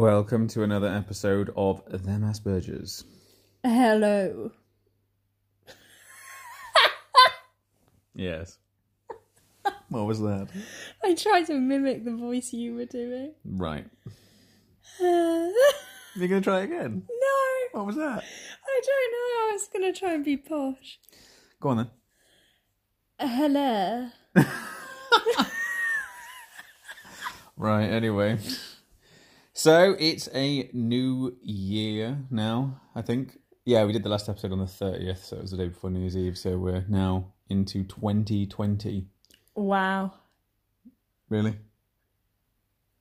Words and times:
Welcome 0.00 0.48
to 0.48 0.62
another 0.62 0.88
episode 0.88 1.52
of 1.58 1.82
Them 1.86 2.22
Aspergers. 2.22 3.04
Hello. 3.62 4.50
Yes. 8.14 8.56
what 9.90 10.06
was 10.06 10.20
that? 10.20 10.48
I 11.04 11.14
tried 11.14 11.48
to 11.48 11.54
mimic 11.60 12.06
the 12.06 12.16
voice 12.16 12.54
you 12.54 12.76
were 12.76 12.86
doing. 12.86 13.34
Right. 13.44 13.84
You're 14.98 15.52
going 16.16 16.30
to 16.30 16.40
try 16.40 16.60
again? 16.60 17.02
No. 17.06 17.78
What 17.78 17.84
was 17.84 17.96
that? 17.96 18.24
I 18.24 18.80
don't 18.86 19.12
know. 19.12 19.50
I 19.50 19.50
was 19.52 19.68
going 19.68 19.92
to 19.92 20.00
try 20.00 20.14
and 20.14 20.24
be 20.24 20.38
posh. 20.38 20.98
Go 21.60 21.68
on 21.68 21.76
then. 21.76 21.90
Hello. 23.18 24.08
Right, 27.58 27.84
anyway. 27.84 28.38
So 29.62 29.94
it's 29.98 30.26
a 30.32 30.70
new 30.72 31.36
year 31.42 32.16
now, 32.30 32.80
I 32.94 33.02
think. 33.02 33.36
Yeah, 33.66 33.84
we 33.84 33.92
did 33.92 34.02
the 34.02 34.08
last 34.08 34.26
episode 34.30 34.52
on 34.52 34.58
the 34.58 34.64
30th, 34.64 35.22
so 35.22 35.36
it 35.36 35.42
was 35.42 35.50
the 35.50 35.58
day 35.58 35.68
before 35.68 35.90
New 35.90 36.00
Year's 36.00 36.16
Eve, 36.16 36.38
so 36.38 36.56
we're 36.56 36.86
now 36.88 37.34
into 37.50 37.84
2020. 37.84 39.04
Wow. 39.54 40.14
Really? 41.28 41.58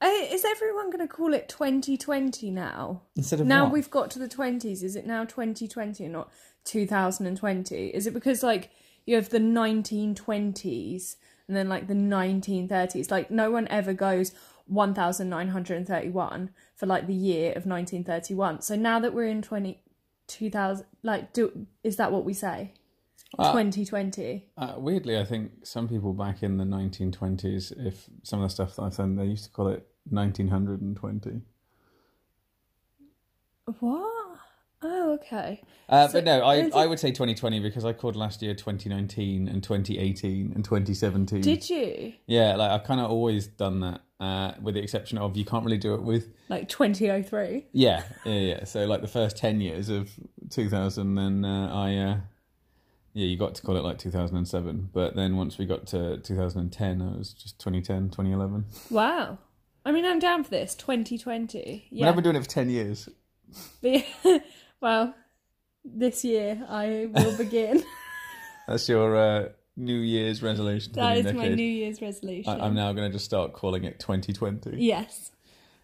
Uh, 0.01 0.07
Is 0.29 0.43
everyone 0.43 0.89
going 0.89 0.99
to 0.99 1.07
call 1.07 1.33
it 1.33 1.47
2020 1.47 2.51
now? 2.51 3.03
Instead 3.15 3.39
of 3.39 3.47
Now 3.47 3.63
what? 3.63 3.71
we've 3.71 3.89
got 3.89 4.11
to 4.11 4.19
the 4.19 4.27
20s. 4.27 4.83
Is 4.83 4.97
it 4.97 5.07
now 5.07 5.23
2020 5.23 6.03
and 6.03 6.11
not 6.11 6.29
2020? 6.65 7.87
Is 7.87 8.05
it 8.05 8.13
because, 8.13 8.43
like, 8.43 8.69
you 9.05 9.15
have 9.15 9.29
the 9.29 9.39
1920s 9.39 11.15
and 11.47 11.55
then, 11.55 11.69
like, 11.69 11.87
the 11.87 11.93
1930s? 11.93 13.09
Like, 13.09 13.31
no 13.31 13.49
one 13.49 13.65
ever 13.69 13.93
goes 13.93 14.33
1931 14.69 16.49
for, 16.75 16.85
like, 16.85 17.07
the 17.07 17.13
year 17.13 17.49
of 17.51 17.65
1931. 17.65 18.61
So 18.61 18.75
now 18.75 18.99
that 18.99 19.13
we're 19.13 19.25
in 19.27 19.41
20, 19.41 19.81
2000, 20.27 20.85
like, 21.03 21.33
do 21.33 21.65
is 21.83 21.95
that 21.97 22.11
what 22.11 22.23
we 22.25 22.33
say? 22.33 22.73
Ah. 23.37 23.51
2020. 23.51 24.47
Uh, 24.57 24.73
weirdly, 24.77 25.17
I 25.17 25.23
think 25.25 25.51
some 25.65 25.87
people 25.87 26.13
back 26.13 26.41
in 26.41 26.57
the 26.57 26.63
1920s, 26.65 27.71
if 27.85 28.09
some 28.23 28.39
of 28.41 28.49
the 28.49 28.53
stuff 28.53 28.75
that 28.75 28.81
I've 28.83 28.95
done, 28.97 29.15
they 29.15 29.25
used 29.25 29.43
to 29.45 29.51
call 29.51 29.67
it 29.67 29.87
1920. 30.09 31.41
What? 33.79 34.15
Oh, 34.81 35.13
okay. 35.21 35.61
Uh, 35.89 36.07
So- 36.07 36.13
but 36.13 36.23
no, 36.23 36.39
I, 36.41 36.55
it- 36.55 36.73
I 36.75 36.85
would 36.87 36.99
say 36.99 37.09
2020 37.11 37.59
because 37.59 37.83
I 37.85 37.93
called 37.93 38.15
last 38.15 38.41
year 38.41 38.53
2019 38.55 39.47
and 39.47 39.61
2018 39.61 40.53
and 40.55 40.63
2017. 40.63 41.41
Did 41.41 41.69
you? 41.69 42.13
Yeah, 42.27 42.55
like 42.55 42.71
I've 42.71 42.83
kind 42.85 43.01
of 43.01 43.11
always 43.11 43.47
done 43.47 43.81
that, 43.81 44.01
uh, 44.19 44.53
with 44.61 44.75
the 44.75 44.81
exception 44.81 45.17
of 45.17 45.37
you 45.37 45.45
can't 45.45 45.63
really 45.63 45.77
do 45.77 45.93
it 45.93 46.01
with. 46.03 46.27
Like 46.49 46.67
2003? 46.69 47.65
Yeah, 47.71 48.03
yeah, 48.25 48.33
yeah. 48.33 48.63
So 48.65 48.85
like 48.85 49.01
the 49.01 49.07
first 49.07 49.37
10 49.37 49.61
years 49.61 49.89
of 49.89 50.09
2000, 50.49 51.15
then 51.15 51.45
uh, 51.45 51.73
I, 51.73 51.95
uh, 51.95 52.17
yeah, 53.13 53.25
you 53.25 53.37
got 53.37 53.55
to 53.55 53.61
call 53.61 53.77
it 53.77 53.83
like 53.83 53.97
2007. 53.97 54.89
But 54.93 55.15
then 55.15 55.37
once 55.37 55.57
we 55.57 55.65
got 55.65 55.87
to 55.87 56.17
2010, 56.17 57.01
it 57.01 57.17
was 57.17 57.33
just 57.33 57.59
2010, 57.59 58.09
2011. 58.09 58.65
Wow. 58.89 59.37
I 59.85 59.91
mean, 59.91 60.05
I'm 60.05 60.19
down 60.19 60.43
for 60.43 60.49
this. 60.49 60.75
2020. 60.75 61.59
I 61.59 61.65
mean, 61.65 61.81
Yeah. 61.89 62.09
I've 62.09 62.15
been 62.15 62.23
doing 62.23 62.35
it 62.35 62.43
for 62.43 62.49
10 62.49 62.69
years. 62.69 63.07
But- 63.81 64.05
well, 64.81 65.15
this 65.85 66.23
year 66.25 66.63
I 66.67 67.09
will 67.11 67.37
begin. 67.37 67.83
That's 68.67 68.87
your 68.89 69.15
uh, 69.15 69.49
New 69.79 69.99
Year's 69.99 70.43
resolution. 70.43 70.93
That 70.93 71.17
is 71.17 71.23
the 71.23 71.31
that 71.31 71.35
new 71.37 71.43
is 71.43 71.49
my. 71.49 71.55
New 71.55 71.63
Year's 71.63 72.01
resolution. 72.01 72.61
I, 72.61 72.65
I'm 72.65 72.75
now 72.75 72.91
going 72.93 73.09
to 73.09 73.13
just 73.13 73.25
start 73.25 73.53
calling 73.53 73.83
it 73.85 73.99
2020. 73.99 74.75
Yes. 74.77 75.31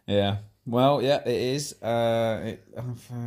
Yeah. 0.05 0.37
Well, 0.65 1.01
yeah, 1.01 1.21
it 1.25 1.41
is. 1.41 1.81
Uh, 1.81 2.41
it, 2.43 2.67
uh, 2.77 2.81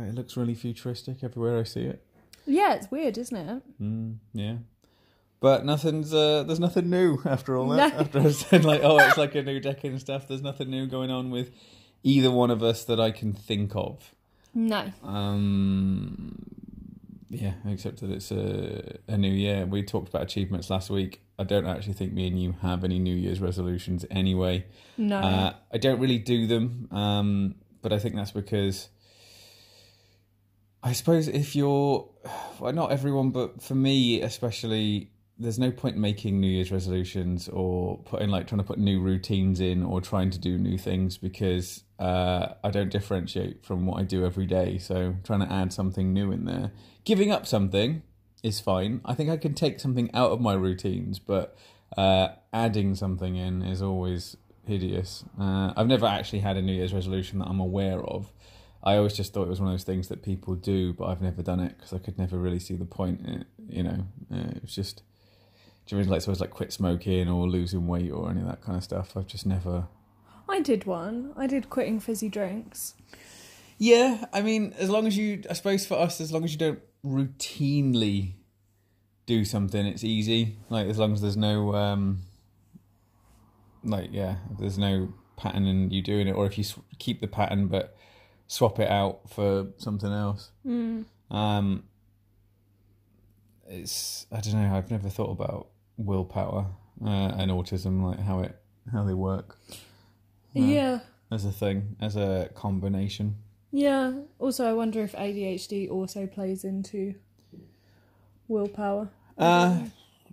it 0.07 0.15
looks 0.15 0.37
really 0.37 0.55
futuristic 0.55 1.23
everywhere 1.23 1.59
I 1.59 1.63
see 1.63 1.81
it. 1.81 2.03
Yeah, 2.45 2.73
it's 2.73 2.89
weird, 2.91 3.17
isn't 3.17 3.37
it? 3.37 3.63
Mm, 3.81 4.17
yeah. 4.33 4.57
But 5.39 5.65
nothing's 5.65 6.13
uh, 6.13 6.43
there's 6.43 6.59
nothing 6.59 6.89
new 6.89 7.19
after 7.25 7.55
all 7.55 7.69
that. 7.69 7.93
No. 7.93 7.99
After 7.99 8.19
I 8.19 8.31
said 8.31 8.65
like, 8.65 8.81
oh, 8.83 8.97
it's 8.99 9.17
like 9.17 9.35
a 9.35 9.41
new 9.41 9.59
decade 9.59 9.91
and 9.91 9.99
stuff. 9.99 10.27
There's 10.27 10.41
nothing 10.41 10.69
new 10.69 10.85
going 10.85 11.11
on 11.11 11.31
with 11.31 11.51
either 12.03 12.31
one 12.31 12.51
of 12.51 12.61
us 12.61 12.83
that 12.85 12.99
I 12.99 13.11
can 13.11 13.33
think 13.33 13.75
of. 13.75 14.13
No. 14.53 14.91
Um, 15.03 16.58
yeah, 17.29 17.53
except 17.65 18.01
that 18.01 18.09
it's 18.09 18.31
a, 18.31 18.97
a 19.07 19.17
new 19.17 19.31
year. 19.31 19.65
We 19.65 19.83
talked 19.83 20.09
about 20.09 20.23
achievements 20.23 20.69
last 20.69 20.89
week. 20.89 21.21
I 21.37 21.43
don't 21.43 21.67
actually 21.67 21.93
think 21.93 22.11
me 22.11 22.27
and 22.27 22.41
you 22.41 22.55
have 22.61 22.83
any 22.83 22.99
New 22.99 23.15
Year's 23.15 23.39
resolutions 23.39 24.05
anyway. 24.09 24.65
No. 24.97 25.17
Uh, 25.17 25.53
I 25.71 25.77
don't 25.77 25.99
really 25.99 26.17
do 26.17 26.47
them, 26.47 26.87
um, 26.91 27.55
but 27.81 27.93
I 27.93 27.99
think 27.99 28.15
that's 28.15 28.31
because 28.31 28.89
I 30.81 30.93
suppose 30.93 31.27
if 31.27 31.55
you're, 31.55 32.09
well, 32.59 32.73
not 32.73 32.91
everyone, 32.91 33.29
but 33.29 33.61
for 33.61 33.75
me 33.75 34.21
especially, 34.21 35.11
there's 35.39 35.57
no 35.57 35.71
point 35.71 35.95
making 35.95 36.39
New 36.39 36.47
Year's 36.47 36.71
resolutions 36.71 37.47
or 37.47 37.97
putting 37.99 38.29
like 38.29 38.47
trying 38.47 38.59
to 38.59 38.63
put 38.63 38.77
new 38.77 38.99
routines 38.99 39.61
in 39.61 39.83
or 39.83 40.01
trying 40.01 40.29
to 40.31 40.37
do 40.37 40.57
new 40.57 40.77
things 40.77 41.17
because 41.17 41.83
uh, 41.97 42.55
I 42.61 42.71
don't 42.71 42.89
differentiate 42.89 43.65
from 43.65 43.85
what 43.85 44.01
I 44.01 44.03
do 44.03 44.25
every 44.25 44.45
day. 44.45 44.77
So 44.77 45.15
trying 45.23 45.39
to 45.39 45.51
add 45.51 45.71
something 45.71 46.11
new 46.11 46.33
in 46.33 46.43
there, 46.43 46.71
giving 47.05 47.31
up 47.31 47.47
something 47.47 48.03
is 48.43 48.59
fine. 48.59 48.99
I 49.05 49.15
think 49.15 49.29
I 49.29 49.37
can 49.37 49.53
take 49.53 49.79
something 49.79 50.09
out 50.13 50.31
of 50.31 50.41
my 50.41 50.53
routines, 50.53 51.19
but 51.19 51.57
uh, 51.97 52.29
adding 52.51 52.93
something 52.95 53.37
in 53.37 53.61
is 53.61 53.81
always 53.81 54.35
hideous. 54.65 55.23
Uh, 55.39 55.73
I've 55.75 55.87
never 55.87 56.05
actually 56.05 56.39
had 56.39 56.57
a 56.57 56.61
New 56.61 56.73
Year's 56.73 56.93
resolution 56.93 57.39
that 57.39 57.47
I'm 57.47 57.61
aware 57.61 58.01
of. 58.01 58.33
I 58.83 58.95
always 58.97 59.13
just 59.13 59.33
thought 59.33 59.43
it 59.43 59.49
was 59.49 59.59
one 59.59 59.69
of 59.69 59.73
those 59.73 59.83
things 59.83 60.09
that 60.09 60.21
people 60.21 60.55
do, 60.55 60.93
but 60.93 61.05
I've 61.05 61.21
never 61.21 61.41
done 61.41 61.59
it 61.61 61.77
because 61.77 61.93
I 61.93 61.97
could 61.97 62.17
never 62.17 62.37
really 62.37 62.59
see 62.59 62.75
the 62.75 62.85
point. 62.85 63.21
In 63.21 63.41
it, 63.41 63.47
you 63.69 63.83
know, 63.83 64.05
uh, 64.33 64.51
it 64.55 64.61
was 64.61 64.75
just. 64.75 65.03
Do 65.89 65.95
you 65.95 66.01
mean 66.03 66.09
like 66.11 66.21
suppose 66.21 66.39
like 66.39 66.51
quit 66.51 66.71
smoking 66.71 67.27
or 67.27 67.47
losing 67.49 67.87
weight 67.87 68.11
or 68.11 68.29
any 68.29 68.41
of 68.41 68.47
that 68.47 68.61
kind 68.61 68.77
of 68.77 68.83
stuff? 68.83 69.17
I've 69.17 69.25
just 69.25 69.47
never. 69.47 69.87
I 70.47 70.61
did 70.61 70.85
one. 70.85 71.33
I 71.35 71.47
did 71.47 71.71
quitting 71.71 71.99
fizzy 71.99 72.29
drinks. 72.29 72.93
Yeah, 73.79 74.25
I 74.31 74.43
mean, 74.43 74.75
as 74.77 74.91
long 74.91 75.07
as 75.07 75.17
you, 75.17 75.41
I 75.49 75.53
suppose 75.53 75.87
for 75.87 75.97
us, 75.97 76.21
as 76.21 76.31
long 76.31 76.43
as 76.43 76.51
you 76.51 76.59
don't 76.59 76.79
routinely 77.03 78.33
do 79.25 79.43
something, 79.43 79.83
it's 79.83 80.03
easy. 80.03 80.57
Like 80.69 80.87
as 80.87 80.99
long 80.99 81.13
as 81.13 81.21
there's 81.21 81.37
no, 81.37 81.73
um 81.73 82.19
like 83.83 84.09
yeah, 84.11 84.35
if 84.51 84.59
there's 84.59 84.77
no 84.77 85.11
pattern 85.37 85.65
in 85.65 85.89
you 85.89 86.03
doing 86.03 86.27
it, 86.27 86.33
or 86.33 86.45
if 86.45 86.55
you 86.59 86.65
sw- 86.65 86.81
keep 86.99 87.19
the 87.19 87.27
pattern 87.27 87.65
but 87.65 87.97
swap 88.45 88.77
it 88.77 88.89
out 88.91 89.27
for 89.27 89.69
something 89.77 90.11
else. 90.11 90.51
Mm. 90.63 91.05
Um, 91.31 91.85
it's 93.67 94.27
I 94.31 94.39
don't 94.41 94.53
know. 94.53 94.75
I've 94.75 94.91
never 94.91 95.09
thought 95.09 95.31
about 95.31 95.68
willpower 95.99 96.65
uh, 97.05 97.07
and 97.37 97.51
autism, 97.51 98.01
like 98.03 98.19
how 98.19 98.39
it 98.39 98.55
how 98.91 99.03
they 99.03 99.13
work 99.13 99.57
Yeah. 100.53 101.01
as 101.31 101.45
a 101.45 101.51
thing, 101.51 101.95
as 102.01 102.15
a 102.15 102.49
combination. 102.55 103.35
Yeah. 103.71 104.13
Also, 104.39 104.65
I 104.65 104.73
wonder 104.73 105.01
if 105.03 105.11
ADHD 105.13 105.91
also 105.91 106.25
plays 106.25 106.63
into 106.63 107.13
willpower. 108.47 109.09
Uh, 109.37 109.83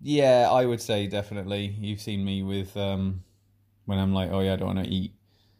yeah, 0.03 0.49
I 0.51 0.65
would 0.65 0.81
say 0.81 1.07
definitely. 1.07 1.77
You've 1.79 2.01
seen 2.01 2.25
me 2.25 2.43
with 2.43 2.77
um, 2.77 3.23
when 3.85 3.99
I'm 3.99 4.15
like, 4.15 4.31
oh 4.33 4.41
yeah, 4.41 4.55
I 4.55 4.57
don't 4.57 4.75
want 4.75 4.85
to 4.87 4.91
eat 4.91 5.13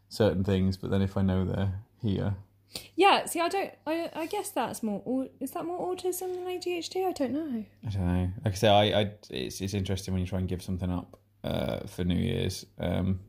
certain 0.09 0.45
things, 0.45 0.77
but 0.77 0.91
then 0.91 1.03
if 1.03 1.17
I 1.17 1.23
know 1.23 1.45
they're 1.45 1.75
here, 2.01 2.35
Yeah, 2.95 3.27
see, 3.27 3.41
I 3.41 3.49
don't. 3.49 3.73
I 3.87 4.11
I 4.15 4.27
guess 4.27 4.51
that's 4.51 4.83
more. 4.83 5.29
Is 5.41 5.51
that 5.53 5.65
more 5.65 5.95
autism 5.95 6.35
than 6.35 6.45
ADHD? 6.45 7.07
I 7.07 7.13
don't 7.13 7.33
know. 7.33 7.65
I 7.87 7.91
don't 7.91 8.07
know. 8.07 8.31
Like 8.45 8.55
I 8.55 8.57
say, 8.57 8.69
I, 8.69 9.01
I 9.01 9.11
it's 9.31 9.61
it's 9.61 9.75
interesting 9.75 10.15
when 10.15 10.21
you 10.21 10.27
try 10.27 10.39
and 10.39 10.49
give 10.49 10.63
something 10.63 10.91
up 10.91 11.19
uh, 11.45 11.87
for 11.87 12.05
New 12.05 12.15
Year's. 12.19 12.67
Um, 12.79 13.21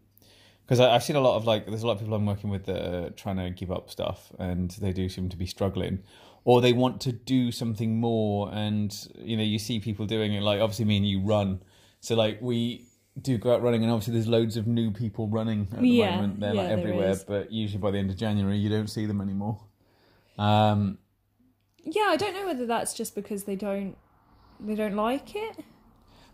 because 0.66 0.82
I've 0.82 1.04
seen 1.04 1.16
a 1.16 1.22
lot 1.22 1.38
of 1.38 1.46
like, 1.46 1.66
there's 1.66 1.84
a 1.84 1.88
lot 1.88 1.94
of 1.94 2.00
people 2.00 2.14
I'm 2.14 2.26
working 2.26 2.50
with 2.50 2.66
that 2.66 2.94
are 2.94 3.10
trying 3.12 3.38
to 3.38 3.50
give 3.52 3.72
up 3.72 3.90
stuff, 3.90 4.34
and 4.38 4.70
they 4.72 4.92
do 4.92 5.08
seem 5.08 5.30
to 5.30 5.38
be 5.38 5.46
struggling, 5.46 6.00
or 6.44 6.60
they 6.60 6.74
want 6.74 7.00
to 7.02 7.14
do 7.14 7.54
something 7.54 8.02
more. 8.02 8.50
And 8.52 8.94
you 9.16 9.38
know, 9.38 9.44
you 9.44 9.60
see 9.60 9.80
people 9.80 10.06
doing 10.06 10.34
it. 10.34 10.44
Like 10.44 10.60
obviously, 10.60 10.84
me 10.84 10.98
and 10.98 11.08
you 11.08 11.22
run, 11.22 11.64
so 12.02 12.16
like 12.16 12.42
we 12.42 12.87
do 13.22 13.38
go 13.38 13.54
out 13.54 13.62
running, 13.62 13.84
and 13.84 13.92
obviously 13.92 14.14
there's 14.14 14.28
loads 14.28 14.58
of 14.58 14.68
new 14.68 14.92
people 14.92 15.28
running 15.28 15.68
at 15.72 15.78
the 15.80 15.84
Yeah, 15.84 16.18
moment. 16.18 16.40
They're 16.40 16.54
like 16.54 16.68
yeah, 16.68 16.76
there 16.76 16.78
everywhere, 16.80 17.16
but 17.28 17.52
usually 17.52 17.80
by 17.80 17.92
the 17.92 17.98
end 17.98 18.10
of 18.10 18.18
January, 18.18 18.58
you 18.58 18.70
don't 18.70 18.88
see 18.88 19.06
them 19.06 19.22
anymore. 19.22 19.60
Um, 20.38 21.00
Yeah, 21.84 22.08
I 22.10 22.18
don't 22.18 22.34
know 22.34 22.46
whether 22.46 22.66
that's 22.66 22.94
just 22.94 23.16
because 23.16 23.44
they 23.46 23.56
don't 23.56 23.98
they 24.60 24.76
don't 24.76 24.96
like 24.96 25.36
it. 25.36 25.64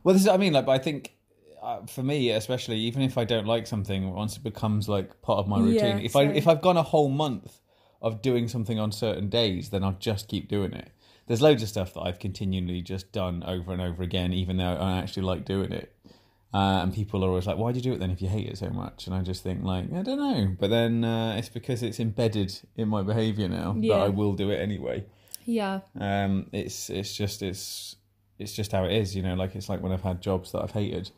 Well, 0.03 0.13
this 0.13 0.21
is 0.23 0.27
what 0.27 0.35
I 0.35 0.37
mean. 0.37 0.53
Like, 0.53 0.65
but 0.65 0.73
I 0.73 0.77
think 0.79 1.15
uh, 1.61 1.85
for 1.85 2.03
me, 2.03 2.29
especially, 2.31 2.77
even 2.79 3.01
if 3.01 3.17
I 3.17 3.23
don't 3.23 3.45
like 3.45 3.67
something, 3.67 4.13
once 4.13 4.35
it 4.37 4.43
becomes 4.43 4.89
like 4.89 5.21
part 5.21 5.39
of 5.39 5.47
my 5.47 5.59
routine, 5.59 5.97
Yeah, 5.97 6.05
if 6.05 6.15
I 6.15 6.23
if 6.25 6.47
I've 6.47 6.61
gone 6.61 6.77
a 6.77 6.83
whole 6.83 7.09
month 7.09 7.59
of 8.01 8.21
doing 8.21 8.47
something 8.47 8.79
on 8.79 8.91
certain 8.91 9.29
days, 9.29 9.69
then 9.69 9.83
I'll 9.83 9.93
just 9.99 10.27
keep 10.27 10.49
doing 10.49 10.73
it. 10.73 10.91
There's 11.27 11.41
loads 11.41 11.63
of 11.63 11.69
stuff 11.69 11.93
that 11.93 12.01
I've 12.01 12.19
continually 12.19 12.81
just 12.81 13.13
done 13.13 13.43
over 13.43 13.71
and 13.71 13.81
over 13.81 14.03
again, 14.03 14.33
even 14.33 14.57
though 14.57 14.73
I 14.75 14.97
actually 14.97 15.23
like 15.23 15.45
doing 15.45 15.71
it. 15.71 15.95
Uh, 16.53 16.81
and 16.83 16.93
people 16.93 17.23
are 17.25 17.29
always 17.29 17.47
like, 17.47 17.57
"Why 17.57 17.71
do 17.71 17.77
you 17.79 17.83
do 17.83 17.93
it 17.93 17.99
then 17.99 18.11
if 18.11 18.21
you 18.21 18.27
hate 18.27 18.47
it 18.47 18.57
so 18.59 18.69
much?" 18.69 19.07
And 19.07 19.15
I 19.15 19.21
just 19.21 19.41
think 19.43 19.63
like, 19.63 19.91
I 19.91 20.01
don't 20.03 20.19
know. 20.19 20.55
But 20.59 20.69
then 20.69 21.03
uh, 21.03 21.35
it's 21.37 21.49
because 21.49 21.81
it's 21.81 21.99
embedded 21.99 22.59
in 22.75 22.87
my 22.89 23.01
behaviour 23.01 23.47
now 23.49 23.75
Yeah. 23.79 23.95
that 23.97 24.03
I 24.03 24.09
will 24.09 24.33
do 24.33 24.51
it 24.51 24.57
anyway. 24.57 25.05
Yeah. 25.45 25.79
Um, 25.99 26.47
it's 26.51 26.89
it's 26.89 27.15
just 27.15 27.41
it's 27.41 27.95
it's 28.39 28.53
just 28.53 28.71
how 28.71 28.83
it 28.85 28.91
is, 28.93 29.15
you 29.15 29.23
know. 29.23 29.33
Like 29.33 29.55
it's 29.55 29.67
like 29.67 29.81
when 29.81 29.91
I've 29.91 30.03
had 30.03 30.21
jobs 30.21 30.51
that 30.51 30.61
I've 30.61 30.71
hated. 30.71 31.09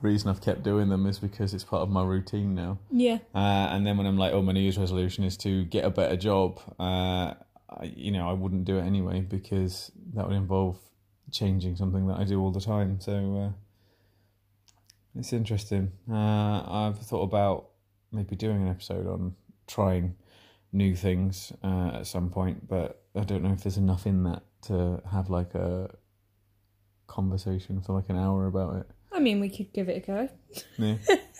The 0.00 0.08
reason 0.08 0.30
I've 0.30 0.40
kept 0.40 0.64
doing 0.64 0.88
them 0.88 1.06
is 1.06 1.20
because 1.20 1.54
it's 1.54 1.62
part 1.62 1.82
of 1.82 1.88
my 1.88 2.02
routine 2.02 2.56
now. 2.56 2.78
Yeah. 2.90 3.18
Uh, 3.32 3.38
and 3.70 3.86
then 3.86 3.96
when 3.96 4.06
I'm 4.08 4.16
like, 4.18 4.32
oh, 4.32 4.42
my 4.42 4.50
New 4.50 4.58
Year's 4.60 4.76
resolution 4.78 5.22
is 5.22 5.36
to 5.38 5.64
get 5.66 5.84
a 5.84 5.90
better 5.90 6.16
job, 6.16 6.58
uh, 6.80 7.34
I, 7.70 7.84
you 7.94 8.10
know, 8.10 8.28
I 8.28 8.32
wouldn't 8.32 8.64
do 8.64 8.78
it 8.78 8.82
anyway 8.82 9.20
because 9.20 9.92
that 10.14 10.26
would 10.26 10.34
involve 10.36 10.76
changing 11.30 11.76
something 11.76 12.08
that 12.08 12.18
I 12.18 12.24
do 12.24 12.40
all 12.40 12.50
the 12.50 12.60
time. 12.60 12.98
So 13.00 13.12
uh, 13.36 13.52
it's 15.16 15.32
interesting. 15.32 15.92
Uh, 16.10 16.62
I've 16.66 16.98
thought 16.98 17.22
about 17.22 17.68
maybe 18.10 18.36
doing 18.36 18.62
an 18.62 18.68
episode 18.68 19.06
on 19.06 19.34
trying 19.66 20.16
new 20.72 20.94
things 20.94 21.52
uh, 21.62 21.92
at 21.94 22.06
some 22.06 22.30
point, 22.30 22.68
but 22.68 23.02
I 23.14 23.24
don't 23.24 23.42
know 23.42 23.52
if 23.52 23.62
there's 23.62 23.76
enough 23.76 24.06
in 24.06 24.24
that 24.24 24.42
to 24.62 25.02
have 25.10 25.28
like 25.28 25.54
a 25.54 25.90
conversation 27.06 27.80
for 27.80 27.92
like 27.92 28.08
an 28.08 28.16
hour 28.16 28.46
about 28.46 28.76
it. 28.76 28.86
I 29.12 29.18
mean, 29.20 29.40
we 29.40 29.50
could 29.50 29.72
give 29.72 29.88
it 29.88 30.02
a 30.02 30.06
go. 30.06 30.28
Yeah. 30.78 30.96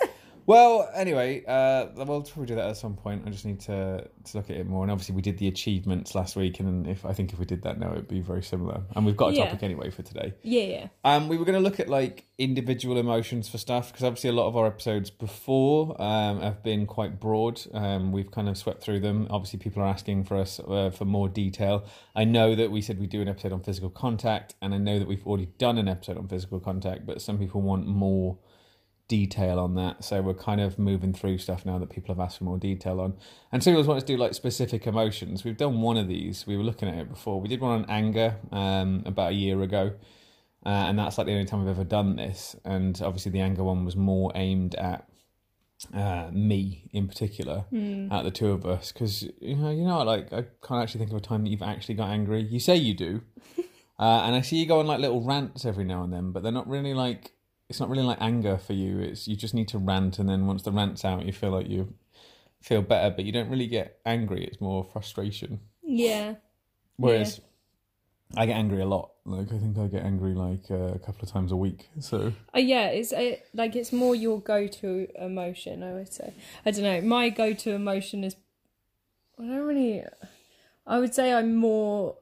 well, 0.46 0.88
anyway, 0.94 1.44
uh, 1.46 1.86
we'll 1.96 2.22
probably 2.22 2.46
do 2.46 2.54
that 2.56 2.68
at 2.70 2.76
some 2.76 2.94
point. 2.94 3.22
I 3.26 3.30
just 3.30 3.44
need 3.44 3.60
to 3.60 4.08
to 4.24 4.36
look 4.36 4.50
at 4.50 4.56
it 4.56 4.66
more. 4.66 4.82
And 4.84 4.90
obviously, 4.92 5.14
we 5.16 5.22
did 5.22 5.38
the 5.38 5.48
achievements 5.48 6.14
last 6.14 6.36
week, 6.36 6.60
and 6.60 6.86
if 6.86 7.04
I 7.04 7.12
think 7.12 7.32
if 7.32 7.38
we 7.38 7.44
did 7.44 7.62
that 7.62 7.78
now, 7.78 7.92
it'd 7.92 8.08
be 8.08 8.20
very 8.20 8.42
similar. 8.42 8.82
And 8.94 9.04
we've 9.06 9.16
got 9.16 9.32
a 9.32 9.34
Yeah. 9.36 9.46
topic 9.46 9.62
anyway 9.62 9.90
for 9.90 10.02
today. 10.02 10.34
Yeah, 10.42 10.62
yeah. 10.62 10.86
Um, 11.04 11.28
we 11.28 11.36
were 11.38 11.44
going 11.44 11.58
to 11.58 11.62
look 11.62 11.80
at 11.80 11.88
like 11.88 12.26
individual 12.38 12.98
emotions 12.98 13.48
for 13.48 13.58
stuff 13.58 13.90
because 13.92 14.04
obviously 14.04 14.30
a 14.30 14.32
lot 14.32 14.46
of 14.48 14.56
our 14.56 14.66
episodes 14.66 15.10
before 15.10 16.00
um, 16.02 16.40
have 16.40 16.62
been 16.62 16.86
quite 16.86 17.20
broad. 17.20 17.60
Um, 17.72 18.12
we've 18.12 18.30
kind 18.30 18.48
of 18.48 18.56
swept 18.56 18.82
through 18.82 19.00
them. 19.00 19.26
Obviously, 19.30 19.58
people 19.58 19.82
are 19.82 19.86
asking 19.88 20.24
for 20.24 20.36
us 20.36 20.60
uh, 20.60 20.90
for 20.90 21.04
more 21.04 21.28
detail. 21.28 21.84
I 22.14 22.24
know 22.24 22.54
that 22.54 22.70
we 22.70 22.80
said 22.82 22.98
we 23.00 23.06
do 23.06 23.20
an 23.22 23.28
episode 23.28 23.52
on 23.52 23.60
physical 23.62 23.90
contact, 23.90 24.54
and 24.62 24.74
I 24.74 24.78
know 24.78 24.98
that 24.98 25.08
we've 25.08 25.26
already 25.26 25.46
done 25.58 25.78
an 25.78 25.88
episode 25.88 26.16
on 26.18 26.28
physical 26.28 26.60
contact, 26.60 27.06
but 27.06 27.20
some 27.22 27.38
people 27.38 27.60
want 27.60 27.86
more 27.86 28.38
detail 29.12 29.58
on 29.58 29.74
that. 29.74 30.02
So 30.02 30.22
we're 30.22 30.32
kind 30.32 30.58
of 30.58 30.78
moving 30.78 31.12
through 31.12 31.36
stuff 31.36 31.66
now 31.66 31.78
that 31.78 31.90
people 31.90 32.14
have 32.14 32.18
asked 32.18 32.38
for 32.38 32.44
more 32.44 32.56
detail 32.56 32.98
on. 32.98 33.12
And 33.52 33.62
some 33.62 33.74
people 33.74 33.86
want 33.86 33.98
us 33.98 34.04
to 34.04 34.14
do 34.14 34.16
like 34.16 34.32
specific 34.32 34.86
emotions. 34.86 35.44
We've 35.44 35.54
done 35.54 35.82
one 35.82 35.98
of 35.98 36.08
these. 36.08 36.46
We 36.46 36.56
were 36.56 36.62
looking 36.62 36.88
at 36.88 36.96
it 36.96 37.10
before. 37.10 37.38
We 37.38 37.48
did 37.48 37.60
one 37.60 37.82
on 37.82 37.90
anger 37.90 38.36
um, 38.50 39.02
about 39.04 39.32
a 39.32 39.34
year 39.34 39.60
ago. 39.60 39.92
Uh, 40.64 40.88
and 40.88 40.98
that's 40.98 41.18
like 41.18 41.26
the 41.26 41.34
only 41.34 41.44
time 41.44 41.60
I've 41.60 41.68
ever 41.68 41.84
done 41.84 42.16
this. 42.16 42.56
And 42.64 42.98
obviously, 43.04 43.32
the 43.32 43.40
anger 43.40 43.64
one 43.64 43.84
was 43.84 43.96
more 43.96 44.32
aimed 44.34 44.76
at 44.76 45.06
uh, 45.92 46.30
me 46.32 46.88
in 46.92 47.06
particular, 47.06 47.66
at 48.10 48.22
the 48.22 48.30
two 48.30 48.50
of 48.50 48.64
us, 48.64 48.92
because 48.92 49.24
you 49.40 49.56
know, 49.56 49.70
you 49.70 49.84
know, 49.84 50.02
like 50.04 50.32
I 50.32 50.46
can't 50.66 50.82
actually 50.82 51.00
think 51.00 51.10
of 51.10 51.18
a 51.18 51.20
time 51.20 51.42
that 51.44 51.50
you've 51.50 51.60
actually 51.60 51.96
got 51.96 52.08
angry. 52.08 52.42
You 52.42 52.60
say 52.60 52.76
you 52.76 52.94
do, 52.94 53.20
uh, 53.98 54.22
and 54.24 54.34
I 54.34 54.40
see 54.40 54.56
you 54.56 54.66
go 54.66 54.78
on 54.78 54.86
like 54.86 55.00
little 55.00 55.20
rants 55.20 55.66
every 55.66 55.84
now 55.84 56.02
and 56.02 56.12
then, 56.12 56.30
but 56.32 56.42
they're 56.42 56.52
not 56.52 56.68
really 56.68 56.94
like 56.94 57.32
it's 57.72 57.80
not 57.80 57.88
really 57.88 58.02
like 58.02 58.18
anger 58.20 58.58
for 58.58 58.74
you. 58.74 58.98
It's 59.00 59.26
you 59.26 59.34
just 59.34 59.54
need 59.54 59.66
to 59.68 59.78
rant, 59.78 60.18
and 60.18 60.28
then 60.28 60.46
once 60.46 60.62
the 60.62 60.70
rant's 60.70 61.06
out, 61.06 61.24
you 61.24 61.32
feel 61.32 61.52
like 61.52 61.70
you 61.70 61.94
feel 62.60 62.82
better, 62.82 63.08
but 63.08 63.24
you 63.24 63.32
don't 63.32 63.48
really 63.48 63.66
get 63.66 63.98
angry. 64.04 64.44
It's 64.44 64.60
more 64.60 64.84
frustration. 64.84 65.60
Yeah. 65.82 66.34
Whereas 66.98 67.40
I 68.36 68.44
get 68.44 68.58
angry 68.58 68.82
a 68.82 68.84
lot. 68.84 69.12
Like 69.24 69.50
I 69.50 69.56
think 69.56 69.78
I 69.78 69.86
get 69.86 70.04
angry 70.04 70.34
like 70.34 70.70
uh, 70.70 70.92
a 70.92 70.98
couple 70.98 71.22
of 71.22 71.30
times 71.30 71.50
a 71.50 71.56
week. 71.56 71.88
So 71.98 72.34
Uh, 72.54 72.58
yeah, 72.58 72.88
it's 72.88 73.10
uh, 73.10 73.36
like 73.54 73.74
it's 73.74 73.90
more 73.90 74.14
your 74.14 74.38
go-to 74.38 75.08
emotion. 75.18 75.82
I 75.82 75.94
would 75.94 76.12
say. 76.12 76.34
I 76.66 76.72
don't 76.72 76.84
know. 76.84 77.00
My 77.00 77.30
go-to 77.30 77.72
emotion 77.72 78.22
is. 78.22 78.36
I 79.38 79.44
don't 79.44 79.66
really. 79.66 80.04
I 80.86 80.98
would 80.98 81.14
say 81.14 81.32
I'm 81.32 81.56
more 81.56 82.16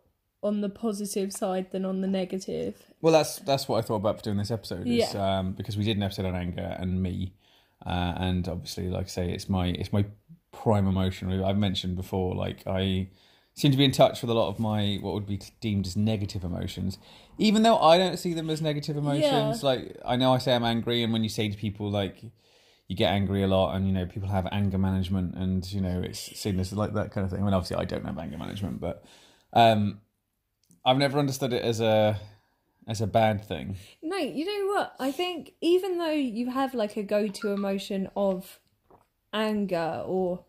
on 0.44 0.60
the 0.60 0.68
positive 0.68 1.32
side 1.32 1.72
than 1.72 1.84
on 1.84 2.02
the 2.02 2.06
negative. 2.06 2.76
Well, 3.02 3.12
that's 3.12 3.36
that's 3.40 3.68
what 3.68 3.78
I 3.78 3.82
thought 3.82 3.96
about 3.96 4.18
for 4.18 4.22
doing 4.24 4.36
this 4.36 4.50
episode. 4.50 4.86
Is, 4.86 5.14
Yeah. 5.14 5.38
um, 5.38 5.52
because 5.52 5.76
we 5.76 5.84
did 5.84 5.96
an 5.96 6.02
episode 6.02 6.26
on 6.26 6.34
anger 6.36 6.76
and 6.78 7.02
me, 7.02 7.34
uh, 7.84 8.14
and 8.16 8.46
obviously, 8.48 8.88
like 8.88 9.06
I 9.06 9.08
say, 9.08 9.30
it's 9.32 9.48
my 9.48 9.68
it's 9.68 9.92
my 9.92 10.04
prime 10.52 10.86
emotion. 10.86 11.32
I've 11.42 11.56
mentioned 11.56 11.96
before, 11.96 12.34
like 12.34 12.66
I 12.66 13.08
seem 13.54 13.70
to 13.72 13.76
be 13.76 13.84
in 13.84 13.90
touch 13.90 14.22
with 14.22 14.30
a 14.30 14.34
lot 14.34 14.48
of 14.48 14.58
my 14.58 14.98
what 15.00 15.14
would 15.14 15.26
be 15.26 15.40
deemed 15.60 15.86
as 15.86 15.96
negative 15.96 16.44
emotions, 16.44 16.98
even 17.38 17.62
though 17.62 17.78
I 17.78 17.96
don't 17.98 18.18
see 18.18 18.34
them 18.34 18.50
as 18.50 18.60
negative 18.60 18.96
emotions. 18.96 19.22
Yeah. 19.62 19.66
Like 19.68 19.96
I 20.04 20.16
know 20.16 20.32
I 20.32 20.38
say 20.38 20.54
I'm 20.54 20.64
angry, 20.64 21.02
and 21.02 21.12
when 21.12 21.22
you 21.22 21.28
say 21.30 21.48
to 21.48 21.56
people 21.56 21.90
like 21.90 22.22
you 22.86 22.96
get 22.96 23.12
angry 23.12 23.42
a 23.42 23.46
lot, 23.46 23.74
and 23.76 23.86
you 23.86 23.92
know 23.94 24.04
people 24.04 24.28
have 24.28 24.46
anger 24.52 24.76
management, 24.76 25.36
and 25.36 25.72
you 25.72 25.80
know 25.80 26.02
it's 26.04 26.18
seen 26.38 26.60
as 26.60 26.72
like 26.72 26.92
that 26.94 27.12
kind 27.12 27.24
of 27.24 27.30
thing. 27.30 27.40
I 27.40 27.44
mean, 27.44 27.54
obviously, 27.54 27.76
I 27.76 27.84
don't 27.84 28.04
have 28.04 28.18
anger 28.18 28.36
management, 28.36 28.80
but 28.80 29.04
um, 29.54 30.00
I've 30.84 30.98
never 30.98 31.18
understood 31.18 31.52
it 31.52 31.62
as 31.62 31.80
a 31.80 32.20
as 32.90 33.00
a 33.00 33.06
bad 33.06 33.44
thing. 33.44 33.76
No, 34.02 34.16
you 34.16 34.44
know 34.44 34.74
what? 34.74 34.96
I 34.98 35.12
think 35.12 35.52
even 35.60 35.98
though 35.98 36.10
you 36.10 36.50
have 36.50 36.74
like 36.74 36.96
a 36.96 37.04
go-to 37.04 37.52
emotion 37.52 38.10
of 38.16 38.58
anger 39.32 40.02
or 40.04 40.44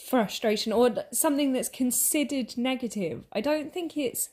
frustration 0.00 0.72
or 0.72 0.94
something 1.12 1.52
that's 1.52 1.68
considered 1.68 2.56
negative, 2.56 3.24
I 3.32 3.40
don't 3.40 3.74
think 3.74 3.96
it's 3.96 4.30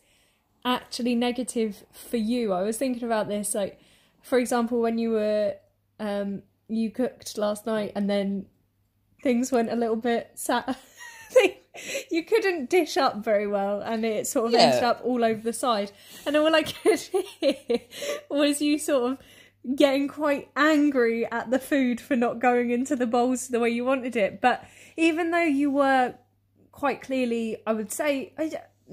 actually 0.64 1.16
negative 1.16 1.84
for 1.92 2.18
you. 2.18 2.54
I 2.54 2.62
was 2.62 2.78
thinking 2.78 3.04
about 3.04 3.28
this 3.28 3.56
like 3.56 3.80
for 4.22 4.38
example 4.38 4.80
when 4.80 5.00
you 5.00 5.12
were 5.12 5.56
um 6.00 6.44
you 6.68 6.92
cooked 6.92 7.40
last 7.40 7.66
night 7.66 7.92
and 7.96 8.08
then 8.08 8.46
things 9.24 9.52
went 9.52 9.72
a 9.72 9.76
little 9.76 9.96
bit 9.96 10.30
sad. 10.36 10.76
you 12.12 12.24
couldn't 12.24 12.70
dish 12.70 12.98
up 12.98 13.24
very 13.24 13.48
well, 13.48 13.82
and 13.82 14.06
it 14.06 14.28
sort 14.28 14.48
of 14.48 14.52
Yeah. 14.54 14.60
ended 14.60 14.84
up 14.84 15.02
all 15.04 15.24
over 15.24 15.42
the 15.42 15.54
side. 15.54 15.92
And 16.26 16.36
all 16.36 16.54
I 16.56 16.64
could 16.64 17.00
hear 17.00 17.56
was 18.30 18.62
you 18.62 18.78
sort 18.80 19.12
of 19.14 19.18
getting 19.76 20.08
quite 20.08 20.50
angry 20.56 21.26
at 21.26 21.50
the 21.52 21.60
food 21.60 22.00
for 22.00 22.16
not 22.16 22.40
going 22.40 22.72
into 22.72 22.96
the 22.96 23.08
bowls 23.08 23.50
the 23.50 23.60
way 23.60 23.70
you 23.70 23.84
wanted 23.84 24.16
it. 24.16 24.40
But 24.40 24.64
even 24.96 25.32
though 25.32 25.44
you 25.44 25.70
were 25.72 26.16
quite 26.72 27.02
clearly, 27.02 27.58
I 27.68 27.74
would 27.74 27.92
say, 27.92 28.34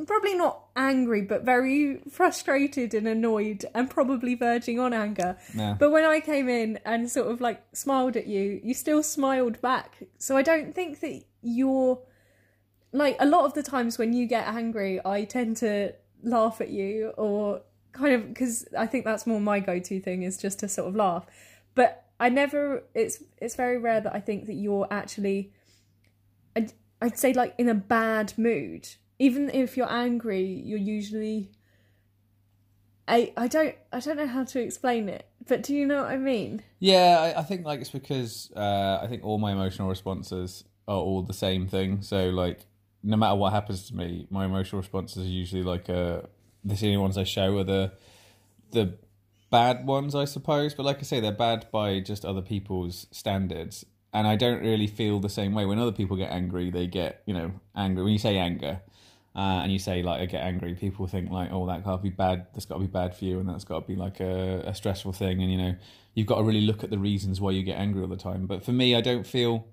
probably 0.07 0.35
not 0.35 0.65
angry, 0.75 1.23
but 1.23 1.45
very 1.45 2.01
frustrated 2.11 2.95
and 2.95 3.07
annoyed, 3.07 3.65
and 3.75 3.89
probably 3.89 4.35
verging 4.35 4.81
on 4.81 4.93
anger. 4.93 5.37
Yeah. 5.55 5.77
But 5.79 5.91
when 5.93 6.05
I 6.05 6.19
came 6.21 6.49
in 6.49 6.81
and 6.85 7.09
sort 7.11 7.31
of 7.31 7.41
like 7.41 7.63
smiled 7.73 8.17
at 8.17 8.27
you, 8.27 8.61
you 8.65 8.75
still 8.75 9.03
smiled 9.05 9.61
back. 9.61 9.99
So 10.19 10.37
I 10.37 10.43
don't 10.43 10.75
think 10.75 10.99
that 11.01 11.23
you're 11.43 12.01
like 12.95 13.17
a 13.19 13.27
lot 13.27 13.45
of 13.45 13.55
the 13.55 13.63
times 13.63 13.99
when 13.99 14.13
you 14.13 14.27
get 14.27 14.47
angry, 14.47 15.01
I 15.05 15.25
tend 15.25 15.57
to 15.59 15.93
laugh 16.23 16.61
at 16.61 16.71
you 16.71 17.13
or 17.19 17.61
kind 17.93 18.15
of 18.15 18.29
because 18.29 18.67
I 18.79 18.87
think 18.87 19.05
that's 19.05 19.27
more 19.27 19.41
my 19.41 19.61
go-to 19.61 20.01
thing 20.01 20.23
is 20.23 20.39
just 20.39 20.61
to 20.61 20.69
sort 20.69 20.89
of 20.89 20.95
laugh. 20.95 21.27
But 21.75 22.05
I 22.21 22.29
never. 22.29 22.85
It's 22.95 23.23
it's 23.39 23.57
very 23.57 23.79
rare 23.79 24.01
that 24.01 24.15
I 24.15 24.21
think 24.21 24.47
that 24.47 24.55
you're 24.55 24.87
actually. 24.91 25.53
I'd, 26.57 26.73
I'd 27.03 27.19
say 27.19 27.33
like 27.33 27.55
in 27.59 27.69
a 27.69 27.75
bad 27.75 28.33
mood. 28.39 28.89
Even 29.19 29.51
if 29.51 29.77
you're 29.77 29.91
angry, 29.91 30.45
you're 30.45 30.79
usually. 30.79 31.51
I 33.09 33.33
I 33.37 33.49
don't 33.49 33.75
I 33.93 33.99
don't 33.99 34.17
know 34.17 34.29
how 34.29 34.45
to 34.45 34.61
explain 34.61 35.09
it, 35.09 35.27
but 35.49 35.65
do 35.65 35.75
you 35.75 35.85
know 35.85 36.03
what 36.03 36.13
I 36.13 36.17
mean? 36.17 36.63
Yeah, 36.79 37.19
I, 37.21 37.41
I 37.41 37.43
think 37.43 37.67
like 37.67 37.81
it's 37.81 37.91
because 37.91 38.53
uh, 38.57 39.01
I 39.03 39.09
think 39.09 39.25
all 39.25 39.39
my 39.39 39.51
emotional 39.51 39.89
responses 39.89 40.65
are 40.87 40.97
all 40.97 41.23
the 41.23 41.35
same 41.35 41.67
thing. 41.67 42.03
So 42.03 42.29
like, 42.31 42.61
no 43.05 43.17
matter 43.17 43.37
what 43.37 43.53
happens 43.53 43.87
to 43.89 43.95
me, 43.95 44.27
my 44.31 44.47
emotional 44.47 44.81
responses 44.81 45.25
are 45.25 45.29
usually 45.29 45.63
like 45.63 45.89
uh, 45.89 46.23
the 46.65 46.87
only 46.87 46.97
ones 46.97 47.19
I 47.19 47.25
show 47.25 47.59
are 47.59 47.65
the 47.65 47.93
the 48.71 48.95
bad 49.51 49.87
ones, 49.87 50.15
I 50.15 50.25
suppose. 50.25 50.75
But 50.75 50.87
like 50.87 50.99
I 50.99 51.03
say, 51.03 51.21
they're 51.21 51.31
bad 51.31 51.67
by 51.71 52.01
just 52.01 52.25
other 52.25 52.43
people's 52.43 53.07
standards, 53.11 53.85
and 54.13 54.27
I 54.27 54.37
don't 54.37 54.63
really 54.63 54.87
feel 54.87 55.21
the 55.21 55.29
same 55.29 55.55
way. 55.55 55.67
When 55.67 55.79
other 55.79 55.93
people 55.93 56.17
get 56.17 56.33
angry, 56.33 56.71
they 56.71 56.87
get 56.87 57.23
you 57.27 57.35
know 57.35 57.53
angry. 57.77 58.03
When 58.03 58.13
you 58.13 58.19
say 58.19 58.39
anger. 58.39 58.81
Uh, 59.37 59.63
and 59.65 59.73
you 59.73 59.81
say 59.81 60.01
like 60.01 60.21
I 60.21 60.27
get 60.27 60.45
angry, 60.45 60.75
people 60.75 61.09
think 61.09 61.29
like, 61.29 61.51
oh, 61.51 61.67
that 61.67 61.83
can't 61.83 62.01
be 62.01 62.09
bad. 62.09 62.47
That's 62.53 62.67
got 62.67 62.77
to 62.77 62.81
be 62.83 62.87
bad 62.87 63.17
for 63.17 63.25
you, 63.25 63.41
and 63.41 63.49
that's 63.49 63.65
got 63.65 63.81
to 63.81 63.87
be 63.89 63.97
like 63.97 64.21
a, 64.21 64.63
a 64.65 64.77
stressful 64.77 65.13
thing. 65.13 65.43
And 65.43 65.51
you 65.51 65.59
know, 65.59 65.75
you've 66.15 66.29
got 66.29 66.37
to 66.37 66.45
really 66.45 66.61
look 66.61 66.85
at 66.85 66.91
the 66.91 66.99
reasons 66.99 67.41
why 67.41 67.51
you 67.51 67.65
get 67.65 67.77
angry 67.77 68.03
all 68.03 68.07
the 68.07 68.17
time. 68.17 68.47
But 68.47 68.65
for 68.65 68.71
me, 68.71 68.95
I 68.95 69.01
don't 69.01 69.27
feel, 69.27 69.67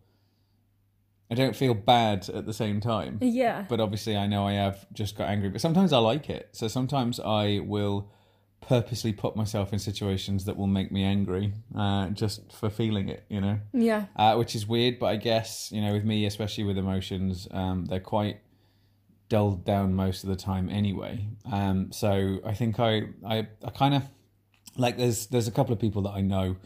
I 1.31 1.35
don't 1.35 1.55
feel 1.55 1.73
bad 1.73 2.29
at 2.29 2.45
the 2.45 2.53
same 2.53 2.81
time. 2.81 3.17
Yeah. 3.21 3.65
But 3.69 3.79
obviously, 3.79 4.17
I 4.17 4.27
know 4.27 4.45
I 4.45 4.53
have 4.53 4.85
just 4.93 5.17
got 5.17 5.29
angry. 5.29 5.49
But 5.49 5.61
sometimes 5.61 5.93
I 5.93 5.99
like 5.99 6.29
it. 6.29 6.49
So 6.51 6.67
sometimes 6.67 7.19
I 7.21 7.61
will 7.63 8.11
purposely 8.59 9.13
put 9.13 9.35
myself 9.35 9.73
in 9.73 9.79
situations 9.79 10.45
that 10.45 10.55
will 10.57 10.67
make 10.67 10.91
me 10.91 11.03
angry, 11.03 11.53
uh, 11.75 12.09
just 12.09 12.51
for 12.51 12.69
feeling 12.69 13.09
it. 13.09 13.23
You 13.29 13.41
know 13.41 13.59
Yeah. 13.73 14.05
uh, 14.17 14.35
which 14.35 14.55
is 14.55 14.67
weird. 14.67 14.99
But 14.99 15.07
I 15.07 15.15
guess 15.15 15.71
you 15.71 15.81
know, 15.81 15.93
with 15.93 16.03
me, 16.05 16.25
especially 16.25 16.65
with 16.65 16.77
emotions, 16.77 17.47
um, 17.51 17.85
they're 17.85 17.99
quite 17.99 18.37
dulled 19.29 19.63
down 19.63 19.93
most 19.93 20.23
of 20.23 20.29
the 20.29 20.35
time 20.35 20.69
anyway. 20.69 21.25
Um, 21.49 21.91
so 21.93 22.39
I 22.45 22.53
think 22.53 22.79
I 22.79 23.03
I, 23.25 23.47
I 23.63 23.69
kind 23.73 23.93
of 23.95 24.03
like 24.77 24.97
there's 24.97 25.27
there's 25.27 25.47
a 25.47 25.51
couple 25.51 25.73
of 25.73 25.79
people 25.79 26.01
that 26.03 26.11
I 26.11 26.21
know 26.21 26.57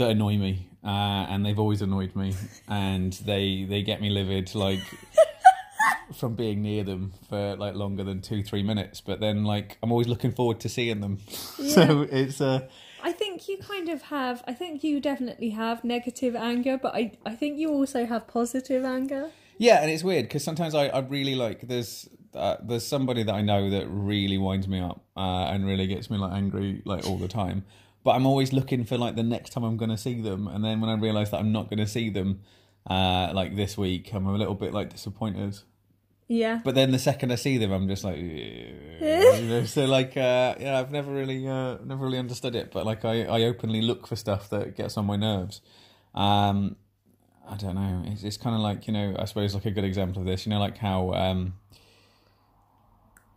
that 0.00 0.10
annoy 0.10 0.36
me, 0.36 0.66
uh, 0.84 1.26
and 1.30 1.46
they've 1.46 1.58
always 1.58 1.80
annoyed 1.82 2.14
me, 2.16 2.34
and 2.68 3.12
they 3.24 3.64
they 3.68 3.82
get 3.82 4.00
me 4.00 4.10
livid 4.10 4.54
like 4.54 4.80
from 6.14 6.34
being 6.34 6.62
near 6.62 6.82
them 6.84 7.12
for 7.28 7.56
like 7.56 7.74
longer 7.74 8.02
than 8.04 8.20
two 8.20 8.42
three 8.42 8.62
minutes. 8.62 9.00
But 9.00 9.20
then 9.20 9.44
like 9.44 9.78
I'm 9.82 9.92
always 9.92 10.08
looking 10.08 10.32
forward 10.32 10.60
to 10.60 10.68
seeing 10.68 11.00
them, 11.00 11.18
so 11.28 12.06
it's 12.10 12.40
uh 12.40 12.68
I 13.02 13.12
think 13.12 13.48
you 13.48 13.58
kind 13.58 13.88
of 13.88 14.02
have. 14.02 14.42
I 14.46 14.52
think 14.52 14.84
you 14.84 15.00
definitely 15.00 15.50
have 15.50 15.84
negative 15.84 16.34
anger, 16.36 16.76
but 16.76 16.94
I 16.94 17.12
I 17.24 17.34
think 17.34 17.58
you 17.58 17.70
also 17.70 18.06
have 18.06 18.26
positive 18.26 18.84
anger. 18.84 19.30
yeah, 19.58 19.80
and 19.82 19.90
it's 19.90 20.02
weird 20.04 20.24
because 20.24 20.44
sometimes 20.44 20.74
I 20.74 20.86
I 20.88 21.00
really 21.00 21.34
like 21.34 21.68
there's. 21.68 22.08
Uh, 22.32 22.56
there's 22.62 22.86
somebody 22.86 23.24
that 23.24 23.34
I 23.34 23.40
know 23.42 23.70
that 23.70 23.88
really 23.88 24.38
winds 24.38 24.68
me 24.68 24.78
up 24.78 25.02
uh, 25.16 25.50
and 25.50 25.66
really 25.66 25.88
gets 25.88 26.08
me 26.10 26.16
like 26.16 26.32
angry 26.32 26.80
like 26.84 27.04
all 27.04 27.18
the 27.18 27.26
time. 27.26 27.64
But 28.02 28.12
I'm 28.12 28.26
always 28.26 28.52
looking 28.52 28.84
for 28.84 28.96
like 28.96 29.16
the 29.16 29.22
next 29.22 29.50
time 29.50 29.64
I'm 29.64 29.76
going 29.76 29.90
to 29.90 29.98
see 29.98 30.20
them, 30.20 30.48
and 30.48 30.64
then 30.64 30.80
when 30.80 30.90
I 30.90 30.94
realise 30.94 31.30
that 31.30 31.40
I'm 31.40 31.52
not 31.52 31.68
going 31.68 31.78
to 31.78 31.86
see 31.86 32.08
them, 32.10 32.40
uh, 32.86 33.30
like 33.34 33.56
this 33.56 33.76
week, 33.76 34.12
I'm 34.12 34.26
a 34.26 34.32
little 34.32 34.54
bit 34.54 34.72
like 34.72 34.90
disappointed. 34.90 35.58
Yeah. 36.28 36.60
But 36.64 36.76
then 36.76 36.92
the 36.92 36.98
second 36.98 37.32
I 37.32 37.34
see 37.34 37.58
them, 37.58 37.72
I'm 37.72 37.88
just 37.88 38.04
like, 38.04 38.16
you 38.18 38.72
know. 39.00 39.64
So 39.64 39.84
like, 39.84 40.16
uh, 40.16 40.54
yeah, 40.60 40.78
I've 40.78 40.92
never 40.92 41.12
really, 41.12 41.46
uh, 41.46 41.78
never 41.84 42.04
really 42.04 42.18
understood 42.18 42.54
it. 42.54 42.70
But 42.70 42.86
like, 42.86 43.04
I, 43.04 43.24
I 43.24 43.42
openly 43.42 43.82
look 43.82 44.06
for 44.06 44.14
stuff 44.14 44.48
that 44.50 44.76
gets 44.76 44.96
on 44.96 45.06
my 45.06 45.16
nerves. 45.16 45.60
Um, 46.14 46.76
I 47.48 47.56
don't 47.56 47.74
know. 47.74 48.04
It's, 48.06 48.22
it's 48.22 48.36
kind 48.36 48.54
of 48.54 48.62
like 48.62 48.86
you 48.86 48.92
know, 48.92 49.16
I 49.18 49.24
suppose 49.24 49.54
like 49.54 49.66
a 49.66 49.72
good 49.72 49.84
example 49.84 50.22
of 50.22 50.26
this. 50.26 50.46
You 50.46 50.50
know, 50.50 50.60
like 50.60 50.78
how, 50.78 51.12
um, 51.14 51.54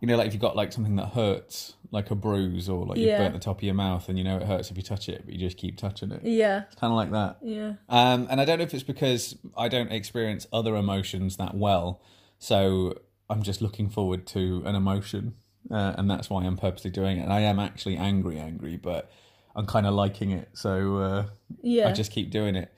you 0.00 0.06
know, 0.06 0.16
like 0.16 0.28
if 0.28 0.32
you've 0.32 0.40
got 0.40 0.54
like 0.54 0.72
something 0.72 0.94
that 0.96 1.08
hurts, 1.08 1.74
like 1.94 2.10
a 2.10 2.14
bruise 2.14 2.68
or 2.68 2.84
like 2.84 2.98
you 2.98 3.06
Yeah. 3.06 3.18
burnt 3.18 3.32
the 3.34 3.40
top 3.40 3.58
of 3.58 3.62
your 3.62 3.74
mouth, 3.74 4.08
and 4.08 4.18
you 4.18 4.24
know 4.24 4.36
it 4.36 4.42
hurts 4.42 4.70
if 4.70 4.76
you 4.76 4.82
touch 4.82 5.08
it, 5.08 5.22
but 5.24 5.32
you 5.32 5.40
just 5.40 5.56
keep 5.56 5.78
touching 5.78 6.10
it. 6.12 6.22
Yeah. 6.24 6.64
It's 6.66 6.74
kind 6.74 6.92
of 6.92 6.96
like 6.96 7.10
that. 7.12 7.38
Yeah. 7.42 7.74
Um, 7.88 8.26
and 8.30 8.40
I 8.40 8.44
don't 8.44 8.58
know 8.58 8.64
if 8.64 8.74
it's 8.74 8.82
because 8.82 9.36
I 9.56 9.68
don't 9.68 9.90
experience 9.92 10.46
other 10.52 10.74
emotions 10.76 11.36
that 11.38 11.54
well, 11.54 12.02
so 12.38 12.98
I'm 13.30 13.42
just 13.42 13.62
looking 13.62 13.88
forward 13.88 14.26
to 14.28 14.62
an 14.66 14.74
emotion, 14.74 15.34
uh, 15.70 15.94
and 15.96 16.10
that's 16.10 16.28
why 16.28 16.44
I'm 16.44 16.56
purposely 16.56 16.90
doing 16.90 17.16
it. 17.18 17.22
And 17.22 17.32
I 17.32 17.40
am 17.40 17.58
actually 17.58 17.96
angry, 17.96 18.38
angry, 18.38 18.76
but 18.76 19.10
I'm 19.56 19.66
kind 19.66 19.86
of 19.86 19.94
liking 19.94 20.30
it, 20.32 20.48
so 20.52 20.96
uh, 20.98 21.24
Yeah. 21.62 21.88
I 21.88 21.92
just 21.92 22.10
keep 22.12 22.30
doing 22.30 22.56
it. 22.56 22.70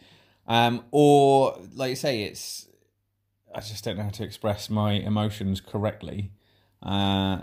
Um, 0.47 0.85
or 0.93 1.59
like 1.75 1.91
you 1.91 1.97
say, 1.97 2.23
it's 2.23 2.69
I 3.55 3.61
just 3.61 3.83
don't 3.85 3.97
know 3.97 4.03
how 4.05 4.11
to 4.11 4.23
express 4.25 4.69
my 4.69 4.93
emotions 4.93 5.61
correctly. 5.63 6.31
Uh, 6.83 7.41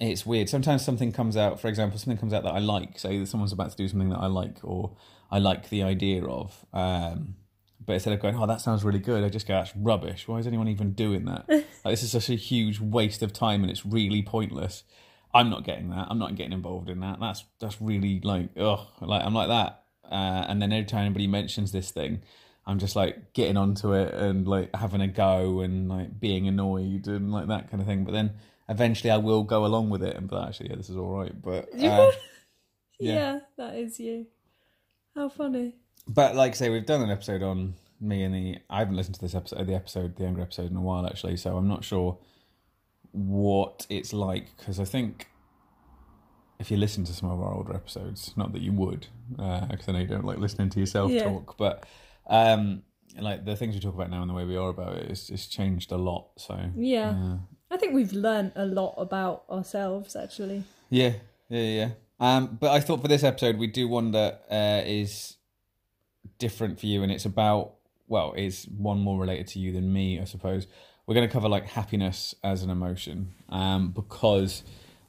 it's 0.00 0.24
weird. 0.24 0.48
Sometimes 0.48 0.84
something 0.84 1.12
comes 1.12 1.36
out. 1.36 1.60
For 1.60 1.68
example, 1.68 1.98
something 1.98 2.18
comes 2.18 2.32
out 2.32 2.44
that 2.44 2.54
I 2.54 2.58
like. 2.58 2.98
Say 2.98 3.18
that 3.18 3.26
someone's 3.26 3.52
about 3.52 3.70
to 3.70 3.76
do 3.76 3.88
something 3.88 4.10
that 4.10 4.20
I 4.20 4.26
like, 4.26 4.58
or 4.62 4.96
I 5.30 5.38
like 5.38 5.70
the 5.70 5.82
idea 5.82 6.24
of. 6.24 6.64
Um, 6.72 7.36
but 7.84 7.94
instead 7.94 8.12
of 8.12 8.20
going, 8.20 8.36
"Oh, 8.36 8.46
that 8.46 8.60
sounds 8.60 8.84
really 8.84 8.98
good," 8.98 9.24
I 9.24 9.28
just 9.28 9.48
go, 9.48 9.54
"That's 9.54 9.74
rubbish. 9.76 10.28
Why 10.28 10.38
is 10.38 10.46
anyone 10.46 10.68
even 10.68 10.92
doing 10.92 11.24
that? 11.24 11.44
like, 11.48 11.64
this 11.84 12.02
is 12.02 12.12
such 12.12 12.30
a 12.30 12.34
huge 12.34 12.80
waste 12.80 13.22
of 13.22 13.32
time, 13.32 13.62
and 13.62 13.70
it's 13.70 13.84
really 13.84 14.22
pointless." 14.22 14.84
I'm 15.34 15.50
not 15.50 15.64
getting 15.64 15.90
that. 15.90 16.06
I'm 16.08 16.18
not 16.18 16.36
getting 16.36 16.52
involved 16.52 16.88
in 16.88 17.00
that. 17.00 17.20
That's 17.20 17.44
that's 17.60 17.80
really 17.80 18.20
like, 18.20 18.50
ugh. 18.58 18.86
Like 19.00 19.24
I'm 19.24 19.34
like 19.34 19.48
that. 19.48 19.84
Uh, 20.10 20.46
and 20.48 20.62
then 20.62 20.72
every 20.72 20.86
time 20.86 21.04
anybody 21.04 21.26
mentions 21.26 21.70
this 21.70 21.90
thing, 21.90 22.22
I'm 22.66 22.78
just 22.78 22.96
like 22.96 23.34
getting 23.34 23.56
onto 23.56 23.92
it 23.92 24.14
and 24.14 24.48
like 24.48 24.74
having 24.74 25.00
a 25.02 25.08
go 25.08 25.60
and 25.60 25.88
like 25.88 26.18
being 26.18 26.48
annoyed 26.48 27.06
and 27.08 27.30
like 27.30 27.48
that 27.48 27.70
kind 27.70 27.80
of 27.80 27.86
thing. 27.86 28.04
But 28.04 28.12
then 28.12 28.32
eventually 28.68 29.10
I 29.10 29.16
will 29.16 29.42
go 29.44 29.64
along 29.66 29.90
with 29.90 30.02
it 30.02 30.16
and 30.16 30.28
be 30.28 30.36
like, 30.36 30.48
actually, 30.48 30.70
yeah, 30.70 30.76
this 30.76 30.90
is 30.90 30.96
all 30.96 31.08
right. 31.20 31.32
But 31.42 31.68
uh, 31.74 31.76
yeah. 31.80 32.12
yeah. 32.98 33.38
that 33.56 33.74
is 33.76 33.98
you. 34.00 34.26
How 35.14 35.28
funny. 35.28 35.74
but 36.06 36.36
like 36.36 36.52
I 36.52 36.54
say, 36.54 36.68
we've 36.70 36.86
done 36.86 37.02
an 37.02 37.10
episode 37.10 37.42
on 37.42 37.74
me 38.00 38.22
and 38.22 38.34
the. 38.34 38.58
I 38.70 38.78
haven't 38.80 38.96
listened 38.96 39.16
to 39.16 39.20
this 39.20 39.34
episode, 39.34 39.66
the 39.66 39.74
episode, 39.74 40.16
the 40.16 40.24
anger 40.26 40.42
episode, 40.42 40.70
in 40.70 40.76
a 40.76 40.80
while 40.80 41.06
actually. 41.06 41.36
So 41.36 41.56
I'm 41.56 41.68
not 41.68 41.84
sure 41.84 42.18
what 43.12 43.86
it's 43.88 44.12
like 44.12 44.56
because 44.56 44.78
I 44.78 44.84
think 44.84 45.28
if 46.60 46.70
you 46.70 46.76
listen 46.76 47.04
to 47.04 47.12
some 47.12 47.30
of 47.30 47.40
our 47.40 47.54
older 47.54 47.74
episodes, 47.74 48.32
not 48.36 48.52
that 48.52 48.62
you 48.62 48.72
would, 48.72 49.06
because 49.30 49.88
I 49.88 49.92
know 49.92 49.98
you 50.00 50.06
don't 50.06 50.24
like 50.24 50.38
listening 50.38 50.70
to 50.70 50.80
yourself 50.80 51.10
Yeah. 51.10 51.24
talk, 51.24 51.56
but 51.56 51.84
um, 52.26 52.82
like 53.18 53.44
the 53.44 53.54
things 53.56 53.74
we 53.74 53.80
talk 53.80 53.94
about 53.94 54.10
now 54.10 54.20
and 54.22 54.30
the 54.30 54.34
way 54.34 54.44
we 54.44 54.56
are 54.56 54.68
about 54.68 54.94
it, 54.96 55.10
it's, 55.10 55.30
it's 55.30 55.46
changed 55.46 55.92
a 55.92 55.96
lot. 55.96 56.30
So 56.36 56.58
Yeah. 56.76 57.38
I 57.70 57.76
think 57.76 57.94
we've 57.94 58.12
learned 58.12 58.52
a 58.56 58.64
lot 58.64 58.94
about 58.98 59.44
ourselves 59.50 60.16
actually. 60.16 60.64
Yeah, 60.90 61.14
yeah, 61.48 61.60
yeah. 61.62 61.88
Um, 62.20 62.58
but 62.60 62.70
I 62.70 62.80
thought 62.80 63.00
for 63.02 63.08
this 63.08 63.22
episode 63.22 63.58
we 63.58 63.66
do 63.66 63.86
one 63.88 64.10
that 64.12 64.44
uh, 64.50 64.82
is 64.86 65.36
different 66.38 66.80
for 66.80 66.86
you, 66.86 67.02
and 67.02 67.12
it's 67.12 67.24
about 67.24 67.74
well, 68.08 68.32
it's 68.36 68.64
one 68.66 68.98
more 69.00 69.20
related 69.20 69.46
to 69.48 69.58
you 69.58 69.70
than 69.72 69.92
me, 69.92 70.18
I 70.18 70.24
suppose. 70.24 70.66
We're 71.06 71.14
going 71.14 71.28
to 71.28 71.32
cover 71.32 71.48
like 71.48 71.66
happiness 71.66 72.34
as 72.42 72.62
an 72.62 72.70
emotion, 72.70 73.34
um, 73.50 73.90
because 73.92 74.62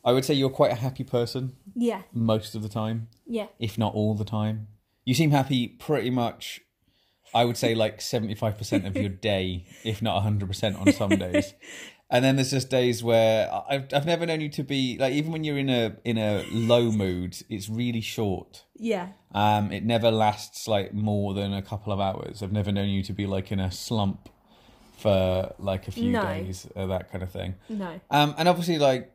I 0.03 0.11
would 0.11 0.25
say 0.25 0.33
you're 0.33 0.49
quite 0.49 0.71
a 0.71 0.75
happy 0.75 1.03
person 1.03 1.55
Yeah. 1.75 2.01
most 2.13 2.55
of 2.55 2.61
the 2.61 2.69
time, 2.69 3.07
Yeah. 3.25 3.47
if 3.59 3.77
not 3.77 3.93
all 3.93 4.15
the 4.15 4.25
time. 4.25 4.67
You 5.05 5.13
seem 5.13 5.31
happy 5.31 5.67
pretty 5.67 6.09
much. 6.09 6.61
I 7.33 7.45
would 7.45 7.57
say 7.57 7.73
like 7.75 8.01
seventy 8.01 8.35
five 8.35 8.57
percent 8.57 8.85
of 8.85 8.95
your 8.97 9.09
day, 9.31 9.65
if 9.83 10.01
not 10.01 10.21
hundred 10.21 10.47
percent 10.47 10.75
on 10.77 10.91
some 10.93 11.09
days. 11.11 11.53
And 12.11 12.25
then 12.25 12.37
there's 12.37 12.49
just 12.51 12.69
days 12.71 13.03
where 13.03 13.51
I've 13.69 13.85
I've 13.93 14.05
never 14.05 14.25
known 14.25 14.41
you 14.41 14.49
to 14.49 14.63
be 14.63 14.97
like 14.97 15.13
even 15.13 15.31
when 15.31 15.43
you're 15.43 15.59
in 15.59 15.69
a 15.69 15.95
in 16.03 16.17
a 16.17 16.43
low 16.51 16.91
mood, 16.91 17.37
it's 17.49 17.69
really 17.69 18.01
short. 18.01 18.65
Yeah. 18.75 19.09
Um, 19.31 19.71
it 19.71 19.85
never 19.85 20.09
lasts 20.09 20.67
like 20.67 20.91
more 20.93 21.35
than 21.35 21.53
a 21.53 21.61
couple 21.61 21.93
of 21.93 21.99
hours. 21.99 22.41
I've 22.41 22.51
never 22.51 22.71
known 22.71 22.89
you 22.89 23.03
to 23.03 23.13
be 23.13 23.27
like 23.27 23.51
in 23.51 23.59
a 23.59 23.71
slump 23.71 24.29
for 24.97 25.53
like 25.59 25.87
a 25.87 25.91
few 25.91 26.11
No. 26.11 26.23
days, 26.23 26.67
or 26.75 26.87
that 26.87 27.11
kind 27.11 27.23
of 27.23 27.31
thing. 27.31 27.55
No. 27.69 28.01
Um, 28.09 28.33
and 28.37 28.49
obviously, 28.49 28.79
like, 28.79 29.13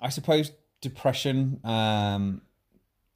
I 0.00 0.08
suppose 0.08 0.52
depression 0.80 1.60
um, 1.64 2.42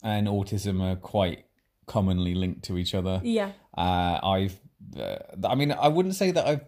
and 0.03 0.27
autism 0.27 0.81
are 0.81 0.95
quite 0.97 1.45
commonly 1.87 2.35
linked 2.35 2.63
to 2.65 2.77
each 2.77 2.93
other. 2.93 3.21
Yeah. 3.23 3.53
Uh, 3.75 4.19
I've, 4.21 4.59
uh, 4.99 5.17
I 5.47 5.55
mean, 5.55 5.71
I 5.71 5.87
wouldn't 5.87 6.15
say 6.15 6.31
that 6.31 6.45
I've 6.45 6.65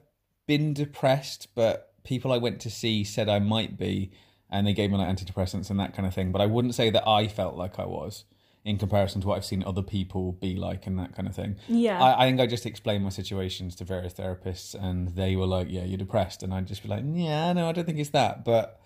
been 0.48 0.74
depressed, 0.74 1.50
but 1.56 1.90
people 2.03 2.31
I 2.31 2.38
went 2.38 2.60
to 2.62 2.70
see 2.70 3.03
said 3.03 3.29
I 3.29 3.39
might 3.39 3.77
be, 3.77 4.12
and 4.50 4.67
they 4.67 4.74
gave 4.74 4.91
me 4.91 4.98
like 4.98 5.08
antidepressants 5.08 5.70
and 5.70 5.79
that 5.79 5.93
kind 5.93 6.08
of 6.08 6.13
thing. 6.13 6.31
But 6.31 6.41
I 6.41 6.46
wouldn't 6.46 6.75
say 6.75 6.89
that 6.89 7.08
I 7.08 7.27
felt 7.27 7.55
like 7.55 7.79
I 7.79 7.86
was 7.86 8.25
in 8.63 8.77
comparison 8.77 9.22
to 9.22 9.27
what 9.27 9.38
I've 9.38 9.46
seen 9.46 9.63
other 9.63 9.81
people 9.81 10.34
be 10.34 10.55
like 10.55 10.86
and 10.86 11.00
that 11.00 11.15
kind 11.15 11.27
of 11.27 11.36
thing. 11.36 11.55
Yeah. 11.67 12.01
I, 12.01 12.24
I 12.24 12.27
think 12.27 12.39
I 12.39 12.46
just 12.46 12.65
explained 12.65 13.03
my 13.03 13.10
situations 13.10 13.75
to 13.77 13.86
various 13.86 14.13
therapists, 14.13 14.75
and 14.75 15.10
they 15.10 15.36
were 15.36 15.48
like, 15.48 15.67
"Yeah, 15.70 15.84
you're 15.84 15.98
depressed," 15.98 16.43
and 16.43 16.53
I'd 16.53 16.67
just 16.67 16.84
be 16.84 16.89
like, 16.89 17.03
"Yeah, 17.05 17.53
no, 17.53 17.67
I 17.67 17.72
don't 17.72 17.86
think 17.86 18.00
it's 18.00 18.12
that." 18.12 18.46
But, 18.46 18.79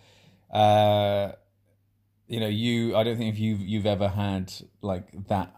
uh, 0.51 1.33
you 2.27 2.39
know, 2.39 2.47
you, 2.47 2.95
I 2.95 3.03
don't 3.03 3.17
think 3.17 3.33
if 3.33 3.39
you've 3.39 3.61
you've 3.61 3.85
ever 3.85 4.09
had 4.09 4.53
like 4.81 5.27
that 5.27 5.55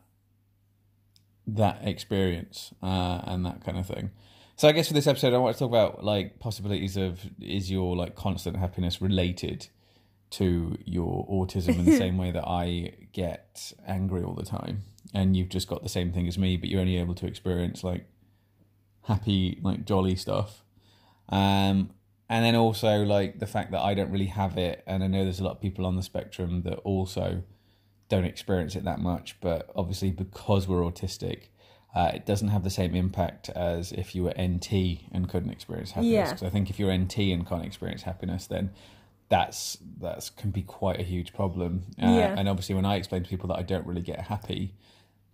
that 1.48 1.88
experience 1.88 2.74
uh, 2.84 3.22
and 3.24 3.46
that 3.46 3.64
kind 3.64 3.78
of 3.78 3.86
thing. 3.88 4.12
So 4.58 4.68
I 4.68 4.72
guess 4.72 4.88
for 4.88 4.96
this 4.96 5.06
episode, 5.06 5.36
I 5.36 5.38
want 5.38 5.56
to 5.56 5.60
talk 5.60 5.70
about 5.70 6.04
like 6.04 6.40
possibilities 6.40 6.98
of 6.98 7.20
is 7.40 7.70
your 7.70 7.96
like 7.96 8.16
constant 8.16 8.58
happiness 8.58 9.00
related 9.00 9.68
to 10.32 10.76
your 10.84 11.28
autism 11.28 11.78
in 11.78 11.86
the 11.86 11.96
same 11.98 12.18
way 12.18 12.32
that 12.32 12.44
I 12.44 12.94
get 13.14 13.72
angry 13.86 14.24
all 14.24 14.34
the 14.34 14.44
time, 14.44 14.82
and 15.14 15.38
you've 15.38 15.50
just 15.50 15.68
got 15.68 15.84
the 15.84 15.90
same 15.90 16.12
thing 16.12 16.28
as 16.28 16.40
me, 16.40 16.58
but 16.58 16.70
you're 16.70 16.82
only 16.82 16.98
able 16.98 17.14
to 17.14 17.28
experience 17.28 17.84
like 17.84 18.08
happy, 19.04 19.60
like 19.62 19.86
jolly 19.86 20.16
stuff. 20.16 20.64
Um, 21.30 21.92
and 22.28 22.44
then 22.44 22.56
also 22.56 23.04
like 23.04 23.38
the 23.38 23.46
fact 23.46 23.72
that 23.74 23.82
I 23.82 23.94
don't 23.94 24.10
really 24.10 24.26
have 24.26 24.58
it, 24.58 24.84
and 24.88 25.04
I 25.04 25.08
know 25.08 25.24
there's 25.24 25.40
a 25.40 25.44
lot 25.44 25.52
of 25.52 25.62
people 25.62 25.86
on 25.86 25.98
the 25.98 26.04
spectrum 26.04 26.64
that 26.64 26.80
also 26.80 27.44
don't 28.10 28.26
experience 28.26 28.76
it 28.76 28.86
that 28.86 29.02
much, 29.02 29.40
but 29.40 29.70
obviously 29.76 30.10
because 30.10 30.68
we're 30.68 30.82
autistic, 30.82 31.50
uh, 31.98 32.12
it 32.18 32.26
doesn't 32.26 32.50
have 32.50 32.64
the 32.64 32.70
same 32.82 32.94
impact 32.96 33.50
as 33.50 33.92
if 33.92 34.14
you 34.16 34.22
were 34.26 34.34
NT 34.40 34.72
and 35.12 35.28
couldn't 35.32 35.50
experience 35.58 35.92
happiness. 35.92 36.12
Yeah. 36.30 36.30
'Cause 36.32 36.44
I 36.44 36.50
think 36.50 36.70
if 36.70 36.78
you're 36.80 36.92
NT 37.04 37.18
and 37.34 37.42
can't 37.48 37.66
experience 37.66 38.04
happiness, 38.04 38.46
then 38.48 38.66
that's 39.30 39.78
that's 40.00 40.30
can 40.30 40.52
be 40.52 40.62
quite 40.62 41.00
a 41.00 41.04
huge 41.14 41.34
problem. 41.34 41.72
Uh, 42.02 42.06
Yeah. 42.20 42.36
And 42.38 42.48
obviously, 42.48 42.76
when 42.76 42.86
I 42.86 42.96
explain 42.96 43.24
to 43.24 43.30
people 43.30 43.48
that 43.50 43.58
I 43.58 43.64
don't 43.64 43.86
really 43.88 44.02
get 44.14 44.20
happy, 44.34 44.64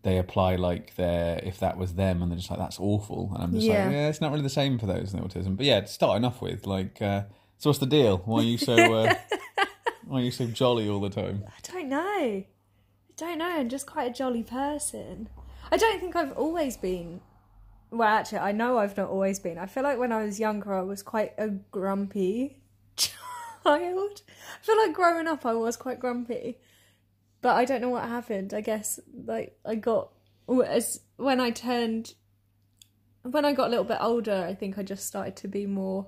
they 0.04 0.18
apply 0.18 0.56
like 0.56 0.96
their 0.96 1.40
if 1.44 1.60
that 1.60 1.78
was 1.78 1.96
them, 1.96 2.22
and 2.22 2.32
they're 2.32 2.38
just 2.44 2.50
like 2.50 2.60
that's 2.60 2.80
awful. 2.80 3.32
And 3.34 3.44
I'm 3.44 3.52
just 3.54 3.66
Yeah. 3.68 3.84
like, 3.86 3.94
yeah, 3.94 4.08
it's 4.10 4.22
not 4.22 4.32
really 4.32 4.44
the 4.44 4.50
same 4.62 4.80
for 4.80 4.86
those 4.88 5.14
in 5.14 5.20
autism. 5.20 5.56
But 5.58 5.66
yeah, 5.66 5.84
starting 5.86 6.26
off 6.26 6.42
with 6.42 6.66
like, 6.66 7.02
uh, 7.02 7.24
so 7.60 7.70
what's 7.70 7.80
the 7.80 7.86
deal? 7.86 8.18
Why 8.26 8.40
are 8.40 8.44
you 8.54 8.58
so 8.58 8.76
uh, 8.94 9.14
why 10.08 10.20
are 10.22 10.24
you 10.24 10.32
so 10.32 10.46
jolly 10.48 10.88
all 10.90 11.00
the 11.02 11.10
time? 11.10 11.44
I 11.48 11.60
don't 11.72 11.90
know. 11.90 12.00
I 12.00 12.46
don't 13.18 13.38
know. 13.38 13.50
I'm 13.60 13.70
just 13.70 13.86
quite 13.86 14.10
a 14.12 14.14
jolly 14.14 14.44
person. 14.44 15.30
I 15.74 15.78
don't 15.78 16.00
think 16.00 16.16
I've 16.16 16.38
always 16.38 16.78
been. 16.78 17.20
Well, 17.90 18.08
actually, 18.08 18.38
I 18.38 18.52
know 18.52 18.78
I've 18.78 18.96
not 18.96 19.10
always 19.10 19.40
been. 19.40 19.58
I 19.58 19.66
feel 19.66 19.82
like 19.82 19.98
when 19.98 20.12
I 20.12 20.24
was 20.24 20.40
younger, 20.40 20.72
I 20.72 20.84
was 20.84 21.02
quite 21.02 21.34
a 21.40 21.48
grumpy 21.48 22.62
child. 22.96 23.18
I 23.66 24.62
feel 24.62 24.78
like 24.78 24.94
growing 24.94 25.28
up, 25.28 25.48
I 25.48 25.54
was 25.56 25.76
quite 25.76 26.00
grumpy. 26.00 26.60
but 27.42 27.56
I 27.56 27.66
don't 27.66 27.82
know 27.82 27.90
what 27.90 28.08
happened. 28.08 28.54
I 28.54 28.62
guess 28.62 29.00
like 29.26 29.58
I 29.66 29.74
got 29.74 30.12
as 30.66 31.02
when 31.18 31.40
I 31.40 31.50
turned 31.50 32.14
when 33.24 33.44
I 33.44 33.54
got 33.54 33.68
a 33.68 33.70
little 33.70 33.84
bit 33.84 33.98
older, 34.00 34.46
I 34.48 34.54
think 34.54 34.78
I 34.78 34.84
just 34.84 35.08
started 35.08 35.36
to 35.38 35.48
be 35.48 35.66
more 35.66 36.08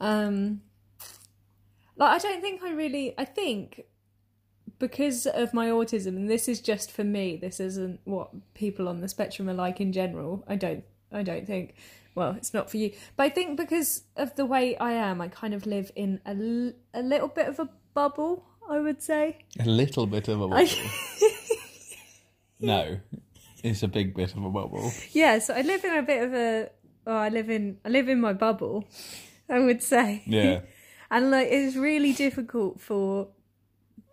um 0.00 0.62
like 1.96 2.10
I 2.10 2.18
don't 2.18 2.40
think 2.40 2.62
I 2.64 2.72
really 2.72 3.14
I 3.16 3.24
think 3.24 3.84
because 4.78 5.26
of 5.26 5.52
my 5.52 5.68
autism 5.68 6.08
and 6.16 6.30
this 6.30 6.48
is 6.48 6.60
just 6.60 6.90
for 6.90 7.04
me, 7.04 7.36
this 7.36 7.60
isn't 7.60 8.00
what 8.04 8.30
people 8.54 8.88
on 8.88 9.00
the 9.00 9.08
spectrum 9.08 9.48
are 9.48 9.54
like 9.54 9.80
in 9.80 9.92
general. 9.92 10.44
I 10.46 10.56
don't 10.56 10.84
I 11.12 11.22
don't 11.22 11.46
think 11.46 11.74
well, 12.14 12.34
it's 12.36 12.52
not 12.52 12.68
for 12.68 12.78
you. 12.78 12.92
But 13.16 13.24
I 13.24 13.28
think 13.28 13.56
because 13.56 14.02
of 14.16 14.34
the 14.34 14.44
way 14.44 14.76
I 14.76 14.92
am, 14.92 15.20
I 15.20 15.28
kind 15.28 15.54
of 15.54 15.66
live 15.66 15.92
in 15.94 16.20
a, 16.26 16.30
l- 16.30 16.72
a 16.92 17.00
little 17.00 17.28
bit 17.28 17.46
of 17.46 17.60
a 17.60 17.68
bubble, 17.94 18.44
I 18.68 18.80
would 18.80 19.00
say. 19.00 19.38
A 19.60 19.64
little 19.64 20.04
bit 20.04 20.26
of 20.26 20.40
a 20.40 20.48
bubble. 20.48 20.66
no, 22.60 22.98
it's 23.62 23.84
a 23.84 23.88
big 23.88 24.16
bit 24.16 24.34
of 24.34 24.44
a 24.44 24.50
bubble. 24.50 24.90
Yeah, 25.12 25.38
so 25.38 25.54
I 25.54 25.60
live 25.62 25.84
in 25.84 25.94
a 25.96 26.02
bit 26.02 26.24
of 26.24 26.34
a. 26.34 26.70
Oh, 27.06 27.16
I 27.16 27.28
live 27.28 27.48
in 27.50 27.78
I 27.84 27.88
live 27.88 28.08
in 28.08 28.20
my 28.20 28.32
bubble. 28.32 28.88
I 29.48 29.60
would 29.60 29.82
say. 29.82 30.22
Yeah. 30.26 30.62
and 31.10 31.30
like 31.30 31.48
it's 31.50 31.76
really 31.76 32.12
difficult 32.12 32.80
for 32.80 33.28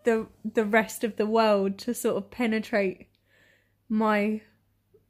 the 0.05 0.27
the 0.43 0.65
rest 0.65 1.03
of 1.03 1.17
the 1.17 1.25
world 1.25 1.77
to 1.79 1.93
sort 1.93 2.17
of 2.17 2.31
penetrate 2.31 3.07
my 3.89 4.41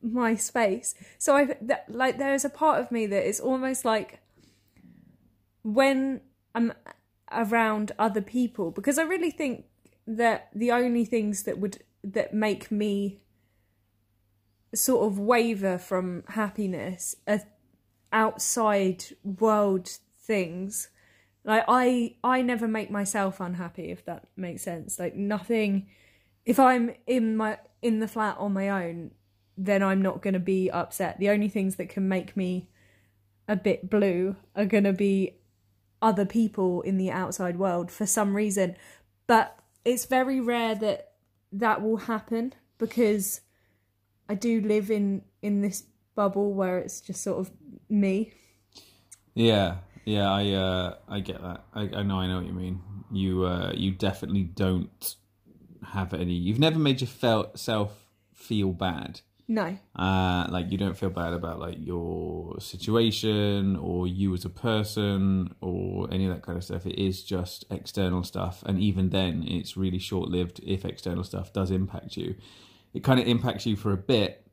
my 0.01 0.35
space. 0.35 0.95
So 1.17 1.35
I 1.35 1.55
like 1.87 2.17
there 2.17 2.33
is 2.33 2.45
a 2.45 2.49
part 2.49 2.79
of 2.79 2.91
me 2.91 3.05
that 3.07 3.27
is 3.27 3.39
almost 3.39 3.85
like 3.85 4.19
when 5.63 6.21
I'm 6.53 6.73
around 7.31 7.91
other 7.97 8.21
people 8.21 8.71
because 8.71 8.97
I 8.97 9.03
really 9.03 9.31
think 9.31 9.65
that 10.07 10.49
the 10.53 10.71
only 10.71 11.05
things 11.05 11.43
that 11.43 11.57
would 11.57 11.83
that 12.03 12.33
make 12.33 12.71
me 12.71 13.19
sort 14.73 15.07
of 15.07 15.17
waver 15.17 15.77
from 15.77 16.23
happiness 16.29 17.15
are 17.27 17.41
outside 18.11 19.03
world 19.23 19.89
things 20.19 20.89
like 21.45 21.63
i 21.67 22.15
i 22.23 22.41
never 22.41 22.67
make 22.67 22.91
myself 22.91 23.39
unhappy 23.39 23.91
if 23.91 24.03
that 24.05 24.27
makes 24.35 24.63
sense. 24.63 24.99
Like 24.99 25.15
nothing 25.15 25.87
if 26.45 26.59
i'm 26.59 26.91
in 27.07 27.37
my 27.37 27.57
in 27.81 27.99
the 27.99 28.07
flat 28.07 28.37
on 28.37 28.53
my 28.53 28.69
own 28.69 29.11
then 29.57 29.81
i'm 29.81 30.01
not 30.01 30.21
going 30.21 30.33
to 30.33 30.39
be 30.39 30.69
upset. 30.69 31.19
The 31.19 31.29
only 31.29 31.47
things 31.47 31.77
that 31.77 31.87
can 31.87 32.09
make 32.09 32.35
me 32.35 32.69
a 33.47 33.55
bit 33.55 33.89
blue 33.89 34.35
are 34.55 34.65
going 34.65 34.83
to 34.83 34.93
be 34.93 35.35
other 36.01 36.25
people 36.25 36.81
in 36.81 36.97
the 36.97 37.11
outside 37.11 37.57
world 37.57 37.91
for 37.91 38.05
some 38.05 38.35
reason. 38.35 38.75
But 39.27 39.57
it's 39.85 40.05
very 40.05 40.41
rare 40.41 40.75
that 40.75 41.13
that 41.51 41.81
will 41.81 41.97
happen 41.97 42.53
because 42.77 43.39
i 44.27 44.35
do 44.35 44.59
live 44.59 44.91
in 44.91 45.21
in 45.41 45.61
this 45.61 45.83
bubble 46.15 46.53
where 46.53 46.79
it's 46.79 47.01
just 47.01 47.21
sort 47.21 47.39
of 47.39 47.51
me. 47.89 48.33
Yeah, 49.33 49.77
yeah, 50.05 50.31
I 50.31 50.51
uh, 50.51 50.95
I 51.09 51.19
get 51.19 51.41
that. 51.41 51.65
I, 51.73 51.81
I 51.81 52.03
know, 52.03 52.19
I 52.19 52.27
know 52.27 52.37
what 52.37 52.45
you 52.45 52.53
mean. 52.53 52.81
You 53.11 53.45
uh, 53.45 53.71
you 53.75 53.91
definitely 53.91 54.43
don't 54.43 55.15
have 55.83 56.13
any. 56.13 56.33
You've 56.33 56.59
never 56.59 56.79
made 56.79 57.01
yourself 57.01 58.05
feel 58.33 58.71
bad. 58.71 59.21
no 59.47 59.77
Uh, 59.95 60.47
like 60.49 60.71
you 60.71 60.77
don't 60.77 60.97
feel 60.97 61.09
bad 61.09 61.33
about 61.33 61.59
like 61.59 61.77
your 61.79 62.59
situation 62.59 63.75
or 63.75 64.07
you 64.07 64.33
as 64.33 64.45
a 64.45 64.49
person 64.49 65.53
or 65.61 66.07
any 66.11 66.25
of 66.25 66.33
that 66.33 66.43
kind 66.43 66.57
of 66.57 66.63
stuff. 66.63 66.85
It 66.85 66.99
is 66.99 67.23
just 67.23 67.65
external 67.71 68.23
stuff, 68.23 68.63
and 68.65 68.79
even 68.79 69.09
then, 69.09 69.43
it's 69.47 69.75
really 69.75 69.99
short 69.99 70.29
lived. 70.29 70.59
If 70.63 70.85
external 70.85 71.23
stuff 71.23 71.51
does 71.51 71.71
impact 71.71 72.15
you, 72.15 72.35
it 72.93 73.03
kind 73.03 73.19
of 73.19 73.27
impacts 73.27 73.65
you 73.65 73.75
for 73.75 73.91
a 73.91 73.97
bit, 73.97 74.45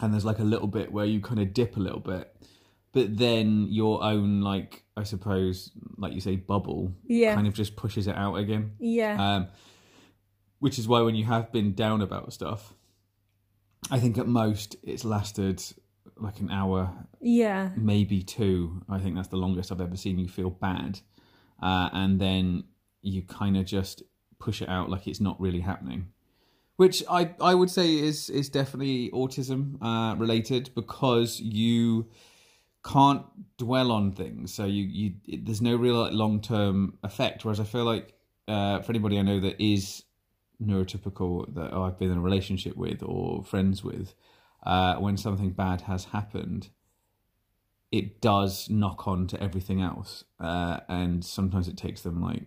and 0.00 0.12
there's 0.12 0.26
like 0.26 0.40
a 0.40 0.44
little 0.44 0.68
bit 0.68 0.92
where 0.92 1.06
you 1.06 1.20
kind 1.20 1.40
of 1.40 1.54
dip 1.54 1.76
a 1.78 1.80
little 1.80 2.00
bit, 2.00 2.34
but 2.94 3.16
then 3.18 3.66
your 3.70 4.02
own 4.02 4.40
like 4.40 4.84
I 4.96 5.02
suppose, 5.02 5.70
like 5.98 6.12
you 6.14 6.20
say, 6.20 6.36
bubble 6.36 6.92
Yeah. 7.06 7.34
kind 7.34 7.46
of 7.46 7.52
just 7.54 7.74
pushes 7.76 8.06
it 8.06 8.14
out 8.16 8.36
again. 8.36 8.72
yeah 8.78 9.14
Um, 9.36 9.48
which 10.60 10.78
is 10.78 10.86
why 10.88 11.00
when 11.02 11.14
you 11.16 11.24
have 11.24 11.52
been 11.52 11.74
down 11.74 12.00
about 12.00 12.32
stuff, 12.32 12.72
I 13.90 13.98
think 14.00 14.16
at 14.16 14.26
most 14.26 14.76
it's 14.82 15.04
lasted 15.04 15.62
like 16.16 16.38
an 16.40 16.50
hour, 16.50 16.90
yeah 17.20 17.70
maybe 17.76 18.22
two. 18.22 18.82
I 18.88 18.98
think 19.00 19.16
that's 19.16 19.28
the 19.28 19.36
longest 19.36 19.70
I've 19.72 19.80
ever 19.80 19.96
seen 19.96 20.18
you 20.18 20.28
feel 20.28 20.50
bad. 20.50 21.00
Uh, 21.62 21.88
and 21.92 22.20
then 22.20 22.64
you 23.02 23.22
kind 23.22 23.56
of 23.56 23.64
just 23.66 24.02
push 24.38 24.62
it 24.62 24.68
out 24.68 24.88
like 24.90 25.06
it's 25.06 25.20
not 25.20 25.40
really 25.40 25.60
happening. 25.60 26.06
Which 26.76 27.02
I, 27.10 27.34
I 27.40 27.54
would 27.54 27.70
say 27.70 27.94
is 27.96 28.30
is 28.30 28.48
definitely 28.48 29.10
autism 29.12 29.82
uh, 29.82 30.14
related 30.16 30.70
because 30.74 31.40
you 31.40 32.06
can't 32.84 33.24
dwell 33.56 33.90
on 33.90 34.12
things, 34.12 34.52
so 34.52 34.64
you 34.64 34.84
you 34.84 35.14
it, 35.26 35.46
there's 35.46 35.62
no 35.62 35.76
real 35.76 36.02
like, 36.02 36.12
long 36.12 36.40
term 36.40 36.98
effect. 37.02 37.44
Whereas 37.44 37.60
I 37.60 37.64
feel 37.64 37.84
like 37.84 38.14
uh, 38.46 38.80
for 38.80 38.92
anybody 38.92 39.18
I 39.18 39.22
know 39.22 39.40
that 39.40 39.60
is 39.62 40.04
neurotypical 40.62 41.54
that 41.54 41.72
I've 41.72 41.98
been 41.98 42.10
in 42.10 42.18
a 42.18 42.20
relationship 42.20 42.76
with 42.76 43.02
or 43.02 43.42
friends 43.42 43.82
with, 43.82 44.14
uh, 44.64 44.96
when 44.96 45.16
something 45.16 45.50
bad 45.50 45.82
has 45.82 46.06
happened, 46.06 46.68
it 47.90 48.20
does 48.20 48.68
knock 48.70 49.08
on 49.08 49.26
to 49.28 49.42
everything 49.42 49.80
else, 49.80 50.24
uh, 50.38 50.80
and 50.88 51.24
sometimes 51.24 51.68
it 51.68 51.76
takes 51.76 52.02
them 52.02 52.20
like 52.20 52.44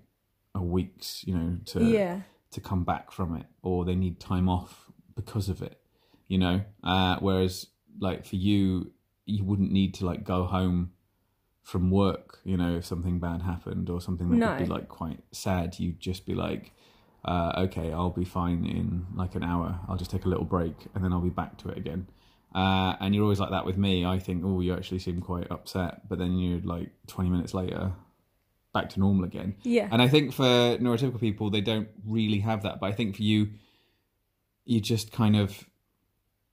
a 0.55 0.61
weeks, 0.61 1.23
you 1.25 1.35
know, 1.35 1.57
to 1.65 1.83
yeah 1.83 2.21
to 2.51 2.61
come 2.61 2.83
back 2.83 3.11
from 3.11 3.35
it, 3.35 3.45
or 3.61 3.85
they 3.85 3.95
need 3.95 4.19
time 4.19 4.47
off 4.47 4.89
because 5.15 5.49
of 5.49 5.61
it, 5.61 5.81
you 6.27 6.37
know. 6.37 6.61
Uh, 6.83 7.17
whereas, 7.19 7.67
like 7.99 8.25
for 8.25 8.37
you, 8.37 8.91
you 9.27 9.43
wouldn't 9.43 9.71
need 9.71 9.93
to 9.95 10.05
like 10.05 10.23
go 10.23 10.45
home 10.45 10.91
from 11.63 11.91
work, 11.91 12.39
you 12.45 12.55
know, 12.55 12.77
if 12.77 12.85
something 12.85 13.19
bad 13.19 13.41
happened 13.41 13.89
or 13.89 13.99
something 13.99 14.29
that 14.29 14.37
would 14.59 14.65
be 14.65 14.71
like 14.71 14.87
quite 14.87 15.19
sad. 15.31 15.77
You'd 15.79 15.99
just 15.99 16.25
be 16.25 16.33
like, 16.33 16.71
uh, 17.25 17.51
okay, 17.65 17.91
I'll 17.91 18.09
be 18.09 18.23
fine 18.23 18.65
in 18.65 19.05
like 19.13 19.35
an 19.35 19.43
hour. 19.43 19.79
I'll 19.87 19.97
just 19.97 20.09
take 20.09 20.23
a 20.23 20.29
little 20.29 20.45
break 20.45 20.75
and 20.95 21.03
then 21.03 21.11
I'll 21.11 21.19
be 21.19 21.29
back 21.29 21.57
to 21.59 21.69
it 21.69 21.77
again. 21.77 22.07
Uh, 22.55 22.95
and 23.01 23.13
you're 23.13 23.23
always 23.23 23.41
like 23.41 23.51
that 23.51 23.65
with 23.65 23.77
me. 23.77 24.05
I 24.05 24.17
think, 24.17 24.43
oh, 24.45 24.61
you 24.61 24.73
actually 24.73 24.99
seem 24.99 25.19
quite 25.19 25.51
upset, 25.51 26.07
but 26.07 26.17
then 26.17 26.39
you're 26.39 26.61
like 26.61 26.89
20 27.07 27.29
minutes 27.29 27.53
later 27.53 27.91
back 28.73 28.89
to 28.91 28.99
normal 28.99 29.25
again. 29.25 29.55
yeah 29.63 29.89
And 29.91 30.01
I 30.01 30.07
think 30.07 30.33
for 30.33 30.43
neurotypical 30.43 31.19
people, 31.19 31.49
they 31.49 31.61
don't 31.61 31.89
really 32.05 32.39
have 32.39 32.63
that. 32.63 32.79
But 32.79 32.87
I 32.87 32.93
think 32.93 33.17
for 33.17 33.23
you, 33.23 33.49
you 34.63 34.79
just 34.79 35.11
kind 35.11 35.35
of, 35.35 35.66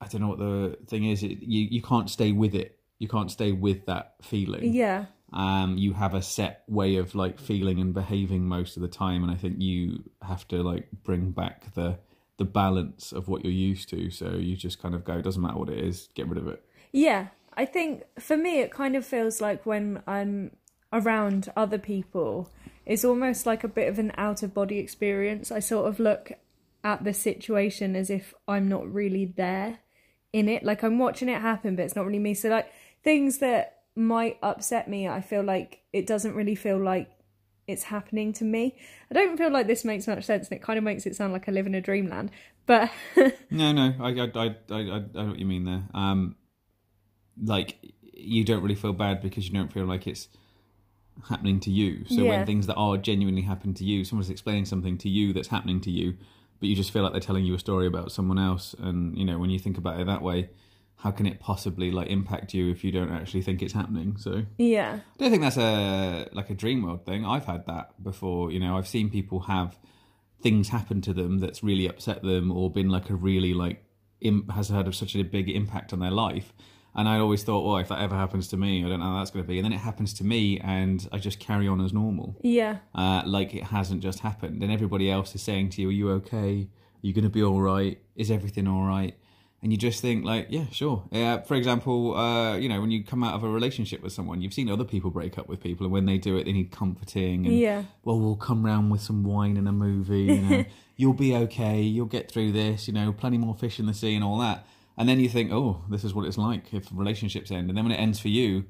I 0.00 0.07
don't 0.09 0.20
know 0.20 0.28
what 0.28 0.38
the 0.38 0.78
thing 0.87 1.04
is. 1.04 1.22
It, 1.22 1.42
you 1.42 1.66
you 1.70 1.83
can't 1.83 2.11
stay 2.11 2.33
with 2.33 2.54
it. 2.54 2.78
You 2.98 3.09
can't 3.09 3.30
stay 3.30 3.52
with 3.52 3.87
that 3.87 4.14
feeling. 4.22 4.72
yeah 4.72 5.07
Um, 5.33 5.76
you 5.76 5.94
have 5.94 6.14
a 6.14 6.22
set 6.22 6.62
way 6.68 6.96
of 6.96 7.14
like 7.14 7.40
feeling 7.40 7.80
and 7.80 7.92
behaving 7.92 8.46
most 8.46 8.76
of 8.76 8.83
the 8.83 8.88
time, 8.88 9.22
and 9.22 9.33
I 9.33 9.37
think 9.37 9.57
you 9.61 10.04
have 10.22 10.46
to 10.48 10.62
like 10.62 10.88
bring 11.02 11.30
back 11.30 11.74
the 11.74 11.98
the 12.37 12.44
balance 12.44 13.12
of 13.12 13.28
what 13.28 13.44
you're 13.44 13.52
used 13.52 13.88
to. 13.90 14.11
So 14.11 14.30
you 14.30 14.57
just 14.57 14.80
kind 14.83 14.94
of 14.94 15.04
go, 15.04 15.20
doesn't 15.20 15.40
matter 15.40 15.59
what 15.59 15.68
it 15.68 15.78
is, 15.78 16.09
get 16.14 16.28
rid 16.28 16.38
of 16.38 16.48
it. 16.48 16.64
Yeah, 16.92 17.28
I 17.57 17.64
think 17.64 18.04
for 18.18 18.37
me 18.37 18.61
it 18.61 18.70
kind 18.70 18.96
of 18.96 19.07
feels 19.07 19.40
like 19.40 19.64
when 19.64 20.02
I'm 20.07 20.50
around 20.92 21.52
other 21.57 21.78
people, 21.78 22.50
it's 22.87 23.04
almost 23.04 23.46
like 23.46 23.64
a 23.64 23.68
bit 23.68 23.88
of 23.88 23.98
an 23.98 24.12
out 24.16 24.42
of 24.42 24.52
body 24.52 24.78
experience. 24.78 25.50
I 25.50 25.61
sort 25.61 25.88
of 25.88 25.98
look 25.98 26.33
at 26.83 27.04
the 27.04 27.14
situation 27.14 27.96
as 27.96 28.11
if 28.11 28.35
I'm 28.46 28.68
not 28.68 28.92
really 28.92 29.24
there 29.24 29.78
in 30.34 30.48
it. 30.48 30.64
Like 30.64 30.82
I'm 30.82 30.98
watching 30.98 31.28
it 31.28 31.40
happen, 31.40 31.76
but 31.76 31.84
it's 31.84 31.94
not 31.96 32.04
really 32.04 32.18
me. 32.18 32.34
So 32.34 32.48
like 32.48 32.66
things 33.04 33.38
that 33.38 33.82
might 33.94 34.36
upset 34.42 34.88
me, 34.88 35.08
I 35.08 35.20
feel 35.20 35.42
like 35.44 35.80
it 35.92 36.06
doesn't 36.06 36.34
really 36.34 36.56
feel 36.56 36.76
like 36.78 37.08
it's 37.68 37.84
happening 37.84 38.32
to 38.34 38.44
me. 38.44 38.76
I 39.10 39.14
don't 39.14 39.38
feel 39.38 39.50
like 39.50 39.68
this 39.68 39.84
makes 39.84 40.06
much 40.08 40.24
sense 40.24 40.48
and 40.48 40.56
it 40.58 40.62
kind 40.62 40.76
of 40.76 40.84
makes 40.84 41.06
it 41.06 41.14
sound 41.14 41.32
like 41.32 41.48
I 41.48 41.52
live 41.52 41.66
in 41.66 41.74
a 41.76 41.80
dreamland. 41.80 42.32
But 42.66 42.90
No, 43.50 43.72
no, 43.72 43.94
I, 44.00 44.08
I, 44.10 44.30
I, 44.34 44.56
I, 44.70 44.80
I 44.80 45.22
know 45.22 45.26
what 45.28 45.38
you 45.38 45.46
mean 45.46 45.64
there. 45.64 45.84
Um, 45.94 46.34
like 47.42 47.76
you 48.12 48.44
don't 48.44 48.62
really 48.62 48.74
feel 48.74 48.92
bad 48.92 49.22
because 49.22 49.46
you 49.46 49.54
don't 49.54 49.72
feel 49.72 49.84
like 49.86 50.06
it's 50.06 50.28
happening 51.28 51.60
to 51.60 51.70
you. 51.70 52.04
So 52.06 52.22
Yeah. 52.22 52.30
when 52.30 52.46
things 52.46 52.66
that 52.66 52.74
are 52.74 52.96
genuinely 52.96 53.42
happening 53.42 53.74
to 53.74 53.84
you, 53.84 54.04
someone's 54.04 54.30
explaining 54.30 54.64
something 54.64 54.98
to 54.98 55.08
you 55.08 55.32
that's 55.32 55.48
happening 55.48 55.80
to 55.82 55.90
you, 55.90 56.16
but 56.64 56.70
you 56.70 56.74
just 56.77 56.92
feel 56.92 57.03
like 57.03 57.12
they're 57.12 57.20
telling 57.20 57.44
you 57.44 57.53
a 57.53 57.59
story 57.59 57.87
about 57.87 58.11
someone 58.11 58.38
else. 58.38 58.74
And 58.79 59.18
you 59.18 59.27
know, 59.27 59.38
when 59.38 59.50
you 59.50 59.59
think 59.59 59.77
about 59.77 60.00
it 60.00 60.07
that 60.07 60.22
way, 60.22 60.48
how 60.96 61.11
can 61.11 61.27
it 61.27 61.38
possibly 61.38 61.90
like 61.90 62.09
impact 62.09 62.55
you 62.55 62.70
if 62.70 62.83
you 62.83 62.90
don't 62.90 63.12
actually 63.12 63.42
think 63.42 63.61
it's 63.61 63.74
happening? 63.74 64.16
So 64.16 64.44
yeah. 64.57 65.00
I 65.00 65.18
don't 65.18 65.31
think 65.31 65.42
that's 65.42 65.59
a 65.59 66.27
like 66.33 66.48
a 66.48 66.55
dream 66.55 66.83
world 66.83 67.05
thing. 67.05 67.27
I've 67.27 67.44
had 67.44 67.66
that 67.66 68.03
before. 68.03 68.50
You 68.50 68.61
know, 68.61 68.79
I've 68.79 68.88
seen 68.88 69.11
people 69.11 69.40
have 69.40 69.77
things 70.40 70.70
happen 70.70 71.03
to 71.03 71.12
them 71.12 71.38
that's 71.38 71.62
really 71.62 71.87
upset 71.87 72.22
them 72.22 72.50
or 72.50 72.70
been 72.70 72.88
like 72.88 73.11
a 73.11 73.14
really 73.14 73.53
like 73.53 73.85
Im- 74.22 74.48
has 74.48 74.70
had 74.70 74.94
such 74.94 75.14
a 75.16 75.22
big 75.22 75.50
impact 75.50 75.92
on 75.92 75.98
their 75.98 76.11
life. 76.11 76.55
And 76.96 77.09
I 77.09 77.18
always 77.18 77.42
thought, 77.42 77.64
well, 77.66 77.78
if 77.78 77.88
that 77.88 78.00
ever 78.00 78.14
happens 78.14 78.46
to 78.48 78.57
me, 78.57 78.85
I 78.85 78.88
don't 78.88 79.00
know 79.00 79.07
how 79.07 79.18
that's 79.18 79.30
going 79.33 79.44
to 79.44 79.48
be. 79.48 79.59
And 79.59 79.64
then 79.64 79.72
it 79.72 79.78
happens 79.80 80.14
to 80.14 80.24
me, 80.24 80.61
and 80.61 81.09
I 81.12 81.18
just 81.18 81.40
carry 81.40 81.66
on 81.66 81.80
as 81.80 81.92
normal, 81.92 82.37
Yeah. 82.42 82.78
uh, 82.94 83.22
like 83.26 83.52
it 83.54 83.64
hasn't 83.64 84.00
just 84.02 84.20
happened. 84.20 84.62
And 84.62 84.70
everybody 84.70 85.11
else 85.11 85.35
is 85.35 85.42
saying 85.42 85.70
to 85.70 85.83
you, 85.83 85.88
"Are 85.88 85.92
you 85.92 86.11
okay? 86.12 86.68
Are 87.02 87.07
you 87.07 87.12
going 87.12 87.24
to 87.24 87.30
be 87.30 87.42
all 87.42 87.61
right? 87.61 87.98
Is 88.14 88.30
everything 88.30 88.68
all 88.68 88.85
right? 88.87 89.14
And 89.61 89.72
you 89.72 89.78
just 89.78 90.02
think 90.02 90.24
like, 90.26 90.48
yeah, 90.50 90.66
sure. 90.70 91.04
Yeah, 91.11 91.40
for 91.40 91.54
example, 91.54 92.14
uh, 92.16 92.57
you 92.59 92.68
know, 92.68 92.80
when 92.83 92.90
you 92.90 93.02
come 93.02 93.24
out 93.24 93.33
of 93.35 93.42
a 93.44 93.48
relationship 93.48 94.02
with 94.02 94.12
someone, 94.12 94.42
you've 94.42 94.52
seen 94.52 94.68
other 94.70 94.85
people 94.85 95.11
break 95.11 95.38
up 95.38 95.48
with 95.48 95.61
people, 95.61 95.87
and 95.87 95.92
when 95.92 96.04
they 96.07 96.18
do 96.18 96.37
it, 96.37 96.44
they 96.44 96.52
need 96.52 96.70
comforting. 96.70 97.46
And, 97.46 97.57
Yeah. 97.59 97.85
Well, 98.04 98.20
we'll 98.20 98.37
come 98.37 98.64
round 98.64 98.92
with 98.92 99.00
some 99.00 99.24
wine 99.24 99.57
and 99.57 99.66
a 99.66 99.72
movie. 99.72 100.24
You 100.24 100.40
know, 100.42 100.64
you'll 100.96 101.14
be 101.14 101.35
okay. 101.35 101.80
You'll 101.80 102.07
get 102.07 102.30
through 102.30 102.52
this. 102.52 102.87
You 102.87 102.94
know, 102.94 103.12
plenty 103.12 103.38
more 103.38 103.54
fish 103.54 103.80
in 103.80 103.87
the 103.87 103.94
sea 103.94 104.14
and 104.14 104.22
all 104.22 104.38
that. 104.38 104.66
And 104.96 105.09
then 105.09 105.18
you 105.18 105.28
think, 105.28 105.50
oh, 105.52 105.85
this 105.90 106.04
is 106.04 106.14
what 106.14 106.26
it's 106.26 106.38
like 106.38 106.72
if 106.72 106.88
relationships 106.92 107.50
end. 107.50 107.68
And 107.68 107.76
then 107.76 107.85
when 107.85 107.92
it 107.92 108.00
ends 108.00 108.20
for 108.20 108.28
you, 108.28 108.64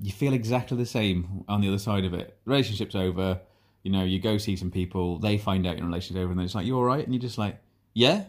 you 0.00 0.12
feel 0.12 0.32
exactly 0.32 0.76
the 0.76 0.86
same 0.86 1.44
on 1.48 1.60
the 1.60 1.68
other 1.68 1.78
side 1.78 2.04
of 2.04 2.14
it. 2.14 2.38
Relationship's 2.44 2.94
over. 2.94 3.40
You 3.82 3.92
know, 3.92 4.04
you 4.04 4.20
go 4.20 4.38
see 4.38 4.56
some 4.56 4.70
people. 4.70 5.18
They 5.18 5.38
find 5.38 5.66
out 5.66 5.78
your 5.78 5.86
relationship's 5.86 6.22
over, 6.22 6.30
and 6.30 6.38
they're 6.38 6.46
just 6.46 6.54
like, 6.54 6.66
you're 6.66 6.76
all 6.76 6.84
right?" 6.84 7.04
And 7.04 7.14
you're 7.14 7.20
just 7.20 7.38
like, 7.38 7.60
"Yeah, 7.94 8.24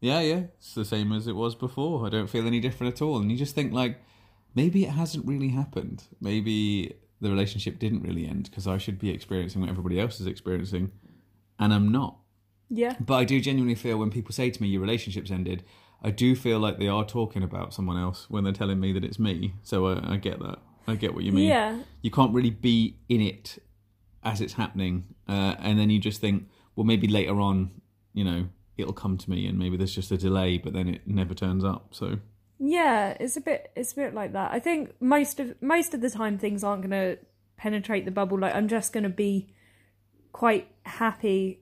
yeah, 0.00 0.20
yeah. 0.20 0.42
It's 0.58 0.74
the 0.74 0.84
same 0.84 1.12
as 1.12 1.26
it 1.26 1.36
was 1.36 1.54
before. 1.54 2.06
I 2.06 2.10
don't 2.10 2.30
feel 2.30 2.46
any 2.46 2.60
different 2.60 2.94
at 2.94 3.02
all." 3.02 3.18
And 3.18 3.30
you 3.30 3.36
just 3.36 3.54
think 3.54 3.72
like, 3.72 4.00
maybe 4.54 4.84
it 4.84 4.90
hasn't 4.90 5.26
really 5.26 5.48
happened. 5.48 6.04
Maybe 6.20 6.94
the 7.20 7.30
relationship 7.30 7.78
didn't 7.78 8.02
really 8.02 8.26
end 8.26 8.44
because 8.44 8.66
I 8.66 8.78
should 8.78 8.98
be 8.98 9.10
experiencing 9.10 9.60
what 9.60 9.70
everybody 9.70 10.00
else 10.00 10.20
is 10.20 10.26
experiencing, 10.26 10.92
and 11.58 11.74
I'm 11.74 11.90
not. 11.90 12.18
Yeah. 12.68 12.96
But 12.98 13.14
I 13.14 13.24
do 13.24 13.40
genuinely 13.40 13.74
feel 13.74 13.98
when 13.98 14.10
people 14.10 14.32
say 14.32 14.50
to 14.50 14.62
me, 14.62 14.68
your 14.68 14.80
relationship's 14.80 15.30
ended, 15.30 15.62
I 16.02 16.10
do 16.10 16.34
feel 16.34 16.58
like 16.58 16.78
they 16.78 16.88
are 16.88 17.04
talking 17.04 17.42
about 17.42 17.72
someone 17.72 17.96
else 17.96 18.26
when 18.28 18.44
they're 18.44 18.52
telling 18.52 18.80
me 18.80 18.92
that 18.92 19.04
it's 19.04 19.18
me. 19.18 19.54
So 19.62 19.86
I, 19.86 20.14
I 20.14 20.16
get 20.16 20.40
that. 20.40 20.58
I 20.86 20.96
get 20.96 21.14
what 21.14 21.24
you 21.24 21.32
mean. 21.32 21.48
Yeah. 21.48 21.78
You 22.02 22.10
can't 22.10 22.34
really 22.34 22.50
be 22.50 22.96
in 23.08 23.20
it 23.20 23.58
as 24.24 24.40
it's 24.40 24.54
happening. 24.54 25.14
Uh, 25.28 25.54
and 25.58 25.78
then 25.78 25.90
you 25.90 26.00
just 26.00 26.20
think, 26.20 26.48
well, 26.74 26.84
maybe 26.84 27.06
later 27.06 27.40
on, 27.40 27.70
you 28.12 28.24
know, 28.24 28.48
it'll 28.76 28.92
come 28.92 29.16
to 29.18 29.30
me 29.30 29.46
and 29.46 29.58
maybe 29.58 29.76
there's 29.76 29.94
just 29.94 30.10
a 30.10 30.16
delay, 30.16 30.58
but 30.58 30.72
then 30.72 30.88
it 30.88 31.06
never 31.06 31.34
turns 31.34 31.64
up. 31.64 31.94
So, 31.94 32.18
Yeah, 32.58 33.16
it's 33.20 33.36
a 33.36 33.40
bit 33.40 33.70
it's 33.76 33.92
a 33.92 33.96
bit 33.96 34.14
like 34.14 34.32
that. 34.32 34.50
I 34.52 34.58
think 34.58 34.94
most 35.00 35.38
of 35.38 35.60
most 35.62 35.94
of 35.94 36.00
the 36.00 36.10
time 36.10 36.38
things 36.38 36.64
aren't 36.64 36.82
going 36.82 36.90
to 36.90 37.18
penetrate 37.56 38.04
the 38.04 38.10
bubble 38.10 38.38
like 38.40 38.54
I'm 38.54 38.66
just 38.66 38.92
going 38.92 39.04
to 39.04 39.10
be 39.10 39.54
quite 40.32 40.68
happy 40.84 41.60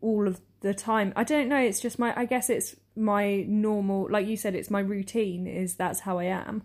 all 0.00 0.26
of 0.26 0.40
the 0.60 0.72
time. 0.72 1.12
I 1.16 1.24
don't 1.24 1.48
know, 1.48 1.58
it's 1.58 1.80
just 1.80 1.98
my 1.98 2.18
I 2.18 2.24
guess 2.24 2.48
it's 2.48 2.76
my 2.96 3.44
normal 3.48 4.08
like 4.10 4.26
you 4.26 4.36
said 4.36 4.54
it's 4.54 4.70
my 4.70 4.80
routine 4.80 5.46
is 5.46 5.74
that's 5.74 6.00
how 6.00 6.18
I 6.18 6.24
am. 6.24 6.62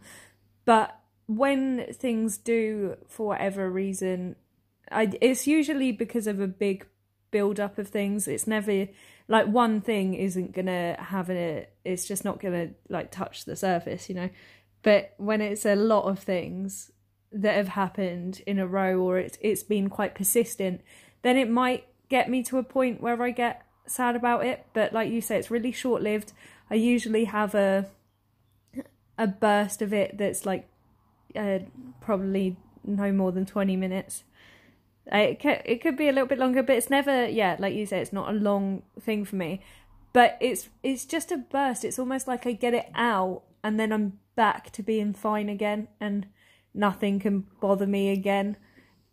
But 0.66 1.00
when 1.28 1.86
things 1.94 2.38
do 2.38 2.98
for 3.08 3.28
whatever 3.28 3.70
reason 3.70 4.36
I 4.92 5.12
it's 5.22 5.48
usually 5.48 5.92
because 5.92 6.28
of 6.28 6.40
a 6.40 6.48
big 6.48 6.86
build 7.32 7.60
up 7.60 7.78
of 7.78 7.88
things. 7.88 8.28
It's 8.28 8.48
never 8.48 8.88
like 9.28 9.48
one 9.48 9.82
thing 9.82 10.14
isn't 10.14 10.54
gonna 10.54 10.96
have 11.00 11.30
a 11.30 11.68
it's 11.86 12.08
just 12.08 12.26
not 12.26 12.40
gonna 12.40 12.72
like 12.90 13.12
touch 13.12 13.46
the 13.46 13.56
surface, 13.56 14.10
you 14.10 14.16
know. 14.16 14.30
But 14.82 15.14
when 15.18 15.42
it's 15.42 15.66
a 15.66 15.76
lot 15.76 16.06
of 16.06 16.20
things 16.20 16.92
that 17.32 17.56
have 17.56 17.70
happened 17.70 18.42
in 18.48 18.58
a 18.60 18.68
row 18.68 19.00
or 19.00 19.20
it's 19.20 19.38
it's 19.42 19.64
been 19.64 19.90
quite 19.90 20.16
persistent, 20.16 20.82
then 21.22 21.38
it 21.38 21.50
might 21.50 21.86
get 22.10 22.30
me 22.30 22.44
to 22.44 22.58
a 22.58 22.64
point 22.64 23.02
where 23.02 23.22
I 23.22 23.32
get 23.32 23.66
sad 23.90 24.16
about 24.16 24.46
it. 24.46 24.66
But 24.74 24.94
like 24.94 25.12
you 25.12 25.22
say, 25.22 25.38
it's 25.38 25.52
really 25.52 25.72
short 25.72 26.02
lived. 26.02 26.34
I 26.70 26.76
usually 26.76 27.26
have 27.26 27.56
a 27.56 27.88
a 29.18 29.28
burst 29.28 29.82
of 29.82 29.94
it 29.94 30.18
that's 30.18 30.46
like 30.46 30.70
uh, 31.36 31.60
probably 32.00 32.58
no 32.84 33.12
more 33.12 33.32
than 33.32 33.46
twenty 33.46 33.76
minutes. 33.76 34.24
Uh, 35.12 35.18
It 35.18 35.40
could, 35.40 35.62
it 35.66 35.82
could 35.82 35.98
be 35.98 36.08
a 36.08 36.12
little 36.12 36.28
bit 36.28 36.40
longer, 36.40 36.64
but 36.64 36.76
it's 36.76 36.90
never 36.90 37.28
yeah, 37.28 37.56
like 37.60 37.74
you 37.74 37.86
say, 37.86 38.00
it's 38.00 38.14
not 38.14 38.30
a 38.30 38.34
long 38.34 38.84
thing 39.00 39.26
for 39.26 39.36
me. 39.36 39.62
But 40.14 40.38
it's 40.40 40.70
it's 40.84 41.06
just 41.06 41.32
a 41.32 41.38
burst. 41.38 41.84
It's 41.84 42.00
almost 42.00 42.28
like 42.28 42.46
I 42.48 42.54
get 42.54 42.74
it 42.74 42.90
out 42.96 43.44
and 43.64 43.80
then 43.80 43.92
I'm 43.92 44.20
back 44.36 44.72
to 44.72 44.84
being 44.84 45.14
fine 45.14 45.50
again 45.50 45.88
and 46.00 46.28
nothing 46.74 47.20
can 47.20 47.46
bother 47.60 47.86
me 47.88 48.10
again. 48.12 48.58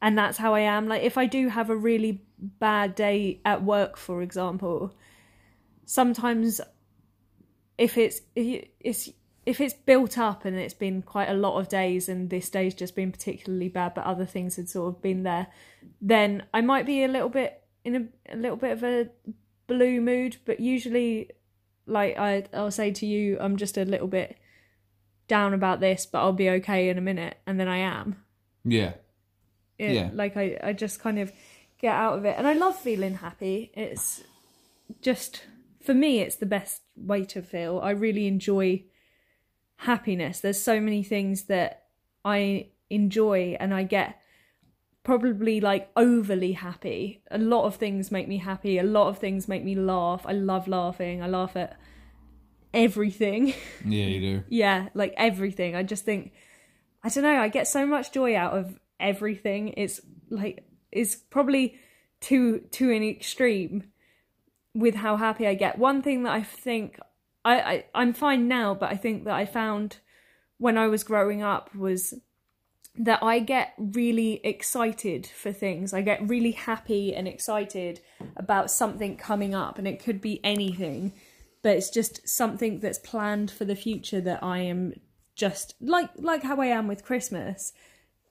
And 0.00 0.16
that's 0.16 0.38
how 0.38 0.54
I 0.54 0.60
am. 0.60 0.88
Like 0.88 1.02
if 1.02 1.18
I 1.18 1.26
do 1.26 1.48
have 1.48 1.70
a 1.70 1.76
really 1.76 2.22
bad 2.38 2.94
day 2.94 3.40
at 3.44 3.62
work, 3.62 3.96
for 3.96 4.22
example, 4.22 4.94
sometimes 5.84 6.60
if 7.78 7.96
it's 7.96 8.20
it's 8.34 9.10
if 9.44 9.60
it's 9.60 9.74
built 9.74 10.18
up 10.18 10.44
and 10.44 10.56
it's 10.56 10.74
been 10.74 11.02
quite 11.02 11.28
a 11.28 11.34
lot 11.34 11.58
of 11.58 11.68
days 11.68 12.08
and 12.08 12.30
this 12.30 12.50
day's 12.50 12.74
just 12.74 12.96
been 12.96 13.12
particularly 13.12 13.68
bad 13.68 13.94
but 13.94 14.04
other 14.04 14.26
things 14.26 14.56
had 14.56 14.68
sort 14.68 14.94
of 14.94 15.02
been 15.02 15.22
there 15.22 15.46
then 16.00 16.42
i 16.52 16.60
might 16.60 16.86
be 16.86 17.04
a 17.04 17.08
little 17.08 17.28
bit 17.28 17.62
in 17.84 17.94
a, 17.96 18.34
a 18.34 18.36
little 18.36 18.56
bit 18.56 18.72
of 18.72 18.82
a 18.82 19.08
blue 19.66 20.00
mood 20.00 20.36
but 20.44 20.58
usually 20.58 21.30
like 21.86 22.18
I, 22.18 22.44
i'll 22.52 22.70
say 22.70 22.90
to 22.92 23.06
you 23.06 23.38
i'm 23.40 23.56
just 23.56 23.78
a 23.78 23.84
little 23.84 24.08
bit 24.08 24.36
down 25.28 25.54
about 25.54 25.80
this 25.80 26.06
but 26.06 26.20
i'll 26.20 26.32
be 26.32 26.50
okay 26.50 26.88
in 26.88 26.98
a 26.98 27.02
minute 27.02 27.36
and 27.46 27.60
then 27.60 27.68
i 27.68 27.78
am 27.78 28.16
yeah. 28.64 28.94
it, 29.78 29.92
Yeah. 29.94 30.10
like 30.12 30.36
I, 30.36 30.58
I 30.62 30.72
just 30.72 30.98
kind 30.98 31.18
of 31.18 31.30
get 31.78 31.94
out 31.94 32.18
of 32.18 32.24
it. 32.24 32.34
And 32.38 32.46
i 32.46 32.52
love 32.52 32.76
feeling 32.76 33.14
happy. 33.16 33.70
It's 33.74 34.22
just 35.00 35.42
for 35.82 35.94
me 35.94 36.20
it's 36.20 36.36
the 36.36 36.46
best 36.46 36.82
way 36.96 37.24
to 37.26 37.42
feel. 37.42 37.80
I 37.82 37.90
really 37.90 38.26
enjoy 38.26 38.84
happiness. 39.76 40.40
There's 40.40 40.60
so 40.60 40.80
many 40.80 41.02
things 41.02 41.44
that 41.44 41.84
i 42.24 42.68
enjoy 42.90 43.56
and 43.60 43.72
i 43.72 43.82
get 43.84 44.20
probably 45.06 45.60
like 45.60 45.88
overly 45.96 46.52
happy. 46.52 47.22
A 47.30 47.38
lot 47.38 47.64
of 47.64 47.76
things 47.76 48.10
make 48.10 48.26
me 48.26 48.38
happy. 48.38 48.78
A 48.78 48.82
lot 48.82 49.06
of 49.06 49.18
things 49.18 49.46
make 49.46 49.62
me 49.62 49.76
laugh. 49.76 50.26
I 50.26 50.32
love 50.32 50.66
laughing. 50.66 51.22
I 51.22 51.28
laugh 51.28 51.54
at 51.54 51.78
everything. 52.74 53.54
Yeah, 53.84 54.06
you 54.06 54.20
do. 54.20 54.44
yeah, 54.48 54.88
like 54.94 55.14
everything. 55.16 55.76
I 55.76 55.84
just 55.84 56.04
think 56.04 56.32
I 57.04 57.08
don't 57.08 57.22
know, 57.22 57.38
I 57.38 57.46
get 57.46 57.68
so 57.68 57.86
much 57.86 58.10
joy 58.10 58.36
out 58.36 58.54
of 58.54 58.80
everything. 58.98 59.74
It's 59.76 60.00
like 60.28 60.65
it's 60.96 61.14
probably 61.14 61.78
too 62.20 62.60
to 62.72 62.90
an 62.90 63.02
extreme 63.02 63.84
with 64.74 64.96
how 64.96 65.16
happy 65.16 65.46
I 65.46 65.54
get. 65.54 65.78
One 65.78 66.02
thing 66.02 66.24
that 66.24 66.32
I 66.32 66.42
think 66.42 66.98
I, 67.44 67.60
I 67.60 67.84
I'm 67.94 68.12
fine 68.12 68.48
now, 68.48 68.74
but 68.74 68.90
I 68.90 68.96
think 68.96 69.24
that 69.24 69.34
I 69.34 69.46
found 69.46 69.98
when 70.58 70.76
I 70.78 70.86
was 70.86 71.04
growing 71.04 71.42
up 71.42 71.74
was 71.74 72.14
that 72.98 73.22
I 73.22 73.40
get 73.40 73.74
really 73.78 74.40
excited 74.42 75.26
for 75.26 75.52
things. 75.52 75.92
I 75.92 76.00
get 76.00 76.28
really 76.28 76.52
happy 76.52 77.14
and 77.14 77.28
excited 77.28 78.00
about 78.36 78.70
something 78.70 79.16
coming 79.16 79.54
up, 79.54 79.78
and 79.78 79.86
it 79.86 80.02
could 80.02 80.20
be 80.20 80.40
anything, 80.44 81.12
but 81.62 81.76
it's 81.76 81.90
just 81.90 82.26
something 82.28 82.80
that's 82.80 82.98
planned 82.98 83.50
for 83.50 83.64
the 83.64 83.76
future 83.76 84.20
that 84.22 84.42
I 84.42 84.58
am 84.58 84.94
just 85.34 85.74
like 85.80 86.10
like 86.16 86.42
how 86.42 86.60
I 86.60 86.66
am 86.66 86.88
with 86.88 87.04
Christmas. 87.04 87.72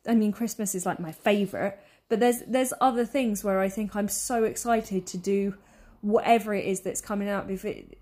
I 0.07 0.15
mean, 0.15 0.31
Christmas 0.31 0.75
is 0.75 0.85
like 0.85 0.99
my 0.99 1.11
favorite, 1.11 1.79
but 2.09 2.19
there's 2.19 2.41
there's 2.47 2.73
other 2.81 3.05
things 3.05 3.43
where 3.43 3.59
I 3.59 3.69
think 3.69 3.95
I'm 3.95 4.07
so 4.09 4.43
excited 4.43 5.05
to 5.07 5.17
do 5.17 5.55
whatever 6.01 6.53
it 6.53 6.65
is 6.65 6.81
that's 6.81 7.01
coming 7.01 7.29
up. 7.29 7.49
If 7.49 7.65
it 7.65 7.97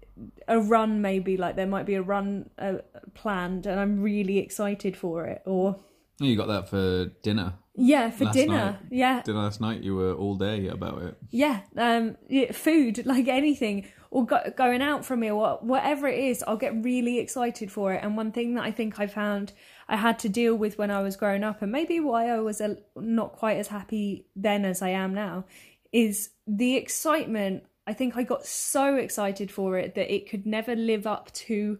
a 0.47 0.59
run 0.59 1.01
maybe 1.01 1.37
like 1.37 1.55
there 1.55 1.65
might 1.67 1.85
be 1.85 1.95
a 1.95 2.01
run 2.01 2.49
uh, 2.59 2.75
planned, 3.15 3.65
and 3.65 3.79
I'm 3.79 4.01
really 4.01 4.37
excited 4.39 4.95
for 4.95 5.25
it, 5.25 5.41
or 5.45 5.79
Oh, 6.21 6.25
You 6.25 6.35
got 6.37 6.47
that 6.47 6.69
for 6.69 7.05
dinner. 7.23 7.53
yeah, 7.75 8.11
for 8.11 8.25
Last 8.25 8.35
dinner. 8.35 8.53
night. 8.55 8.75
Yeah, 8.91 9.21
Dinner 9.23 9.39
last 9.39 9.59
night, 9.59 9.81
you 9.81 9.95
were 9.95 10.13
all 10.13 10.35
day 10.35 10.67
about 10.67 11.01
it. 11.01 11.17
yeah. 11.31 11.61
Um, 11.75 12.17
yeah, 12.29 12.51
food, 12.51 13.05
like 13.07 13.27
anything, 13.27 13.87
or 14.13 14.27
go- 14.27 14.53
going 14.55 14.83
out 14.83 15.03
for 15.03 15.15
a 15.15 15.17
meal, 15.17 15.37
or 15.37 15.57
whatever 15.61 16.07
it 16.07 16.19
is, 16.19 16.43
I'll 16.47 16.55
get 16.55 16.83
really 16.83 17.17
excited 17.17 17.71
for 17.71 17.93
it. 17.93 18.03
And 18.03 18.15
one 18.15 18.31
thing 18.31 18.53
that 18.53 18.63
I 18.63 18.69
think 18.69 18.99
I 18.99 19.07
found 19.07 19.53
I 19.89 19.95
had 19.95 20.19
to 20.19 20.29
deal 20.29 20.55
with 20.55 20.77
when 20.77 20.91
I 20.91 21.01
was 21.01 21.15
growing 21.15 21.43
up, 21.43 21.63
and 21.63 21.71
maybe 21.71 21.99
why 21.99 22.29
I 22.29 22.39
was 22.39 22.61
a, 22.61 22.77
not 22.95 23.33
quite 23.33 23.57
as 23.57 23.69
happy 23.69 24.27
then 24.35 24.65
as 24.65 24.83
I 24.83 24.89
am 24.89 25.15
now, 25.15 25.45
is 25.91 26.29
the 26.45 26.75
excitement. 26.75 27.63
I 27.87 27.93
think 27.93 28.15
I 28.15 28.21
got 28.21 28.45
so 28.45 28.95
excited 28.97 29.49
for 29.49 29.79
it 29.79 29.95
that 29.95 30.13
it 30.13 30.29
could 30.29 30.45
never 30.45 30.75
live 30.75 31.07
up 31.07 31.33
to 31.33 31.79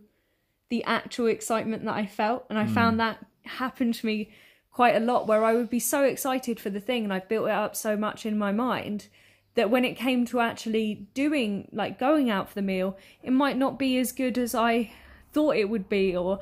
the 0.70 0.84
actual 0.86 1.28
excitement 1.28 1.86
that 1.86 1.94
I 1.94 2.08
felt. 2.08 2.48
And 2.50 2.58
I 2.58 2.66
found 2.66 2.96
mm. 2.96 2.98
that 2.98 3.26
happened 3.44 3.94
to 3.94 4.06
me 4.08 4.32
quite 4.72 4.96
a 4.96 5.00
lot 5.00 5.28
where 5.28 5.46
I 5.46 5.54
would 5.54 5.70
be 5.70 5.80
so 5.80 6.04
excited 6.04 6.60
for 6.60 6.72
the 6.72 6.80
thing 6.80 7.04
and 7.04 7.14
I 7.14 7.20
built 7.20 7.46
it 7.46 7.52
up 7.52 7.76
so 7.76 7.96
much 7.96 8.26
in 8.26 8.40
my 8.40 8.52
mind 8.52 9.08
that 9.56 9.70
when 9.70 9.86
it 9.86 9.96
came 9.96 10.26
to 10.26 10.40
actually 10.40 11.08
doing 11.14 11.68
like 11.72 12.00
going 12.00 12.30
out 12.30 12.50
for 12.50 12.56
the 12.56 12.62
meal, 12.62 12.98
it 13.22 13.32
might 13.32 13.58
not 13.58 13.78
be 13.78 13.98
as 13.98 14.12
good 14.12 14.38
as 14.38 14.56
I 14.56 14.92
thought 15.32 15.56
it 15.56 15.70
would 15.70 15.90
be 15.90 16.16
or 16.16 16.40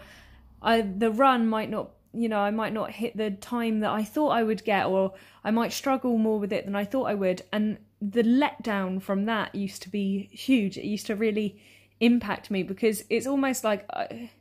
I 0.61 0.81
the 0.81 1.11
run 1.11 1.47
might 1.47 1.69
not 1.69 1.91
you 2.13 2.27
know, 2.27 2.39
I 2.39 2.51
might 2.51 2.73
not 2.73 2.91
hit 2.91 3.15
the 3.15 3.31
time 3.31 3.79
that 3.79 3.91
I 3.91 4.03
thought 4.03 4.31
I 4.31 4.43
would 4.43 4.65
get 4.65 4.87
or 4.87 5.13
I 5.45 5.51
might 5.51 5.71
struggle 5.71 6.17
more 6.17 6.39
with 6.39 6.51
it 6.51 6.65
than 6.65 6.75
I 6.75 6.83
thought 6.83 7.05
I 7.05 7.13
would 7.13 7.43
and 7.53 7.77
the 8.01 8.23
letdown 8.23 9.01
from 9.01 9.25
that 9.25 9.53
used 9.55 9.81
to 9.83 9.89
be 9.89 10.29
huge. 10.31 10.77
It 10.77 10.85
used 10.85 11.05
to 11.07 11.15
really 11.15 11.61
impact 11.99 12.49
me 12.51 12.63
because 12.63 13.03
it's 13.09 13.27
almost 13.27 13.63
like 13.63 13.85
I, 13.93 14.31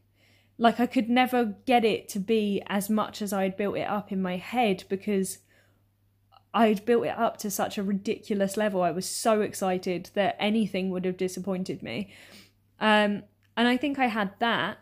like 0.59 0.81
I 0.81 0.87
could 0.87 1.09
never 1.09 1.57
get 1.67 1.85
it 1.85 2.09
to 2.11 2.19
be 2.19 2.63
as 2.67 2.91
much 2.91 3.23
as 3.23 3.33
I'd 3.33 3.57
built 3.57 3.77
it 3.77 3.89
up 3.89 4.11
in 4.11 4.21
my 4.21 4.37
head 4.37 4.85
because 4.89 5.39
I'd 6.53 6.85
built 6.85 7.07
it 7.07 7.17
up 7.17 7.37
to 7.39 7.51
such 7.51 7.79
a 7.79 7.83
ridiculous 7.83 8.57
level. 8.57 8.83
I 8.83 8.91
was 8.91 9.09
so 9.09 9.41
excited 9.41 10.11
that 10.15 10.37
anything 10.39 10.91
would 10.91 11.05
have 11.05 11.17
disappointed 11.17 11.83
me. 11.83 12.13
Um, 12.81 13.23
and 13.57 13.69
I 13.69 13.77
think 13.77 13.99
I 13.99 14.07
had 14.07 14.33
that, 14.41 14.79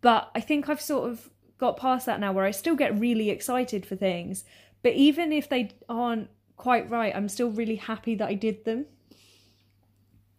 but 0.00 0.30
I 0.34 0.40
think 0.40 0.68
I've 0.68 0.80
sort 0.80 1.10
of 1.10 1.30
got 1.58 1.76
past 1.76 2.06
that 2.06 2.20
now 2.20 2.32
where 2.32 2.44
I 2.44 2.52
still 2.52 2.76
get 2.76 2.98
really 2.98 3.30
excited 3.30 3.84
for 3.84 3.96
things. 3.96 4.44
But 4.82 4.94
even 4.94 5.32
if 5.32 5.48
they 5.48 5.72
aren't 5.88 6.30
quite 6.56 6.88
right, 6.88 7.14
I'm 7.14 7.28
still 7.28 7.50
really 7.50 7.76
happy 7.76 8.14
that 8.14 8.28
I 8.28 8.34
did 8.34 8.64
them. 8.64 8.86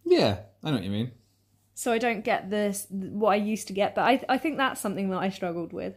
Yeah, 0.04 0.38
I 0.64 0.70
know 0.70 0.76
what 0.76 0.84
you 0.84 0.90
mean. 0.90 1.12
So 1.74 1.92
I 1.92 1.98
don't 1.98 2.24
get 2.24 2.50
this 2.50 2.86
what 2.90 3.30
I 3.30 3.36
used 3.36 3.68
to 3.68 3.72
get, 3.72 3.94
but 3.94 4.02
I 4.02 4.22
I 4.28 4.38
think 4.38 4.56
that's 4.56 4.80
something 4.80 5.10
that 5.10 5.18
I 5.18 5.30
struggled 5.30 5.72
with. 5.72 5.94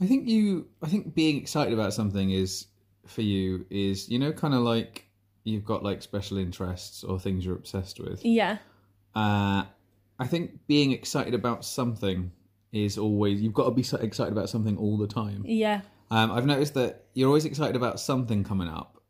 I 0.00 0.06
think 0.06 0.28
you. 0.28 0.68
I 0.82 0.88
think 0.88 1.14
being 1.14 1.36
excited 1.36 1.72
about 1.72 1.94
something 1.94 2.30
is 2.30 2.66
for 3.06 3.22
you 3.22 3.66
is 3.70 4.08
you 4.08 4.18
know 4.18 4.32
kind 4.32 4.54
of 4.54 4.60
like 4.60 5.06
you've 5.44 5.64
got 5.64 5.82
like 5.82 6.02
special 6.02 6.38
interests 6.38 7.04
or 7.04 7.18
things 7.18 7.44
you're 7.44 7.56
obsessed 7.56 8.00
with. 8.00 8.24
Yeah. 8.24 8.58
Uh, 9.14 9.64
I 10.18 10.26
think 10.26 10.66
being 10.66 10.92
excited 10.92 11.34
about 11.34 11.64
something 11.64 12.32
is 12.72 12.96
always 12.96 13.40
you've 13.40 13.52
got 13.52 13.64
to 13.64 13.70
be 13.70 13.82
so 13.82 13.98
excited 13.98 14.32
about 14.32 14.48
something 14.48 14.76
all 14.76 14.96
the 14.96 15.06
time. 15.06 15.42
Yeah. 15.46 15.82
Um, 16.10 16.30
I've 16.30 16.46
noticed 16.46 16.74
that 16.74 17.06
you're 17.14 17.28
always 17.28 17.44
excited 17.44 17.74
about 17.76 17.98
something 17.98 18.44
coming 18.44 18.68
up, 18.68 19.02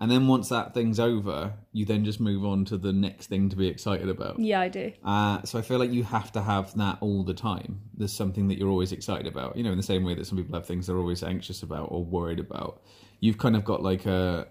and 0.00 0.10
then 0.10 0.26
once 0.26 0.48
that 0.48 0.72
thing's 0.72 1.00
over, 1.00 1.52
you 1.72 1.84
then 1.84 2.04
just 2.04 2.20
move 2.20 2.44
on 2.44 2.64
to 2.66 2.76
the 2.76 2.92
next 2.92 3.26
thing 3.26 3.48
to 3.48 3.56
be 3.56 3.68
excited 3.68 4.08
about. 4.08 4.38
Yeah, 4.38 4.60
I 4.60 4.68
do. 4.68 4.92
Uh, 5.04 5.42
so 5.42 5.58
I 5.58 5.62
feel 5.62 5.78
like 5.78 5.92
you 5.92 6.04
have 6.04 6.32
to 6.32 6.42
have 6.42 6.76
that 6.76 6.98
all 7.00 7.24
the 7.24 7.34
time. 7.34 7.80
There's 7.96 8.12
something 8.12 8.48
that 8.48 8.58
you're 8.58 8.68
always 8.68 8.92
excited 8.92 9.26
about. 9.26 9.56
You 9.56 9.64
know, 9.64 9.70
in 9.70 9.76
the 9.76 9.82
same 9.82 10.04
way 10.04 10.14
that 10.14 10.26
some 10.26 10.38
people 10.38 10.54
have 10.54 10.66
things 10.66 10.86
they're 10.86 10.98
always 10.98 11.22
anxious 11.22 11.62
about 11.62 11.88
or 11.90 12.04
worried 12.04 12.40
about. 12.40 12.82
You've 13.24 13.38
kind 13.38 13.56
of 13.56 13.64
got 13.64 13.82
like 13.82 14.04
a. 14.04 14.46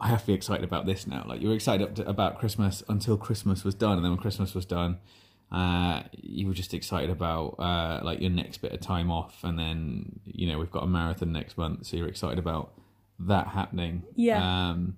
I 0.00 0.08
have 0.08 0.20
to 0.22 0.26
be 0.28 0.32
excited 0.32 0.64
about 0.64 0.86
this 0.86 1.06
now. 1.06 1.24
Like 1.26 1.40
you 1.42 1.48
were 1.48 1.54
excited 1.54 1.98
about 2.00 2.38
Christmas 2.38 2.82
until 2.88 3.16
Christmas 3.16 3.62
was 3.62 3.74
done, 3.74 3.96
and 3.96 4.04
then 4.04 4.12
when 4.12 4.20
Christmas 4.20 4.54
was 4.54 4.64
done, 4.64 4.98
uh, 5.52 6.02
you 6.12 6.46
were 6.46 6.54
just 6.54 6.72
excited 6.72 7.10
about 7.10 7.56
uh, 7.58 8.00
like 8.02 8.20
your 8.20 8.30
next 8.30 8.58
bit 8.58 8.72
of 8.72 8.80
time 8.80 9.10
off, 9.10 9.44
and 9.44 9.58
then 9.58 10.20
you 10.24 10.48
know 10.48 10.58
we've 10.58 10.70
got 10.70 10.82
a 10.82 10.86
marathon 10.86 11.30
next 11.32 11.58
month, 11.58 11.86
so 11.86 11.96
you're 11.96 12.08
excited 12.08 12.38
about 12.38 12.72
that 13.18 13.48
happening. 13.48 14.02
Yeah. 14.16 14.70
Um, 14.70 14.96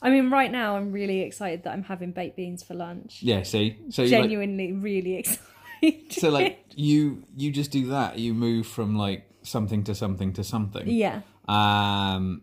I 0.00 0.10
mean, 0.10 0.30
right 0.30 0.50
now 0.50 0.76
I'm 0.76 0.90
really 0.90 1.20
excited 1.20 1.62
that 1.64 1.72
I'm 1.74 1.84
having 1.84 2.12
baked 2.12 2.36
beans 2.36 2.62
for 2.62 2.74
lunch. 2.74 3.22
yeah. 3.22 3.42
See, 3.44 3.78
so 3.90 4.02
you're 4.02 4.20
like, 4.20 4.30
Genuinely, 4.30 4.72
really 4.72 5.16
excited. 5.22 6.12
so 6.12 6.30
like 6.30 6.64
you 6.74 7.24
you 7.36 7.52
just 7.52 7.70
do 7.70 7.88
that. 7.88 8.18
You 8.18 8.32
move 8.34 8.66
from 8.66 8.96
like 8.96 9.28
something 9.42 9.84
to 9.84 9.94
something 9.94 10.32
to 10.32 10.42
something. 10.42 10.88
yeah, 10.88 11.20
Um, 11.48 12.42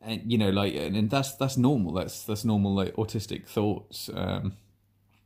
and 0.00 0.30
you 0.30 0.38
know, 0.38 0.50
like, 0.50 0.74
and, 0.74 0.96
and 0.96 1.10
that's 1.10 1.36
that's 1.36 1.56
normal. 1.56 1.92
That's 1.92 2.24
that's 2.24 2.44
normal, 2.44 2.74
like 2.74 2.94
autistic 2.94 3.46
thoughts. 3.46 4.10
Um, 4.12 4.56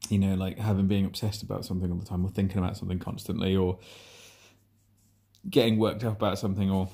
you 0.09 0.19
know, 0.19 0.35
like 0.35 0.59
having 0.59 0.87
being 0.87 1.05
obsessed 1.05 1.43
about 1.43 1.65
something 1.65 1.91
all 1.91 1.99
the 1.99 2.07
time, 2.07 2.25
or 2.25 2.31
thinking 2.31 2.59
about 2.59 2.77
something 2.77 2.99
constantly, 2.99 3.57
or 3.57 3.79
getting 5.49 5.79
worked 5.79 6.05
up 6.05 6.17
about 6.17 6.39
something, 6.39 6.71
or 6.71 6.89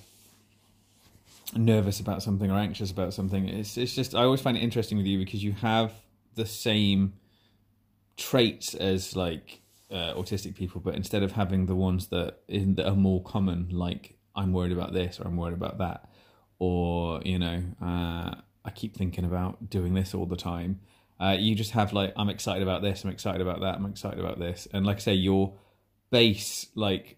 nervous 1.55 2.01
about 2.01 2.23
something, 2.23 2.51
or 2.51 2.59
anxious 2.59 2.91
about 2.91 3.15
something. 3.15 3.49
It's 3.49 3.77
it's 3.77 3.95
just 3.95 4.15
I 4.15 4.23
always 4.23 4.41
find 4.41 4.57
it 4.57 4.63
interesting 4.63 4.99
with 4.99 5.07
you 5.07 5.19
because 5.19 5.43
you 5.43 5.53
have 5.53 5.93
the 6.35 6.47
same 6.47 7.15
traits 8.17 8.75
as 8.75 9.17
like 9.17 9.61
uh, 9.91 10.15
autistic 10.15 10.55
people, 10.55 10.81
but 10.81 10.95
instead 10.95 11.23
of 11.23 11.33
having 11.33 11.67
the 11.67 11.75
ones 11.75 12.09
that 12.09 12.41
in 12.49 12.77
that 12.77 12.89
are 12.89 12.97
more 12.97 13.23
common, 13.23 13.69
like 13.71 14.17
I'm 14.35 14.53
worried 14.53 14.73
about 14.73 14.93
this 14.93 15.21
or 15.21 15.25
I'm 15.25 15.37
worried 15.37 15.55
about 15.55 15.79
that, 15.79 16.09
or 16.59 17.21
you 17.25 17.39
know, 17.39 17.63
uh, 17.81 18.35
I 18.65 18.71
keep 18.75 18.97
thinking 18.97 19.25
about 19.25 19.71
doing 19.71 19.95
this 19.95 20.15
all 20.15 20.27
the 20.27 20.37
time. 20.37 20.81
Uh, 21.21 21.37
you 21.39 21.55
just 21.55 21.73
have 21.73 21.93
like 21.93 22.13
I'm 22.17 22.29
excited 22.29 22.63
about 22.63 22.83
this, 22.83 23.05
I'm 23.05 23.11
excited 23.11 23.41
about 23.41 23.61
that, 23.61 23.77
I'm 23.77 23.87
excited 23.87 24.19
about 24.19 24.39
this, 24.39 24.67
and 24.73 24.85
like 24.85 24.97
I 24.97 25.01
say, 25.01 25.15
your 25.15 25.55
base 26.11 26.67
like 26.75 27.17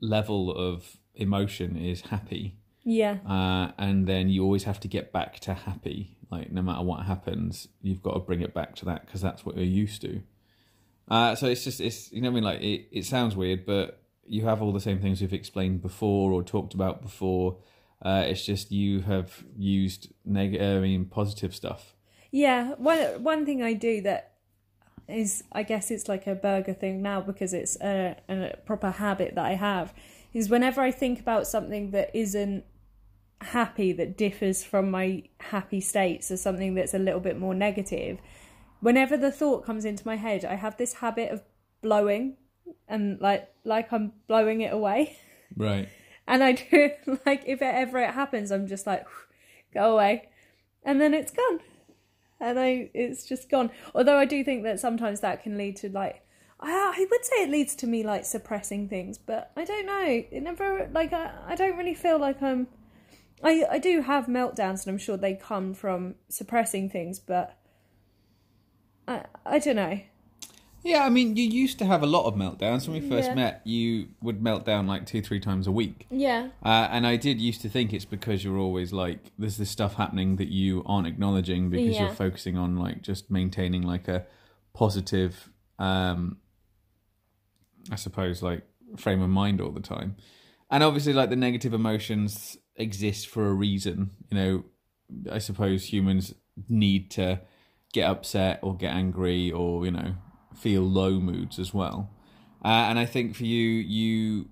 level 0.00 0.54
of 0.54 0.96
emotion 1.14 1.76
is 1.76 2.02
happy, 2.02 2.56
yeah, 2.84 3.18
uh, 3.26 3.72
and 3.78 4.06
then 4.06 4.28
you 4.28 4.44
always 4.44 4.64
have 4.64 4.80
to 4.80 4.88
get 4.88 5.12
back 5.12 5.40
to 5.40 5.54
happy. 5.54 6.16
Like 6.30 6.52
no 6.52 6.62
matter 6.62 6.82
what 6.82 7.06
happens, 7.06 7.66
you've 7.82 8.02
got 8.02 8.14
to 8.14 8.20
bring 8.20 8.40
it 8.40 8.54
back 8.54 8.76
to 8.76 8.84
that 8.84 9.04
because 9.04 9.20
that's 9.20 9.44
what 9.44 9.56
you're 9.56 9.64
used 9.64 10.00
to. 10.02 10.22
Uh, 11.08 11.34
so 11.34 11.48
it's 11.48 11.64
just 11.64 11.80
it's 11.80 12.12
you 12.12 12.20
know 12.20 12.30
what 12.30 12.32
I 12.32 12.34
mean 12.34 12.44
like 12.44 12.60
it, 12.60 12.88
it 12.92 13.04
sounds 13.04 13.34
weird, 13.34 13.66
but 13.66 14.00
you 14.30 14.44
have 14.44 14.62
all 14.62 14.72
the 14.72 14.80
same 14.80 15.00
things 15.00 15.20
we've 15.20 15.32
explained 15.32 15.82
before 15.82 16.30
or 16.30 16.42
talked 16.42 16.72
about 16.72 17.02
before. 17.02 17.58
Uh, 18.00 18.24
it's 18.26 18.46
just 18.46 18.70
you 18.70 19.00
have 19.00 19.44
used 19.58 20.12
negative, 20.24 20.78
I 20.78 20.80
mean 20.80 21.04
positive 21.06 21.54
stuff. 21.54 21.96
yeah. 22.30 22.74
One 22.74 23.22
one 23.22 23.44
thing 23.44 23.60
I 23.62 23.74
do 23.74 24.00
that 24.02 24.34
is, 25.08 25.42
I 25.50 25.64
guess 25.64 25.90
it's 25.90 26.08
like 26.08 26.28
a 26.28 26.36
burger 26.36 26.72
thing 26.72 27.02
now 27.02 27.20
because 27.20 27.52
it's 27.52 27.76
a, 27.80 28.16
a 28.28 28.56
proper 28.64 28.92
habit 28.92 29.34
that 29.34 29.44
I 29.44 29.54
have. 29.54 29.92
Is 30.32 30.48
whenever 30.48 30.80
I 30.80 30.92
think 30.92 31.18
about 31.18 31.48
something 31.48 31.90
that 31.90 32.14
isn't 32.14 32.64
happy, 33.40 33.92
that 33.92 34.16
differs 34.16 34.62
from 34.62 34.92
my 34.92 35.24
happy 35.40 35.80
states, 35.80 36.30
or 36.30 36.36
something 36.36 36.74
that's 36.74 36.94
a 36.94 37.00
little 37.00 37.20
bit 37.20 37.36
more 37.36 37.54
negative, 37.54 38.20
whenever 38.78 39.16
the 39.16 39.32
thought 39.32 39.66
comes 39.66 39.84
into 39.84 40.06
my 40.06 40.16
head, 40.16 40.44
I 40.44 40.54
have 40.54 40.76
this 40.76 40.94
habit 40.94 41.32
of 41.32 41.42
blowing 41.82 42.36
and 42.90 43.20
like 43.20 43.48
like 43.64 43.92
I'm 43.92 44.12
blowing 44.28 44.60
it 44.60 44.72
away. 44.72 45.16
Right. 45.56 45.88
And 46.26 46.44
I 46.44 46.52
do 46.52 46.90
like 47.26 47.44
if 47.46 47.62
it 47.62 47.74
ever 47.74 47.98
it 47.98 48.14
happens, 48.14 48.50
I'm 48.50 48.66
just 48.66 48.86
like 48.86 49.06
go 49.72 49.94
away, 49.94 50.28
and 50.82 51.00
then 51.00 51.14
it's 51.14 51.30
gone, 51.30 51.60
and 52.38 52.58
I 52.58 52.90
it's 52.92 53.24
just 53.24 53.48
gone. 53.48 53.70
Although 53.94 54.18
I 54.18 54.26
do 54.26 54.44
think 54.44 54.64
that 54.64 54.80
sometimes 54.80 55.20
that 55.20 55.42
can 55.42 55.56
lead 55.56 55.76
to 55.76 55.88
like 55.88 56.22
I, 56.60 56.94
I 56.96 57.06
would 57.10 57.24
say 57.24 57.44
it 57.44 57.50
leads 57.50 57.74
to 57.76 57.86
me 57.86 58.02
like 58.02 58.24
suppressing 58.26 58.88
things, 58.88 59.16
but 59.16 59.52
I 59.56 59.64
don't 59.64 59.86
know. 59.86 60.24
It 60.30 60.42
never 60.42 60.90
like 60.92 61.12
I, 61.12 61.32
I 61.46 61.54
don't 61.54 61.76
really 61.76 61.94
feel 61.94 62.18
like 62.18 62.42
I'm. 62.42 62.68
I 63.42 63.64
I 63.70 63.78
do 63.78 64.02
have 64.02 64.26
meltdowns, 64.26 64.84
and 64.84 64.88
I'm 64.88 64.98
sure 64.98 65.16
they 65.16 65.34
come 65.34 65.72
from 65.72 66.16
suppressing 66.28 66.90
things, 66.90 67.18
but 67.18 67.56
I 69.08 69.24
I 69.46 69.58
don't 69.58 69.76
know. 69.76 70.00
Yeah, 70.82 71.04
I 71.04 71.10
mean, 71.10 71.36
you 71.36 71.44
used 71.44 71.78
to 71.80 71.84
have 71.84 72.02
a 72.02 72.06
lot 72.06 72.24
of 72.26 72.34
meltdowns 72.34 72.88
when 72.88 73.02
we 73.02 73.08
first 73.08 73.28
Yeah. 73.28 73.34
met. 73.34 73.60
You 73.66 74.08
would 74.22 74.40
melt 74.42 74.64
down 74.64 74.86
like 74.86 75.04
two, 75.04 75.20
three 75.20 75.38
times 75.40 75.66
a 75.66 75.72
week. 75.72 76.06
Yeah, 76.10 76.48
Uh, 76.62 76.88
and 76.90 77.06
I 77.06 77.16
did 77.16 77.38
used 77.40 77.60
to 77.62 77.68
think 77.68 77.92
it's 77.92 78.06
because 78.06 78.42
you're 78.44 78.58
always 78.58 78.92
like, 78.92 79.32
there's 79.38 79.58
this 79.58 79.68
stuff 79.70 79.94
happening 79.94 80.36
that 80.36 80.48
you 80.48 80.82
aren't 80.86 81.06
acknowledging 81.06 81.68
because 81.68 81.96
Yeah. 81.96 82.06
you're 82.06 82.14
focusing 82.14 82.56
on 82.56 82.76
like 82.76 83.02
just 83.02 83.30
maintaining 83.30 83.82
like 83.82 84.08
a 84.08 84.24
positive, 84.72 85.50
um, 85.78 86.38
I 87.90 87.96
suppose, 87.96 88.42
like 88.42 88.66
frame 88.96 89.20
of 89.20 89.30
mind 89.30 89.60
all 89.60 89.70
the 89.72 89.80
time. 89.80 90.16
And 90.70 90.82
obviously, 90.82 91.12
like 91.12 91.30
the 91.30 91.36
negative 91.36 91.74
emotions 91.74 92.56
exist 92.76 93.26
for 93.28 93.48
a 93.48 93.52
reason. 93.52 94.12
You 94.30 94.36
know, 94.38 94.64
I 95.30 95.38
suppose 95.38 95.92
humans 95.92 96.32
need 96.68 97.10
to 97.12 97.40
get 97.92 98.08
upset 98.08 98.60
or 98.62 98.76
get 98.76 98.94
angry 98.94 99.50
or, 99.50 99.84
you 99.84 99.90
know, 99.90 100.14
feel 100.60 100.82
low 100.82 101.18
moods 101.18 101.58
as 101.58 101.72
well. 101.72 102.10
Uh, 102.64 102.68
and 102.88 102.98
I 102.98 103.06
think 103.06 103.34
for 103.34 103.44
you, 103.44 103.68
you 103.68 104.48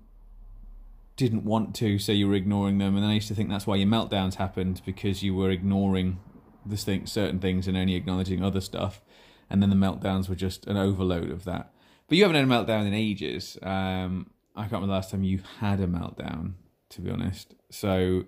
didn't 1.15 1.43
want 1.43 1.75
to, 1.75 1.99
so 1.99 2.11
you 2.11 2.27
were 2.27 2.33
ignoring 2.33 2.77
them. 2.77 2.95
And 2.95 3.03
then 3.03 3.11
I 3.11 3.15
used 3.15 3.27
to 3.27 3.35
think 3.35 3.49
that's 3.49 3.67
why 3.67 3.75
your 3.75 3.87
meltdowns 3.87 4.35
happened 4.35 4.81
because 4.85 5.21
you 5.21 5.35
were 5.35 5.51
ignoring 5.51 6.19
this 6.65 6.83
thing, 6.83 7.05
certain 7.05 7.39
things 7.39 7.67
and 7.67 7.77
only 7.77 7.95
acknowledging 7.95 8.43
other 8.43 8.61
stuff. 8.61 9.01
And 9.49 9.61
then 9.61 9.69
the 9.69 9.75
meltdowns 9.75 10.29
were 10.29 10.35
just 10.35 10.65
an 10.67 10.77
overload 10.77 11.29
of 11.29 11.43
that. 11.45 11.71
But 12.07 12.17
you 12.17 12.23
haven't 12.23 12.37
had 12.37 12.45
a 12.45 12.47
meltdown 12.47 12.87
in 12.87 12.93
ages. 12.93 13.57
Um, 13.61 14.31
I 14.55 14.61
can't 14.61 14.73
remember 14.73 14.87
the 14.87 14.93
last 14.93 15.11
time 15.11 15.23
you 15.23 15.41
had 15.59 15.79
a 15.79 15.87
meltdown, 15.87 16.53
to 16.89 17.01
be 17.01 17.11
honest. 17.11 17.53
So 17.69 18.25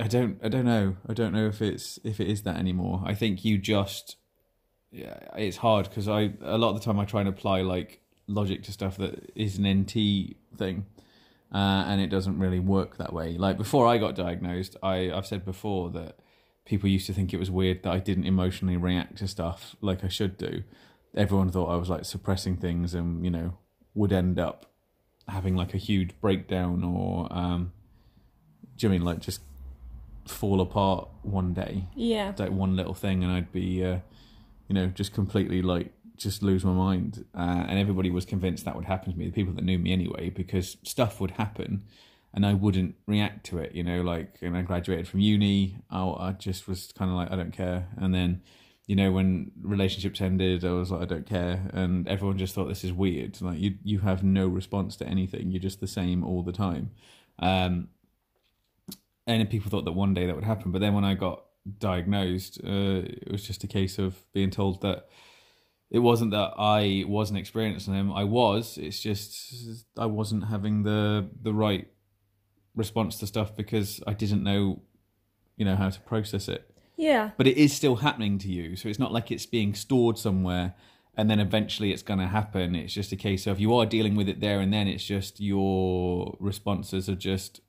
I 0.00 0.06
don't, 0.08 0.38
I 0.42 0.48
don't 0.48 0.64
know. 0.64 0.96
I 1.08 1.12
don't 1.12 1.32
know 1.32 1.46
if 1.46 1.60
it's 1.60 1.98
if 2.04 2.20
it 2.20 2.28
is 2.28 2.42
that 2.42 2.56
anymore. 2.56 3.02
I 3.04 3.14
think 3.14 3.44
you 3.44 3.58
just, 3.58 4.16
yeah, 4.94 5.18
it's 5.36 5.56
hard 5.56 5.88
because 5.88 6.08
I 6.08 6.32
a 6.40 6.56
lot 6.56 6.70
of 6.70 6.76
the 6.76 6.84
time 6.84 7.00
I 7.00 7.04
try 7.04 7.20
and 7.20 7.28
apply 7.28 7.62
like 7.62 8.00
logic 8.28 8.62
to 8.62 8.72
stuff 8.72 8.96
that 8.98 9.32
is 9.34 9.58
an 9.58 9.66
NT 9.66 10.36
thing 10.56 10.86
uh, 11.52 11.84
and 11.86 12.00
it 12.00 12.06
doesn't 12.06 12.38
really 12.38 12.60
work 12.60 12.96
that 12.98 13.12
way. 13.12 13.36
Like 13.36 13.58
before 13.58 13.88
I 13.88 13.98
got 13.98 14.14
diagnosed, 14.14 14.76
I 14.82 15.10
I've 15.10 15.26
said 15.26 15.44
before 15.44 15.90
that 15.90 16.16
people 16.64 16.88
used 16.88 17.06
to 17.06 17.12
think 17.12 17.34
it 17.34 17.38
was 17.38 17.50
weird 17.50 17.82
that 17.82 17.92
I 17.92 17.98
didn't 17.98 18.24
emotionally 18.24 18.76
react 18.76 19.18
to 19.18 19.28
stuff 19.28 19.74
like 19.80 20.04
I 20.04 20.08
should 20.08 20.38
do. 20.38 20.62
Everyone 21.16 21.50
thought 21.50 21.70
I 21.70 21.76
was 21.76 21.90
like 21.90 22.04
suppressing 22.04 22.56
things 22.56 22.94
and 22.94 23.24
you 23.24 23.30
know 23.32 23.58
would 23.94 24.12
end 24.12 24.38
up 24.38 24.66
having 25.26 25.56
like 25.56 25.74
a 25.74 25.78
huge 25.78 26.10
breakdown 26.20 26.84
or 26.84 27.26
um, 27.32 27.72
do 28.76 28.86
you 28.86 28.90
mean 28.90 29.02
like 29.02 29.18
just 29.18 29.40
fall 30.26 30.60
apart 30.60 31.08
one 31.22 31.52
day 31.52 31.84
yeah, 31.94 32.32
like 32.38 32.50
one 32.50 32.76
little 32.76 32.94
thing 32.94 33.24
and 33.24 33.32
I'd 33.32 33.52
be 33.52 33.84
uh, 33.84 33.98
you 34.68 34.74
know 34.74 34.86
just 34.86 35.12
completely 35.12 35.62
like 35.62 35.92
just 36.16 36.42
lose 36.42 36.64
my 36.64 36.72
mind 36.72 37.24
uh, 37.34 37.64
and 37.68 37.78
everybody 37.78 38.08
was 38.10 38.24
convinced 38.24 38.64
that 38.64 38.76
would 38.76 38.84
happen 38.84 39.12
to 39.12 39.18
me 39.18 39.26
the 39.26 39.32
people 39.32 39.52
that 39.52 39.64
knew 39.64 39.78
me 39.78 39.92
anyway 39.92 40.30
because 40.30 40.76
stuff 40.84 41.20
would 41.20 41.32
happen 41.32 41.82
and 42.34 42.44
I 42.44 42.52
wouldn't 42.52 42.96
react 43.06 43.46
to 43.46 43.58
it. 43.58 43.74
You 43.74 43.84
know, 43.84 44.02
like 44.02 44.36
when 44.40 44.56
I 44.56 44.62
graduated 44.62 45.06
from 45.06 45.20
uni, 45.20 45.78
I, 45.88 46.02
I 46.02 46.32
just 46.32 46.66
was 46.66 46.92
kind 46.98 47.10
of 47.10 47.16
like, 47.16 47.30
I 47.30 47.36
don't 47.36 47.52
care. 47.52 47.88
And 47.96 48.12
then, 48.12 48.42
you 48.86 48.96
know, 48.96 49.12
when 49.12 49.52
relationships 49.62 50.20
ended, 50.20 50.64
I 50.64 50.72
was 50.72 50.90
like, 50.90 51.02
I 51.02 51.04
don't 51.06 51.26
care, 51.26 51.70
and 51.72 52.06
everyone 52.06 52.36
just 52.36 52.54
thought 52.54 52.68
this 52.68 52.84
is 52.84 52.92
weird. 52.92 53.40
Like 53.40 53.58
you, 53.58 53.76
you 53.82 54.00
have 54.00 54.22
no 54.22 54.46
response 54.46 54.96
to 54.96 55.06
anything. 55.06 55.52
You're 55.52 55.62
just 55.62 55.80
the 55.80 55.86
same 55.86 56.24
all 56.24 56.42
the 56.42 56.52
time. 56.52 56.90
Um, 57.38 57.88
and 59.26 59.48
people 59.48 59.70
thought 59.70 59.86
that 59.86 59.92
one 59.92 60.12
day 60.12 60.26
that 60.26 60.34
would 60.34 60.44
happen, 60.44 60.70
but 60.70 60.80
then 60.80 60.92
when 60.92 61.04
I 61.04 61.14
got 61.14 61.43
diagnosed, 61.78 62.60
uh, 62.62 63.02
it 63.04 63.30
was 63.30 63.46
just 63.46 63.64
a 63.64 63.66
case 63.66 63.98
of 63.98 64.16
being 64.32 64.50
told 64.50 64.82
that 64.82 65.08
it 65.90 66.00
wasn't 66.00 66.32
that 66.32 66.54
I 66.58 67.04
wasn't 67.06 67.38
experiencing 67.38 67.94
them. 67.94 68.12
I 68.12 68.24
was. 68.24 68.78
It's 68.78 69.00
just 69.00 69.86
I 69.96 70.06
wasn't 70.06 70.46
having 70.46 70.82
the 70.82 71.28
the 71.40 71.52
right 71.52 71.88
response 72.74 73.18
to 73.18 73.26
stuff 73.26 73.54
because 73.54 74.02
I 74.06 74.14
didn't 74.14 74.42
know, 74.42 74.82
you 75.56 75.64
know, 75.64 75.76
how 75.76 75.90
to 75.90 76.00
process 76.00 76.48
it. 76.48 76.70
Yeah. 76.96 77.30
But 77.36 77.46
it 77.46 77.56
is 77.56 77.72
still 77.72 77.96
happening 77.96 78.38
to 78.38 78.48
you, 78.48 78.76
so 78.76 78.88
it's 78.88 78.98
not 78.98 79.12
like 79.12 79.30
it's 79.30 79.46
being 79.46 79.74
stored 79.74 80.18
somewhere 80.18 80.74
and 81.16 81.30
then 81.30 81.40
eventually 81.40 81.92
it's 81.92 82.02
going 82.02 82.18
to 82.18 82.26
happen. 82.26 82.74
It's 82.74 82.92
just 82.92 83.12
a 83.12 83.16
case 83.16 83.46
of 83.46 83.60
you 83.60 83.74
are 83.74 83.86
dealing 83.86 84.16
with 84.16 84.28
it 84.28 84.40
there 84.40 84.60
and 84.60 84.72
then. 84.72 84.88
It's 84.88 85.04
just 85.04 85.40
your 85.40 86.36
responses 86.40 87.08
are 87.08 87.14
just 87.14 87.60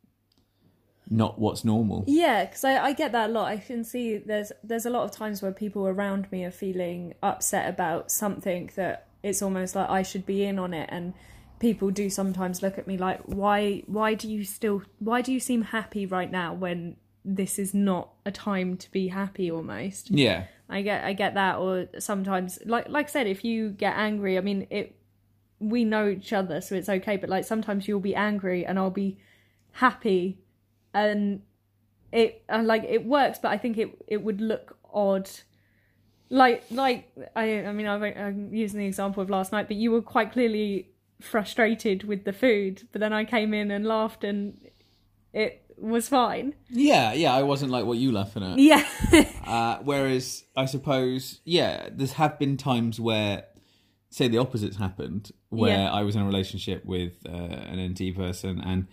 not 1.10 1.40
what's 1.40 1.64
normal. 1.64 2.04
Yeah, 2.08 2.46
because 2.46 2.64
I, 2.64 2.84
I 2.84 2.94
get 2.94 3.12
that 3.12 3.30
a 3.30 3.34
lot. 3.34 3.48
I 3.48 3.58
can 3.58 3.84
see 3.84 4.18
there's 4.18 4.52
there's 4.64 4.86
a 4.86 4.90
lot 4.90 5.04
of 5.04 5.12
times 5.12 5.42
where 5.42 5.52
people 5.52 5.88
around 5.88 6.32
me 6.32 6.44
are 6.44 6.52
feeling 6.52 7.14
upset 7.22 7.70
about 7.70 8.12
something 8.12 8.72
that 8.76 9.08
it's 9.24 9.42
almost 9.42 9.76
like 9.76 9.90
I 9.90 10.02
should 10.02 10.26
be 10.26 10.44
in 10.44 10.58
on 10.60 10.74
it, 10.74 10.90
and 10.92 11.14
people 11.60 11.92
do 11.92 12.10
sometimes 12.10 12.62
look 12.62 12.78
at 12.78 12.88
me 12.88 12.98
like, 12.98 13.22
why 13.26 13.84
why 13.88 14.14
do 14.14 14.30
you 14.30 14.44
still 14.44 14.84
why 15.00 15.22
do 15.22 15.32
you 15.32 15.40
seem 15.40 15.62
happy 15.64 16.06
right 16.06 16.32
now 16.32 16.54
when 16.54 16.98
this 17.24 17.58
is 17.58 17.74
not 17.74 18.10
a 18.26 18.32
time 18.32 18.78
to 18.78 18.92
be 18.92 19.10
happy 19.10 19.52
almost? 19.52 20.12
Yeah. 20.12 20.46
I 20.70 20.82
get 20.82 21.04
I 21.04 21.14
get 21.14 21.36
that, 21.36 21.58
or 21.58 21.88
sometimes 22.00 22.58
like 22.66 22.90
like 22.90 23.08
I 23.08 23.12
said, 23.12 23.28
if 23.28 23.46
you 23.46 23.70
get 23.70 23.96
angry, 23.96 24.38
I 24.38 24.42
mean 24.42 24.68
it. 24.70 24.96
We 25.58 25.86
know 25.86 26.10
each 26.10 26.34
other, 26.34 26.60
so 26.60 26.76
it's 26.76 26.90
okay. 26.90 27.16
But 27.16 27.30
like 27.30 27.46
sometimes 27.46 27.88
you'll 27.88 28.02
be 28.02 28.16
angry, 28.16 28.66
and 28.66 28.78
I'll 28.78 28.90
be 28.90 29.18
happy 29.74 30.40
and 30.96 31.42
it 32.12 32.44
and 32.50 32.66
like 32.66 32.84
it 32.86 33.06
works 33.06 33.38
but 33.42 33.50
i 33.52 33.58
think 33.58 33.78
it 33.78 33.90
it 34.08 34.24
would 34.24 34.40
look 34.42 34.78
odd 34.94 35.30
like 36.30 36.64
like 36.72 37.12
i 37.36 37.66
i 37.66 37.72
mean 37.72 37.86
i'm 37.88 38.54
using 38.54 38.80
the 38.80 38.86
example 38.88 39.22
of 39.22 39.30
last 39.30 39.52
night 39.52 39.68
but 39.68 39.76
you 39.78 39.92
were 39.92 40.02
quite 40.02 40.32
clearly 40.32 40.90
frustrated 41.22 42.04
with 42.06 42.24
the 42.26 42.34
food 42.34 42.88
but 42.92 43.00
then 43.02 43.14
i 43.14 43.24
came 43.24 43.54
in 43.54 43.70
and 43.72 43.86
laughed 43.86 44.24
and 44.24 44.58
it 45.34 45.62
was 45.78 46.08
fine 46.08 46.54
Yeah, 46.70 47.12
yeah, 47.14 47.34
I 47.34 47.44
wasn't 47.44 47.70
like 47.72 47.86
what 47.86 47.98
you 47.98 48.12
laughing 48.14 48.44
at. 48.44 48.58
yeah 48.58 48.84
Uh, 49.46 49.78
whereas 49.84 50.44
I 50.56 50.66
suppose, 50.66 51.42
yeah, 51.44 51.90
there's 51.92 52.14
have 52.14 52.40
been 52.40 52.56
times 52.58 53.00
where, 53.00 53.44
say, 54.10 54.28
the 54.30 54.38
opposites 54.40 54.78
happened, 54.78 55.32
where 55.50 55.78
Yeah. 55.78 55.92
I 55.92 56.02
was 56.04 56.16
in 56.16 56.22
a 56.22 56.26
relationship 56.26 56.84
with 56.86 57.14
uh, 57.28 57.32
an 57.72 57.78
NT 57.92 58.16
person 58.16 58.60
and 58.62 58.88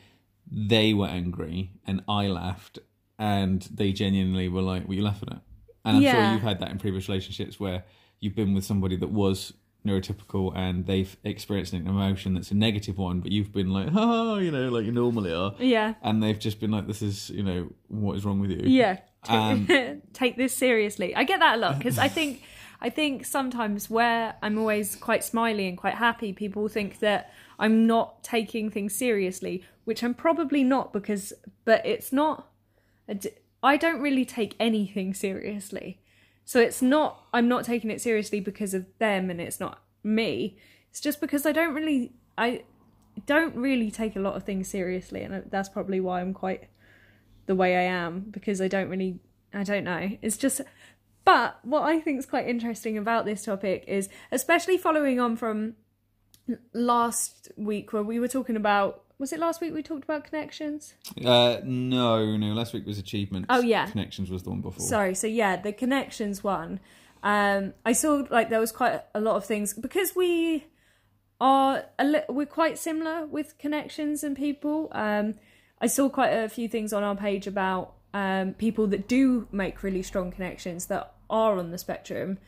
they 0.54 0.92
were 0.92 1.06
angry 1.06 1.70
and 1.86 2.02
I 2.08 2.26
laughed, 2.28 2.78
and 3.18 3.62
they 3.72 3.92
genuinely 3.92 4.48
were 4.48 4.62
like, 4.62 4.86
"Were 4.86 4.94
you 4.94 5.02
laughing 5.02 5.30
at?" 5.32 5.42
And 5.84 5.96
I'm 5.96 6.02
Yeah. 6.02 6.12
sure 6.12 6.22
you've 6.32 6.42
had 6.42 6.60
that 6.60 6.70
in 6.70 6.78
previous 6.78 7.08
relationships 7.08 7.58
where 7.58 7.84
you've 8.20 8.34
been 8.36 8.52
with 8.54 8.64
somebody 8.64 8.96
that 8.96 9.10
was 9.10 9.52
neurotypical 9.86 10.56
and 10.56 10.86
they've 10.86 11.16
experienced 11.24 11.72
an 11.72 11.86
emotion 11.88 12.34
that's 12.34 12.50
a 12.52 12.54
negative 12.54 12.98
one, 12.98 13.18
but 13.20 13.32
you've 13.32 13.52
been 13.52 13.70
like, 13.70 13.88
"Oh, 13.94 14.38
you 14.38 14.50
know, 14.50 14.68
like 14.68 14.84
you 14.86 14.92
normally 14.92 15.32
are," 15.32 15.54
yeah 15.58 15.94
and 16.02 16.22
they've 16.22 16.38
just 16.38 16.60
been 16.60 16.70
like, 16.70 16.86
"This 16.86 17.02
is, 17.02 17.30
you 17.30 17.42
know, 17.42 17.72
what 17.88 18.16
is 18.16 18.24
wrong 18.24 18.38
with 18.40 18.50
you?" 18.50 18.62
yeah 18.64 18.98
Um, 19.28 19.66
take 20.12 20.36
this 20.36 20.52
seriously 20.52 21.14
i 21.14 21.22
get 21.22 21.38
that 21.38 21.54
a 21.56 21.58
lot 21.58 21.78
because 21.78 21.96
i 21.96 22.08
think 22.18 22.42
i 22.80 22.90
think 22.90 23.24
sometimes 23.24 23.88
where 23.88 24.34
i'm 24.42 24.58
always 24.58 24.96
quite 24.96 25.22
smiley 25.22 25.68
and 25.68 25.78
quite 25.78 25.94
happy 25.94 26.32
people 26.32 26.66
think 26.68 26.98
that 26.98 27.30
i'm 27.62 27.86
not 27.86 28.22
taking 28.22 28.70
things 28.70 28.94
seriously 28.94 29.64
which 29.84 30.02
i'm 30.02 30.14
probably 30.14 30.62
not 30.62 30.92
because 30.92 31.32
but 31.64 31.84
it's 31.86 32.12
not 32.12 32.48
I 33.64 33.76
don't 33.76 34.00
really 34.00 34.24
take 34.24 34.54
anything 34.58 35.14
seriously 35.14 36.00
so 36.44 36.60
it's 36.60 36.82
not 36.82 37.24
i'm 37.32 37.48
not 37.48 37.64
taking 37.64 37.90
it 37.90 38.00
seriously 38.00 38.40
because 38.40 38.74
of 38.74 38.86
them 38.98 39.30
and 39.30 39.40
it's 39.40 39.60
not 39.60 39.82
me 40.04 40.58
it's 40.90 41.00
just 41.00 41.20
because 41.20 41.46
i 41.46 41.52
don't 41.52 41.74
really 41.74 42.12
i 42.36 42.62
don't 43.26 43.54
really 43.56 43.90
take 43.90 44.16
a 44.16 44.20
lot 44.20 44.36
of 44.36 44.44
things 44.44 44.68
seriously 44.68 45.22
and 45.22 45.44
that's 45.50 45.68
probably 45.68 46.00
why 46.00 46.20
i'm 46.20 46.34
quite 46.34 46.68
the 47.46 47.54
way 47.54 47.76
I 47.76 47.82
am 47.82 48.26
because 48.30 48.60
I 48.60 48.68
don't 48.68 48.88
really 48.88 49.18
I 49.54 49.64
don't 49.64 49.84
know. 49.84 50.10
It's 50.22 50.36
just 50.36 50.60
but 51.24 51.58
what 51.62 51.82
I 51.82 52.00
think 52.00 52.18
is 52.18 52.26
quite 52.26 52.48
interesting 52.48 52.98
about 52.98 53.24
this 53.24 53.44
topic 53.44 53.84
is 53.86 54.08
especially 54.30 54.78
following 54.78 55.20
on 55.20 55.36
from 55.36 55.74
last 56.72 57.50
week 57.56 57.92
where 57.92 58.02
we 58.02 58.18
were 58.18 58.28
talking 58.28 58.56
about 58.56 59.04
was 59.18 59.32
it 59.32 59.38
last 59.38 59.60
week 59.60 59.72
we 59.72 59.84
talked 59.84 60.02
about 60.02 60.24
connections? 60.24 60.94
Uh, 61.24 61.58
no, 61.62 62.36
no. 62.36 62.52
Last 62.54 62.72
week 62.72 62.84
was 62.84 62.98
achievements. 62.98 63.46
Oh, 63.50 63.60
yeah. 63.60 63.86
connections 63.86 64.32
was 64.32 64.42
the 64.42 64.50
one 64.50 64.62
before. 64.62 64.84
Sorry, 64.84 65.14
so 65.14 65.28
yeah, 65.28 65.56
the 65.56 65.72
connections 65.72 66.42
one. 66.42 66.80
Um 67.22 67.74
I 67.86 67.92
saw 67.92 68.24
like 68.30 68.50
there 68.50 68.58
was 68.60 68.72
quite 68.72 69.00
a 69.14 69.20
lot 69.20 69.36
of 69.36 69.44
things 69.44 69.74
because 69.74 70.16
we 70.16 70.66
are 71.40 71.84
a 71.98 72.04
li- 72.04 72.28
we're 72.28 72.46
quite 72.46 72.78
similar 72.78 73.26
with 73.26 73.58
connections 73.58 74.24
and 74.24 74.36
people. 74.36 74.88
Um 74.92 75.34
I 75.80 75.86
saw 75.86 76.08
quite 76.08 76.30
a 76.30 76.48
few 76.48 76.68
things 76.68 76.92
on 76.92 77.02
our 77.02 77.16
page 77.16 77.46
about 77.46 77.94
um, 78.14 78.54
people 78.54 78.86
that 78.88 79.08
do 79.08 79.48
make 79.50 79.82
really 79.82 80.02
strong 80.02 80.30
connections 80.30 80.86
that 80.86 81.14
are 81.28 81.58
on 81.58 81.70
the 81.70 81.78
spectrum, 81.78 82.38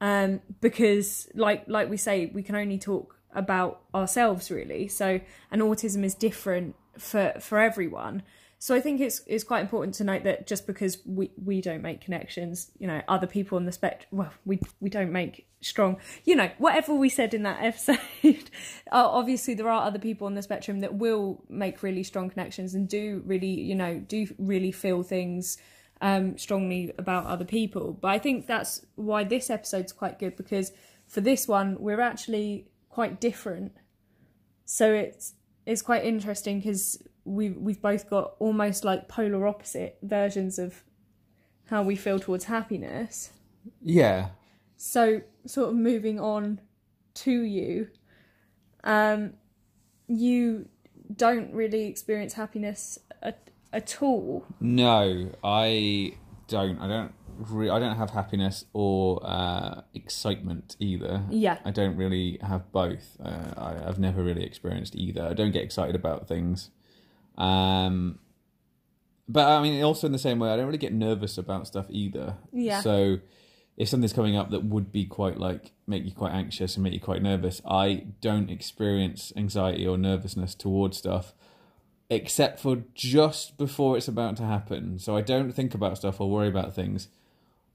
um, 0.00 0.40
because 0.60 1.28
like 1.34 1.64
like 1.68 1.88
we 1.88 1.96
say, 1.96 2.26
we 2.26 2.42
can 2.42 2.56
only 2.56 2.78
talk 2.78 3.16
about 3.34 3.82
ourselves 3.94 4.50
really. 4.50 4.88
So 4.88 5.20
and 5.50 5.62
autism 5.62 6.04
is 6.04 6.14
different 6.14 6.76
for 6.98 7.34
for 7.40 7.58
everyone. 7.58 8.22
So 8.64 8.74
I 8.74 8.80
think 8.80 9.00
it's 9.00 9.20
it's 9.26 9.44
quite 9.44 9.60
important 9.60 9.94
to 9.96 10.04
note 10.04 10.24
that 10.24 10.46
just 10.46 10.66
because 10.66 10.98
we, 11.04 11.30
we 11.36 11.60
don't 11.60 11.82
make 11.82 12.00
connections, 12.00 12.70
you 12.78 12.86
know, 12.86 13.02
other 13.08 13.26
people 13.26 13.56
on 13.56 13.66
the 13.66 13.72
spectrum, 13.72 14.08
well, 14.10 14.32
we 14.46 14.58
we 14.80 14.88
don't 14.88 15.12
make 15.12 15.46
strong, 15.60 15.98
you 16.24 16.34
know, 16.34 16.50
whatever 16.56 16.94
we 16.94 17.10
said 17.10 17.34
in 17.34 17.42
that 17.42 17.62
episode. 17.62 18.50
obviously, 18.90 19.52
there 19.52 19.68
are 19.68 19.86
other 19.86 19.98
people 19.98 20.26
on 20.26 20.34
the 20.34 20.42
spectrum 20.42 20.80
that 20.80 20.94
will 20.94 21.44
make 21.50 21.82
really 21.82 22.02
strong 22.02 22.30
connections 22.30 22.74
and 22.74 22.88
do 22.88 23.22
really, 23.26 23.60
you 23.60 23.74
know, 23.74 23.98
do 23.98 24.26
really 24.38 24.72
feel 24.72 25.02
things 25.02 25.58
um, 26.00 26.38
strongly 26.38 26.92
about 26.96 27.26
other 27.26 27.44
people. 27.44 27.92
But 27.92 28.08
I 28.08 28.18
think 28.18 28.46
that's 28.46 28.84
why 28.94 29.24
this 29.24 29.50
episode's 29.50 29.92
quite 29.92 30.18
good 30.18 30.36
because 30.36 30.72
for 31.06 31.20
this 31.20 31.46
one, 31.46 31.76
we're 31.78 32.00
actually 32.00 32.68
quite 32.94 33.20
different. 33.20 33.72
So 34.64 34.92
it's 34.94 35.34
it's 35.66 35.82
quite 35.82 36.04
interesting 36.04 36.60
because 36.60 37.02
we've 37.24 37.56
we've 37.56 37.82
both 37.82 38.08
got 38.08 38.34
almost 38.38 38.84
like 38.84 39.08
polar 39.08 39.48
opposite 39.48 39.98
versions 40.02 40.60
of 40.60 40.84
how 41.70 41.82
we 41.82 41.96
feel 41.96 42.20
towards 42.20 42.44
happiness. 42.44 43.30
Yeah, 43.82 44.28
So 44.76 45.22
sort 45.46 45.70
of 45.70 45.74
moving 45.74 46.20
on 46.20 46.60
to 47.14 47.32
you, 47.32 47.88
um, 48.84 49.32
you 50.06 50.68
don't 51.16 51.52
really 51.52 51.86
experience 51.86 52.34
happiness 52.34 52.98
at, 53.22 53.50
at 53.72 54.02
all. 54.02 54.44
no, 54.60 55.30
I 55.42 56.12
don't. 56.46 56.78
I 56.78 56.86
don't. 56.86 57.12
Re- 57.36 57.70
I 57.70 57.78
don't 57.78 57.96
have 57.96 58.10
happiness 58.10 58.64
or 58.72 59.20
uh, 59.24 59.82
excitement 59.94 60.76
either. 60.78 61.22
Yeah. 61.30 61.58
I 61.64 61.70
don't 61.70 61.96
really 61.96 62.38
have 62.42 62.70
both. 62.72 63.16
Uh, 63.22 63.54
I, 63.56 63.88
I've 63.88 63.98
never 63.98 64.22
really 64.22 64.44
experienced 64.44 64.94
either. 64.96 65.22
I 65.22 65.32
don't 65.32 65.52
get 65.52 65.62
excited 65.62 65.94
about 65.94 66.28
things. 66.28 66.70
Um, 67.36 68.18
but 69.28 69.48
I 69.48 69.62
mean, 69.62 69.82
also 69.82 70.06
in 70.06 70.12
the 70.12 70.18
same 70.18 70.38
way, 70.38 70.50
I 70.50 70.56
don't 70.56 70.66
really 70.66 70.78
get 70.78 70.92
nervous 70.92 71.38
about 71.38 71.66
stuff 71.66 71.86
either. 71.88 72.36
Yeah. 72.52 72.80
So 72.80 73.18
if 73.76 73.88
something's 73.88 74.12
coming 74.12 74.36
up 74.36 74.50
that 74.50 74.64
would 74.64 74.92
be 74.92 75.04
quite 75.04 75.38
like 75.38 75.72
make 75.86 76.04
you 76.04 76.12
quite 76.12 76.32
anxious 76.32 76.76
and 76.76 76.84
make 76.84 76.92
you 76.92 77.00
quite 77.00 77.22
nervous, 77.22 77.60
I 77.68 78.06
don't 78.20 78.50
experience 78.50 79.32
anxiety 79.36 79.86
or 79.86 79.98
nervousness 79.98 80.54
towards 80.54 80.98
stuff 80.98 81.34
except 82.10 82.60
for 82.60 82.84
just 82.94 83.56
before 83.56 83.96
it's 83.96 84.08
about 84.08 84.36
to 84.36 84.44
happen. 84.44 84.98
So 84.98 85.16
I 85.16 85.22
don't 85.22 85.52
think 85.52 85.74
about 85.74 85.96
stuff 85.96 86.20
or 86.20 86.30
worry 86.30 86.48
about 86.48 86.74
things 86.74 87.08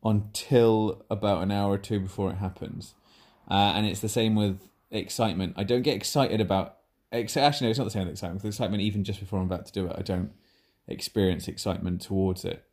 until 0.04 1.04
about 1.10 1.43
an 1.43 1.52
hour 1.52 1.74
or 1.74 1.78
two 1.78 2.00
before 2.00 2.32
it 2.32 2.36
happens. 2.36 2.93
Uh, 3.50 3.74
and 3.76 3.86
it's 3.86 4.00
the 4.00 4.10
same 4.10 4.36
with 4.36 4.60
excitement. 4.91 5.54
I 5.58 5.64
don't 5.64 5.82
get 5.82 5.95
excited 5.95 6.39
about. 6.41 6.78
Ex- 7.12 7.36
actually, 7.36 7.68
no, 7.68 7.72
it's 7.72 7.80
not 7.80 7.86
the 7.86 7.91
same 7.91 8.04
with 8.04 8.12
excitement. 8.12 8.43
With 8.43 8.54
excitement, 8.54 8.82
even 8.84 9.04
just 9.04 9.20
before 9.20 9.39
I'm 9.39 9.45
about 9.45 9.66
to 9.66 9.72
do 9.72 9.88
it, 9.88 9.95
I 9.97 10.02
don't 10.02 10.32
experience 10.88 11.47
excitement 11.47 12.02
towards 12.02 12.45
it. 12.45 12.64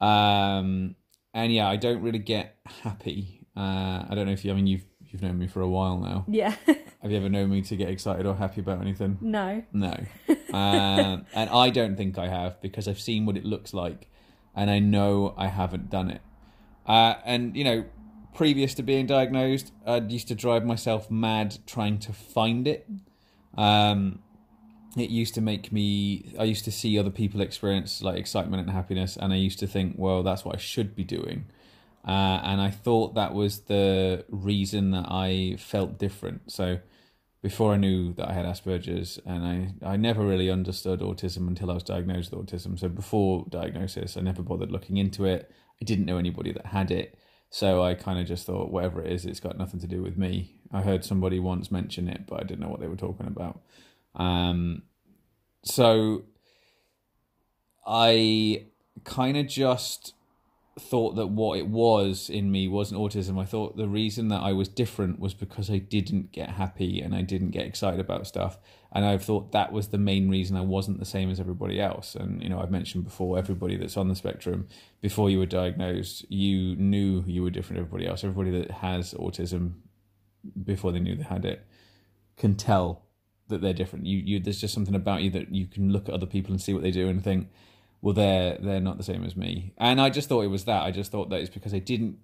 Um, 0.00 0.96
and 1.32 1.52
yeah, 1.52 1.68
I 1.68 1.76
don't 1.76 2.02
really 2.02 2.18
get 2.18 2.56
happy. 2.82 3.46
Uh, 3.56 4.04
I 4.08 4.12
don't 4.14 4.26
know 4.26 4.32
if 4.32 4.44
you. 4.44 4.50
I 4.52 4.54
mean, 4.54 4.66
you've 4.66 4.84
you've 5.10 5.22
known 5.22 5.38
me 5.38 5.46
for 5.46 5.60
a 5.60 5.68
while 5.68 5.98
now. 5.98 6.24
Yeah. 6.28 6.54
Have 7.02 7.12
you 7.12 7.16
ever 7.16 7.28
known 7.28 7.50
me 7.50 7.62
to 7.62 7.76
get 7.76 7.88
excited 7.88 8.26
or 8.26 8.34
happy 8.34 8.60
about 8.60 8.80
anything? 8.80 9.18
no. 9.20 9.62
No. 9.72 9.94
um, 10.52 11.26
and 11.32 11.48
I 11.50 11.70
don't 11.70 11.96
think 11.96 12.18
I 12.18 12.28
have 12.28 12.60
because 12.60 12.88
I've 12.88 13.00
seen 13.00 13.24
what 13.24 13.36
it 13.36 13.44
looks 13.44 13.72
like 13.72 14.08
and 14.54 14.70
I 14.70 14.80
know 14.80 15.34
I 15.36 15.46
haven't 15.46 15.88
done 15.90 16.10
it. 16.10 16.20
Uh, 16.88 17.14
and, 17.24 17.56
you 17.56 17.62
know, 17.62 17.84
previous 18.34 18.74
to 18.74 18.82
being 18.82 19.06
diagnosed, 19.06 19.72
I 19.86 19.98
used 19.98 20.28
to 20.28 20.34
drive 20.34 20.64
myself 20.64 21.10
mad 21.10 21.58
trying 21.66 21.98
to 22.00 22.12
find 22.12 22.66
it. 22.66 22.88
Um, 23.56 24.20
it 24.96 25.10
used 25.10 25.34
to 25.34 25.40
make 25.40 25.70
me, 25.70 26.34
I 26.38 26.44
used 26.44 26.64
to 26.64 26.72
see 26.72 26.98
other 26.98 27.10
people 27.10 27.40
experience 27.40 28.02
like 28.02 28.18
excitement 28.18 28.62
and 28.62 28.70
happiness, 28.70 29.16
and 29.16 29.32
I 29.32 29.36
used 29.36 29.58
to 29.58 29.66
think, 29.66 29.96
well, 29.98 30.22
that's 30.22 30.44
what 30.44 30.54
I 30.54 30.58
should 30.58 30.96
be 30.96 31.04
doing. 31.04 31.44
Uh, 32.06 32.40
and 32.42 32.60
I 32.60 32.70
thought 32.70 33.14
that 33.16 33.34
was 33.34 33.60
the 33.60 34.24
reason 34.30 34.92
that 34.92 35.06
I 35.10 35.56
felt 35.58 35.98
different. 35.98 36.50
So, 36.50 36.78
before 37.42 37.72
I 37.74 37.76
knew 37.76 38.12
that 38.14 38.28
I 38.28 38.32
had 38.32 38.46
Asperger's, 38.46 39.20
and 39.24 39.74
I, 39.82 39.92
I 39.92 39.96
never 39.96 40.26
really 40.26 40.50
understood 40.50 41.00
autism 41.00 41.46
until 41.46 41.70
I 41.70 41.74
was 41.74 41.84
diagnosed 41.84 42.32
with 42.32 42.46
autism. 42.46 42.78
So 42.78 42.88
before 42.88 43.46
diagnosis, 43.48 44.16
I 44.16 44.22
never 44.22 44.42
bothered 44.42 44.72
looking 44.72 44.96
into 44.96 45.24
it. 45.24 45.50
I 45.80 45.84
didn't 45.84 46.06
know 46.06 46.18
anybody 46.18 46.52
that 46.52 46.66
had 46.66 46.90
it. 46.90 47.18
So 47.50 47.82
I 47.82 47.94
kind 47.94 48.18
of 48.18 48.26
just 48.26 48.46
thought, 48.46 48.70
whatever 48.70 49.02
it 49.02 49.10
is, 49.12 49.24
it's 49.24 49.40
got 49.40 49.56
nothing 49.56 49.80
to 49.80 49.86
do 49.86 50.02
with 50.02 50.18
me. 50.18 50.60
I 50.72 50.82
heard 50.82 51.04
somebody 51.04 51.38
once 51.38 51.70
mention 51.70 52.08
it, 52.08 52.26
but 52.26 52.40
I 52.40 52.42
didn't 52.44 52.60
know 52.60 52.68
what 52.68 52.80
they 52.80 52.88
were 52.88 52.96
talking 52.96 53.26
about. 53.26 53.60
Um, 54.14 54.82
so 55.64 56.24
I 57.86 58.66
kind 59.04 59.36
of 59.38 59.46
just 59.46 60.12
thought 60.80 61.16
that 61.16 61.28
what 61.28 61.58
it 61.58 61.66
was 61.66 62.30
in 62.30 62.50
me 62.50 62.68
wasn't 62.68 63.00
autism. 63.00 63.40
I 63.40 63.44
thought 63.44 63.76
the 63.76 63.88
reason 63.88 64.28
that 64.28 64.42
I 64.42 64.52
was 64.52 64.68
different 64.68 65.18
was 65.18 65.34
because 65.34 65.70
I 65.70 65.78
didn't 65.78 66.32
get 66.32 66.50
happy 66.50 67.00
and 67.00 67.14
I 67.14 67.22
didn't 67.22 67.50
get 67.50 67.66
excited 67.66 68.00
about 68.00 68.26
stuff. 68.26 68.58
And 68.92 69.04
I 69.04 69.18
thought 69.18 69.52
that 69.52 69.72
was 69.72 69.88
the 69.88 69.98
main 69.98 70.30
reason 70.30 70.56
I 70.56 70.62
wasn't 70.62 70.98
the 70.98 71.04
same 71.04 71.30
as 71.30 71.40
everybody 71.40 71.80
else. 71.80 72.14
And, 72.14 72.42
you 72.42 72.48
know, 72.48 72.60
I've 72.60 72.70
mentioned 72.70 73.04
before, 73.04 73.38
everybody 73.38 73.76
that's 73.76 73.96
on 73.96 74.08
the 74.08 74.14
spectrum, 74.14 74.66
before 75.00 75.28
you 75.28 75.38
were 75.38 75.46
diagnosed, 75.46 76.24
you 76.30 76.74
knew 76.76 77.22
you 77.26 77.42
were 77.42 77.50
different 77.50 77.76
to 77.76 77.82
everybody 77.82 78.06
else. 78.06 78.24
Everybody 78.24 78.50
that 78.58 78.70
has 78.70 79.14
autism, 79.14 79.74
before 80.64 80.92
they 80.92 81.00
knew 81.00 81.16
they 81.16 81.24
had 81.24 81.44
it, 81.44 81.66
can 82.36 82.54
tell 82.54 83.04
that 83.48 83.60
they're 83.60 83.72
different. 83.72 84.06
You, 84.06 84.18
you, 84.18 84.40
there's 84.40 84.60
just 84.60 84.74
something 84.74 84.94
about 84.94 85.22
you 85.22 85.30
that 85.30 85.54
you 85.54 85.66
can 85.66 85.92
look 85.92 86.08
at 86.08 86.14
other 86.14 86.26
people 86.26 86.52
and 86.52 86.60
see 86.60 86.72
what 86.72 86.82
they 86.82 86.90
do 86.90 87.08
and 87.08 87.22
think, 87.22 87.48
well 88.00 88.14
they're 88.14 88.56
they're 88.60 88.80
not 88.80 88.96
the 88.98 89.04
same 89.04 89.24
as 89.24 89.36
me. 89.36 89.72
And 89.78 90.00
i 90.00 90.08
just 90.10 90.28
thought 90.28 90.42
it 90.42 90.48
was 90.48 90.64
that. 90.64 90.82
I 90.82 90.90
just 90.90 91.10
thought 91.12 91.30
that 91.30 91.40
it's 91.40 91.50
because 91.50 91.74
i 91.74 91.78
didn't 91.78 92.18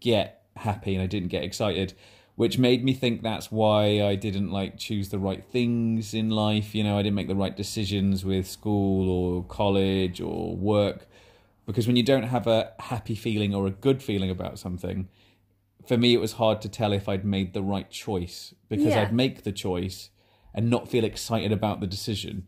get 0.00 0.42
happy 0.56 0.94
and 0.94 1.02
i 1.02 1.06
didn't 1.06 1.28
get 1.28 1.44
excited 1.44 1.92
which 2.34 2.58
made 2.58 2.84
me 2.84 2.92
think 2.92 3.22
that's 3.22 3.50
why 3.52 4.02
i 4.02 4.14
didn't 4.14 4.50
like 4.50 4.76
choose 4.78 5.08
the 5.08 5.18
right 5.18 5.42
things 5.44 6.12
in 6.14 6.28
life. 6.30 6.74
You 6.74 6.84
know 6.84 6.98
i 6.98 7.02
didn't 7.02 7.14
make 7.16 7.28
the 7.28 7.34
right 7.34 7.56
decisions 7.56 8.24
with 8.24 8.46
school 8.46 9.08
or 9.08 9.44
college 9.44 10.20
or 10.20 10.56
work. 10.56 11.08
Because 11.66 11.86
when 11.88 11.96
you 11.96 12.02
don't 12.04 12.24
have 12.24 12.46
a 12.46 12.72
happy 12.78 13.14
feeling 13.16 13.52
or 13.54 13.66
a 13.66 13.70
good 13.70 14.00
feeling 14.02 14.30
about 14.30 14.58
something 14.58 15.08
for 15.88 15.96
me 15.96 16.14
it 16.14 16.20
was 16.20 16.32
hard 16.34 16.60
to 16.62 16.68
tell 16.68 16.92
if 16.92 17.08
i'd 17.08 17.24
made 17.24 17.54
the 17.54 17.62
right 17.62 17.90
choice. 17.90 18.54
Because 18.68 18.88
Yeah. 18.94 19.02
i'd 19.02 19.12
make 19.12 19.42
the 19.42 19.52
choice 19.52 20.10
and 20.54 20.70
not 20.70 20.88
feel 20.88 21.04
excited 21.04 21.52
about 21.52 21.80
the 21.80 21.86
decision 21.86 22.46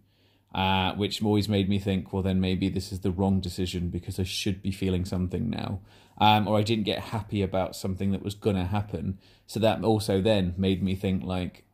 uh, 0.54 0.94
which 0.94 1.22
always 1.22 1.48
made 1.48 1.68
me 1.68 1.78
think, 1.78 2.12
well, 2.12 2.22
then 2.22 2.40
maybe 2.40 2.68
this 2.68 2.92
is 2.92 3.00
the 3.00 3.10
wrong 3.10 3.40
decision 3.40 3.88
because 3.90 4.18
I 4.18 4.24
should 4.24 4.62
be 4.62 4.72
feeling 4.72 5.04
something 5.04 5.50
now. 5.50 5.80
Um, 6.20 6.48
or 6.48 6.58
I 6.58 6.62
didn't 6.62 6.84
get 6.84 6.98
happy 6.98 7.42
about 7.42 7.76
something 7.76 8.10
that 8.10 8.24
was 8.24 8.34
going 8.34 8.56
to 8.56 8.64
happen. 8.64 9.18
So 9.46 9.60
that 9.60 9.84
also 9.84 10.20
then 10.20 10.54
made 10.56 10.82
me 10.82 10.96
think, 10.96 11.22
like, 11.22 11.64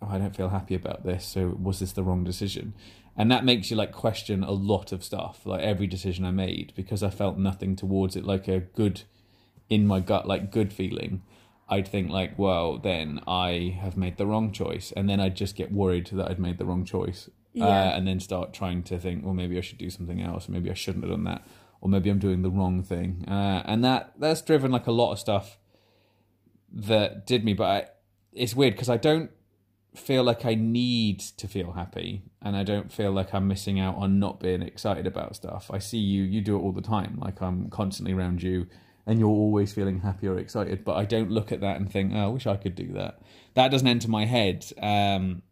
oh, 0.00 0.08
I 0.10 0.18
don't 0.18 0.36
feel 0.36 0.50
happy 0.50 0.74
about 0.74 1.04
this. 1.04 1.26
So 1.26 1.56
was 1.60 1.80
this 1.80 1.92
the 1.92 2.04
wrong 2.04 2.22
decision? 2.22 2.74
And 3.16 3.30
that 3.30 3.44
makes 3.44 3.70
you 3.70 3.76
like 3.76 3.92
question 3.92 4.44
a 4.44 4.52
lot 4.52 4.92
of 4.92 5.02
stuff, 5.02 5.44
like 5.44 5.62
every 5.62 5.86
decision 5.86 6.24
I 6.24 6.30
made, 6.30 6.72
because 6.76 7.02
I 7.02 7.10
felt 7.10 7.36
nothing 7.36 7.74
towards 7.74 8.16
it, 8.16 8.24
like 8.24 8.46
a 8.46 8.60
good, 8.60 9.02
in 9.68 9.86
my 9.86 10.00
gut, 10.00 10.28
like 10.28 10.52
good 10.52 10.72
feeling. 10.72 11.22
I'd 11.68 11.88
think 11.88 12.10
like, 12.10 12.38
well, 12.38 12.78
then 12.78 13.20
I 13.26 13.76
have 13.80 13.96
made 13.96 14.16
the 14.16 14.26
wrong 14.26 14.52
choice, 14.52 14.92
and 14.96 15.08
then 15.08 15.20
I'd 15.20 15.36
just 15.36 15.56
get 15.56 15.72
worried 15.72 16.06
that 16.12 16.30
I'd 16.30 16.38
made 16.38 16.58
the 16.58 16.64
wrong 16.64 16.84
choice, 16.84 17.28
uh, 17.56 17.64
Yeah. 17.64 17.96
and 17.96 18.06
then 18.06 18.20
start 18.20 18.52
trying 18.52 18.82
to 18.84 18.98
think, 18.98 19.24
well, 19.24 19.34
maybe 19.34 19.58
I 19.58 19.60
should 19.60 19.78
do 19.78 19.90
something 19.90 20.20
else, 20.22 20.48
or 20.48 20.52
maybe 20.52 20.70
I 20.70 20.74
shouldn't 20.74 21.04
have 21.04 21.10
done 21.12 21.24
that, 21.24 21.46
or 21.80 21.88
maybe 21.88 22.10
I'm 22.10 22.18
doing 22.18 22.42
the 22.42 22.50
wrong 22.50 22.82
thing, 22.82 23.24
uh, 23.28 23.62
and 23.66 23.84
that 23.84 24.12
that's 24.18 24.42
driven 24.42 24.70
like 24.70 24.86
a 24.86 24.92
lot 24.92 25.12
of 25.12 25.18
stuff 25.18 25.58
that 26.72 27.26
did 27.26 27.44
me. 27.44 27.54
But 27.54 27.64
I, 27.64 27.84
it's 28.32 28.54
weird 28.54 28.74
because 28.74 28.88
I 28.88 28.96
don't 28.96 29.30
feel 29.94 30.22
like 30.22 30.44
I 30.44 30.54
need 30.54 31.18
to 31.20 31.48
feel 31.48 31.72
happy, 31.72 32.22
and 32.42 32.56
I 32.56 32.62
don't 32.62 32.92
feel 32.92 33.10
like 33.12 33.34
I'm 33.34 33.48
missing 33.48 33.80
out 33.80 33.96
on 33.96 34.18
not 34.18 34.40
being 34.40 34.62
excited 34.62 35.06
about 35.06 35.34
stuff. 35.36 35.70
I 35.72 35.78
see 35.78 35.98
you, 35.98 36.22
you 36.22 36.40
do 36.40 36.56
it 36.56 36.60
all 36.60 36.72
the 36.72 36.80
time. 36.82 37.18
Like 37.20 37.40
I'm 37.42 37.68
constantly 37.70 38.12
around 38.14 38.42
you, 38.42 38.66
and 39.06 39.18
you're 39.18 39.28
always 39.28 39.72
feeling 39.72 40.00
happy 40.00 40.28
or 40.28 40.38
excited. 40.38 40.84
But 40.84 40.96
I 40.96 41.04
don't 41.04 41.30
look 41.30 41.50
at 41.50 41.60
that 41.62 41.76
and 41.76 41.90
think, 41.90 42.12
oh, 42.14 42.18
I 42.24 42.26
wish 42.28 42.46
I 42.46 42.56
could 42.56 42.76
do 42.76 42.92
that. 42.92 43.20
That 43.54 43.70
doesn't 43.72 43.88
enter 43.88 44.08
my 44.08 44.26
head. 44.26 44.64
Um, 44.80 45.42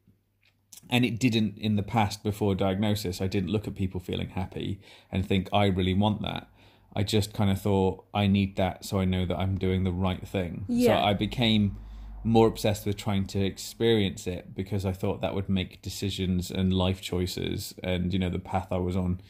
and 0.90 1.04
it 1.04 1.18
didn't 1.18 1.58
in 1.58 1.76
the 1.76 1.82
past 1.82 2.22
before 2.22 2.54
diagnosis. 2.54 3.20
I 3.20 3.26
didn't 3.26 3.50
look 3.50 3.66
at 3.66 3.74
people 3.74 4.00
feeling 4.00 4.30
happy 4.30 4.80
and 5.12 5.26
think, 5.26 5.48
I 5.52 5.66
really 5.66 5.94
want 5.94 6.22
that. 6.22 6.48
I 6.96 7.02
just 7.02 7.34
kind 7.34 7.50
of 7.50 7.60
thought, 7.60 8.04
I 8.14 8.26
need 8.26 8.56
that 8.56 8.84
so 8.84 8.98
I 8.98 9.04
know 9.04 9.26
that 9.26 9.36
I'm 9.38 9.58
doing 9.58 9.84
the 9.84 9.92
right 9.92 10.26
thing. 10.26 10.64
Yeah. 10.68 10.98
So 10.98 11.04
I 11.04 11.14
became 11.14 11.76
more 12.24 12.48
obsessed 12.48 12.86
with 12.86 12.96
trying 12.96 13.26
to 13.26 13.44
experience 13.44 14.26
it 14.26 14.54
because 14.54 14.84
I 14.84 14.92
thought 14.92 15.20
that 15.20 15.34
would 15.34 15.48
make 15.48 15.82
decisions 15.82 16.50
and 16.50 16.72
life 16.72 17.00
choices 17.00 17.74
and, 17.82 18.12
you 18.12 18.18
know, 18.18 18.30
the 18.30 18.38
path 18.38 18.68
I 18.70 18.78
was 18.78 18.96
on 18.96 19.20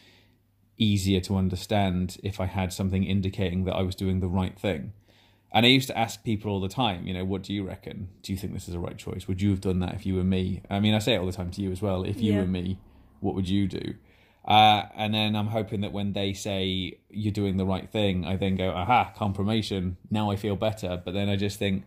easier 0.79 1.21
to 1.21 1.37
understand 1.37 2.19
if 2.23 2.41
I 2.41 2.47
had 2.47 2.73
something 2.73 3.05
indicating 3.05 3.65
that 3.65 3.75
I 3.75 3.83
was 3.83 3.95
doing 3.95 4.21
the 4.21 4.29
right 4.29 4.59
thing. 4.59 4.93
And 5.51 5.65
I 5.65 5.71
used 5.71 5.89
to 5.89 5.97
ask 5.99 6.23
people 6.25 6.51
all 6.51 6.61
the 6.61 6.69
time, 6.69 7.07
you 7.07 7.15
know, 7.15 7.25
what 7.25 7.43
do 7.43 7.55
you 7.55 7.65
reckon? 7.67 8.09
Do 8.23 8.33
you 8.33 8.39
think 8.39 8.53
this 8.53 8.69
is 8.69 8.75
the 8.75 8.79
right 8.81 8.99
choice? 8.99 9.27
Would 9.27 9.41
you 9.41 9.51
have 9.51 9.61
done 9.63 9.79
that 9.81 9.95
if 9.95 10.05
you 10.05 10.15
were 10.15 10.25
me? 10.25 10.63
I 10.69 10.79
mean, 10.79 10.95
I 10.95 10.99
say 10.99 11.15
it 11.15 11.19
all 11.19 11.27
the 11.27 11.33
time 11.33 11.51
to 11.53 11.63
you 11.63 11.73
as 11.73 11.81
well. 11.81 12.03
If 12.05 12.21
you 12.21 12.35
Yeah. 12.35 12.41
were 12.41 12.47
me, 12.47 12.79
what 13.21 13.35
would 13.35 13.49
you 13.49 13.67
do? 13.67 13.95
Uh, 14.47 14.85
and 14.95 15.13
then 15.15 15.35
I'm 15.37 15.49
hoping 15.49 15.81
that 15.83 15.93
when 15.93 16.13
they 16.13 16.33
say 16.33 16.99
you're 17.11 17.33
doing 17.33 17.57
the 17.57 17.65
right 17.67 17.89
thing, 17.91 18.25
I 18.27 18.37
then 18.37 18.57
go, 18.57 18.71
aha, 18.71 19.13
confirmation. 19.17 19.97
Now 20.11 20.31
I 20.31 20.37
feel 20.37 20.57
better. 20.57 21.01
But 21.03 21.15
then 21.15 21.29
I 21.31 21.37
just 21.37 21.59
think, 21.59 21.85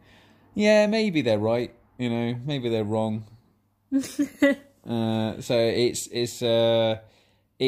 yeah, 0.56 0.88
maybe 0.88 1.22
they're 1.22 1.40
right. 1.40 1.74
You 1.98 2.10
know, 2.10 2.36
maybe 2.46 2.70
they're 2.70 2.84
wrong. 2.84 3.26
uh, 3.94 5.40
so 5.42 5.58
it's 5.58 6.08
it's 6.08 6.42
uh, 6.42 7.00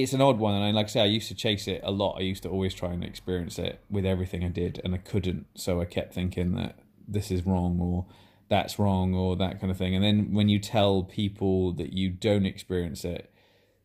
it's 0.02 0.14
an 0.14 0.22
odd 0.22 0.39
one, 0.39 0.56
and 0.56 0.64
I, 0.64 0.72
like 0.72 0.88
I 0.88 0.89
say, 0.89 1.02
I 1.02 1.06
used 1.06 1.28
to 1.28 1.36
chase 1.36 1.68
it 1.68 1.82
a 1.84 1.91
lot. 1.91 2.18
I 2.18 2.22
used 2.22 2.44
to 2.44 2.50
always 2.50 2.74
try 2.74 2.91
and 2.91 3.04
experience 3.04 3.60
it 3.60 3.80
with 3.89 4.06
everything 4.06 4.44
I 4.44 4.48
did, 4.48 4.82
and 4.84 4.96
I 4.96 4.98
couldn't. 4.98 5.46
So 5.56 5.80
I 5.82 5.86
kept 5.86 6.14
thinking 6.14 6.56
that 6.56 6.80
this 7.08 7.30
is 7.30 7.46
wrong 7.46 7.80
or 7.80 8.06
that's 8.50 8.80
wrong 8.80 9.14
or 9.14 9.36
that 9.36 9.60
kind 9.60 9.70
of 9.70 9.78
thing. 9.78 9.94
And 9.94 10.04
then 10.04 10.34
when 10.34 10.50
you 10.50 10.60
tell 10.60 11.04
people 11.04 11.74
that 11.74 11.94
you 11.94 12.10
don't 12.10 12.46
experience 12.46 13.06
it, 13.06 13.32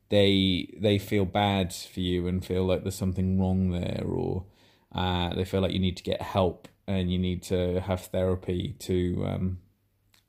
they 0.09 0.75
they 0.81 0.99
feel 0.99 1.27
bad 1.27 1.75
for 1.75 2.01
you 2.01 2.27
and 2.27 2.45
feel 2.45 2.65
like 2.65 2.83
there's 2.83 2.95
something 2.95 3.39
wrong 3.39 3.71
there, 3.71 4.03
or 4.07 4.47
uh, 4.95 5.35
they 5.35 5.45
feel 5.45 5.61
like 5.61 5.73
you 5.73 5.79
need 5.79 5.99
to 5.99 6.03
get 6.03 6.23
help 6.23 6.69
and 6.87 7.13
you 7.13 7.19
need 7.19 7.43
to 7.43 7.81
have 7.83 8.07
therapy 8.07 8.75
to, 8.79 9.23
um, 9.27 9.59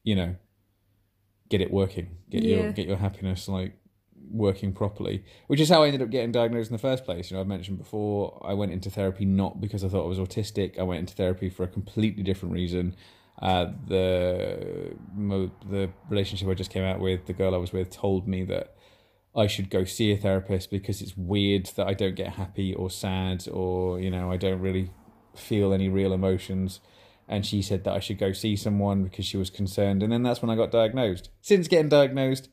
you 0.03 0.13
know, 0.13 0.35
get 1.47 1.61
it 1.61 1.71
working, 1.71 2.17
get 2.29 2.43
Yeah. 2.43 2.57
your 2.57 2.71
get 2.73 2.85
your 2.85 2.97
happiness 2.97 3.47
like 3.47 3.78
working 4.31 4.73
properly. 4.73 5.23
Which 5.47 5.59
is 5.59 5.69
how 5.69 5.83
I 5.83 5.87
ended 5.87 6.01
up 6.01 6.09
getting 6.09 6.31
diagnosed 6.31 6.69
in 6.69 6.75
the 6.75 6.81
first 6.81 7.05
place. 7.05 7.29
You 7.29 7.35
know, 7.35 7.41
I've 7.41 7.47
mentioned 7.47 7.77
before, 7.77 8.41
I 8.45 8.53
went 8.53 8.71
into 8.71 8.89
therapy 8.89 9.25
not 9.25 9.61
because 9.61 9.83
I 9.83 9.89
thought 9.89 10.05
I 10.05 10.07
was 10.07 10.19
autistic. 10.19 10.79
I 10.79 10.83
went 10.83 10.99
into 10.99 11.13
therapy 11.13 11.49
for 11.49 11.63
a 11.63 11.67
completely 11.67 12.23
different 12.23 12.53
reason. 12.53 12.95
Uh, 13.41 13.67
the 13.87 14.93
the 15.69 15.89
relationship 16.09 16.47
I 16.49 16.53
just 16.53 16.71
came 16.71 16.83
out 16.83 16.99
with, 16.99 17.25
the 17.25 17.33
girl 17.33 17.55
I 17.55 17.57
was 17.57 17.71
with, 17.71 17.89
told 17.89 18.27
me 18.27 18.43
that 18.45 18.75
I 19.35 19.47
should 19.47 19.69
go 19.69 19.85
see 19.85 20.11
a 20.11 20.17
therapist 20.17 20.69
because 20.71 21.01
it's 21.01 21.15
weird 21.15 21.67
that 21.77 21.87
I 21.87 21.93
don't 21.93 22.15
get 22.15 22.33
happy 22.33 22.73
or 22.73 22.89
sad 22.89 23.47
or 23.49 23.99
you 23.99 24.11
know 24.11 24.31
I 24.31 24.37
don't 24.37 24.59
really 24.59 24.91
feel 25.35 25.73
any 25.73 25.89
real 25.89 26.13
emotions. 26.13 26.81
And 27.27 27.45
she 27.45 27.61
said 27.61 27.83
that 27.83 27.93
I 27.93 27.99
should 27.99 28.17
go 28.17 28.33
see 28.33 28.55
someone 28.55 29.03
because 29.03 29.23
she 29.23 29.37
was 29.37 29.51
concerned. 29.51 30.01
And 30.01 30.11
then 30.11 30.23
that's 30.23 30.41
when 30.41 30.49
I 30.49 30.55
got 30.55 30.71
diagnosed. 30.71 31.29
Since 31.41 31.67
getting 31.67 31.87
diagnosed, 31.87 32.49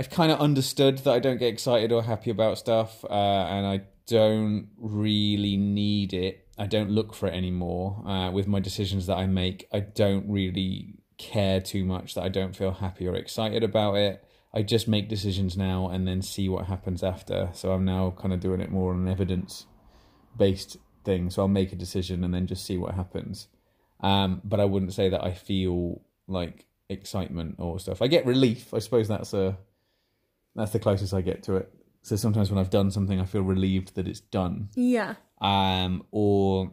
I've 0.00 0.08
kind 0.08 0.32
of 0.32 0.40
understood 0.40 0.96
that 1.00 1.10
I 1.10 1.18
don't 1.18 1.36
get 1.36 1.48
excited 1.48 1.92
or 1.92 2.02
happy 2.02 2.30
about 2.30 2.56
stuff, 2.56 3.04
uh, 3.04 3.12
and 3.12 3.66
I 3.66 3.82
don't 4.06 4.68
really 4.78 5.58
need 5.58 6.14
it. 6.14 6.48
I 6.56 6.66
don't 6.66 6.90
look 6.90 7.12
for 7.12 7.26
it 7.26 7.34
anymore. 7.34 8.02
Uh, 8.08 8.30
with 8.30 8.46
my 8.46 8.60
decisions 8.60 9.08
that 9.08 9.18
I 9.18 9.26
make, 9.26 9.68
I 9.74 9.80
don't 9.80 10.24
really 10.26 10.94
care 11.18 11.60
too 11.60 11.84
much 11.84 12.14
that 12.14 12.22
I 12.22 12.30
don't 12.30 12.56
feel 12.56 12.72
happy 12.72 13.06
or 13.06 13.14
excited 13.14 13.62
about 13.62 13.96
it. 13.96 14.24
I 14.54 14.62
just 14.62 14.88
make 14.88 15.10
decisions 15.10 15.58
now 15.58 15.90
and 15.90 16.08
then 16.08 16.22
see 16.22 16.48
what 16.48 16.64
happens 16.64 17.02
after. 17.02 17.50
So 17.52 17.72
I'm 17.72 17.84
now 17.84 18.14
kind 18.16 18.32
of 18.32 18.40
doing 18.40 18.62
it 18.62 18.70
more 18.70 18.94
on 18.94 19.00
an 19.00 19.08
evidence 19.08 19.66
based 20.34 20.78
thing. 21.04 21.28
So 21.28 21.42
I'll 21.42 21.48
make 21.48 21.74
a 21.74 21.76
decision 21.76 22.24
and 22.24 22.32
then 22.32 22.46
just 22.46 22.64
see 22.64 22.78
what 22.78 22.94
happens. 22.94 23.48
Um, 24.00 24.40
but 24.44 24.60
I 24.60 24.64
wouldn't 24.64 24.94
say 24.94 25.10
that 25.10 25.22
I 25.22 25.34
feel 25.34 26.00
like 26.26 26.64
excitement 26.88 27.56
or 27.58 27.78
stuff. 27.78 28.00
I 28.00 28.06
get 28.06 28.24
relief. 28.24 28.72
I 28.72 28.78
suppose 28.78 29.06
that's 29.06 29.34
a 29.34 29.58
that's 30.54 30.72
the 30.72 30.78
closest 30.78 31.14
I 31.14 31.20
get 31.20 31.42
to 31.44 31.56
it. 31.56 31.72
So 32.02 32.16
sometimes 32.16 32.50
when 32.50 32.58
I've 32.58 32.70
done 32.70 32.90
something, 32.90 33.20
I 33.20 33.24
feel 33.26 33.42
relieved 33.42 33.94
that 33.96 34.08
it's 34.08 34.20
done. 34.20 34.70
Yeah. 34.74 35.14
Um, 35.40 36.04
or 36.10 36.72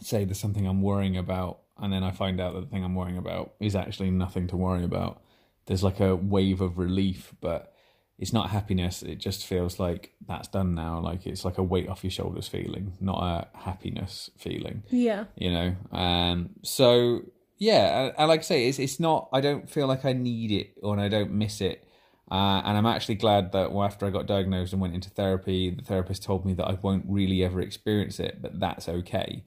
say 0.00 0.24
there's 0.24 0.38
something 0.40 0.66
I'm 0.66 0.82
worrying 0.82 1.16
about, 1.16 1.60
and 1.78 1.92
then 1.92 2.02
I 2.04 2.10
find 2.10 2.40
out 2.40 2.54
that 2.54 2.60
the 2.60 2.66
thing 2.66 2.84
I'm 2.84 2.94
worrying 2.94 3.18
about 3.18 3.54
is 3.60 3.74
actually 3.76 4.10
nothing 4.10 4.46
to 4.48 4.56
worry 4.56 4.84
about. 4.84 5.20
There's 5.66 5.82
like 5.82 6.00
a 6.00 6.14
wave 6.14 6.60
of 6.60 6.78
relief, 6.78 7.34
but 7.40 7.72
it's 8.18 8.32
not 8.32 8.50
happiness. 8.50 9.02
It 9.02 9.16
just 9.16 9.44
feels 9.44 9.78
like 9.78 10.12
that's 10.26 10.48
done 10.48 10.74
now. 10.74 11.00
Like 11.00 11.26
it's 11.26 11.44
like 11.44 11.58
a 11.58 11.62
weight 11.62 11.88
off 11.88 12.02
your 12.04 12.10
shoulders 12.10 12.48
feeling, 12.48 12.92
not 13.00 13.22
a 13.22 13.58
happiness 13.58 14.30
feeling 14.38 14.84
Yeah. 14.90 15.24
you 15.36 15.50
know 15.50 15.74
um 15.92 16.50
so 16.62 17.22
yeah 17.58 18.04
and, 18.06 18.14
and 18.18 18.28
like 18.28 18.40
i 18.40 18.42
say 18.42 18.68
it's 18.68 18.78
it's 18.78 19.00
not 19.00 19.28
i 19.32 19.40
don't 19.40 19.68
feel 19.68 19.86
like 19.86 20.04
i 20.04 20.12
need 20.12 20.52
it 20.52 20.74
or 20.82 20.98
i 21.00 21.08
don't 21.08 21.32
miss 21.32 21.60
it 21.60 21.85
uh, 22.30 22.62
and 22.64 22.76
i'm 22.76 22.86
actually 22.86 23.14
glad 23.14 23.52
that 23.52 23.72
well, 23.72 23.84
after 23.84 24.06
i 24.06 24.10
got 24.10 24.26
diagnosed 24.26 24.72
and 24.72 24.80
went 24.80 24.94
into 24.94 25.10
therapy 25.10 25.70
the 25.70 25.82
therapist 25.82 26.22
told 26.22 26.44
me 26.44 26.52
that 26.52 26.66
i 26.66 26.78
won't 26.82 27.04
really 27.08 27.44
ever 27.44 27.60
experience 27.60 28.18
it 28.20 28.40
but 28.40 28.58
that's 28.60 28.88
okay. 28.88 29.44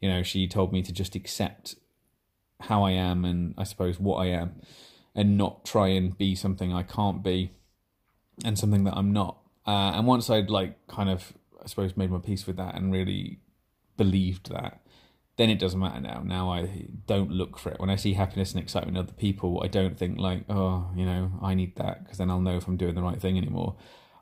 You 0.00 0.08
know 0.08 0.22
she 0.22 0.48
told 0.48 0.72
me 0.72 0.82
to 0.82 0.92
just 0.92 1.14
accept 1.14 1.74
how 2.60 2.84
i 2.84 2.90
am 2.90 3.24
and 3.24 3.54
i 3.58 3.64
suppose 3.64 4.00
what 4.00 4.16
i 4.16 4.26
am 4.26 4.54
and 5.14 5.36
not 5.36 5.64
try 5.64 5.88
and 5.88 6.16
be 6.16 6.34
something 6.34 6.72
i 6.72 6.82
can't 6.82 7.22
be 7.22 7.50
and 8.44 8.58
something 8.58 8.84
that 8.84 8.96
i'm 8.96 9.12
not. 9.12 9.38
Uh, 9.66 9.92
and 9.94 10.06
once 10.06 10.30
i'd 10.30 10.48
like 10.48 10.86
kind 10.86 11.10
of 11.10 11.34
i 11.62 11.66
suppose 11.66 11.96
made 11.96 12.10
my 12.10 12.18
peace 12.18 12.46
with 12.46 12.56
that 12.56 12.74
and 12.74 12.92
really 12.92 13.40
believed 14.00 14.50
that, 14.50 14.80
then 15.40 15.48
it 15.48 15.58
doesn't 15.58 15.80
matter 15.80 16.00
now. 16.00 16.20
Now 16.22 16.52
I 16.52 16.84
don't 17.06 17.30
look 17.30 17.58
for 17.58 17.70
it. 17.70 17.80
When 17.80 17.88
I 17.88 17.96
see 17.96 18.12
happiness 18.12 18.52
and 18.52 18.62
excitement 18.62 18.98
in 18.98 19.02
other 19.02 19.14
people, 19.14 19.62
I 19.64 19.68
don't 19.68 19.96
think 19.96 20.18
like, 20.18 20.44
oh, 20.50 20.90
you 20.94 21.06
know, 21.06 21.32
I 21.40 21.54
need 21.54 21.76
that 21.76 22.02
because 22.02 22.18
then 22.18 22.30
I'll 22.30 22.42
know 22.42 22.58
if 22.58 22.68
I'm 22.68 22.76
doing 22.76 22.94
the 22.94 23.00
right 23.00 23.18
thing 23.18 23.38
anymore. 23.38 23.76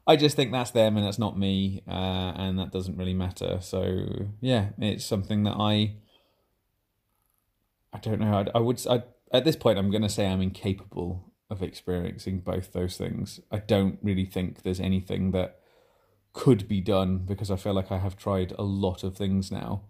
I 0.07 0.15
just 0.15 0.37
think 0.37 0.53
that's 0.53 0.71
them 0.71 0.97
and 0.97 1.05
that's 1.05 1.19
not 1.19 1.37
me, 1.37 1.83
uh, 1.89 2.35
and 2.37 2.57
that 2.61 2.71
doesn't 2.71 2.97
really 2.97 3.15
matter. 3.15 3.59
So 3.61 4.29
yeah, 4.41 4.69
it's 4.79 5.05
something 5.05 5.43
that 5.43 5.57
I, 5.59 5.97
I 7.93 7.99
don't 7.99 8.21
know. 8.21 8.35
I, 8.35 8.57
I 8.57 8.61
would 8.61 8.81
I, 8.89 9.03
at 9.33 9.45
this 9.45 9.57
point 9.57 9.77
I'm 9.77 9.91
going 9.91 10.03
to 10.03 10.09
say 10.09 10.29
I'm 10.29 10.41
incapable 10.41 11.33
of 11.51 11.65
experiencing 11.65 12.43
both 12.43 12.73
those 12.73 12.97
things. 12.97 13.41
I 13.51 13.59
don't 13.59 13.99
really 14.05 14.25
think 14.25 14.63
there's 14.63 14.79
anything 14.79 15.33
that 15.33 15.59
could 16.33 16.69
be 16.69 16.81
done 16.81 17.19
because 17.27 17.51
I 17.51 17.57
feel 17.57 17.75
like 17.75 17.91
I 17.91 17.99
have 17.99 18.17
tried 18.17 18.55
a 18.57 18.63
lot 18.63 19.03
of 19.03 19.17
things 19.17 19.51
now. 19.51 19.83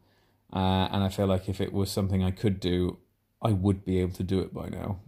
Uh, 0.52 0.88
and 0.90 1.02
I 1.04 1.08
feel 1.08 1.26
like 1.26 1.48
if 1.48 1.60
it 1.60 1.72
was 1.72 1.90
something 1.90 2.22
I 2.22 2.30
could 2.30 2.60
do, 2.60 2.98
I 3.42 3.52
would 3.52 3.84
be 3.84 4.00
able 4.00 4.14
to 4.14 4.22
do 4.22 4.40
it 4.40 4.52
by 4.52 4.68
now. 4.68 5.00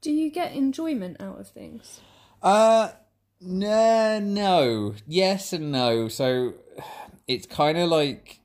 Do 0.00 0.10
you 0.10 0.30
get 0.30 0.52
enjoyment 0.52 1.20
out 1.20 1.40
of 1.40 1.48
things? 1.48 2.00
Uh, 2.42 2.90
no, 3.40 4.20
no, 4.20 4.94
yes 5.06 5.52
and 5.52 5.70
no. 5.72 6.08
So 6.08 6.54
it's 7.26 7.46
kind 7.46 7.78
of 7.78 7.88
like, 7.88 8.40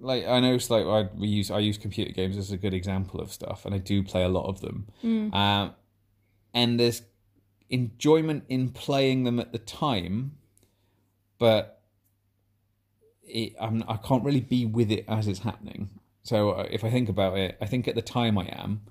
like 0.00 0.26
I 0.26 0.40
know 0.40 0.54
it's 0.54 0.70
like 0.70 0.84
I 0.86 1.08
we 1.16 1.28
use 1.28 1.50
I 1.50 1.58
use 1.60 1.78
computer 1.78 2.12
games 2.12 2.36
as 2.36 2.52
a 2.52 2.56
good 2.56 2.74
example 2.74 3.20
of 3.20 3.32
stuff, 3.32 3.64
and 3.64 3.74
I 3.74 3.78
do 3.78 4.02
play 4.02 4.22
a 4.22 4.28
lot 4.28 4.46
of 4.46 4.60
them. 4.60 4.86
Um, 5.32 5.74
and 6.52 6.78
there's 6.78 7.02
enjoyment 7.68 8.44
in 8.48 8.68
playing 8.70 9.24
them 9.24 9.40
at 9.40 9.52
the 9.52 9.58
time, 9.58 10.36
but 11.38 11.75
it, 13.26 13.54
I'm, 13.60 13.84
I 13.88 13.96
can't 13.96 14.24
really 14.24 14.40
be 14.40 14.64
with 14.66 14.90
it 14.90 15.04
as 15.08 15.26
it's 15.28 15.40
happening. 15.40 15.90
So 16.22 16.50
uh, 16.50 16.66
if 16.70 16.82
I 16.84 16.90
think 16.90 17.08
about 17.08 17.36
it, 17.38 17.56
I 17.60 17.66
think 17.66 17.86
at 17.88 17.94
the 17.94 18.02
time 18.02 18.36
I 18.38 18.46
am, 18.46 18.82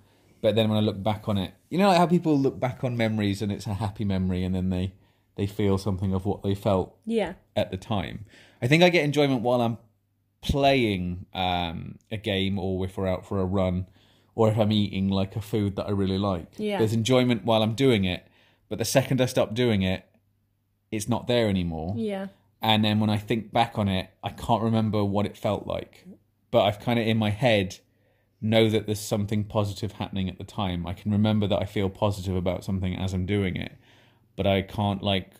but 0.41 0.55
then 0.55 0.69
when 0.69 0.77
I 0.77 0.81
look 0.81 1.01
back 1.01 1.27
on 1.27 1.37
it, 1.37 1.53
you 1.69 1.77
know 1.77 1.87
like 1.87 1.97
how 1.97 2.05
people 2.07 2.37
look 2.37 2.59
back 2.59 2.83
on 2.83 2.95
memories 2.95 3.41
and 3.41 3.51
it's 3.51 3.65
a 3.67 3.73
happy 3.73 4.05
memory, 4.05 4.43
and 4.43 4.53
then 4.55 4.69
they 4.69 4.93
they 5.35 5.45
feel 5.47 5.77
something 5.77 6.13
of 6.13 6.25
what 6.25 6.43
they 6.43 6.55
felt 6.55 6.95
Yeah. 7.05 7.33
at 7.57 7.69
the 7.71 7.75
time. 7.77 8.25
I 8.61 8.67
think 8.67 8.83
I 8.83 8.89
get 8.89 9.03
enjoyment 9.03 9.41
while 9.41 9.59
I'm 9.61 9.77
playing 10.41 11.25
um, 11.33 11.97
a 12.11 12.17
game, 12.17 12.57
or 12.59 12.85
if 12.85 12.97
we're 12.97 13.07
out 13.07 13.25
for 13.25 13.39
a 13.39 13.45
run, 13.45 13.87
or 14.35 14.49
if 14.49 14.57
I'm 14.57 14.71
eating 14.71 15.09
like 15.09 15.35
a 15.35 15.41
food 15.41 15.75
that 15.75 15.87
I 15.87 15.91
really 15.91 16.17
like. 16.17 16.47
Yeah. 16.57 16.77
There's 16.77 16.93
enjoyment 16.93 17.43
while 17.45 17.63
I'm 17.63 17.73
doing 17.73 18.05
it, 18.05 18.25
but 18.69 18.77
the 18.79 18.85
second 18.85 19.19
I 19.21 19.25
stop 19.25 19.53
doing 19.53 19.81
it, 19.81 20.05
it's 20.91 21.09
not 21.09 21.27
there 21.27 21.49
anymore. 21.49 21.93
Yeah. 21.97 22.27
And 22.61 22.83
then 22.83 22.99
when 22.99 23.09
I 23.09 23.17
think 23.17 23.51
back 23.51 23.77
on 23.77 23.87
it, 23.87 24.09
I 24.23 24.29
can't 24.29 24.63
remember 24.63 25.03
what 25.03 25.25
it 25.25 25.37
felt 25.37 25.67
like. 25.67 26.05
But 26.51 26.63
I've 26.63 26.79
kind 26.79 26.99
of 26.99 27.05
in 27.05 27.17
my 27.17 27.29
head 27.29 27.79
know 28.41 28.69
that 28.69 28.85
there's 28.85 28.99
something 28.99 29.43
positive 29.43 29.93
happening 29.93 30.29
at 30.29 30.37
the 30.37 30.43
time. 30.43 30.85
I 30.85 30.93
can 30.93 31.11
remember 31.11 31.47
that 31.47 31.61
I 31.61 31.65
feel 31.65 31.89
positive 31.89 32.35
about 32.35 32.63
something 32.63 32.95
as 32.95 33.13
I'm 33.13 33.25
doing 33.25 33.55
it, 33.55 33.73
but 34.35 34.47
I 34.47 34.61
can't 34.61 35.01
like 35.01 35.31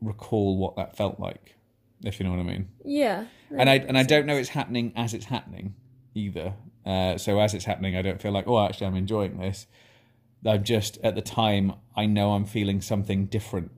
recall 0.00 0.56
what 0.58 0.76
that 0.76 0.96
felt 0.96 1.20
like, 1.20 1.56
if 2.02 2.18
you 2.18 2.24
know 2.24 2.32
what 2.32 2.40
I 2.40 2.44
mean. 2.44 2.68
Yeah. 2.84 3.26
And 3.56 3.70
I 3.70 3.76
and 3.76 3.96
I 3.96 4.02
don't 4.02 4.26
know 4.26 4.36
it's 4.36 4.50
happening 4.50 4.92
as 4.96 5.14
it's 5.14 5.26
happening 5.26 5.74
either. 6.14 6.54
Uh, 6.84 7.16
so 7.16 7.38
as 7.38 7.54
it's 7.54 7.64
happening, 7.64 7.96
I 7.96 8.02
don't 8.02 8.20
feel 8.20 8.32
like, 8.32 8.48
oh, 8.48 8.64
actually, 8.64 8.88
I'm 8.88 8.96
enjoying 8.96 9.38
this. 9.38 9.66
I'm 10.44 10.64
just 10.64 10.98
at 11.04 11.14
the 11.14 11.22
time, 11.22 11.74
I 11.94 12.06
know 12.06 12.32
I'm 12.32 12.44
feeling 12.44 12.80
something 12.80 13.26
different, 13.26 13.70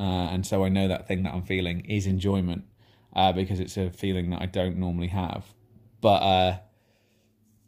uh, 0.00 0.02
and 0.32 0.46
so 0.46 0.64
I 0.64 0.68
know 0.68 0.88
that 0.88 1.06
thing 1.06 1.22
that 1.24 1.34
I'm 1.34 1.42
feeling 1.42 1.84
is 1.86 2.06
enjoyment 2.06 2.64
uh, 3.14 3.32
because 3.32 3.60
it's 3.60 3.76
a 3.76 3.90
feeling 3.90 4.30
that 4.30 4.40
I 4.42 4.46
don't 4.46 4.76
normally 4.78 5.08
have. 5.08 5.44
But 6.00 6.22
uh, 6.22 6.58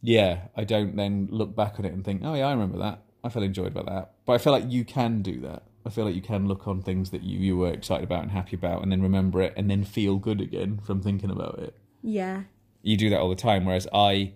yeah, 0.02 0.48
I 0.56 0.64
don't 0.64 0.96
then 0.96 1.28
look 1.30 1.54
back 1.54 1.78
on 1.78 1.84
it 1.84 1.92
and 1.92 2.04
think, 2.04 2.22
oh 2.24 2.34
yeah, 2.34 2.46
I 2.46 2.52
remember 2.52 2.78
that. 2.78 3.02
I 3.22 3.28
felt 3.30 3.44
enjoyed 3.44 3.68
about 3.68 3.86
that. 3.86 4.12
But 4.26 4.34
I 4.34 4.38
feel 4.38 4.52
like 4.52 4.64
you 4.70 4.84
can 4.84 5.22
do 5.22 5.40
that. 5.40 5.62
I 5.86 5.90
feel 5.90 6.04
like 6.04 6.14
you 6.14 6.22
can 6.22 6.46
look 6.48 6.66
on 6.66 6.82
things 6.82 7.10
that 7.10 7.22
you, 7.22 7.38
you 7.38 7.56
were 7.56 7.70
excited 7.70 8.04
about 8.04 8.22
and 8.22 8.30
happy 8.30 8.56
about, 8.56 8.82
and 8.82 8.90
then 8.90 9.02
remember 9.02 9.40
it, 9.42 9.52
and 9.56 9.70
then 9.70 9.84
feel 9.84 10.16
good 10.16 10.40
again 10.40 10.78
from 10.82 11.00
thinking 11.02 11.30
about 11.30 11.58
it 11.58 11.76
Yeah. 12.02 12.44
you 12.82 12.96
do 12.96 13.10
that 13.10 13.18
all 13.20 13.28
the 13.30 13.34
time 13.36 13.64
whereas 13.66 13.86
i 13.92 14.32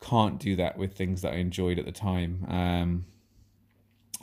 can't 0.00 0.38
do 0.38 0.54
that 0.56 0.76
with 0.76 0.94
things 0.94 1.22
that 1.22 1.32
i 1.32 1.36
enjoyed 1.36 1.78
at 1.78 1.84
the 1.86 1.92
time 1.92 2.44
um 2.48 3.04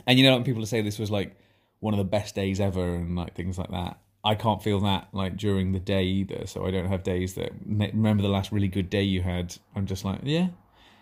and 0.08 0.20
you 0.20 0.26
know 0.26 0.34
when 0.36 0.44
people 0.44 0.66
say 0.66 0.82
this 0.82 1.00
was 1.00 1.10
like 1.12 1.36
one 1.82 1.94
of 1.94 1.98
the 1.98 2.06
best 2.06 2.36
days 2.36 2.62
ever 2.62 2.96
and 2.96 3.16
like 3.18 3.36
things 3.36 3.58
like 3.58 3.72
that. 3.72 4.00
I 4.24 4.36
can't 4.36 4.64
feel 4.64 4.80
that 4.82 5.10
like 5.12 5.36
during 5.36 5.72
the 5.72 5.80
day 5.80 6.04
either 6.04 6.46
so 6.46 6.66
i 6.66 6.72
don't 6.72 6.88
have 6.88 7.02
days 7.02 7.34
that 7.34 7.52
remember 7.66 8.22
the 8.22 8.30
last 8.30 8.52
really 8.52 8.70
good 8.70 8.90
day 8.90 9.02
you 9.02 9.22
had? 9.24 9.58
I'm 9.76 9.86
just 9.86 10.06
like 10.06 10.20
yeah. 10.24 10.50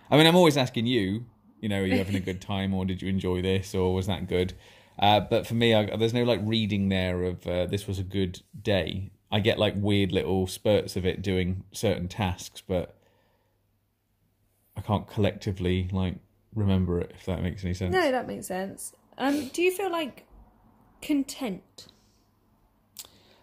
I 0.10 0.18
mean 0.18 0.26
i'm 0.26 0.38
always 0.38 0.58
asking 0.58 0.88
you 0.88 1.26
you 1.60 1.70
know 1.70 1.82
are 1.82 1.86
you 1.86 1.98
having 1.98 2.16
a 2.16 2.22
good 2.22 2.42
time 2.42 2.74
or 2.74 2.86
did 2.86 3.02
you 3.02 3.10
enjoy 3.10 3.42
this 3.42 3.76
or 3.76 3.94
was 3.94 4.08
that 4.08 4.28
good? 4.28 4.54
Uh, 4.98 5.20
but 5.20 5.46
for 5.46 5.54
me 5.54 5.76
I, 5.76 5.96
there's 5.98 6.14
no 6.14 6.24
like 6.24 6.40
reading 6.44 6.90
there 6.90 7.24
of 7.24 7.46
uh, 7.46 7.66
this 7.66 7.86
was 7.86 8.00
a 8.00 8.04
good 8.04 8.42
day. 8.60 9.12
I 9.32 9.42
get 9.42 9.60
like 9.60 9.74
weird 9.78 10.12
little 10.14 10.48
spurts 10.48 10.96
of 10.96 11.06
it 11.06 11.22
doing 11.22 11.66
certain 11.72 12.08
tasks 12.08 12.64
but 12.66 12.96
i 14.76 14.82
can't 14.82 15.08
collectively 15.08 15.90
like 15.92 16.16
remember 16.56 17.00
it 17.02 17.12
if 17.16 17.26
that 17.26 17.44
makes 17.44 17.66
any 17.66 17.74
sense. 17.74 17.94
No, 17.94 18.12
that 18.12 18.28
makes 18.28 18.48
sense. 18.48 18.94
Um, 19.18 19.50
do 19.50 19.62
you 19.62 19.72
feel 19.72 19.92
like 19.92 20.26
content? 21.02 21.88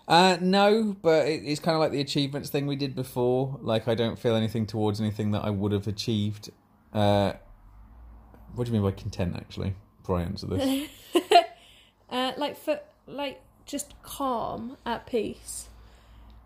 Uh, 0.09 0.37
no, 0.41 0.97
but 1.03 1.27
it, 1.27 1.43
it's 1.45 1.61
kind 1.61 1.75
of 1.75 1.81
like 1.81 1.91
the 1.91 2.01
achievements 2.01 2.49
thing 2.51 2.67
we 2.67 2.77
did 2.77 2.95
before. 2.95 3.59
Like, 3.61 3.89
I 3.89 3.95
don't 3.95 4.19
feel 4.19 4.37
anything 4.37 4.67
towards 4.67 5.01
anything 5.01 5.33
that 5.33 5.45
I 5.45 5.51
would 5.51 5.73
have 5.73 5.87
achieved. 5.89 6.51
Uh, 6.93 7.33
what 8.55 8.65
do 8.65 8.71
you 8.73 8.81
mean 8.81 8.89
by 8.89 8.97
content, 8.97 9.35
actually? 9.37 9.75
Before 10.01 10.19
I 10.19 10.23
answer 10.23 10.47
this. 10.47 10.89
Uh, 12.09 12.31
like 12.37 12.57
for 12.57 12.79
like 13.09 13.43
just 13.67 14.01
calm, 14.05 14.77
at 14.87 15.07
peace. 15.07 15.69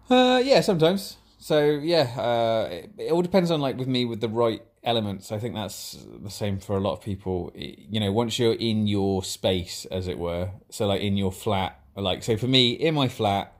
uh, 0.08 0.40
yeah, 0.42 0.62
sometimes. 0.62 1.18
So, 1.38 1.66
yeah, 1.66 2.04
uh, 2.18 2.68
it, 2.70 2.90
it 2.96 3.12
all 3.12 3.20
depends 3.20 3.50
on, 3.50 3.60
like, 3.60 3.76
with 3.76 3.86
me, 3.86 4.06
with 4.06 4.22
the 4.22 4.28
right 4.30 4.62
elements. 4.82 5.30
I 5.32 5.38
think 5.38 5.54
that's 5.54 6.04
the 6.22 6.30
same 6.30 6.58
for 6.58 6.76
a 6.76 6.80
lot 6.80 6.92
of 6.94 7.00
people. 7.02 7.52
You 7.54 8.00
know, 8.00 8.12
once 8.12 8.38
you're 8.38 8.54
in 8.54 8.86
your 8.86 9.22
space, 9.22 9.86
as 9.90 10.08
it 10.08 10.18
were, 10.18 10.50
so, 10.70 10.86
like, 10.86 11.00
in 11.02 11.16
your 11.16 11.32
flat, 11.32 11.78
like, 11.96 12.22
so 12.22 12.36
for 12.36 12.46
me, 12.46 12.72
in 12.72 12.94
my 12.94 13.08
flat, 13.08 13.52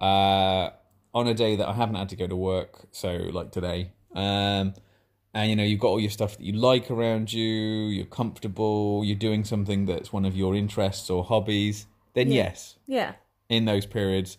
uh, 0.00 0.70
on 1.12 1.26
a 1.26 1.34
day 1.34 1.56
that 1.56 1.68
I 1.68 1.72
haven't 1.72 1.96
had 1.96 2.08
to 2.10 2.16
go 2.16 2.26
to 2.26 2.36
work, 2.36 2.86
so 2.92 3.10
like 3.32 3.50
today, 3.50 3.90
um, 4.14 4.74
and 5.34 5.50
you 5.50 5.56
know 5.56 5.62
you've 5.64 5.80
got 5.80 5.88
all 5.88 6.00
your 6.00 6.10
stuff 6.10 6.36
that 6.36 6.44
you 6.44 6.52
like 6.52 6.90
around 6.90 7.32
you, 7.32 7.42
you're 7.88 8.06
comfortable, 8.06 9.02
you're 9.04 9.16
doing 9.16 9.44
something 9.44 9.86
that's 9.86 10.12
one 10.12 10.24
of 10.24 10.36
your 10.36 10.54
interests 10.54 11.10
or 11.10 11.24
hobbies, 11.24 11.86
then 12.14 12.28
Yeah. 12.28 12.44
yes, 12.44 12.76
Yeah. 12.86 13.12
in 13.48 13.64
those 13.64 13.86
periods, 13.86 14.38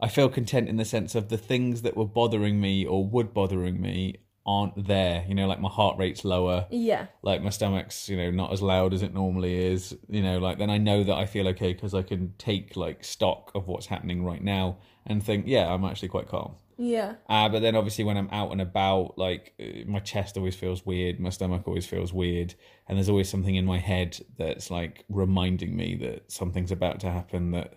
I 0.00 0.08
feel 0.08 0.28
content 0.28 0.68
in 0.68 0.76
the 0.76 0.84
sense 0.84 1.14
of 1.14 1.28
the 1.30 1.38
things 1.38 1.82
that 1.82 1.96
were 1.96 2.06
bothering 2.06 2.60
me 2.60 2.84
or 2.84 3.06
would 3.06 3.32
bothering 3.32 3.80
me 3.80 4.16
aren't 4.46 4.86
there. 4.86 5.24
You 5.28 5.34
know, 5.34 5.46
like 5.46 5.60
my 5.60 5.68
heart 5.68 5.96
rate's 5.98 6.24
lower 6.24 6.66
Yeah. 6.70 7.06
like 7.22 7.42
my 7.42 7.50
stomach's 7.50 8.08
you 8.08 8.16
know 8.16 8.30
not 8.30 8.52
as 8.52 8.60
loud 8.62 8.92
as 8.92 9.02
it 9.02 9.14
normally 9.14 9.54
is 9.72 9.96
you 10.08 10.22
know 10.22 10.38
like 10.38 10.58
then 10.58 10.68
i 10.70 10.76
know 10.78 11.02
that 11.02 11.14
i 11.14 11.24
feel 11.24 11.48
okay 11.48 11.72
because 11.72 11.94
i 11.94 12.02
can 12.02 12.34
take 12.36 12.76
like 12.76 13.02
stock 13.04 13.50
of 13.54 13.66
what's 13.68 13.86
happening 13.86 14.22
right 14.24 14.42
now 14.44 14.76
and 15.06 15.22
think 15.22 15.44
yeah 15.46 15.72
i'm 15.72 15.84
actually 15.84 16.08
quite 16.08 16.28
calm 16.28 16.56
Yeah. 16.76 17.14
Uh, 17.28 17.48
but 17.48 17.60
then 17.62 17.76
obviously 17.76 18.02
when 18.04 18.16
I'm 18.16 18.28
out 18.32 18.50
and 18.50 18.60
about, 18.60 19.16
like 19.16 19.54
uh, 19.60 19.84
my 19.86 20.00
chest 20.00 20.36
always 20.36 20.56
feels 20.56 20.84
weird, 20.84 21.20
my 21.20 21.30
stomach 21.30 21.62
always 21.68 21.86
feels 21.86 22.12
weird, 22.12 22.54
and 22.88 22.98
there's 22.98 23.08
always 23.08 23.28
something 23.30 23.54
in 23.54 23.64
my 23.64 23.78
head 23.78 24.18
that's 24.36 24.72
like 24.72 25.04
reminding 25.08 25.76
me 25.76 25.94
that 26.04 26.32
something's 26.32 26.72
about 26.72 26.98
to 27.00 27.10
happen 27.12 27.52
that, 27.52 27.74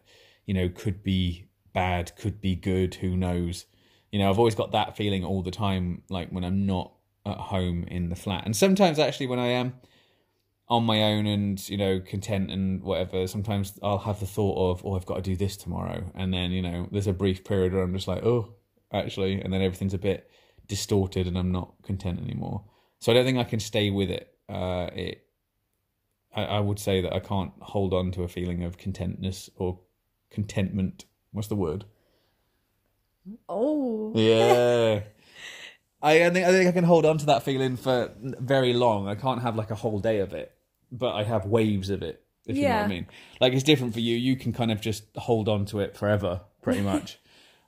you 0.47 0.53
know, 0.55 0.67
could 0.67 1.03
be 1.03 1.47
bad, 1.73 2.15
could 2.15 2.41
be 2.41 2.55
good, 2.55 2.95
who 2.95 3.15
knows. 3.15 3.65
You 4.11 4.19
know, 4.19 4.29
I've 4.29 4.39
always 4.39 4.55
got 4.55 4.71
that 4.71 4.95
feeling 4.95 5.23
all 5.23 5.41
the 5.41 5.51
time, 5.51 6.03
like 6.09 6.29
when 6.29 6.43
I'm 6.43 6.65
not 6.65 6.93
at 7.25 7.37
home 7.37 7.83
in 7.83 8.09
the 8.09 8.15
flat. 8.15 8.45
And 8.45 8.55
sometimes 8.55 8.99
actually 8.99 9.27
when 9.27 9.39
I 9.39 9.47
am 9.47 9.73
on 10.69 10.83
my 10.83 11.03
own 11.03 11.25
and, 11.27 11.69
you 11.69 11.77
know, 11.77 11.99
content 11.99 12.51
and 12.51 12.81
whatever, 12.83 13.27
sometimes 13.27 13.77
I'll 13.83 13.97
have 13.99 14.19
the 14.19 14.25
thought 14.25 14.71
of, 14.71 14.85
oh, 14.85 14.95
I've 14.95 15.05
got 15.05 15.15
to 15.15 15.21
do 15.21 15.35
this 15.35 15.57
tomorrow. 15.57 16.11
And 16.15 16.33
then, 16.33 16.51
you 16.51 16.61
know, 16.61 16.87
there's 16.91 17.07
a 17.07 17.13
brief 17.13 17.43
period 17.43 17.73
where 17.73 17.83
I'm 17.83 17.93
just 17.93 18.07
like, 18.07 18.23
oh, 18.23 18.53
actually, 18.91 19.41
and 19.41 19.51
then 19.51 19.61
everything's 19.61 19.93
a 19.93 19.97
bit 19.97 20.29
distorted 20.67 21.27
and 21.27 21.37
I'm 21.37 21.51
not 21.51 21.73
content 21.83 22.19
anymore. 22.19 22.63
So 22.99 23.11
I 23.11 23.15
don't 23.15 23.25
think 23.25 23.37
I 23.37 23.43
can 23.43 23.59
stay 23.59 23.89
with 23.89 24.09
it. 24.09 24.33
Uh, 24.49 24.89
it, 24.93 25.23
I, 26.35 26.43
I 26.43 26.59
would 26.59 26.79
say 26.79 27.01
that 27.01 27.13
I 27.13 27.19
can't 27.19 27.51
hold 27.59 27.93
on 27.93 28.11
to 28.11 28.23
a 28.23 28.27
feeling 28.27 28.63
of 28.63 28.77
contentness 28.77 29.49
or 29.55 29.79
contentment. 30.31 31.05
What's 31.31 31.47
the 31.47 31.55
word? 31.55 31.85
Oh. 33.49 34.11
Yeah. 34.15 35.01
I, 36.01 36.25
I 36.25 36.29
think 36.29 36.45
I 36.45 36.51
think 36.51 36.67
I 36.69 36.71
can 36.71 36.83
hold 36.83 37.05
on 37.05 37.17
to 37.17 37.25
that 37.27 37.43
feeling 37.43 37.75
for 37.75 38.11
very 38.21 38.73
long. 38.73 39.07
I 39.07 39.15
can't 39.15 39.41
have 39.41 39.55
like 39.55 39.71
a 39.71 39.75
whole 39.75 39.99
day 39.99 40.19
of 40.19 40.31
it, 40.33 40.51
but 40.91 41.15
I 41.15 41.23
have 41.23 41.45
waves 41.45 41.89
of 41.89 42.03
it. 42.03 42.23
If 42.45 42.55
you 42.55 42.63
know 42.63 42.69
what 42.69 42.75
Yeah. 42.77 42.83
I 42.85 42.87
mean. 42.87 43.07
Like 43.41 43.53
it's 43.53 43.63
different 43.63 43.93
for 43.93 43.99
you. 43.99 44.15
You 44.15 44.35
can 44.35 44.53
kind 44.53 44.71
of 44.71 44.79
just 44.79 45.03
hold 45.15 45.49
on 45.49 45.65
to 45.65 45.79
it 45.79 45.97
forever, 45.97 46.41
pretty 46.61 46.81
much. 46.93 47.19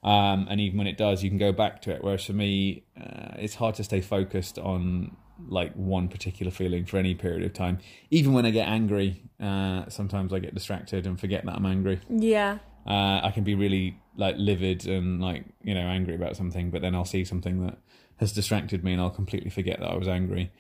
um, 0.04 0.48
and 0.50 0.62
even 0.62 0.78
when 0.78 0.88
it 0.88 0.98
does, 0.98 1.24
you 1.24 1.30
can 1.30 1.40
go 1.40 1.52
back 1.52 1.82
to 1.84 1.92
it. 1.92 2.04
Whereas 2.04 2.24
for 2.24 2.34
me, 2.34 2.86
uh, 3.00 3.34
it's 3.38 3.56
hard 3.56 3.76
to 3.76 3.84
stay 3.84 4.00
focused 4.00 4.58
on 4.60 5.18
like 5.48 5.74
one 5.74 6.08
particular 6.08 6.52
feeling 6.52 6.86
for 6.86 6.98
any 6.98 7.16
period 7.16 7.44
of 7.44 7.54
time. 7.54 7.80
Even 8.12 8.34
when 8.34 8.46
I 8.46 8.52
get 8.52 8.68
angry, 8.68 9.24
uh, 9.42 9.90
sometimes 9.90 10.34
I 10.34 10.40
get 10.40 10.54
distracted 10.54 11.08
and 11.08 11.20
forget 11.20 11.46
that 11.46 11.56
I'm 11.56 11.66
angry 11.66 12.00
Yeah. 12.10 12.60
Uh, 12.90 13.22
I 13.24 13.32
can 13.32 13.44
be 13.44 13.56
really 13.56 14.00
like 14.18 14.36
livid 14.38 14.88
and 14.88 15.22
like 15.22 15.46
you 15.64 15.74
know 15.74 15.82
angry 15.82 16.16
about 16.16 16.36
something, 16.36 16.72
but 16.72 16.82
then 16.82 16.96
I'll 16.96 17.06
see 17.06 17.24
something 17.24 17.66
that 17.66 17.78
has 18.18 18.34
distracted 18.34 18.84
me, 18.84 18.94
and 18.94 19.02
I'll 19.02 19.10
completely 19.10 19.50
forget 19.50 19.80
that 19.80 19.90
I 19.90 19.96
was 19.96 20.08
angry, 20.08 20.52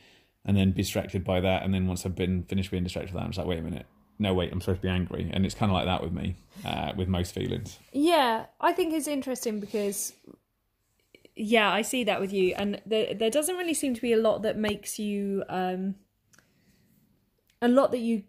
and 0.46 0.56
then 0.56 0.72
be 0.72 0.84
distracted 0.84 1.24
by 1.24 1.42
that, 1.42 1.64
and 1.64 1.74
then 1.74 1.88
once 1.88 2.06
I've 2.06 2.16
been 2.16 2.44
finished 2.44 2.72
being 2.72 2.84
distracted 2.84 3.14
by 3.14 3.20
that, 3.20 3.26
I'm 3.26 3.32
just 3.32 3.40
like, 3.40 3.48
wait 3.48 3.60
a 3.60 3.64
minute, 3.64 3.86
no, 4.20 4.34
wait, 4.34 4.52
I'm 4.52 4.62
supposed 4.62 4.82
to 4.82 4.88
be 4.88 4.90
angry, 4.90 5.30
and 5.34 5.46
it's 5.46 5.56
kind 5.56 5.72
of 5.72 5.74
like 5.74 5.86
that 5.86 6.04
with 6.04 6.14
me, 6.14 6.36
uh, 6.66 6.94
with 6.96 7.08
most 7.08 7.34
feelings. 7.34 7.80
Yeah, 7.92 8.46
I 8.62 8.74
think 8.74 8.94
it's 8.94 9.08
interesting 9.08 9.60
because, 9.60 10.14
yeah, 11.36 11.72
I 11.72 11.82
see 11.82 12.04
that 12.04 12.22
with 12.22 12.32
you, 12.32 12.54
and 12.56 12.82
there 12.86 13.14
there 13.14 13.32
doesn't 13.32 13.56
really 13.56 13.74
seem 13.74 13.96
to 13.96 14.02
be 14.02 14.14
a 14.14 14.18
lot 14.18 14.44
that 14.44 14.58
makes 14.58 15.00
you, 15.00 15.44
um, 15.50 15.96
a 17.62 17.68
lot 17.68 17.92
that 17.92 18.00
you, 18.00 18.24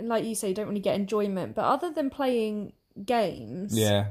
like 0.00 0.24
you 0.24 0.34
say, 0.34 0.48
you 0.48 0.54
don't 0.54 0.68
really 0.68 0.80
get 0.80 0.96
enjoyment. 0.96 1.54
But 1.54 1.64
other 1.64 1.90
than 1.90 2.10
playing 2.10 2.72
games, 3.04 3.76
Yeah, 3.78 4.08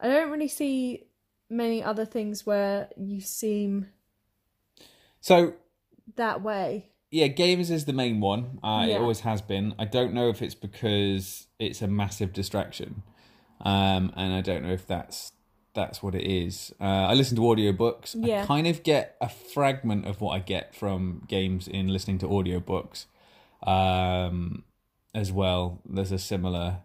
I 0.00 0.08
don't 0.08 0.30
really 0.30 0.48
see 0.48 1.04
many 1.48 1.82
other 1.82 2.04
things 2.04 2.46
where 2.46 2.88
you 2.96 3.20
seem 3.20 3.88
so 5.20 5.54
that 6.16 6.42
way. 6.42 6.90
yeah, 7.10 7.26
games 7.28 7.70
is 7.70 7.84
the 7.84 7.92
main 7.92 8.20
one. 8.20 8.58
Uh, 8.62 8.86
It 8.88 8.96
always 8.96 9.20
has 9.20 9.42
been. 9.42 9.74
I 9.78 9.84
don't 9.84 10.14
know 10.14 10.28
if 10.28 10.42
it's 10.42 10.54
because 10.54 11.46
it's 11.58 11.82
a 11.82 11.86
massive 11.86 12.32
distraction, 12.32 13.02
um, 13.60 14.12
and 14.16 14.32
I 14.32 14.40
don't 14.40 14.62
know 14.62 14.72
if 14.72 14.86
that's 14.86 15.30
that's 15.74 16.02
what 16.02 16.14
it 16.14 16.24
is. 16.30 16.72
Uh, 16.80 16.84
I 16.84 17.14
listen 17.14 17.36
to 17.36 17.42
audiobooks. 17.42 18.14
Yeah. 18.18 18.42
I 18.42 18.46
kind 18.46 18.66
of 18.66 18.82
get 18.82 19.16
a 19.22 19.28
fragment 19.28 20.06
of 20.06 20.20
what 20.20 20.32
I 20.32 20.38
get 20.40 20.74
from 20.74 21.22
games 21.28 21.66
in 21.68 21.88
listening 21.88 22.18
to 22.18 22.26
audiobooks 22.26 23.06
um, 23.66 24.64
as 25.14 25.32
well. 25.32 25.80
There's 25.88 26.12
a 26.12 26.18
similar 26.18 26.78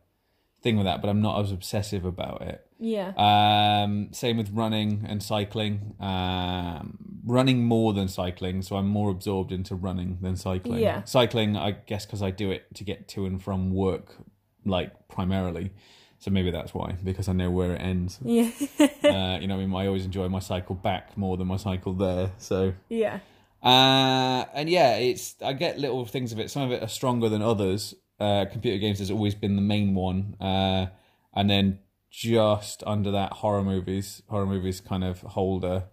thing 0.62 0.76
with 0.78 0.86
that, 0.86 1.02
but 1.02 1.10
I'm 1.10 1.22
not 1.22 1.40
as 1.42 1.52
obsessive 1.52 2.06
about 2.06 2.42
it. 2.42 2.64
Yeah, 2.80 3.14
Um, 3.18 4.10
same 4.12 4.38
with 4.38 4.52
running 4.52 5.04
and 5.08 5.22
cycling. 5.24 5.96
Um, 6.00 6.98
running 7.26 7.64
more 7.64 7.94
than 7.94 8.08
cycling, 8.08 8.62
so 8.62 8.76
I'm 8.76 8.88
more 8.88 9.10
absorbed 9.10 9.52
into 9.52 9.76
running 9.76 10.20
than 10.22 10.36
cycling. 10.36 10.80
Yeah. 10.80 11.04
Cycling, 11.04 11.58
I 11.58 11.72
guess, 11.72 12.06
because 12.06 12.22
I 12.22 12.30
do 12.32 12.52
it 12.52 12.74
to 12.76 12.84
get 12.84 13.08
to 13.10 13.26
and 13.26 13.42
from 13.42 13.72
work, 13.74 14.16
like 14.64 15.08
primarily. 15.08 15.72
So 16.20 16.32
maybe 16.32 16.52
that's 16.52 16.74
why, 16.74 16.98
because 17.04 17.28
I 17.28 17.34
know 17.34 17.50
where 17.52 17.74
it 17.74 17.82
ends. 17.82 18.20
yeah, 18.24 18.52
uh, 18.80 19.38
you 19.40 19.48
know, 19.48 19.56
I 19.56 19.66
mean, 19.66 19.74
I 19.74 19.88
always 19.88 20.06
enjoy 20.06 20.28
my 20.30 20.40
cycle 20.40 20.76
back 20.76 21.16
more 21.18 21.38
than 21.38 21.48
my 21.48 21.58
cycle 21.58 21.94
there. 21.94 22.32
So, 22.38 22.74
yeah, 22.90 23.20
uh, 23.64 24.46
and 24.54 24.68
yeah, 24.70 24.96
it's 24.98 25.36
I 25.44 25.54
get 25.54 25.80
little 25.80 26.06
things 26.06 26.32
of 26.32 26.40
it. 26.40 26.50
Some 26.50 26.64
of 26.64 26.72
it 26.72 26.82
are 26.82 26.88
stronger 26.88 27.30
than 27.30 27.42
others. 27.42 27.96
Uh, 28.20 28.45
computer 28.51 28.78
games 28.80 28.99
has 28.99 29.11
always 29.11 29.36
been 29.36 29.55
the 29.55 29.61
main 29.61 29.93
one, 29.93 30.36
uh, 30.41 30.88
and 31.36 31.49
then 31.49 31.80
just 32.09 32.84
under 32.88 33.11
that, 33.11 33.34
horror 33.34 33.63
movies. 33.63 34.24
Horror 34.30 34.47
movies 34.47 34.82
kind 34.82 35.03
of 35.03 35.22
hold 35.22 35.63
a 35.63 35.88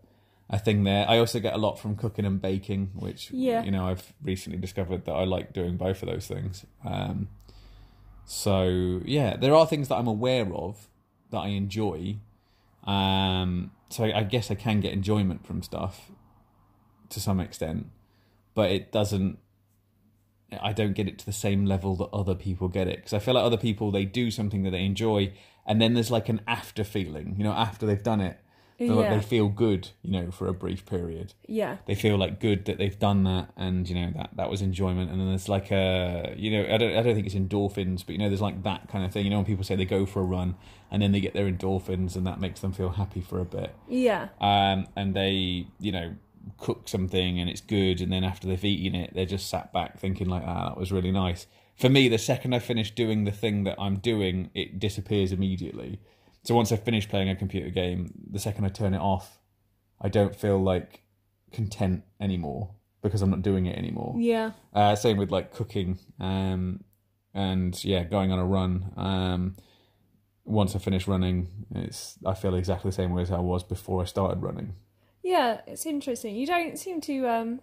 a 0.50 0.58
thing 0.58 0.84
there. 0.84 1.08
I 1.08 1.18
also 1.18 1.40
get 1.40 1.54
a 1.54 1.58
lot 1.58 1.78
from 1.78 1.96
cooking 1.96 2.24
and 2.26 2.40
baking, 2.40 2.90
which 2.94 3.30
Yeah. 3.30 3.62
you 3.64 3.70
know 3.70 3.86
I've 3.88 4.12
recently 4.22 4.58
discovered 4.58 5.04
that 5.06 5.12
I 5.12 5.24
like 5.24 5.52
doing 5.54 5.76
both 5.76 6.02
of 6.02 6.08
those 6.08 6.26
things. 6.26 6.64
Um, 6.84 7.28
so 8.24 9.00
yeah, 9.04 9.36
there 9.36 9.54
are 9.54 9.66
things 9.66 9.88
that 9.88 9.96
I'm 9.96 10.06
aware 10.06 10.52
of 10.54 10.88
that 11.30 11.38
I 11.38 11.48
enjoy. 11.48 12.18
Um, 12.84 13.72
so 13.88 14.04
I, 14.04 14.18
I 14.20 14.22
guess 14.24 14.50
I 14.50 14.54
can 14.54 14.80
get 14.80 14.92
enjoyment 14.92 15.46
from 15.46 15.62
stuff 15.62 16.10
to 17.10 17.20
some 17.20 17.40
extent, 17.40 17.86
but 18.54 18.70
it 18.70 18.92
doesn't. 18.92 19.38
I 20.62 20.72
don't 20.72 20.92
get 20.94 21.09
it 21.09 21.18
to 21.20 21.26
the 21.26 21.32
same 21.32 21.64
level 21.66 21.96
that 21.96 22.09
other 22.12 22.34
people 22.34 22.68
get 22.68 22.88
it 22.88 22.96
because 22.96 23.12
I 23.12 23.18
feel 23.18 23.34
like 23.34 23.44
other 23.44 23.57
people 23.57 23.90
they 23.90 24.05
do 24.05 24.30
something 24.30 24.62
that 24.64 24.70
they 24.70 24.84
enjoy, 24.84 25.32
and 25.66 25.80
then 25.80 25.94
there's 25.94 26.11
like 26.11 26.28
an 26.28 26.40
after 26.46 26.84
feeling. 26.84 27.34
You 27.38 27.44
know, 27.44 27.52
after 27.52 27.86
they've 27.86 28.02
done 28.02 28.20
it, 28.20 28.38
they, 28.78 28.86
Yeah. 28.86 29.14
they 29.16 29.22
feel 29.22 29.48
good. 29.48 29.90
You 30.02 30.11
know, 30.12 30.30
for 30.32 30.48
a 30.48 30.52
brief 30.55 30.84
period 30.84 31.32
yeah, 31.46 31.76
they 31.86 31.94
feel 31.94 32.16
like 32.16 32.40
good 32.40 32.64
that 32.64 32.76
they've 32.78 32.98
done 32.98 33.22
that 33.24 33.50
and 33.57 33.88
you 33.88 33.94
know 33.94 34.11
that 34.16 34.30
that 34.36 34.50
was 34.50 34.61
enjoyment 34.62 35.11
and 35.11 35.20
then 35.20 35.28
there's 35.28 35.48
like 35.48 35.70
a 35.70 36.34
you 36.36 36.50
know 36.50 36.62
I 36.74 36.76
don't 36.78 36.96
I 36.96 37.02
don't 37.02 37.14
think 37.14 37.26
it's 37.26 37.34
endorphins 37.36 38.05
but 38.05 38.14
you 38.14 38.18
know 38.18 38.28
there's 38.28 38.40
like 38.40 38.62
that 38.64 38.88
kind 38.88 39.05
of 39.05 39.12
thing 39.12 39.24
you 39.24 39.30
know 39.30 39.36
when 39.36 39.44
people 39.46 39.62
say 39.64 39.76
they 39.76 39.84
go 39.84 40.05
for 40.07 40.20
a 40.20 40.24
run 40.24 40.57
and 40.90 41.00
then 41.00 41.12
they 41.12 41.20
get 41.20 41.34
their 41.34 41.46
endorphins 41.50 42.16
and 42.16 42.26
that 42.26 42.40
makes 42.40 42.61
them 42.61 42.72
feel 42.72 42.90
happy 42.90 43.20
for 43.20 43.38
a 43.38 43.44
bit 43.44 43.74
yeah, 43.88 44.28
um 44.40 44.86
and 44.96 45.14
they 45.14 45.68
you 45.78 45.92
know 45.92 46.14
cook 46.59 46.88
something 46.88 47.38
and 47.40 47.49
it's 47.49 47.61
good 47.61 48.01
and 48.01 48.12
then 48.12 48.24
after 48.24 48.47
they've 48.47 48.64
eaten 48.64 48.99
it 49.01 49.12
they're 49.14 49.24
just 49.26 49.49
sat 49.49 49.72
back 49.72 49.99
thinking 49.99 50.28
like 50.28 50.42
ah 50.47 50.68
that 50.68 50.78
was 50.78 50.92
really 50.92 51.12
nice 51.12 51.47
for 51.76 51.88
me 51.88 52.09
the 52.09 52.18
second 52.18 52.55
I 52.55 52.59
finish 52.59 52.90
doing 52.90 53.24
the 53.24 53.32
thing 53.32 53.64
that 53.64 53.76
I'm 53.78 53.97
doing 53.97 54.51
it 54.55 54.78
disappears 54.78 55.32
immediately 55.32 56.01
so 56.42 56.55
once 56.55 56.70
I 56.72 56.76
finish 56.76 57.09
playing 57.09 57.28
a 57.28 57.36
computer 57.36 57.70
game 57.70 58.12
the 58.30 58.38
second 58.38 58.64
I 58.64 58.68
turn 58.68 58.95
it 58.95 59.01
off 59.01 59.38
I 60.01 60.09
don't 60.09 60.36
feel 60.36 60.62
like 60.62 61.03
content 61.53 62.03
anymore 62.20 62.70
because 63.03 63.22
I'm 63.22 63.30
not 63.30 63.42
doing 63.42 63.66
it 63.66 63.76
anymore. 63.76 64.14
yeah, 64.18 64.53
Uh, 64.72 64.97
same 64.97 65.18
with 65.18 65.30
like 65.30 65.53
cooking, 65.53 65.99
um, 66.18 66.82
and 67.34 67.82
yeah, 67.84 68.03
going 68.03 68.32
on 68.32 68.38
a 68.38 68.45
run. 68.47 68.92
Um, 68.97 69.57
once 70.45 70.74
I 70.74 70.78
finish 70.78 71.07
running, 71.07 71.66
it's 71.74 72.18
I 72.24 72.32
feel 72.34 72.55
exactly 72.55 72.90
the 72.90 72.95
same 72.95 73.12
way 73.12 73.22
as 73.22 73.30
I 73.30 73.40
was 73.40 73.62
before 73.62 74.01
I 74.03 74.07
started 74.07 74.42
running. 74.42 74.74
Yeah. 75.24 75.62
It's 75.66 75.86
interesting. 75.86 76.36
You 76.36 76.46
don't 76.46 76.78
seem 76.78 77.00
to 77.02 77.26
um 77.26 77.60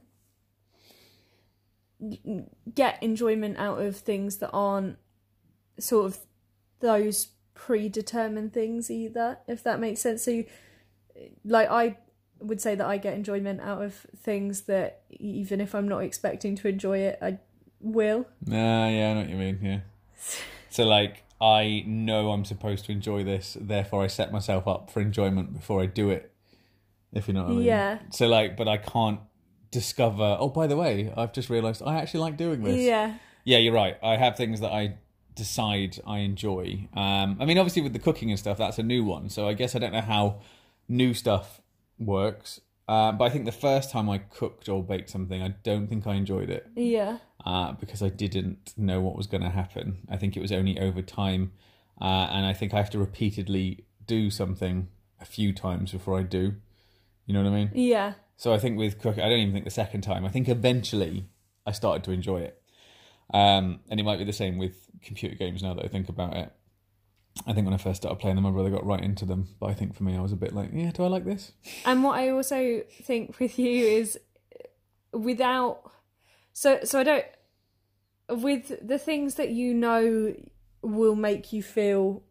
get 2.74 3.02
enjoyment 3.02 3.58
out 3.58 3.80
of 3.80 3.96
things 3.96 4.38
that 4.38 4.50
aren't 4.52 4.98
sort 5.80 6.08
of 6.08 6.18
those 6.80 7.28
predetermined 7.54 8.52
things 8.54 8.92
either. 8.92 9.38
If 9.48 9.64
that 9.64 9.80
makes 9.80 10.02
sense. 10.02 10.24
So, 10.24 10.32
you, 10.32 10.46
like 11.46 11.70
I 11.70 11.98
would 12.40 12.60
say 12.60 12.76
that 12.76 12.86
I 12.86 12.98
get 12.98 13.14
enjoyment 13.14 13.62
out 13.62 13.84
of 13.84 13.94
things 14.18 14.62
that 14.62 15.04
even 15.12 15.62
if 15.62 15.76
I'm 15.76 15.88
not 15.88 16.00
expecting 16.00 16.56
to 16.58 16.68
enjoy 16.68 17.00
it, 17.00 17.20
I 17.22 17.38
will. 17.80 18.26
Ah, 18.48 18.88
yeah, 18.88 19.12
I 19.12 19.14
know 19.14 19.20
what 19.22 19.30
you 19.30 19.36
mean. 19.36 19.60
Yeah. 19.62 19.80
So 20.70 20.86
like, 20.86 21.24
I 21.40 21.84
know 21.86 22.32
I'm 22.32 22.46
supposed 22.46 22.86
to 22.86 22.92
enjoy 22.92 23.24
this, 23.24 23.58
therefore 23.60 24.04
I 24.04 24.08
set 24.08 24.32
myself 24.32 24.68
up 24.68 24.90
for 24.92 25.02
enjoyment 25.02 25.54
before 25.54 25.82
I 25.82 25.86
do 25.86 26.10
it. 26.10 26.32
If 27.14 27.28
you 27.28 27.34
know 27.34 27.44
what 27.44 27.52
I 27.52 27.56
mean. 27.56 27.64
Yeah. 27.64 28.00
So 28.12 28.28
like, 28.28 28.56
but 28.58 28.68
I 28.68 28.78
can't 28.78 29.20
discover. 29.72 30.38
Oh, 30.40 30.50
by 30.50 30.68
the 30.68 30.78
way, 30.78 31.14
I've 31.16 31.34
just 31.34 31.50
realised 31.50 31.82
I 31.86 31.96
actually 31.98 32.22
like 32.22 32.38
doing 32.38 32.64
this. 32.64 32.78
Yeah. 32.78 33.16
Yeah, 33.44 33.58
you're 33.58 33.74
right. 33.74 33.98
I 34.04 34.18
have 34.18 34.38
things 34.38 34.60
that 34.62 34.72
I 34.72 34.96
decide 35.36 36.00
I 36.06 36.20
enjoy. 36.20 36.88
Um, 36.94 37.38
I 37.40 37.46
mean, 37.46 37.58
obviously 37.58 37.82
with 37.82 37.94
the 37.94 38.00
cooking 38.00 38.30
and 38.30 38.38
stuff, 38.40 38.58
that's 38.58 38.78
a 38.80 38.84
new 38.84 39.04
one. 39.04 39.30
So 39.30 39.48
I 39.48 39.54
guess 39.54 39.76
I 39.76 39.80
don't 39.80 39.94
know 39.94 40.02
how 40.02 40.42
new 40.88 41.14
stuff 41.14 41.62
works. 41.98 42.60
Uh, 42.88 43.12
but 43.14 43.26
I 43.26 43.30
think 43.30 43.46
the 43.46 43.52
first 43.54 43.90
time 43.92 44.10
I 44.10 44.18
cooked 44.18 44.68
or 44.68 44.84
baked 44.84 45.10
something, 45.10 45.42
I 45.42 45.50
don't 45.64 45.88
think 45.88 46.06
I 46.06 46.16
enjoyed 46.16 46.50
it 46.50 46.68
Yeah. 46.76 47.20
uh, 47.46 47.72
because 47.74 48.02
I 48.04 48.10
didn't 48.10 48.74
know 48.76 49.00
what 49.00 49.16
was 49.16 49.28
going 49.28 49.44
to 49.44 49.50
happen. 49.50 50.00
I 50.10 50.18
think 50.18 50.36
it 50.36 50.42
was 50.42 50.52
only 50.52 50.78
over 50.78 51.02
time, 51.02 51.54
uh, 52.02 52.28
and 52.32 52.46
I 52.46 52.52
think 52.54 52.74
I 52.74 52.78
have 52.78 52.90
to 52.90 53.00
repeatedly 53.00 53.86
do 54.08 54.30
something 54.30 54.90
a 55.22 55.26
few 55.26 55.54
times 55.54 55.94
before 55.94 56.20
I 56.20 56.24
do. 56.24 56.56
You 57.26 57.34
know 57.34 57.44
what 57.44 57.52
I 57.52 57.56
mean? 57.56 57.72
Yeah. 57.74 58.14
So 58.38 58.54
I 58.54 58.58
think 58.58 58.78
with 58.78 59.00
cooking, 59.00 59.24
I 59.24 59.30
don't 59.30 59.40
even 59.40 59.54
think 59.54 59.66
the 59.66 59.72
second 59.72 60.02
time. 60.02 60.26
I 60.26 60.30
think 60.30 60.50
eventually 60.50 61.26
I 61.66 61.72
started 61.72 62.04
to 62.06 62.12
enjoy 62.12 62.40
it. 62.42 62.62
Um, 63.34 63.80
and 63.90 64.00
it 64.00 64.04
might 64.04 64.18
be 64.20 64.26
the 64.26 64.34
same 64.34 64.58
with 64.58 64.90
computer 65.02 65.36
games 65.36 65.64
now 65.64 65.74
that 65.74 65.86
I 65.86 65.88
think 65.88 66.10
about 66.10 66.36
it. 66.36 66.52
I 67.48 67.54
think 67.54 67.66
when 67.66 67.74
I 67.74 67.78
first 67.78 68.02
started 68.02 68.20
playing 68.20 68.36
them, 68.36 68.44
my 68.44 68.52
brother 68.52 68.70
got 68.70 68.86
right 68.86 69.02
into 69.02 69.26
them. 69.26 69.48
But 69.60 69.68
I 69.68 69.74
think 69.74 69.96
for 69.96 70.04
me, 70.04 70.18
I 70.18 70.22
was 70.22 70.32
a 70.32 70.36
bit 70.36 70.54
like, 70.54 70.72
yeah, 70.74 70.92
do 70.92 71.04
I 71.04 71.08
like 71.08 71.24
this? 71.24 71.54
And 71.86 72.04
what 72.04 72.20
I 72.20 72.30
also 72.30 72.82
think 73.04 73.40
with 73.40 73.58
you 73.58 73.86
is 73.86 74.20
without 75.14 75.92
so 76.54 76.80
so 76.84 77.00
I 77.00 77.04
don't 77.04 77.26
with 78.30 78.86
the 78.86 78.98
things 78.98 79.36
that 79.36 79.50
you 79.50 79.74
know 79.74 80.36
will 80.82 81.16
make 81.16 81.54
you 81.54 81.62
feel 81.62 82.24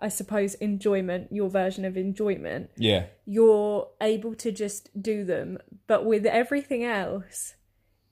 I 0.00 0.08
suppose 0.08 0.54
enjoyment, 0.54 1.28
your 1.30 1.48
version 1.48 1.84
of 1.84 1.96
enjoyment, 1.96 2.70
Yeah. 2.76 3.06
you're 3.24 3.88
able 4.00 4.34
to 4.36 4.50
just 4.52 4.90
do 5.00 5.24
them. 5.24 5.58
But 5.86 6.04
with 6.04 6.26
everything 6.26 6.84
else, 6.84 7.54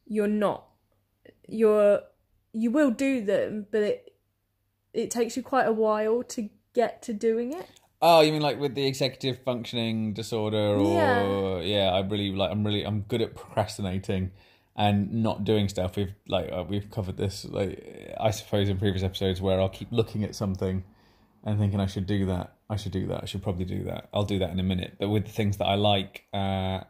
you're 0.06 0.28
not. 0.28 0.68
You're 1.48 2.02
you 2.54 2.70
will 2.70 2.90
do 2.90 3.24
them, 3.24 3.66
but 3.70 3.82
it 3.82 4.14
it 4.92 5.10
takes 5.10 5.36
you 5.36 5.42
quite 5.42 5.66
a 5.66 5.72
while 5.72 6.22
to 6.22 6.50
get 6.74 7.02
to 7.02 7.12
doing 7.14 7.52
it. 7.52 7.66
Oh, 8.00 8.20
you 8.20 8.32
mean 8.32 8.42
like 8.42 8.58
with 8.58 8.74
the 8.74 8.86
executive 8.86 9.42
functioning 9.44 10.12
disorder, 10.12 10.76
or 10.76 11.62
yeah, 11.62 11.90
I 11.92 12.00
really 12.00 12.32
like. 12.32 12.50
I'm 12.50 12.64
really 12.64 12.82
I'm 12.84 13.02
good 13.02 13.22
at 13.22 13.34
procrastinating 13.34 14.32
and 14.76 15.22
not 15.22 15.44
doing 15.44 15.68
stuff. 15.68 15.96
We've 15.96 16.14
like 16.26 16.50
uh, 16.52 16.64
we've 16.68 16.90
covered 16.90 17.16
this, 17.16 17.44
like 17.44 18.14
I 18.18 18.30
suppose 18.30 18.68
in 18.68 18.78
previous 18.78 19.02
episodes 19.02 19.40
where 19.40 19.60
I'll 19.60 19.68
keep 19.68 19.88
looking 19.92 20.24
at 20.24 20.34
something 20.34 20.84
and 21.44 21.58
thinking 21.58 21.80
I 21.80 21.86
should 21.86 22.06
do 22.06 22.26
that. 22.26 22.54
I 22.70 22.76
should 22.76 22.92
do 22.92 23.06
that. 23.08 23.22
I 23.22 23.26
should 23.26 23.42
probably 23.42 23.64
do 23.64 23.84
that. 23.84 24.08
I'll 24.14 24.24
do 24.24 24.38
that 24.38 24.50
in 24.50 24.58
a 24.60 24.62
minute. 24.62 24.94
But 24.98 25.08
with 25.10 25.26
the 25.26 25.32
things 25.32 25.56
that 25.58 25.66
I 25.66 25.74
like, 25.74 26.24
uh, 26.32 26.36
I 26.36 26.84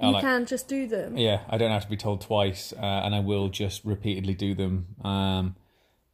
You 0.00 0.10
like 0.12 0.22
can 0.22 0.46
just 0.46 0.68
do 0.68 0.86
them. 0.86 1.16
yeah, 1.16 1.40
I 1.48 1.58
don't 1.58 1.70
have 1.70 1.84
to 1.84 1.90
be 1.90 1.96
told 1.96 2.20
twice, 2.22 2.72
uh, 2.72 2.80
and 3.04 3.14
I 3.14 3.20
will 3.20 3.48
just 3.48 3.84
repeatedly 3.84 4.34
do 4.34 4.54
them, 4.54 4.86
um, 5.04 5.54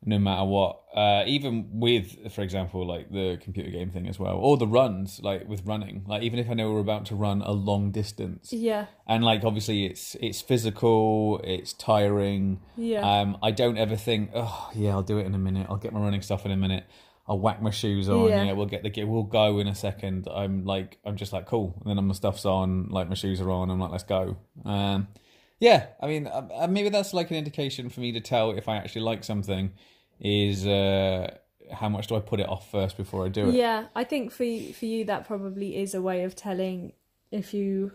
no 0.05 0.18
matter 0.18 0.44
what. 0.44 0.80
Uh, 0.94 1.22
even 1.26 1.68
with, 1.72 2.32
for 2.32 2.42
example, 2.42 2.86
like 2.86 3.11
the 3.11 3.38
computer 3.42 3.70
game 3.70 3.90
thing 3.90 4.09
as 4.09 4.18
well, 4.18 4.36
or 4.36 4.57
the 4.57 4.66
runs, 4.66 5.20
like 5.22 5.46
with 5.49 5.62
running. 5.64 6.05
Like 6.07 6.22
even 6.22 6.38
if 6.38 6.49
I 6.51 6.55
know 6.55 6.72
we're 6.72 6.80
about 6.80 7.05
to 7.07 7.14
run 7.14 7.42
a 7.42 7.53
long 7.53 7.90
distance, 7.90 8.53
Yeah. 8.53 8.86
and 9.07 9.22
like 9.24 9.44
obviously 9.44 9.86
it's 9.86 10.16
it's 10.20 10.40
physical, 10.40 11.40
it's 11.44 11.72
tiring. 11.72 12.61
Yeah. 12.76 13.01
Um, 13.20 13.38
I 13.42 13.51
don't 13.51 13.76
ever 13.78 13.96
think, 13.96 14.30
oh 14.34 14.70
yeah, 14.74 14.90
I'll 14.90 15.03
do 15.03 15.18
it 15.18 15.26
in 15.26 15.34
a 15.34 15.38
minute. 15.38 15.66
I'll 15.68 15.76
get 15.76 15.92
my 15.92 16.01
running 16.01 16.22
stuff 16.22 16.44
in 16.46 16.53
a 16.53 16.57
minute. 16.57 16.84
I'll 17.30 17.38
whack 17.38 17.61
my 17.61 17.70
shoes 17.70 18.09
on. 18.09 18.28
Yeah. 18.28 18.44
Yeah, 18.44 18.53
we'll 18.53 18.66
get 18.66 18.82
the 18.82 18.88
gear. 18.90 19.07
We'll 19.07 19.22
go 19.24 19.59
in 19.59 19.68
a 19.68 19.74
second. 19.74 20.26
I'm 20.34 20.64
like, 20.64 20.99
I'm 21.05 21.16
just 21.16 21.32
like, 21.32 21.44
cool. 21.46 21.80
And 21.84 21.99
then 21.99 22.07
my 22.07 22.14
stuff's 22.14 22.46
on, 22.46 22.88
like 22.88 23.09
my 23.09 23.14
shoes 23.14 23.38
are 23.42 23.51
on. 23.51 23.68
I'm 23.70 23.78
like, 23.78 23.90
let's 23.90 24.05
go. 24.05 24.38
Um, 24.64 25.09
yeah. 25.59 25.86
I 26.00 26.06
mean, 26.06 26.26
uh, 26.26 26.48
uh, 26.54 26.66
maybe 26.68 26.88
that's 26.88 27.12
like 27.12 27.30
an 27.30 27.36
indication 27.36 27.88
for 27.88 28.00
me 28.00 28.12
to 28.12 28.20
tell 28.20 28.52
if 28.52 28.68
I 28.68 28.76
actually 28.76 29.02
like 29.02 29.24
something. 29.24 29.72
Is 30.20 30.66
uh, 30.66 31.36
how 31.72 31.88
much 31.88 32.09
do 32.09 32.16
I 32.16 32.20
put 32.20 32.40
it 32.40 32.48
off 32.48 32.70
first 32.70 32.96
before 32.96 33.24
I 33.24 33.28
do 33.28 33.48
it? 33.48 33.54
Yeah, 33.54 33.86
I 33.94 34.04
think 34.04 34.32
for 34.32 34.44
you, 34.44 34.72
for 34.72 34.86
you 34.86 35.04
that 35.04 35.26
probably 35.26 35.76
is 35.76 35.94
a 35.94 36.02
way 36.02 36.24
of 36.24 36.34
telling 36.34 36.92
if 37.30 37.54
you 37.54 37.92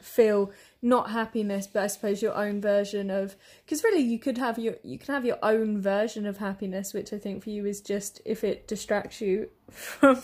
feel 0.00 0.52
not 0.80 1.10
happiness, 1.10 1.66
but 1.66 1.82
I 1.82 1.86
suppose 1.88 2.22
your 2.22 2.34
own 2.34 2.60
version 2.60 3.10
of 3.10 3.36
because 3.64 3.82
really 3.82 4.00
you 4.00 4.18
could 4.18 4.38
have 4.38 4.58
your 4.58 4.76
you 4.82 4.98
can 4.98 5.14
have 5.14 5.24
your 5.24 5.38
own 5.42 5.80
version 5.80 6.26
of 6.26 6.38
happiness, 6.38 6.94
which 6.94 7.12
I 7.12 7.18
think 7.18 7.42
for 7.42 7.50
you 7.50 7.66
is 7.66 7.80
just 7.80 8.20
if 8.24 8.44
it 8.44 8.68
distracts 8.68 9.20
you 9.20 9.50
from 9.70 10.22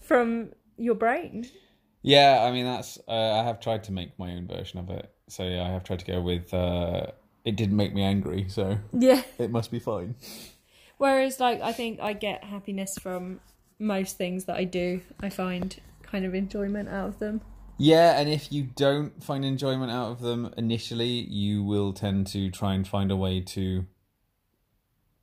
from 0.00 0.52
your 0.76 0.94
brain. 0.94 1.48
Yeah, 2.02 2.44
I 2.46 2.52
mean 2.52 2.64
that's 2.64 2.98
uh, 3.06 3.40
I 3.40 3.44
have 3.44 3.60
tried 3.60 3.84
to 3.84 3.92
make 3.92 4.18
my 4.18 4.32
own 4.32 4.46
version 4.46 4.78
of 4.78 4.90
it. 4.90 5.13
So 5.28 5.44
yeah, 5.44 5.64
I 5.64 5.68
have 5.68 5.84
tried 5.84 6.00
to 6.00 6.06
go 6.06 6.20
with 6.20 6.52
uh, 6.52 7.06
it 7.44 7.56
didn't 7.56 7.76
make 7.76 7.94
me 7.94 8.02
angry, 8.02 8.46
so 8.48 8.78
Yeah. 8.92 9.22
it 9.38 9.50
must 9.50 9.70
be 9.70 9.78
fine. 9.78 10.14
Whereas 10.98 11.40
like 11.40 11.60
I 11.60 11.72
think 11.72 12.00
I 12.00 12.12
get 12.12 12.44
happiness 12.44 12.98
from 12.98 13.40
most 13.78 14.16
things 14.16 14.44
that 14.44 14.56
I 14.56 14.64
do. 14.64 15.00
I 15.20 15.28
find 15.28 15.80
kind 16.02 16.24
of 16.24 16.34
enjoyment 16.34 16.88
out 16.88 17.08
of 17.08 17.18
them. 17.18 17.40
Yeah, 17.76 18.20
and 18.20 18.28
if 18.28 18.52
you 18.52 18.62
don't 18.62 19.22
find 19.22 19.44
enjoyment 19.44 19.90
out 19.90 20.12
of 20.12 20.20
them 20.20 20.54
initially, 20.56 21.08
you 21.08 21.64
will 21.64 21.92
tend 21.92 22.28
to 22.28 22.48
try 22.50 22.72
and 22.74 22.86
find 22.86 23.10
a 23.10 23.16
way 23.16 23.40
to 23.40 23.86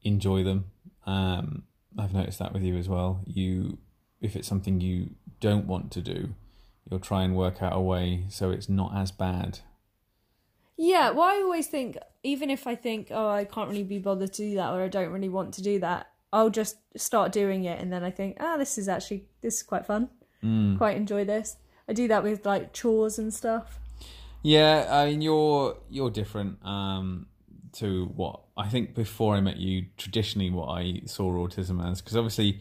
enjoy 0.03 0.43
them. 0.43 0.65
Um, 1.05 1.63
I've 1.97 2.13
noticed 2.13 2.39
that 2.39 2.51
with 2.51 2.63
you 2.63 2.75
as 2.75 2.89
well. 2.89 3.21
You, 3.25 3.77
if 4.19 4.35
it's 4.35 4.49
something 4.49 4.81
you 4.81 5.11
don't 5.39 5.65
want 5.65 5.91
to 5.93 6.01
do, 6.01 6.35
you'll 6.89 6.99
try 6.99 7.23
and 7.23 7.37
work 7.37 7.61
out 7.61 7.73
a 7.73 7.79
way 7.79 8.25
so 8.29 8.51
it's 8.51 8.67
not 8.67 8.95
as 8.97 9.11
bad. 9.11 9.59
Yeah, 10.83 11.11
well, 11.11 11.27
I 11.27 11.35
always 11.43 11.67
think, 11.67 11.95
even 12.23 12.49
if 12.49 12.65
I 12.65 12.73
think, 12.73 13.09
oh, 13.11 13.29
I 13.29 13.45
can't 13.45 13.69
really 13.69 13.83
be 13.83 13.99
bothered 13.99 14.33
to 14.33 14.41
do 14.41 14.55
that, 14.55 14.73
or 14.73 14.81
I 14.81 14.87
don't 14.87 15.11
really 15.11 15.29
want 15.29 15.53
to 15.53 15.61
do 15.61 15.77
that, 15.77 16.07
I'll 16.33 16.49
just 16.49 16.77
start 16.97 17.31
doing 17.31 17.65
it, 17.65 17.79
and 17.79 17.93
then 17.93 18.03
I 18.03 18.09
think, 18.09 18.37
ah, 18.39 18.57
this 18.57 18.79
is 18.79 18.89
actually 18.89 19.25
this 19.41 19.57
is 19.57 19.63
quite 19.63 19.85
fun. 19.85 20.09
Quite 20.77 20.97
enjoy 20.97 21.23
this. 21.23 21.57
I 21.87 21.93
do 21.93 22.07
that 22.07 22.23
with 22.23 22.47
like 22.47 22.73
chores 22.73 23.19
and 23.19 23.31
stuff. 23.31 23.79
Yeah, 24.41 24.87
I 24.89 25.05
mean 25.05 25.21
you're 25.21 25.77
you're 25.87 26.09
different 26.09 26.57
um, 26.65 27.27
to 27.73 28.05
what 28.15 28.39
I 28.57 28.67
think 28.67 28.95
before 28.95 29.35
I 29.35 29.39
met 29.39 29.57
you. 29.57 29.85
Traditionally, 29.97 30.49
what 30.49 30.69
I 30.69 31.03
saw 31.05 31.31
autism 31.47 31.87
as, 31.87 32.01
because 32.01 32.17
obviously, 32.17 32.59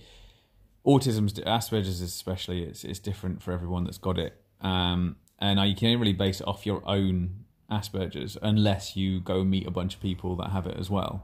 autism's 0.85 1.33
Asperger's 1.41 2.03
especially 2.03 2.65
it's 2.65 2.85
it's 2.85 2.99
different 2.99 3.43
for 3.43 3.53
everyone 3.53 3.85
that's 3.85 3.97
got 3.97 4.19
it, 4.19 4.39
um, 4.61 5.17
and 5.39 5.59
I, 5.59 5.65
you 5.65 5.75
can 5.75 5.87
only 5.87 5.97
really 5.97 6.13
base 6.13 6.43
it 6.43 6.47
off 6.47 6.67
your 6.67 6.83
own 6.87 7.47
Asperger's 7.71 8.37
unless 8.43 8.97
you 8.97 9.21
go 9.21 9.45
meet 9.45 9.67
a 9.67 9.71
bunch 9.71 9.95
of 9.95 10.01
people 10.01 10.37
that 10.37 10.51
have 10.51 10.67
it 10.67 10.77
as 10.79 10.91
well. 10.91 11.23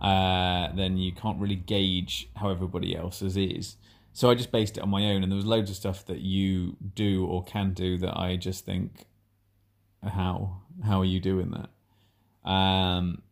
Uh, 0.00 0.68
then 0.74 0.96
you 0.98 1.12
can't 1.12 1.38
really 1.40 1.54
gauge 1.56 2.28
how 2.36 2.50
everybody 2.50 2.96
else's 2.96 3.36
is. 3.36 3.76
So 4.12 4.30
I 4.30 4.34
just 4.34 4.52
based 4.52 4.76
it 4.76 4.80
on 4.82 4.90
my 4.90 5.04
own, 5.06 5.22
and 5.22 5.30
there 5.32 5.36
was 5.36 5.46
loads 5.46 5.70
of 5.70 5.76
stuff 5.76 6.04
that 6.06 6.20
you 6.20 6.76
do 6.94 7.26
or 7.26 7.42
can 7.44 7.72
do 7.72 7.98
that 7.98 8.16
I 8.18 8.36
just 8.36 8.64
think 8.64 9.06
how 10.02 10.60
how 10.84 11.00
are 11.00 11.04
you 11.06 11.18
doing 11.18 11.50
that 11.52 12.50
um 12.50 13.22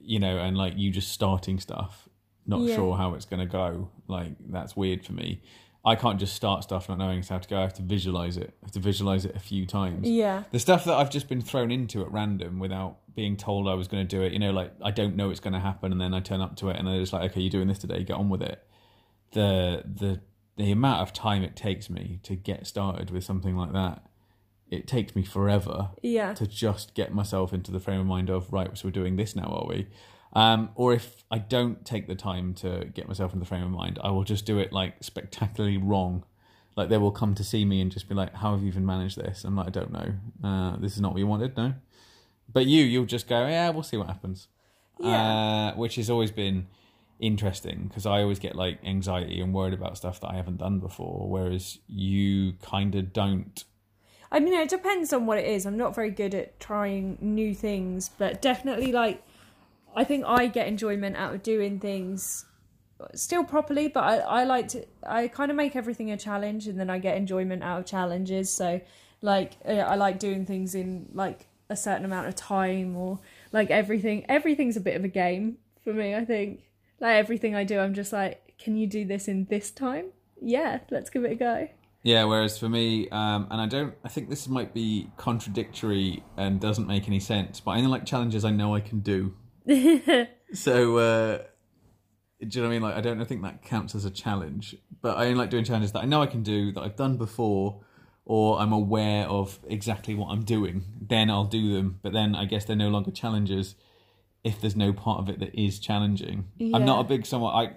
you 0.00 0.20
know 0.20 0.38
and 0.38 0.56
like 0.56 0.74
you 0.76 0.90
just 0.90 1.10
starting 1.10 1.58
stuff 1.58 2.08
not 2.46 2.60
Yeah. 2.60 2.76
sure 2.76 2.96
how 2.96 3.14
it's 3.14 3.24
going 3.24 3.40
to 3.40 3.52
go 3.52 3.90
like 4.06 4.32
that's 4.50 4.76
weird 4.76 5.04
for 5.04 5.14
me 5.14 5.40
i 5.84 5.94
can't 5.94 6.18
just 6.18 6.34
start 6.34 6.62
stuff 6.62 6.88
not 6.88 6.98
knowing 6.98 7.22
how 7.22 7.38
to 7.38 7.48
go 7.48 7.58
i 7.58 7.62
have 7.62 7.74
to 7.74 7.82
visualize 7.82 8.36
it. 8.36 8.54
I 8.62 8.66
have 8.66 8.72
to 8.72 8.80
visualize 8.80 9.24
it 9.24 9.34
a 9.36 9.40
few 9.40 9.66
times. 9.66 10.08
Yeah, 10.08 10.44
the 10.50 10.58
stuff 10.58 10.84
that 10.84 10.94
i've 10.94 11.10
just 11.10 11.28
been 11.28 11.42
thrown 11.42 11.70
into 11.70 12.02
at 12.02 12.10
random 12.12 12.58
without 12.58 12.98
being 13.14 13.36
told 13.36 13.68
i 13.68 13.74
was 13.74 13.86
going 13.86 14.06
to 14.06 14.16
do 14.16 14.22
it 14.22 14.32
you 14.32 14.40
know 14.40 14.50
like 14.50 14.72
i 14.82 14.90
don't 14.90 15.14
know 15.14 15.30
it's 15.30 15.40
going 15.40 15.52
to 15.52 15.60
happen 15.60 15.92
and 15.92 16.00
then 16.00 16.12
i 16.12 16.20
turn 16.20 16.40
up 16.40 16.56
to 16.56 16.68
it 16.68 16.76
and 16.76 16.88
they're 16.88 16.98
just 16.98 17.12
like 17.12 17.30
okay 17.30 17.40
you're 17.40 17.50
doing 17.50 17.68
this 17.68 17.78
today 17.78 18.02
get 18.02 18.16
on 18.16 18.28
with 18.28 18.42
it. 18.42 18.66
The 19.32 19.84
the 19.84 20.20
the 20.56 20.70
amount 20.70 21.02
of 21.02 21.12
time 21.12 21.42
it 21.42 21.56
takes 21.56 21.90
me 21.90 22.20
to 22.22 22.36
get 22.36 22.66
started 22.66 23.10
with 23.10 23.24
something 23.24 23.56
like 23.56 23.72
that 23.72 24.04
it 24.70 24.86
takes 24.86 25.14
me 25.14 25.22
forever 25.22 25.90
yeah, 26.02 26.32
to 26.34 26.46
just 26.46 26.94
get 26.94 27.12
myself 27.12 27.52
into 27.52 27.70
the 27.70 27.80
frame 27.80 28.00
of 28.00 28.06
mind 28.06 28.30
of 28.30 28.52
right 28.52 28.76
so 28.76 28.88
we're 28.88 28.92
doing 28.92 29.16
this 29.16 29.36
now 29.36 29.44
are 29.44 29.66
we 29.68 29.86
um, 30.34 30.70
or 30.74 30.92
if 30.92 31.24
i 31.30 31.38
don't 31.38 31.84
take 31.84 32.06
the 32.06 32.14
time 32.14 32.54
to 32.54 32.84
get 32.94 33.06
myself 33.08 33.32
into 33.32 33.40
the 33.44 33.48
frame 33.48 33.62
of 33.62 33.70
mind 33.70 33.98
i 34.02 34.10
will 34.10 34.24
just 34.24 34.44
do 34.46 34.58
it 34.58 34.72
like 34.72 34.94
spectacularly 35.00 35.76
wrong 35.76 36.24
like 36.76 36.88
they 36.88 36.98
will 36.98 37.12
come 37.12 37.34
to 37.34 37.44
see 37.44 37.64
me 37.64 37.80
and 37.80 37.92
just 37.92 38.08
be 38.08 38.14
like 38.14 38.34
how 38.34 38.52
have 38.52 38.62
you 38.62 38.68
even 38.68 38.84
managed 38.84 39.16
this 39.16 39.44
i'm 39.44 39.56
like 39.56 39.66
i 39.66 39.70
don't 39.70 39.92
know 39.92 40.12
uh, 40.48 40.76
this 40.78 40.94
is 40.94 41.00
not 41.00 41.12
what 41.12 41.18
you 41.18 41.26
wanted 41.26 41.56
no 41.56 41.74
but 42.52 42.66
you 42.66 42.82
you'll 42.84 43.06
just 43.06 43.28
go 43.28 43.46
yeah 43.46 43.70
we'll 43.70 43.82
see 43.82 43.96
what 43.96 44.06
happens 44.08 44.48
Yeah. 44.98 45.70
uh, 45.72 45.74
which 45.76 45.96
has 45.96 46.10
always 46.10 46.30
been 46.30 46.66
interesting 47.20 47.86
because 47.88 48.06
I 48.06 48.20
always 48.22 48.38
get 48.38 48.54
like 48.56 48.78
anxiety 48.84 49.40
and 49.40 49.54
worried 49.54 49.72
about 49.72 49.96
stuff 49.96 50.20
that 50.20 50.30
I 50.30 50.34
haven't 50.34 50.58
done 50.58 50.80
before, 50.80 51.28
whereas 51.28 51.78
you 51.88 52.54
kind 52.60 52.94
of 52.96 53.12
don't. 53.12 53.64
I 54.32 54.40
mean, 54.40 54.52
it 54.54 54.68
depends 54.68 55.12
on 55.12 55.24
what 55.26 55.38
it 55.38 55.46
is. 55.46 55.64
I'm 55.64 55.76
not 55.76 55.94
very 55.94 56.10
good 56.10 56.34
at 56.34 56.58
trying 56.58 57.16
new 57.20 57.54
things, 57.54 58.10
but 58.18 58.42
definitely 58.42 58.90
like 58.92 59.22
I 59.96 60.04
think 60.04 60.24
I 60.26 60.46
get 60.46 60.66
enjoyment 60.66 61.16
out 61.16 61.34
of 61.34 61.42
doing 61.42 61.78
things 61.78 62.44
still 63.14 63.44
properly, 63.44 63.88
but 63.88 64.02
I, 64.02 64.16
I 64.18 64.44
like 64.44 64.68
to 64.68 64.86
I 65.06 65.28
kind 65.28 65.50
of 65.50 65.56
make 65.56 65.76
everything 65.76 66.10
a 66.10 66.16
challenge 66.16 66.66
and 66.66 66.78
then 66.78 66.90
I 66.90 66.98
get 66.98 67.16
enjoyment 67.16 67.62
out 67.62 67.80
of 67.80 67.86
challenges. 67.86 68.50
So 68.50 68.80
like 69.20 69.52
uh, 69.66 69.72
I 69.72 69.96
like 69.96 70.18
doing 70.18 70.46
things 70.46 70.74
in 70.74 71.08
like 71.12 71.46
a 71.70 71.76
certain 71.76 72.04
amount 72.04 72.28
of 72.28 72.34
time 72.34 72.96
or 72.96 73.20
like 73.52 73.70
everything 73.70 74.24
everything's 74.28 74.76
a 74.76 74.80
bit 74.80 74.96
of 74.96 75.04
a 75.04 75.08
game 75.08 75.58
for 75.82 75.92
me, 75.92 76.14
I 76.14 76.24
think. 76.24 76.70
Like 77.00 77.16
everything 77.16 77.54
I 77.54 77.64
do 77.64 77.78
I'm 77.78 77.94
just 77.94 78.12
like, 78.12 78.54
can 78.58 78.76
you 78.76 78.86
do 78.86 79.04
this 79.04 79.28
in 79.28 79.46
this 79.46 79.70
time? 79.70 80.06
Yeah, 80.40 80.80
let's 80.90 81.10
give 81.10 81.24
it 81.24 81.32
a 81.32 81.36
go. 81.36 81.68
Yeah, 82.02 82.24
whereas 82.24 82.58
for 82.58 82.68
me, 82.68 83.08
um, 83.08 83.46
and 83.50 83.58
I 83.62 83.66
don't, 83.66 83.94
I 84.04 84.08
think 84.08 84.28
this 84.28 84.46
might 84.46 84.74
be 84.74 85.10
contradictory 85.16 86.22
and 86.36 86.60
doesn't 86.60 86.86
make 86.86 87.08
any 87.08 87.18
sense, 87.18 87.60
but 87.60 87.70
I 87.70 87.78
only 87.78 87.88
like 87.88 88.04
challenges 88.04 88.44
I 88.44 88.50
know 88.50 88.74
I 88.74 88.80
can 88.80 89.00
do. 89.00 89.34
So, 90.52 90.96
uh, 90.98 91.38
do 92.40 92.58
you 92.58 92.62
know 92.62 92.62
what 92.62 92.66
I 92.66 92.68
mean? 92.68 92.82
Like, 92.82 92.94
I 92.96 93.00
don't 93.00 93.24
think 93.24 93.42
that 93.42 93.62
counts 93.62 93.94
as 93.94 94.04
a 94.04 94.10
challenge, 94.10 94.76
but 95.00 95.16
I 95.16 95.24
only 95.24 95.36
like 95.36 95.50
doing 95.50 95.64
challenges 95.64 95.92
that 95.92 96.02
I 96.02 96.06
know 96.06 96.22
I 96.22 96.26
can 96.26 96.42
do, 96.42 96.72
that 96.72 96.82
I've 96.82 96.96
done 96.96 97.16
before, 97.16 97.80
or 98.26 98.58
I'm 98.58 98.72
aware 98.72 99.26
of 99.26 99.58
exactly 99.68 100.14
what 100.14 100.28
I'm 100.28 100.44
doing. 100.44 100.84
Then 101.00 101.30
I'll 101.30 101.44
do 101.44 101.74
them. 101.74 102.00
But 102.02 102.12
then 102.12 102.34
I 102.34 102.44
guess 102.44 102.64
they're 102.64 102.76
no 102.76 102.88
longer 102.88 103.10
challenges 103.10 103.74
if 104.42 104.60
there's 104.60 104.76
no 104.76 104.92
part 104.92 105.20
of 105.20 105.28
it 105.28 105.40
that 105.40 105.54
is 105.58 105.78
challenging. 105.78 106.46
I'm 106.74 106.84
not 106.84 107.00
a 107.00 107.04
big 107.04 107.26
someone. 107.26 107.54
I 107.54 107.76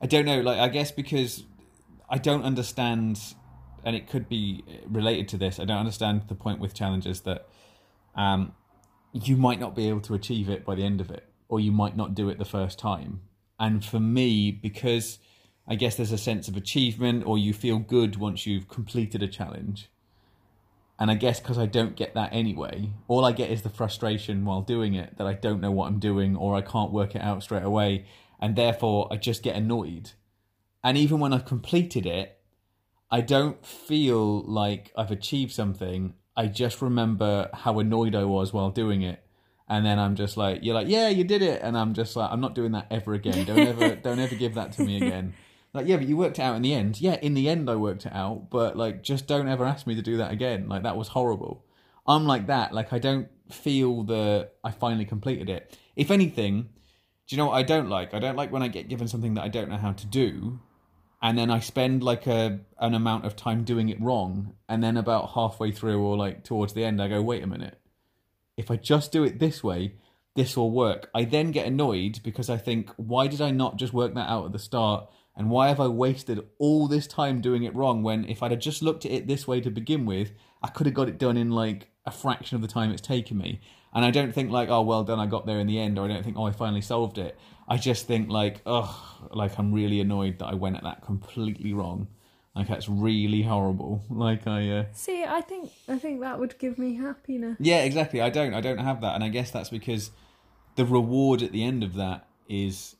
I 0.00 0.06
don't 0.06 0.24
know. 0.24 0.40
Like 0.40 0.58
I 0.58 0.68
guess 0.68 0.90
because 0.90 1.44
I 2.08 2.18
don't 2.18 2.44
understand, 2.44 3.20
and 3.84 3.96
it 3.96 4.08
could 4.08 4.28
be 4.28 4.64
related 4.86 5.28
to 5.28 5.36
this. 5.36 5.58
I 5.58 5.64
don't 5.64 5.78
understand 5.78 6.22
the 6.28 6.34
point 6.34 6.60
with 6.60 6.74
challenges 6.74 7.22
that 7.22 7.48
um, 8.14 8.52
you 9.12 9.36
might 9.36 9.60
not 9.60 9.74
be 9.74 9.88
able 9.88 10.00
to 10.02 10.14
achieve 10.14 10.48
it 10.48 10.64
by 10.64 10.74
the 10.74 10.84
end 10.84 11.00
of 11.00 11.10
it, 11.10 11.28
or 11.48 11.60
you 11.60 11.72
might 11.72 11.96
not 11.96 12.14
do 12.14 12.28
it 12.28 12.38
the 12.38 12.44
first 12.44 12.78
time. 12.78 13.20
And 13.58 13.84
for 13.84 14.00
me, 14.00 14.50
because 14.50 15.18
I 15.68 15.76
guess 15.76 15.96
there's 15.96 16.12
a 16.12 16.18
sense 16.18 16.48
of 16.48 16.56
achievement, 16.56 17.24
or 17.26 17.38
you 17.38 17.52
feel 17.52 17.78
good 17.78 18.16
once 18.16 18.46
you've 18.46 18.68
completed 18.68 19.22
a 19.22 19.28
challenge. 19.28 19.88
And 20.98 21.10
I 21.10 21.14
guess 21.14 21.40
because 21.40 21.58
I 21.58 21.66
don't 21.66 21.96
get 21.96 22.14
that 22.14 22.32
anyway, 22.32 22.90
all 23.08 23.24
I 23.24 23.32
get 23.32 23.50
is 23.50 23.62
the 23.62 23.68
frustration 23.68 24.44
while 24.44 24.62
doing 24.62 24.94
it 24.94 25.16
that 25.18 25.26
I 25.26 25.32
don't 25.32 25.60
know 25.60 25.70
what 25.70 25.88
I'm 25.88 25.98
doing 25.98 26.36
or 26.36 26.54
I 26.54 26.62
can't 26.62 26.92
work 26.92 27.14
it 27.14 27.22
out 27.22 27.42
straight 27.42 27.64
away. 27.64 28.06
And 28.40 28.56
therefore, 28.56 29.08
I 29.10 29.16
just 29.16 29.42
get 29.42 29.56
annoyed. 29.56 30.12
And 30.84 30.96
even 30.96 31.20
when 31.20 31.32
I've 31.32 31.44
completed 31.44 32.06
it, 32.06 32.38
I 33.10 33.20
don't 33.20 33.64
feel 33.64 34.42
like 34.42 34.92
I've 34.96 35.10
achieved 35.10 35.52
something. 35.52 36.14
I 36.36 36.46
just 36.46 36.80
remember 36.80 37.50
how 37.52 37.78
annoyed 37.78 38.14
I 38.14 38.24
was 38.24 38.52
while 38.52 38.70
doing 38.70 39.02
it. 39.02 39.22
And 39.68 39.86
then 39.86 39.98
I'm 39.98 40.16
just 40.16 40.36
like, 40.36 40.60
you're 40.62 40.74
like, 40.74 40.88
yeah, 40.88 41.08
you 41.08 41.24
did 41.24 41.42
it. 41.42 41.62
And 41.62 41.76
I'm 41.78 41.94
just 41.94 42.16
like, 42.16 42.30
I'm 42.30 42.40
not 42.40 42.54
doing 42.54 42.72
that 42.72 42.86
ever 42.90 43.14
again. 43.14 43.44
Don't 43.44 43.58
ever, 43.68 43.96
don't 43.96 44.18
ever 44.18 44.34
give 44.34 44.54
that 44.54 44.72
to 44.72 44.82
me 44.82 44.96
again. 44.96 45.34
Like, 45.72 45.86
yeah, 45.86 45.96
but 45.96 46.06
you 46.06 46.16
worked 46.16 46.38
it 46.38 46.42
out 46.42 46.56
in 46.56 46.62
the 46.62 46.74
end. 46.74 47.00
Yeah, 47.00 47.16
in 47.22 47.34
the 47.34 47.48
end, 47.48 47.70
I 47.70 47.76
worked 47.76 48.04
it 48.04 48.12
out. 48.12 48.50
But 48.50 48.76
like, 48.76 49.02
just 49.02 49.26
don't 49.26 49.48
ever 49.48 49.64
ask 49.64 49.86
me 49.86 49.94
to 49.94 50.02
do 50.02 50.18
that 50.18 50.30
again. 50.30 50.68
Like, 50.68 50.82
that 50.82 50.96
was 50.96 51.08
horrible. 51.08 51.64
I'm 52.06 52.26
like 52.26 52.48
that. 52.48 52.74
Like, 52.74 52.92
I 52.92 52.98
don't 52.98 53.28
feel 53.50 54.02
the 54.02 54.50
I 54.64 54.70
finally 54.70 55.04
completed 55.04 55.48
it. 55.48 55.78
If 55.96 56.10
anything, 56.10 56.68
do 57.26 57.36
you 57.36 57.38
know 57.38 57.46
what 57.46 57.54
I 57.56 57.62
don't 57.62 57.88
like? 57.88 58.14
I 58.14 58.18
don't 58.18 58.36
like 58.36 58.52
when 58.52 58.62
I 58.62 58.68
get 58.68 58.88
given 58.88 59.08
something 59.08 59.34
that 59.34 59.44
I 59.44 59.48
don't 59.48 59.70
know 59.70 59.76
how 59.76 59.92
to 59.92 60.06
do, 60.06 60.60
and 61.22 61.38
then 61.38 61.50
I 61.50 61.60
spend 61.60 62.02
like 62.02 62.26
a 62.26 62.60
an 62.78 62.94
amount 62.94 63.24
of 63.24 63.36
time 63.36 63.62
doing 63.62 63.88
it 63.88 64.00
wrong, 64.00 64.54
and 64.68 64.82
then 64.82 64.96
about 64.96 65.30
halfway 65.30 65.70
through 65.70 66.02
or 66.02 66.16
like 66.16 66.42
towards 66.42 66.74
the 66.74 66.84
end, 66.84 67.00
I 67.00 67.08
go, 67.08 67.22
wait 67.22 67.44
a 67.44 67.46
minute. 67.46 67.78
If 68.56 68.70
I 68.70 68.76
just 68.76 69.12
do 69.12 69.22
it 69.22 69.38
this 69.38 69.62
way, 69.62 69.94
this 70.34 70.56
will 70.56 70.70
work. 70.70 71.10
I 71.14 71.24
then 71.24 71.52
get 71.52 71.66
annoyed 71.66 72.20
because 72.24 72.50
I 72.50 72.56
think, 72.56 72.90
why 72.96 73.28
did 73.28 73.40
I 73.40 73.50
not 73.50 73.76
just 73.76 73.92
work 73.92 74.14
that 74.14 74.28
out 74.28 74.46
at 74.46 74.52
the 74.52 74.58
start? 74.58 75.08
And 75.36 75.48
why 75.48 75.68
have 75.68 75.80
I 75.80 75.86
wasted 75.86 76.46
all 76.58 76.88
this 76.88 77.06
time 77.06 77.40
doing 77.40 77.62
it 77.62 77.74
wrong 77.74 78.02
when 78.02 78.26
if 78.26 78.42
I'd 78.42 78.50
have 78.50 78.60
just 78.60 78.82
looked 78.82 79.06
at 79.06 79.12
it 79.12 79.26
this 79.26 79.46
way 79.46 79.60
to 79.62 79.70
begin 79.70 80.04
with, 80.04 80.32
I 80.62 80.68
could 80.68 80.86
have 80.86 80.94
got 80.94 81.08
it 81.08 81.18
done 81.18 81.36
in 81.36 81.50
like 81.50 81.88
a 82.04 82.10
fraction 82.10 82.56
of 82.56 82.62
the 82.62 82.68
time 82.68 82.90
it's 82.90 83.00
taken 83.00 83.38
me. 83.38 83.60
And 83.94 84.04
I 84.04 84.10
don't 84.10 84.34
think 84.34 84.50
like, 84.50 84.68
oh 84.68 84.82
well 84.82 85.04
done, 85.04 85.20
I 85.20 85.26
got 85.26 85.46
there 85.46 85.60
in 85.60 85.66
the 85.66 85.78
end, 85.78 85.98
or 85.98 86.04
I 86.04 86.08
don't 86.08 86.22
think, 86.22 86.36
oh 86.36 86.46
I 86.46 86.52
finally 86.52 86.80
solved 86.80 87.18
it. 87.18 87.38
I 87.72 87.78
just 87.78 88.06
think 88.06 88.28
like, 88.28 88.60
ugh, 88.66 88.94
like 89.30 89.58
I'm 89.58 89.72
really 89.72 90.00
annoyed 90.00 90.40
that 90.40 90.44
I 90.48 90.54
went 90.54 90.76
at 90.76 90.82
that 90.82 91.00
completely 91.00 91.72
wrong. 91.72 92.06
Like 92.54 92.68
that's 92.68 92.86
really 92.86 93.40
horrible. 93.40 94.02
Like 94.10 94.46
I 94.46 94.68
uh 94.68 94.84
See, 94.92 95.24
I 95.24 95.40
think 95.40 95.70
I 95.88 95.96
think 95.96 96.20
that 96.20 96.38
would 96.38 96.58
give 96.58 96.76
me 96.76 96.96
happiness. 96.96 97.56
Yeah, 97.58 97.82
exactly. 97.82 98.20
I 98.20 98.28
don't 98.28 98.52
I 98.52 98.60
don't 98.60 98.84
have 98.88 99.00
that 99.00 99.14
and 99.14 99.24
I 99.24 99.30
guess 99.30 99.50
that's 99.50 99.70
because 99.70 100.10
the 100.76 100.84
reward 100.84 101.40
at 101.40 101.52
the 101.52 101.64
end 101.64 101.82
of 101.82 101.94
that 101.94 102.28
is 102.46 102.96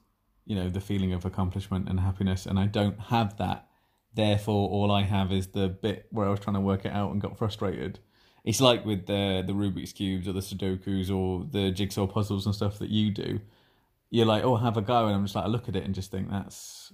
you 0.46 0.56
know 0.56 0.70
the 0.70 0.80
feeling 0.80 1.12
of 1.12 1.26
accomplishment 1.26 1.86
and 1.90 2.00
happiness 2.00 2.46
and 2.46 2.58
I 2.58 2.64
don't 2.64 2.98
have 2.98 3.36
that. 3.36 3.68
Therefore 4.14 4.70
all 4.70 4.90
I 4.90 5.02
have 5.02 5.32
is 5.32 5.48
the 5.48 5.68
bit 5.68 6.06
where 6.10 6.26
I 6.26 6.30
was 6.30 6.40
trying 6.40 6.54
to 6.54 6.60
work 6.60 6.86
it 6.86 6.92
out 6.92 7.12
and 7.12 7.20
got 7.20 7.36
frustrated. 7.36 7.98
It's 8.42 8.62
like 8.62 8.86
with 8.86 9.04
the 9.04 9.44
the 9.46 9.52
Rubik's 9.52 9.92
cubes 9.92 10.26
or 10.26 10.32
the 10.32 10.40
Sudokus 10.40 11.14
or 11.14 11.44
the 11.44 11.70
jigsaw 11.72 12.06
puzzles 12.06 12.46
and 12.46 12.54
stuff 12.54 12.78
that 12.78 12.88
you 12.88 13.10
do. 13.10 13.40
You're 14.12 14.26
like, 14.26 14.44
"Oh, 14.44 14.56
have 14.56 14.76
a 14.76 14.82
go." 14.82 15.06
And 15.06 15.16
I'm 15.16 15.24
just 15.24 15.34
like 15.34 15.46
I 15.46 15.48
look 15.48 15.70
at 15.70 15.74
it 15.74 15.84
and 15.84 15.94
just 15.94 16.10
think 16.10 16.30
that's 16.30 16.92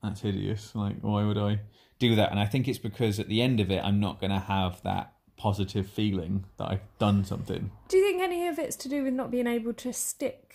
that's 0.00 0.20
hideous. 0.20 0.74
Like 0.74 0.96
why 1.00 1.24
would 1.24 1.36
I 1.36 1.60
do 1.98 2.14
that? 2.14 2.30
And 2.30 2.38
I 2.38 2.46
think 2.46 2.68
it's 2.68 2.78
because 2.78 3.18
at 3.18 3.28
the 3.28 3.42
end 3.42 3.58
of 3.58 3.70
it 3.70 3.82
I'm 3.84 3.98
not 3.98 4.20
going 4.20 4.30
to 4.30 4.38
have 4.38 4.80
that 4.82 5.12
positive 5.36 5.88
feeling 5.88 6.44
that 6.58 6.68
I've 6.70 6.98
done 7.00 7.24
something. 7.24 7.72
Do 7.88 7.96
you 7.96 8.04
think 8.04 8.22
any 8.22 8.46
of 8.46 8.60
it's 8.60 8.76
to 8.76 8.88
do 8.88 9.02
with 9.02 9.12
not 9.12 9.32
being 9.32 9.48
able 9.48 9.72
to 9.72 9.92
stick 9.92 10.54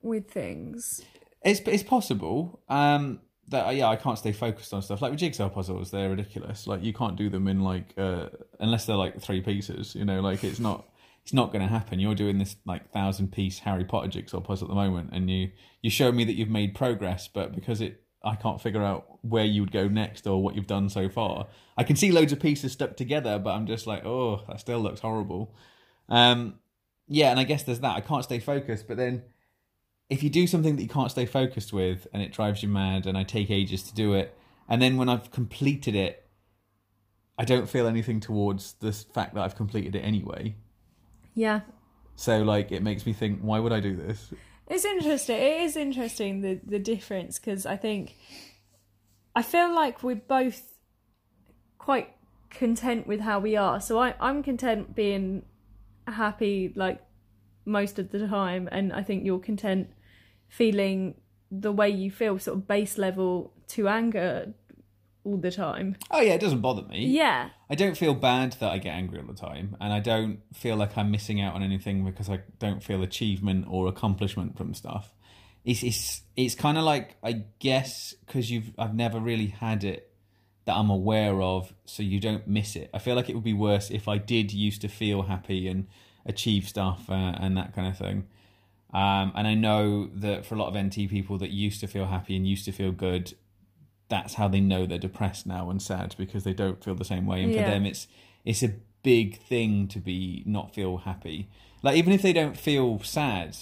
with 0.00 0.30
things? 0.30 1.02
It's 1.42 1.60
it's 1.66 1.82
possible 1.82 2.60
um, 2.68 3.20
that 3.48 3.74
yeah 3.74 3.88
I 3.88 3.96
can't 3.96 4.18
stay 4.18 4.32
focused 4.32 4.72
on 4.72 4.82
stuff 4.82 5.02
like 5.02 5.10
with 5.10 5.20
jigsaw 5.20 5.48
puzzles. 5.48 5.90
They're 5.90 6.10
ridiculous. 6.10 6.68
Like 6.68 6.84
you 6.84 6.92
can't 6.92 7.16
do 7.16 7.28
them 7.28 7.48
in 7.48 7.60
like 7.60 7.94
uh, 7.98 8.28
unless 8.60 8.86
they're 8.86 8.96
like 8.96 9.20
three 9.20 9.40
pieces. 9.40 9.96
You 9.96 10.04
know, 10.04 10.20
like 10.20 10.44
it's 10.44 10.60
not 10.60 10.86
it's 11.22 11.32
not 11.32 11.52
going 11.52 11.62
to 11.62 11.72
happen. 11.72 12.00
You're 12.00 12.14
doing 12.14 12.38
this 12.38 12.56
like 12.64 12.90
thousand 12.92 13.32
piece 13.32 13.60
Harry 13.60 13.84
Potter 13.84 14.08
jigsaw 14.08 14.40
puzzle 14.40 14.66
at 14.66 14.70
the 14.70 14.74
moment, 14.74 15.10
and 15.12 15.30
you 15.30 15.50
you 15.82 15.90
show 15.90 16.12
me 16.12 16.24
that 16.24 16.34
you've 16.34 16.48
made 16.48 16.74
progress, 16.74 17.28
but 17.28 17.54
because 17.54 17.80
it 17.80 18.02
I 18.22 18.36
can't 18.36 18.60
figure 18.60 18.82
out 18.82 19.18
where 19.22 19.44
you 19.44 19.62
would 19.62 19.72
go 19.72 19.88
next 19.88 20.26
or 20.26 20.42
what 20.42 20.54
you've 20.54 20.66
done 20.66 20.88
so 20.88 21.08
far. 21.08 21.46
I 21.76 21.84
can 21.84 21.96
see 21.96 22.12
loads 22.12 22.32
of 22.32 22.40
pieces 22.40 22.72
stuck 22.72 22.96
together, 22.96 23.38
but 23.38 23.50
I'm 23.50 23.66
just 23.66 23.86
like, 23.86 24.04
oh, 24.04 24.42
that 24.48 24.60
still 24.60 24.80
looks 24.80 25.00
horrible. 25.00 25.54
Um, 26.08 26.58
yeah, 27.08 27.30
and 27.30 27.40
I 27.40 27.44
guess 27.44 27.62
there's 27.62 27.80
that. 27.80 27.96
I 27.96 28.00
can't 28.00 28.24
stay 28.24 28.38
focused, 28.38 28.86
but 28.86 28.96
then 28.98 29.22
if 30.10 30.22
you 30.22 30.28
do 30.28 30.46
something 30.46 30.76
that 30.76 30.82
you 30.82 30.88
can't 30.88 31.10
stay 31.10 31.24
focused 31.24 31.72
with 31.72 32.06
and 32.12 32.22
it 32.22 32.32
drives 32.32 32.62
you 32.62 32.68
mad 32.68 33.06
and 33.06 33.16
I 33.16 33.22
take 33.22 33.50
ages 33.50 33.82
to 33.84 33.94
do 33.94 34.12
it, 34.14 34.36
and 34.68 34.82
then 34.82 34.96
when 34.96 35.08
I've 35.08 35.30
completed 35.30 35.94
it, 35.94 36.28
I 37.38 37.44
don't 37.44 37.68
feel 37.70 37.86
anything 37.86 38.20
towards 38.20 38.74
the 38.74 38.92
fact 38.92 39.34
that 39.34 39.42
I've 39.42 39.56
completed 39.56 39.96
it 39.96 40.00
anyway. 40.00 40.56
Yeah. 41.40 41.60
So 42.16 42.42
like 42.42 42.70
it 42.70 42.82
makes 42.82 43.06
me 43.06 43.14
think, 43.14 43.40
why 43.40 43.58
would 43.60 43.72
I 43.72 43.80
do 43.80 43.96
this? 43.96 44.32
It's 44.68 44.84
interesting. 44.84 45.36
It 45.36 45.62
is 45.62 45.74
interesting 45.74 46.42
the 46.42 46.60
the 46.62 46.78
difference 46.78 47.38
because 47.38 47.64
I 47.64 47.76
think 47.76 48.14
I 49.34 49.42
feel 49.42 49.74
like 49.74 50.02
we're 50.02 50.16
both 50.16 50.60
quite 51.78 52.08
content 52.50 53.06
with 53.06 53.20
how 53.20 53.38
we 53.40 53.56
are. 53.56 53.80
So 53.80 53.98
I 53.98 54.14
I'm 54.20 54.42
content 54.42 54.94
being 54.94 55.44
happy 56.06 56.72
like 56.76 57.00
most 57.64 57.98
of 57.98 58.10
the 58.10 58.28
time, 58.28 58.68
and 58.70 58.92
I 58.92 59.02
think 59.02 59.24
you're 59.24 59.38
content 59.38 59.88
feeling 60.48 61.14
the 61.50 61.72
way 61.72 61.88
you 61.88 62.10
feel, 62.10 62.38
sort 62.38 62.58
of 62.58 62.68
base 62.68 62.98
level 62.98 63.54
to 63.68 63.88
anger 63.88 64.52
all 65.24 65.38
the 65.38 65.50
time. 65.50 65.96
Oh 66.10 66.20
yeah, 66.20 66.34
it 66.34 66.40
doesn't 66.40 66.60
bother 66.60 66.82
me. 66.82 67.06
Yeah. 67.06 67.48
I 67.70 67.76
don't 67.76 67.96
feel 67.96 68.14
bad 68.14 68.54
that 68.54 68.72
I 68.72 68.78
get 68.78 68.90
angry 68.94 69.20
all 69.20 69.26
the 69.26 69.32
time, 69.32 69.76
and 69.80 69.92
I 69.92 70.00
don't 70.00 70.40
feel 70.52 70.74
like 70.74 70.98
I'm 70.98 71.12
missing 71.12 71.40
out 71.40 71.54
on 71.54 71.62
anything 71.62 72.04
because 72.04 72.28
I 72.28 72.40
don't 72.58 72.82
feel 72.82 73.02
achievement 73.02 73.66
or 73.68 73.86
accomplishment 73.86 74.58
from 74.58 74.74
stuff. 74.74 75.14
It's 75.64 75.84
it's 75.84 76.22
it's 76.36 76.56
kind 76.56 76.76
of 76.76 76.84
like 76.84 77.16
I 77.22 77.44
guess 77.60 78.12
because 78.26 78.50
you've 78.50 78.72
I've 78.76 78.94
never 78.94 79.20
really 79.20 79.46
had 79.46 79.84
it 79.84 80.10
that 80.64 80.74
I'm 80.74 80.90
aware 80.90 81.40
of, 81.40 81.72
so 81.84 82.02
you 82.02 82.18
don't 82.18 82.46
miss 82.48 82.74
it. 82.74 82.90
I 82.92 82.98
feel 82.98 83.14
like 83.14 83.28
it 83.28 83.34
would 83.34 83.44
be 83.44 83.54
worse 83.54 83.88
if 83.90 84.08
I 84.08 84.18
did 84.18 84.52
used 84.52 84.80
to 84.82 84.88
feel 84.88 85.22
happy 85.22 85.68
and 85.68 85.86
achieve 86.26 86.68
stuff 86.68 87.08
uh, 87.08 87.14
and 87.14 87.56
that 87.56 87.72
kind 87.72 87.86
of 87.86 87.96
thing. 87.96 88.26
Um, 88.92 89.32
and 89.36 89.46
I 89.46 89.54
know 89.54 90.10
that 90.16 90.44
for 90.44 90.56
a 90.56 90.58
lot 90.58 90.74
of 90.74 90.84
NT 90.84 91.08
people 91.08 91.38
that 91.38 91.50
used 91.50 91.80
to 91.80 91.86
feel 91.86 92.06
happy 92.06 92.34
and 92.34 92.46
used 92.46 92.64
to 92.64 92.72
feel 92.72 92.90
good, 92.90 93.34
that's 94.10 94.34
how 94.34 94.48
they 94.48 94.60
know 94.60 94.84
they're 94.84 94.98
depressed 94.98 95.46
now 95.46 95.70
and 95.70 95.80
sad 95.80 96.14
because 96.18 96.44
they 96.44 96.52
don't 96.52 96.84
feel 96.84 96.94
the 96.94 97.04
same 97.04 97.24
way. 97.26 97.42
And 97.42 97.52
Yeah. 97.52 97.64
for 97.64 97.70
them, 97.70 97.86
it's 97.86 98.06
it's 98.44 98.62
a 98.62 98.74
big 99.02 99.40
thing 99.40 99.88
to 99.88 99.98
be 99.98 100.42
not 100.46 100.74
feel 100.74 100.98
happy. 100.98 101.48
Like 101.82 101.96
even 101.96 102.12
if 102.12 102.20
they 102.20 102.34
don't 102.34 102.56
feel 102.58 102.98
sad, 103.02 103.56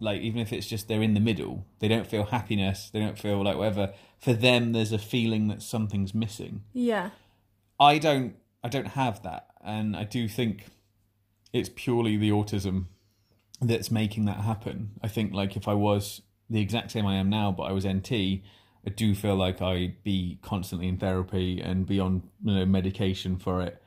like 0.00 0.20
even 0.20 0.40
if 0.40 0.52
it's 0.52 0.66
just 0.66 0.88
they're 0.88 1.00
in 1.02 1.14
the 1.14 1.20
middle, 1.20 1.64
they 1.78 1.88
don't 1.88 2.06
feel 2.06 2.24
happiness, 2.24 2.90
they 2.90 3.00
don't 3.00 3.18
feel 3.18 3.42
like 3.42 3.56
whatever. 3.56 3.94
For 4.18 4.34
them, 4.34 4.72
there's 4.72 4.92
a 4.92 4.98
feeling 4.98 5.48
that 5.48 5.62
something's 5.62 6.12
missing. 6.14 6.62
Yeah. 6.74 7.10
I 7.80 7.98
don't 7.98 8.34
I 8.62 8.68
don't 8.68 8.88
have 8.88 9.22
that 9.22 9.48
and 9.64 9.96
I 9.96 10.04
do 10.04 10.26
think 10.28 10.66
it's 11.52 11.70
purely 11.74 12.16
the 12.16 12.30
autism 12.30 12.86
that's 13.60 13.90
making 13.90 14.24
that 14.26 14.38
happen. 14.38 14.90
I 15.02 15.08
think 15.08 15.32
like 15.32 15.56
if 15.56 15.68
I 15.68 15.74
was 15.74 16.22
the 16.50 16.60
exact 16.60 16.90
same 16.90 17.06
I 17.06 17.14
am 17.16 17.30
now 17.30 17.52
but 17.52 17.64
I 17.64 17.72
was 17.72 17.86
NT, 17.86 18.42
I 18.86 18.90
do 18.90 19.14
feel 19.14 19.36
like 19.36 19.62
I'd 19.62 20.02
be 20.02 20.38
constantly 20.42 20.88
in 20.88 20.98
therapy 20.98 21.60
and 21.60 21.86
be 21.86 21.98
on 22.00 22.22
you 22.44 22.54
know 22.54 22.66
medication 22.66 23.36
for 23.38 23.62
it. 23.62 23.80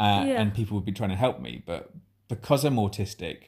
Uh, 0.00 0.24
Yeah. 0.26 0.40
and 0.40 0.52
people 0.54 0.76
would 0.76 0.84
be 0.84 0.92
trying 0.92 1.10
to 1.10 1.16
help 1.16 1.40
me, 1.40 1.62
but 1.64 1.90
because 2.28 2.64
I'm 2.64 2.76
autistic, 2.76 3.44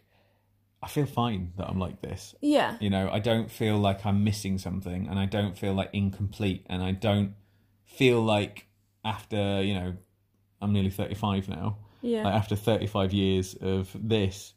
I 0.83 0.89
feel 0.89 1.07
fine 1.07 1.53
that 1.57 1.69
I'm 1.69 1.79
like 1.79 2.01
this. 2.03 2.35
Yeah. 2.41 2.77
You 2.81 2.91
know, 2.91 3.09
I 3.11 3.19
don't 3.19 3.51
feel 3.51 3.79
like 3.79 4.05
I'm 4.07 4.23
missing 4.23 4.59
something 4.59 5.09
and 5.09 5.19
I 5.19 5.27
don't 5.27 5.57
feel 5.59 5.73
like 5.75 5.91
incomplete 5.93 6.67
and 6.69 6.83
I 6.83 6.93
don't 6.93 7.35
feel 7.85 8.21
like 8.23 8.67
after, 9.05 9.63
you 9.63 9.75
know, 9.75 9.95
I'm 10.61 10.73
nearly 10.73 10.91
35 10.91 11.49
now. 11.49 11.79
Yeah. 12.03 12.25
Like 12.25 12.35
after 12.35 12.55
35 12.57 13.13
years 13.13 13.55
of 13.55 13.91
this 13.95 14.53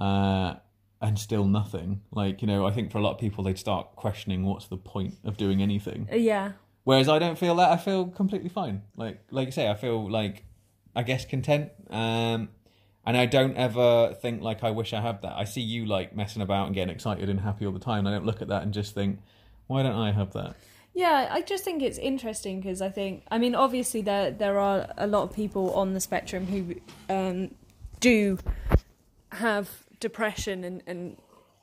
uh 0.00 0.54
and 1.00 1.18
still 1.18 1.44
nothing. 1.44 2.00
Like, 2.10 2.40
you 2.42 2.48
know, 2.48 2.66
I 2.66 2.70
think 2.72 2.90
for 2.90 2.98
a 2.98 3.00
lot 3.02 3.12
of 3.12 3.18
people 3.18 3.44
they'd 3.44 3.58
start 3.58 3.96
questioning 3.96 4.44
what's 4.44 4.66
the 4.66 4.76
point 4.76 5.14
of 5.24 5.36
doing 5.36 5.62
anything. 5.62 6.08
yeah. 6.12 6.52
Whereas 6.84 7.08
I 7.08 7.18
don't 7.18 7.36
feel 7.36 7.56
that. 7.56 7.70
I 7.70 7.78
feel 7.78 8.06
completely 8.06 8.48
fine. 8.48 8.82
Like 8.96 9.20
like 9.30 9.46
you 9.46 9.52
say, 9.52 9.68
I 9.68 9.74
feel 9.74 10.08
like 10.08 10.44
I 10.94 11.02
guess 11.02 11.24
content. 11.24 11.70
Um, 11.90 12.48
and 13.04 13.16
I 13.16 13.26
don't 13.26 13.56
ever 13.56 14.16
think 14.20 14.40
like 14.40 14.64
I 14.64 14.70
wish 14.70 14.92
I 14.92 15.00
had 15.00 15.22
that. 15.22 15.34
I 15.36 15.44
see 15.44 15.60
you 15.60 15.84
like 15.84 16.14
messing 16.14 16.42
about 16.42 16.66
and 16.66 16.74
getting 16.74 16.94
excited 16.94 17.28
and 17.28 17.40
happy 17.40 17.66
all 17.66 17.72
the 17.72 17.80
time. 17.80 18.06
And 18.06 18.08
I 18.08 18.12
don't 18.18 18.26
look 18.26 18.40
at 18.40 18.48
that 18.48 18.62
and 18.62 18.72
just 18.72 18.94
think, 18.94 19.20
why 19.66 19.82
don't 19.82 19.96
I 19.96 20.12
have 20.12 20.32
that? 20.32 20.56
Yeah, 20.94 21.28
I 21.30 21.42
just 21.42 21.62
think 21.62 21.82
it's 21.82 21.98
interesting 21.98 22.60
because 22.60 22.80
I 22.80 22.88
think, 22.88 23.22
I 23.30 23.38
mean, 23.38 23.54
obviously 23.54 24.00
there 24.00 24.30
there 24.30 24.58
are 24.58 24.88
a 24.96 25.06
lot 25.06 25.24
of 25.24 25.34
people 25.34 25.74
on 25.74 25.92
the 25.92 26.00
spectrum 26.00 26.46
who 26.46 26.74
um, 27.12 27.54
do 28.00 28.38
have 29.32 29.68
depression 30.00 30.64
and, 30.64 30.82
and 30.86 31.16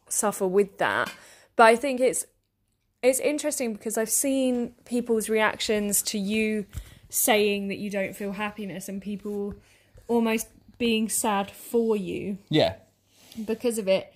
suffer 0.10 0.48
with 0.48 0.78
that, 0.78 1.12
but 1.56 1.64
I 1.64 1.76
think 1.76 2.00
it's 2.00 2.26
it's 3.02 3.20
interesting 3.20 3.74
because 3.74 3.98
I've 3.98 4.10
seen 4.10 4.76
people's 4.86 5.28
reactions 5.30 6.02
to 6.04 6.18
you 6.18 6.66
saying 7.10 7.68
that 7.68 7.78
you 7.78 7.90
don't 7.90 8.16
feel 8.16 8.32
happiness 8.32 8.88
and 8.88 9.02
people 9.02 9.54
almost 10.08 10.48
being 10.78 11.10
sad 11.10 11.52
for 11.52 11.96
you 11.96 12.38
Yeah, 12.50 12.76
because 13.46 13.78
of 13.78 13.88
it. 13.88 14.14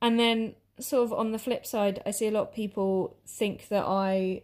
And 0.00 0.18
then, 0.18 0.54
sort 0.78 1.04
of 1.04 1.12
on 1.12 1.32
the 1.32 1.38
flip 1.38 1.64
side, 1.64 2.02
I 2.04 2.10
see 2.10 2.28
a 2.28 2.30
lot 2.30 2.42
of 2.42 2.54
people 2.54 3.16
think 3.26 3.68
that 3.68 3.84
I 3.84 4.42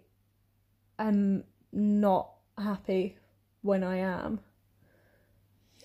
am 0.98 1.44
not 1.72 2.30
happy 2.56 3.16
when 3.62 3.82
I 3.82 3.96
am. 3.98 4.40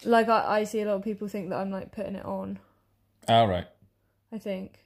Like, 0.06 0.30
I, 0.30 0.60
I 0.60 0.64
see 0.64 0.82
a 0.82 0.86
lot 0.86 0.96
of 0.96 1.04
people 1.04 1.28
think 1.28 1.50
that 1.50 1.58
I'm 1.58 1.72
like 1.72 1.92
putting 1.92 2.16
it 2.16 2.26
on. 2.26 2.60
All 3.28 3.48
right. 3.48 3.68
I 4.32 4.38
think. 4.40 4.80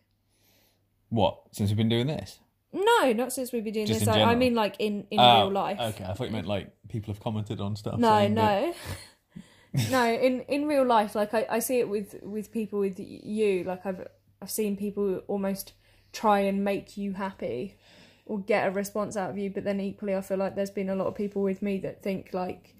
What? 1.09 1.41
Since 1.51 1.69
we've 1.69 1.77
been 1.77 1.89
doing 1.89 2.07
this? 2.07 2.39
No, 2.73 3.13
not 3.13 3.31
since 3.31 3.51
we've 3.53 3.63
been 3.63 3.73
doing 3.73 3.85
Just 3.87 4.01
this. 4.01 4.07
in 4.07 4.13
I, 4.13 4.17
I 4.17 4.19
general? 4.19 4.37
mean, 4.37 4.55
like 4.55 4.75
in, 4.79 5.07
in 5.09 5.19
Oh, 5.19 5.43
real 5.43 5.51
life. 5.51 5.79
Okay, 5.79 6.03
I 6.03 6.13
thought 6.13 6.27
you 6.27 6.33
meant 6.33 6.47
like 6.47 6.69
people 6.89 7.13
have 7.13 7.21
commented 7.23 7.61
on 7.61 7.75
stuff. 7.75 7.97
No, 7.99 8.09
saying 8.17 8.35
that- 8.35 8.75
no. 9.75 9.81
no, 9.91 10.13
in 10.13 10.41
in 10.41 10.67
real 10.67 10.85
life, 10.85 11.15
like 11.15 11.33
I, 11.33 11.45
I 11.49 11.59
see 11.59 11.79
it 11.79 11.87
with 11.89 12.15
with 12.23 12.51
people 12.51 12.79
with 12.79 12.99
you. 12.99 13.63
Like 13.63 13.85
I've 13.85 14.05
I've 14.41 14.51
seen 14.51 14.75
people 14.75 15.21
almost 15.27 15.73
try 16.13 16.39
and 16.39 16.63
make 16.63 16.97
you 16.97 17.13
happy 17.13 17.75
or 18.25 18.39
get 18.39 18.67
a 18.67 18.71
response 18.71 19.15
out 19.15 19.29
of 19.29 19.37
you, 19.37 19.49
but 19.49 19.63
then 19.63 19.79
equally, 19.79 20.15
I 20.15 20.21
feel 20.21 20.37
like 20.37 20.55
there's 20.55 20.69
been 20.69 20.89
a 20.89 20.95
lot 20.95 21.07
of 21.07 21.15
people 21.15 21.41
with 21.41 21.61
me 21.61 21.77
that 21.79 22.03
think 22.03 22.33
like 22.33 22.75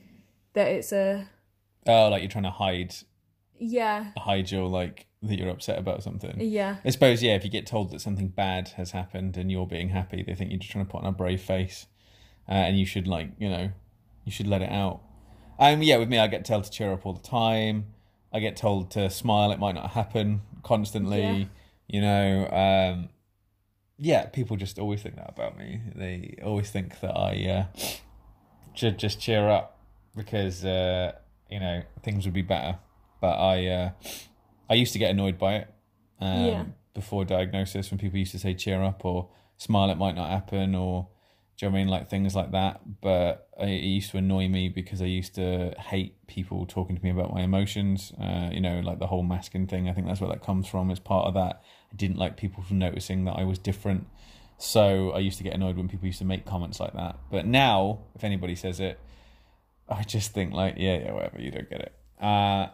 that 0.53 0.67
it's 0.67 0.91
a 0.91 1.27
Oh, 1.87 2.09
like 2.09 2.21
you're 2.21 2.29
trying 2.31 2.43
to 2.43 2.51
hide 2.51 2.93
yeah 3.59 4.11
hide 4.17 4.51
your 4.51 4.67
like 4.67 5.06
that 5.23 5.37
you're 5.37 5.49
upset 5.49 5.79
about 5.79 6.03
something. 6.03 6.39
yeah 6.39 6.77
I 6.85 6.89
suppose 6.91 7.23
yeah. 7.23 7.35
If 7.35 7.43
you 7.43 7.49
get 7.49 7.65
told 7.65 7.91
that 7.91 8.01
something 8.01 8.27
bad 8.27 8.69
has 8.69 8.91
happened 8.91 9.37
and 9.37 9.51
you're 9.51 9.67
being 9.67 9.89
happy, 9.89 10.23
they 10.23 10.35
think 10.35 10.51
you're 10.51 10.59
just 10.59 10.71
trying 10.71 10.85
to 10.85 10.91
put 10.91 11.01
on 11.01 11.07
a 11.07 11.11
brave 11.11 11.41
face, 11.41 11.87
uh, 12.47 12.51
and 12.51 12.77
you 12.79 12.85
should 12.85 13.07
like 13.07 13.31
you 13.39 13.49
know, 13.49 13.71
you 14.25 14.31
should 14.31 14.47
let 14.47 14.61
it 14.61 14.71
out. 14.71 15.01
Um, 15.59 15.81
yeah, 15.81 15.97
with 15.97 16.09
me, 16.09 16.19
I 16.19 16.27
get 16.27 16.45
told 16.45 16.65
to 16.65 16.71
cheer 16.71 16.91
up 16.93 17.05
all 17.05 17.13
the 17.13 17.27
time. 17.27 17.85
I 18.31 18.39
get 18.39 18.55
told 18.55 18.91
to 18.91 19.09
smile. 19.09 19.51
It 19.51 19.59
might 19.59 19.75
not 19.75 19.91
happen 19.91 20.41
constantly. 20.63 21.21
Yeah. 21.21 21.45
You 21.87 22.01
know, 22.01 22.49
um, 22.51 23.09
yeah. 23.97 24.25
People 24.27 24.57
just 24.57 24.77
always 24.77 25.01
think 25.01 25.15
that 25.15 25.29
about 25.29 25.57
me. 25.57 25.81
They 25.95 26.37
always 26.43 26.69
think 26.69 26.99
that 26.99 27.17
I 27.17 27.49
uh, 27.49 27.79
should 28.75 28.99
just 28.99 29.19
cheer 29.19 29.49
up 29.49 29.79
because 30.15 30.63
uh, 30.65 31.13
you 31.49 31.59
know 31.59 31.83
things 32.03 32.25
would 32.25 32.33
be 32.33 32.41
better. 32.41 32.77
But 33.19 33.39
I, 33.39 33.67
uh, 33.67 33.89
I 34.69 34.75
used 34.75 34.93
to 34.93 34.99
get 34.99 35.11
annoyed 35.11 35.37
by 35.37 35.55
it 35.55 35.73
um, 36.19 36.45
Yeah. 36.45 36.63
before 36.93 37.25
diagnosis 37.25 37.89
when 37.91 37.97
people 37.97 38.17
used 38.19 38.31
to 38.33 38.39
say 38.39 38.53
cheer 38.53 38.81
up 38.83 39.05
or 39.05 39.29
smile. 39.57 39.89
It 39.89 39.97
might 39.97 40.15
not 40.15 40.29
happen 40.29 40.75
or 40.75 41.07
do 41.57 41.65
you 41.65 41.69
know 41.69 41.73
what 41.73 41.79
I 41.79 41.83
mean? 41.83 41.87
Like 41.89 42.09
things 42.09 42.35
like 42.35 42.51
that. 42.51 42.81
But 43.01 43.47
it 43.59 43.69
it 43.69 43.83
used 43.83 44.11
to 44.11 44.17
annoy 44.17 44.47
me 44.47 44.69
because 44.69 45.01
I 45.01 45.05
used 45.05 45.33
to 45.35 45.73
hate 45.79 46.27
people 46.27 46.65
talking 46.67 46.95
to 46.95 47.03
me 47.03 47.09
about 47.09 47.33
my 47.33 47.41
emotions. 47.41 48.13
Uh, 48.21 48.49
you 48.51 48.61
know, 48.61 48.79
like 48.81 48.99
the 48.99 49.07
whole 49.07 49.23
masking 49.23 49.65
thing. 49.65 49.89
I 49.89 49.93
think 49.93 50.05
that's 50.05 50.21
where 50.21 50.29
that 50.29 50.43
comes 50.43 50.67
from. 50.67 50.91
As 50.91 50.99
part 50.99 51.25
of 51.27 51.33
that, 51.33 51.63
I 51.91 51.95
didn't 51.95 52.17
like 52.17 52.37
people 52.37 52.61
from 52.61 52.77
noticing 52.77 53.25
that 53.25 53.37
I 53.37 53.43
was 53.43 53.57
different. 53.57 54.05
So 54.59 55.11
I 55.11 55.19
used 55.19 55.37
to 55.39 55.43
get 55.43 55.53
annoyed 55.53 55.77
when 55.77 55.87
people 55.87 56.05
used 56.05 56.19
to 56.19 56.25
make 56.25 56.45
comments 56.45 56.79
like 56.79 56.93
that. 56.93 57.17
But 57.31 57.45
now, 57.47 57.99
if 58.15 58.23
anybody 58.23 58.55
says 58.55 58.79
it, 58.79 58.99
I 59.89 60.03
just 60.03 60.33
think 60.33 60.53
like, 60.53 60.75
yeah, 60.77 60.97
yeah, 60.97 61.11
whatever. 61.13 61.39
You 61.41 61.51
don't 61.51 61.69
get 61.69 61.81
it. 61.81 61.93
Uh, 62.23 62.67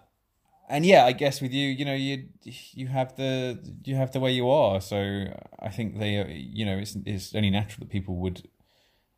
and 0.74 0.86
yeah, 0.86 1.06
I 1.06 1.12
guess 1.12 1.40
with 1.40 1.54
you, 1.54 1.68
you 1.70 1.86
know, 1.86 1.94
you 1.94 2.26
you 2.44 2.88
have 2.88 3.16
the 3.16 3.60
you 3.86 3.96
have 3.96 4.12
the 4.12 4.20
way 4.20 4.32
you 4.32 4.50
are. 4.50 4.82
So 4.82 5.26
I 5.60 5.70
think 5.70 6.00
they, 6.00 6.14
you 6.52 6.66
know, 6.66 6.78
it's 6.80 6.98
it's 7.06 7.36
only 7.36 7.52
natural 7.52 7.82
that 7.86 7.90
people 7.92 8.16
would 8.18 8.50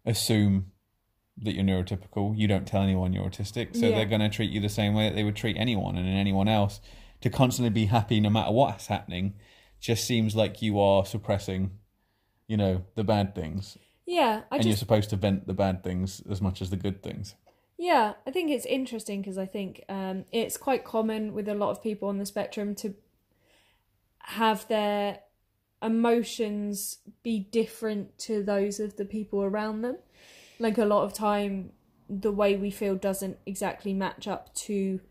assume 0.05 0.71
that 1.37 1.53
you're 1.55 1.63
neurotypical. 1.63 2.37
You 2.37 2.47
don't 2.47 2.67
tell 2.67 2.81
anyone 2.81 3.13
you're 3.13 3.25
autistic, 3.29 3.75
so 3.75 3.87
Yeah. 3.87 3.95
they're 3.95 4.05
going 4.05 4.21
to 4.21 4.29
treat 4.29 4.51
you 4.51 4.59
the 4.61 4.69
same 4.69 4.93
way 4.93 5.09
that 5.09 5.15
they 5.15 5.23
would 5.23 5.35
treat 5.35 5.57
anyone 5.57 5.97
and 5.97 6.07
anyone 6.07 6.47
else. 6.47 6.81
To 7.21 7.29
constantly 7.29 7.69
be 7.71 7.85
happy 7.85 8.19
no 8.19 8.29
matter 8.29 8.51
what's 8.51 8.87
happening, 8.87 9.33
just 9.79 10.05
seems 10.05 10.35
like 10.35 10.61
you 10.61 10.79
are 10.79 11.05
suppressing, 11.05 11.71
you 12.47 12.57
know, 12.57 12.83
the 12.95 13.03
bad 13.03 13.33
things, 13.33 13.77
yeah. 14.05 14.43
I 14.51 14.57
and 14.57 14.65
you're 14.65 14.75
supposed 14.75 15.09
to 15.11 15.15
vent 15.15 15.47
the 15.47 15.53
bad 15.53 15.83
things 15.83 16.21
as 16.29 16.41
much 16.41 16.61
as 16.61 16.69
the 16.69 16.77
good 16.77 17.01
things. 17.01 17.35
Yeah, 17.77 18.13
I 18.25 18.31
think 18.31 18.51
it's 18.51 18.65
interesting 18.65 19.21
because 19.21 19.37
I 19.37 19.45
think 19.45 19.83
um, 19.89 20.25
it's 20.31 20.57
quite 20.57 20.83
common 20.85 21.33
with 21.33 21.47
a 21.49 21.55
lot 21.55 21.71
of 21.71 21.83
people 21.83 22.07
on 22.07 22.17
the 22.17 22.25
spectrum 22.25 22.73
to 22.75 22.95
have 24.19 24.67
their 24.67 25.19
emotions 25.81 26.99
be 27.23 27.39
different 27.39 28.17
to 28.17 28.43
those 28.43 28.79
of 28.79 28.95
the 28.97 29.05
people 29.05 29.43
around 29.43 29.81
them. 29.81 29.97
Like 30.59 30.77
a 30.77 30.85
lot 30.85 31.03
of 31.03 31.13
time, 31.13 31.71
the 32.09 32.31
way 32.31 32.55
we 32.55 32.71
feel 32.71 32.95
doesn't 32.95 33.37
exactly 33.45 33.93
match 33.93 34.27
up 34.27 34.53
to, 34.55 35.01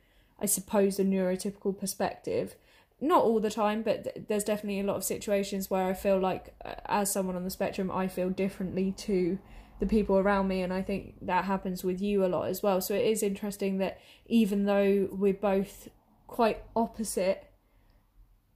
I 0.41 0.47
suppose, 0.47 0.97
the 0.97 1.05
neurotypical 1.05 1.79
perspective. 1.79 2.57
Not 3.01 3.25
all 3.25 3.41
the 3.41 3.51
time, 3.51 3.83
but 3.83 4.05
th- 4.05 4.27
there's 4.29 4.45
definitely 4.45 4.81
a 4.81 4.85
lot 4.85 4.97
of 4.97 5.05
situations 5.05 5.71
where 5.71 5.85
I 5.85 5.93
feel 5.93 6.19
like, 6.19 6.55
uh, 6.65 6.75
as 6.87 7.13
someone 7.13 7.37
on 7.37 7.45
the 7.45 7.51
spectrum, 7.51 7.91
I 7.91 8.09
feel 8.09 8.31
differently 8.31 8.93
to 8.99 9.39
the 9.81 9.87
people 9.87 10.17
around 10.17 10.49
me 10.49 10.63
and 10.63 10.73
i 10.73 10.83
think 10.83 11.15
that 11.23 11.45
happens 11.45 11.83
with 11.85 12.01
you 12.01 12.25
a 12.25 12.29
lot 12.29 12.49
as 12.49 12.63
well 12.63 12.81
so 12.81 12.95
it 12.95 13.05
is 13.05 13.23
interesting 13.23 13.79
that 13.79 13.99
even 14.27 14.65
though 14.65 15.09
we're 15.13 15.33
both 15.35 15.89
quite 16.27 16.63
opposite 16.75 17.51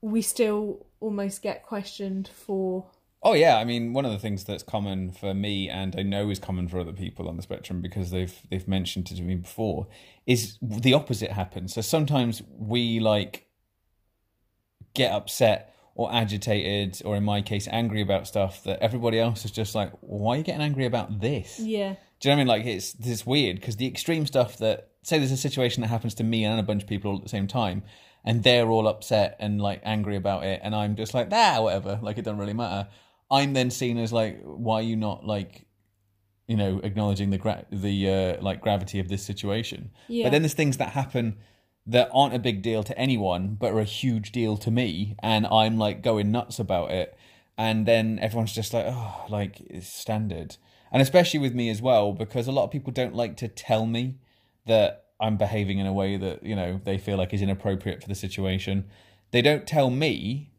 we 0.01 0.21
still 0.21 0.85
almost 0.99 1.41
get 1.41 1.63
questioned 1.63 2.27
for 2.27 2.85
Oh 3.21 3.33
yeah, 3.33 3.57
I 3.57 3.65
mean 3.65 3.91
one 3.91 4.05
of 4.05 4.11
the 4.11 4.17
things 4.17 4.45
that's 4.45 4.63
common 4.63 5.11
for 5.11 5.33
me 5.33 5.69
and 5.69 5.93
I 5.97 6.03
know 6.03 6.29
is 6.29 6.39
common 6.39 6.69
for 6.69 6.79
other 6.79 6.93
people 6.93 7.27
on 7.27 7.35
the 7.35 7.43
spectrum 7.43 7.81
because 7.81 8.11
they've 8.11 8.33
they've 8.49 8.67
mentioned 8.67 9.11
it 9.11 9.15
to 9.15 9.21
me 9.21 9.35
before 9.35 9.87
is 10.25 10.57
the 10.61 10.93
opposite 10.93 11.31
happens. 11.31 11.73
So 11.73 11.81
sometimes 11.81 12.41
we 12.57 13.01
like 13.01 13.47
get 14.93 15.11
upset 15.11 15.75
or 15.99 16.07
agitated 16.13 17.01
or 17.03 17.17
in 17.17 17.23
my 17.25 17.41
case 17.41 17.67
angry 17.69 18.01
about 18.01 18.25
stuff 18.25 18.63
that 18.63 18.79
everybody 18.79 19.19
else 19.19 19.43
is 19.43 19.51
just 19.51 19.75
like, 19.75 19.91
why 19.99 20.35
are 20.35 20.37
you 20.37 20.43
getting 20.43 20.61
angry 20.61 20.85
about 20.85 21.19
this? 21.19 21.59
yeah 21.59 21.95
Do 22.21 22.29
you 22.29 22.29
know 22.29 22.31
what 22.31 22.35
I 22.35 22.35
mean? 22.37 22.47
Like 22.47 22.65
it's 22.65 22.95
it's 23.03 23.25
weird 23.25 23.57
because 23.57 23.75
the 23.75 23.87
extreme 23.87 24.25
stuff 24.25 24.57
that 24.59 24.91
say 25.03 25.17
there's 25.17 25.33
a 25.33 25.37
situation 25.37 25.81
that 25.81 25.87
happens 25.87 26.13
to 26.15 26.23
me 26.23 26.45
and 26.45 26.57
a 26.57 26.63
bunch 26.63 26.83
of 26.83 26.87
people 26.87 27.11
all 27.11 27.17
at 27.17 27.23
the 27.23 27.35
same 27.37 27.47
time, 27.47 27.83
and 28.23 28.43
they're 28.43 28.69
all 28.69 28.87
upset 28.87 29.35
and 29.39 29.61
like 29.61 29.81
angry 29.83 30.15
about 30.15 30.45
it, 30.45 30.61
and 30.63 30.73
I'm 30.73 30.95
just 30.95 31.13
like, 31.13 31.27
ah, 31.33 31.61
whatever. 31.61 31.99
Like 32.01 32.17
it 32.17 32.23
doesn't 32.23 32.39
really 32.39 32.53
matter. 32.53 32.87
I'm 33.29 33.51
then 33.53 33.69
seen 33.69 33.97
as 33.97 34.13
like, 34.13 34.41
why 34.43 34.75
are 34.75 34.81
you 34.91 34.95
not 34.95 35.25
like, 35.25 35.65
you 36.47 36.55
know, 36.55 36.79
acknowledging 36.81 37.29
the 37.29 37.37
gra- 37.37 37.65
the 37.71 38.09
uh, 38.09 38.41
like 38.41 38.61
gravity 38.61 38.99
of 38.99 39.09
this 39.09 39.23
situation? 39.23 39.91
Yeah. 40.07 40.25
But 40.25 40.31
then 40.31 40.43
there's 40.43 40.53
things 40.53 40.77
that 40.77 40.91
happen 41.01 41.39
that 41.89 42.09
aren't 42.13 42.35
a 42.35 42.39
big 42.39 42.61
deal 42.61 42.83
to 42.83 42.97
anyone, 42.97 43.57
but 43.59 43.73
are 43.73 43.79
a 43.79 43.83
huge 43.83 44.31
deal 44.31 44.57
to 44.57 44.69
me, 44.69 45.15
and 45.23 45.47
I'm 45.47 45.79
like 45.79 46.03
going 46.03 46.31
nuts 46.31 46.59
about 46.59 46.91
it. 46.91 47.17
And 47.57 47.85
then 47.85 48.19
everyone's 48.19 48.53
just 48.53 48.73
like, 48.73 48.85
oh, 48.87 49.25
like 49.27 49.59
it's 49.61 49.87
standard. 49.87 50.57
And 50.91 51.01
especially 51.01 51.39
with 51.39 51.55
me 51.55 51.69
as 51.69 51.81
well, 51.81 52.13
because 52.13 52.47
a 52.47 52.51
lot 52.51 52.63
of 52.63 52.71
people 52.71 52.93
don't 52.93 53.15
like 53.15 53.35
to 53.37 53.47
tell 53.47 53.87
me 53.87 54.19
that 54.67 55.05
I'm 55.19 55.35
behaving 55.35 55.79
in 55.79 55.87
a 55.87 55.93
way 55.93 56.15
that, 56.15 56.43
you 56.43 56.55
know, 56.55 56.79
they 56.83 56.99
feel 56.99 57.17
like 57.17 57.33
is 57.33 57.41
inappropriate 57.41 58.01
for 58.01 58.07
the 58.07 58.15
situation. 58.15 58.85
They 59.31 59.41
don't 59.41 59.67
tell 59.67 59.89
me 59.89 60.51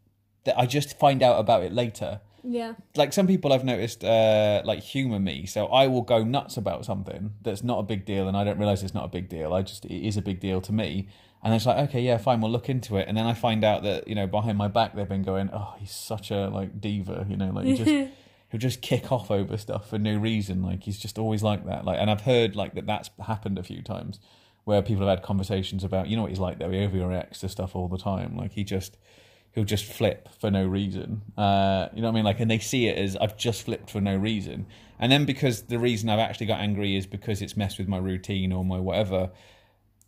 that 0.45 0.59
I 0.59 0.67
just 0.67 0.99
find 0.99 1.23
out 1.23 1.39
about 1.39 1.63
it 1.63 1.73
later 1.73 2.21
yeah. 2.43 2.75
Like 2.97 3.13
some 3.13 3.27
people 3.27 3.53
I've 3.53 3.65
noticed 3.65 4.05
uh 4.05 4.63
like 4.65 4.81
humor 4.81 5.19
me 5.19 5.47
so 5.47 5.67
I 5.67 5.87
will 5.87 6.03
go 6.03 6.23
nuts 6.23 6.57
about 6.57 6.85
something 6.85 7.35
that's 7.43 7.63
not 7.63 7.79
a 7.79 7.83
big 7.83 8.05
deal 8.05 8.29
and 8.29 8.37
I 8.37 8.45
don't 8.45 8.59
realize 8.59 8.83
it's 8.83 8.95
not 8.95 9.05
a 9.05 9.09
big 9.09 9.29
deal. 9.29 9.53
I 9.53 9.63
just 9.63 9.85
it 9.85 10.07
is 10.07 10.17
a 10.17 10.23
big 10.23 10.41
deal 10.41 10.61
to 10.63 10.73
me. 10.73 11.09
And 11.43 11.55
it's 11.55 11.67
like 11.67 11.89
okay 11.89 12.01
yeah 12.01 12.19
fine 12.19 12.41
we'll 12.41 12.51
look 12.51 12.69
into 12.69 12.97
it. 12.97 13.09
And 13.09 13.17
then 13.17 13.27
I 13.27 13.35
find 13.35 13.65
out 13.65 13.83
that 13.83 14.09
you 14.09 14.15
know 14.15 14.27
behind 14.27 14.59
my 14.59 14.69
back 14.69 14.95
they've 14.95 15.09
been 15.09 15.23
going 15.23 15.51
oh 15.53 15.75
he's 15.79 15.93
such 15.93 16.31
a 16.31 16.49
like 16.49 16.81
diva 16.81 17.27
you 17.29 17.37
know 17.37 17.51
like 17.51 17.67
he 17.67 17.75
just 17.75 17.91
he'll 18.51 18.61
just 18.61 18.83
kick 18.83 19.11
off 19.13 19.31
over 19.31 19.57
stuff 19.57 19.89
for 19.89 19.99
no 19.99 20.17
reason. 20.17 20.63
Like 20.63 20.83
he's 20.83 20.99
just 20.99 21.19
always 21.19 21.43
like 21.43 21.67
that. 21.67 21.85
Like 21.85 21.99
and 21.99 22.11
I've 22.11 22.23
heard 22.23 22.57
like 22.57 22.75
that 22.75 22.87
that's 22.87 23.11
happened 23.27 23.59
a 23.59 23.63
few 23.63 23.83
times 23.83 24.21
where 24.65 24.83
people 24.83 25.07
have 25.07 25.19
had 25.19 25.25
conversations 25.25 25.85
about 25.85 26.09
you 26.09 26.17
know 26.17 26.23
what 26.23 26.31
he's 26.31 26.41
like 26.41 26.59
though? 26.59 26.71
He 26.71 26.79
overreacts 26.79 27.41
to 27.41 27.49
stuff 27.49 27.75
all 27.75 27.89
the 27.89 27.99
time. 27.99 28.37
Like 28.37 28.53
he 28.53 28.65
just 28.65 28.97
who'll 29.53 29.65
just 29.65 29.85
flip 29.85 30.29
for 30.41 30.51
no 30.51 30.65
reason. 30.67 31.23
Uh, 31.37 31.89
you 31.95 32.01
know 32.03 32.09
what 32.09 32.13
I 32.13 32.15
mean? 32.17 32.25
Like, 32.25 32.41
and 32.41 32.51
they 32.51 32.59
see 32.61 32.87
it 32.87 32.97
as 32.99 33.17
I've 33.17 33.37
just 33.37 33.63
flipped 33.65 33.91
for 33.91 34.01
no 34.01 34.17
reason, 34.17 34.67
and 34.99 35.11
then 35.11 35.25
because 35.25 35.63
the 35.63 35.79
reason 35.79 36.09
I've 36.09 36.19
actually 36.21 36.47
got 36.47 36.61
angry 36.61 36.97
is 36.97 37.07
because 37.07 37.43
it's 37.43 37.57
messed 37.57 37.79
with 37.79 37.89
my 37.89 37.99
routine 37.99 38.53
or 38.53 38.65
my 38.65 38.79
whatever, 38.79 39.31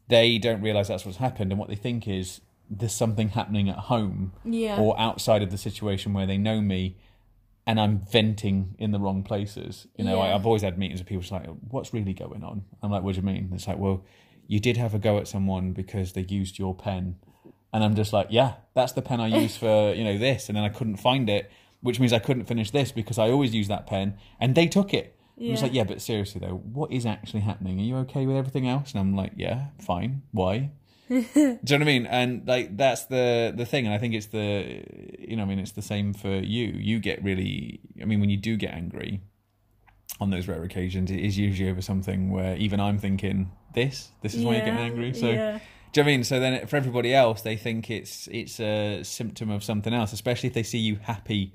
they 0.09 0.39
don't 0.39 0.61
realize 0.61 0.89
that's 0.89 1.05
what's 1.05 1.19
happened, 1.19 1.51
and 1.53 1.59
what 1.59 1.69
they 1.69 1.75
think 1.77 2.07
is 2.09 2.41
there's 2.71 2.95
something 2.95 3.29
happening 3.31 3.69
at 3.69 3.77
home 3.77 4.33
Yeah. 4.45 4.79
or 4.81 4.99
outside 4.99 5.43
of 5.43 5.51
the 5.51 5.59
situation 5.59 6.15
where 6.15 6.27
they 6.27 6.39
know 6.39 6.61
me 6.63 6.97
and 7.67 7.79
I'm 7.79 7.99
venting 7.99 8.75
in 8.79 8.93
the 8.93 8.99
wrong 8.99 9.23
places. 9.23 9.87
You 9.97 10.05
know, 10.05 10.21
I, 10.21 10.29
Yeah. 10.29 10.35
I've 10.37 10.47
always 10.47 10.63
had 10.63 10.79
meetings 10.79 11.01
with 11.01 11.07
people 11.09 11.21
just 11.21 11.33
like, 11.33 11.47
what's 11.71 11.93
really 11.93 12.15
going 12.15 12.43
on? 12.43 12.65
I'm 12.83 12.91
like, 12.91 13.03
what 13.03 13.15
do 13.15 13.21
you 13.21 13.27
mean? 13.27 13.51
It's 13.53 13.69
like, 13.69 13.77
well, 13.79 14.05
you 14.47 14.59
did 14.59 14.79
have 14.79 14.95
a 14.95 14.99
go 14.99 15.19
at 15.19 15.29
someone 15.29 15.73
because 15.73 16.15
they 16.15 16.23
used 16.23 16.59
your 16.59 16.75
pen. 16.75 17.17
And 17.73 17.83
I'm 17.83 17.95
just 17.95 18.13
like, 18.13 18.29
yeah, 18.31 18.55
that's 18.75 18.93
the 18.93 19.03
pen 19.03 19.21
I 19.21 19.29
use 19.29 19.57
for, 19.57 19.93
you 19.97 20.05
know, 20.05 20.19
this. 20.19 20.49
And 20.49 20.57
then 20.57 20.65
I 20.65 20.69
couldn't 20.69 20.97
find 20.97 21.29
it, 21.29 21.51
which 21.81 21.99
means 21.99 22.13
I 22.13 22.19
couldn't 22.19 22.45
finish 22.45 22.71
this 22.71 22.93
because 22.93 23.19
I 23.19 23.31
always 23.31 23.55
use 23.55 23.69
that 23.69 23.87
pen 23.87 24.17
and 24.41 24.55
they 24.55 24.67
took 24.67 24.93
it. 24.93 25.19
I 25.41 25.51
was 25.51 25.63
like, 25.63 25.73
yeah, 25.73 25.85
but 25.85 26.01
seriously 26.01 26.41
though, 26.41 26.63
what 26.73 26.93
is 26.93 27.05
actually 27.05 27.41
happening? 27.41 27.81
Are 27.81 27.83
you 27.83 27.97
okay 27.99 28.27
with 28.27 28.37
everything 28.37 28.69
else? 28.69 28.93
And 28.93 29.01
I'm 29.01 29.17
like, 29.17 29.33
yeah, 29.37 29.69
fine. 29.81 30.23
Why? 30.31 30.71
Do 31.09 31.19
you 31.19 31.35
know 31.45 31.59
what 31.61 31.83
I 31.83 31.85
mean? 31.85 32.07
And 32.07 32.47
like 32.47 32.77
that's 32.77 33.05
the 33.07 33.53
the 33.55 33.67
thing, 33.67 33.85
and 33.87 33.95
I 33.95 33.99
think 33.99 34.15
it's 34.15 34.27
the 34.27 34.83
you 35.19 35.37
know, 35.37 35.43
I 35.43 35.47
mean, 35.47 35.59
it's 35.59 35.73
the 35.73 35.83
same 35.83 36.15
for 36.15 36.37
you. 36.37 36.69
You 36.69 37.01
get 37.01 37.23
really, 37.23 37.81
I 38.01 38.05
mean, 38.05 38.21
when 38.21 38.31
you 38.31 38.39
do 38.39 38.57
get 38.57 38.73
angry 38.73 39.21
on 40.21 40.31
those 40.31 40.49
rare 40.49 40.63
occasions, 40.63 41.11
it 41.11 41.21
is 41.21 41.37
usually 41.37 41.69
over 41.69 41.83
something 41.83 42.31
where 42.31 42.57
even 42.57 42.81
I'm 42.81 42.99
thinking, 42.99 43.51
this, 43.75 44.11
this 44.23 44.35
is 44.35 44.45
why 44.45 44.57
you're 44.57 44.65
getting 44.65 44.81
angry. 44.81 45.13
So, 45.13 45.31
yeah. 45.31 45.59
Do 45.93 46.01
you 46.01 46.05
know 46.05 46.09
what 46.09 46.13
I 46.13 46.17
mean? 46.17 46.25
So 46.25 46.41
then, 46.41 46.67
for 46.67 46.77
everybody 46.77 47.15
else, 47.15 47.43
they 47.43 47.57
think 47.57 47.91
it's 47.91 48.27
it's 48.31 48.59
a 48.61 49.03
symptom 49.03 49.51
of 49.51 49.63
something 49.63 49.93
else, 49.93 50.13
especially 50.13 50.49
if 50.49 50.55
they 50.55 50.63
see 50.63 50.79
you 50.79 50.97
happy 50.97 51.55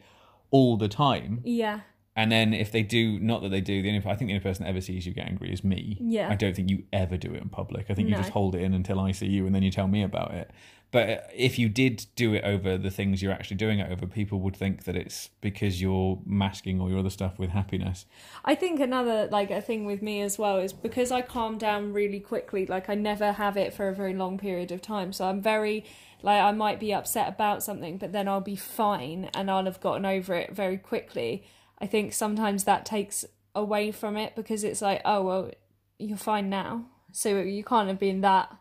all 0.51 0.77
the 0.77 0.87
time. 0.87 1.41
Yeah. 1.43 1.81
And 2.15 2.31
then 2.31 2.53
if 2.53 2.71
they 2.71 2.81
do, 2.81 3.19
not 3.19 3.43
that 3.43 3.49
they 3.49 3.61
do, 3.61 3.81
the 3.83 3.89
only 3.89 3.99
I 3.99 4.15
think 4.15 4.29
the 4.29 4.33
only 4.33 4.39
person 4.39 4.63
that 4.63 4.69
ever 4.69 4.81
sees 4.81 5.05
you 5.05 5.13
get 5.13 5.27
angry 5.27 5.51
is 5.51 5.63
me. 5.63 5.97
Yeah. 5.99 6.29
I 6.29 6.35
don't 6.35 6.55
think 6.55 6.69
you 6.69 6.83
ever 6.91 7.15
do 7.15 7.33
it 7.33 7.41
in 7.41 7.49
public. 7.49 7.87
I 7.89 7.93
think 7.93 8.09
you 8.09 8.15
just 8.15 8.31
hold 8.31 8.55
it 8.55 8.61
in 8.61 8.73
until 8.73 8.99
I 8.99 9.11
see 9.11 9.27
you, 9.27 9.45
and 9.45 9.53
then 9.53 9.61
you 9.61 9.71
tell 9.71 9.87
me 9.87 10.01
about 10.03 10.33
it. 10.33 10.51
But 10.91 11.29
if 11.35 11.59
you 11.59 11.67
did 11.67 12.05
do 12.15 12.33
it 12.33 12.45
over 12.45 12.77
the 12.77 12.89
things 12.89 13.21
you're 13.21 13.33
actually 13.33 13.57
doing 13.57 13.79
it 13.79 13.91
over, 13.91 14.07
people 14.07 14.39
would 14.39 14.55
think 14.55 14.85
that 14.85 14.95
it's 14.95 15.29
because 15.41 15.81
you're 15.81 16.19
masking 16.25 16.79
all 16.79 16.89
your 16.89 16.99
other 16.99 17.09
stuff 17.09 17.37
with 17.37 17.49
happiness. 17.49 18.05
I 18.45 18.55
think 18.55 18.79
another 18.79 19.27
like 19.29 19.51
a 19.51 19.61
thing 19.61 19.85
with 19.85 20.01
me 20.01 20.21
as 20.21 20.37
well 20.37 20.57
is 20.59 20.71
because 20.71 21.11
I 21.11 21.21
calm 21.21 21.57
down 21.57 21.91
really 21.91 22.21
quickly. 22.21 22.65
Like 22.65 22.89
I 22.89 22.95
never 22.95 23.33
have 23.33 23.57
it 23.57 23.73
for 23.73 23.89
a 23.89 23.93
very 23.93 24.13
long 24.13 24.37
period 24.37 24.71
of 24.71 24.81
time, 24.81 25.11
so 25.11 25.25
I'm 25.25 25.41
very 25.41 25.83
like 26.21 26.41
I 26.41 26.51
might 26.53 26.79
be 26.79 26.93
upset 26.93 27.27
about 27.27 27.63
something, 27.63 27.97
but 27.97 28.13
then 28.13 28.29
I'll 28.29 28.39
be 28.39 28.55
fine 28.55 29.29
and 29.33 29.51
I'll 29.51 29.65
have 29.65 29.81
gotten 29.81 30.05
over 30.05 30.33
it 30.35 30.55
very 30.55 30.77
quickly. 30.77 31.43
I 31.79 31.85
think 31.85 32.13
sometimes 32.13 32.63
that 32.63 32.85
takes 32.85 33.25
away 33.53 33.91
from 33.91 34.15
it 34.15 34.35
because 34.37 34.63
it's 34.63 34.81
like, 34.81 35.01
oh 35.03 35.21
well, 35.21 35.51
you're 35.99 36.17
fine 36.17 36.49
now, 36.49 36.85
so 37.11 37.41
you 37.41 37.63
can't 37.65 37.89
have 37.89 37.99
been 37.99 38.21
that 38.21 38.55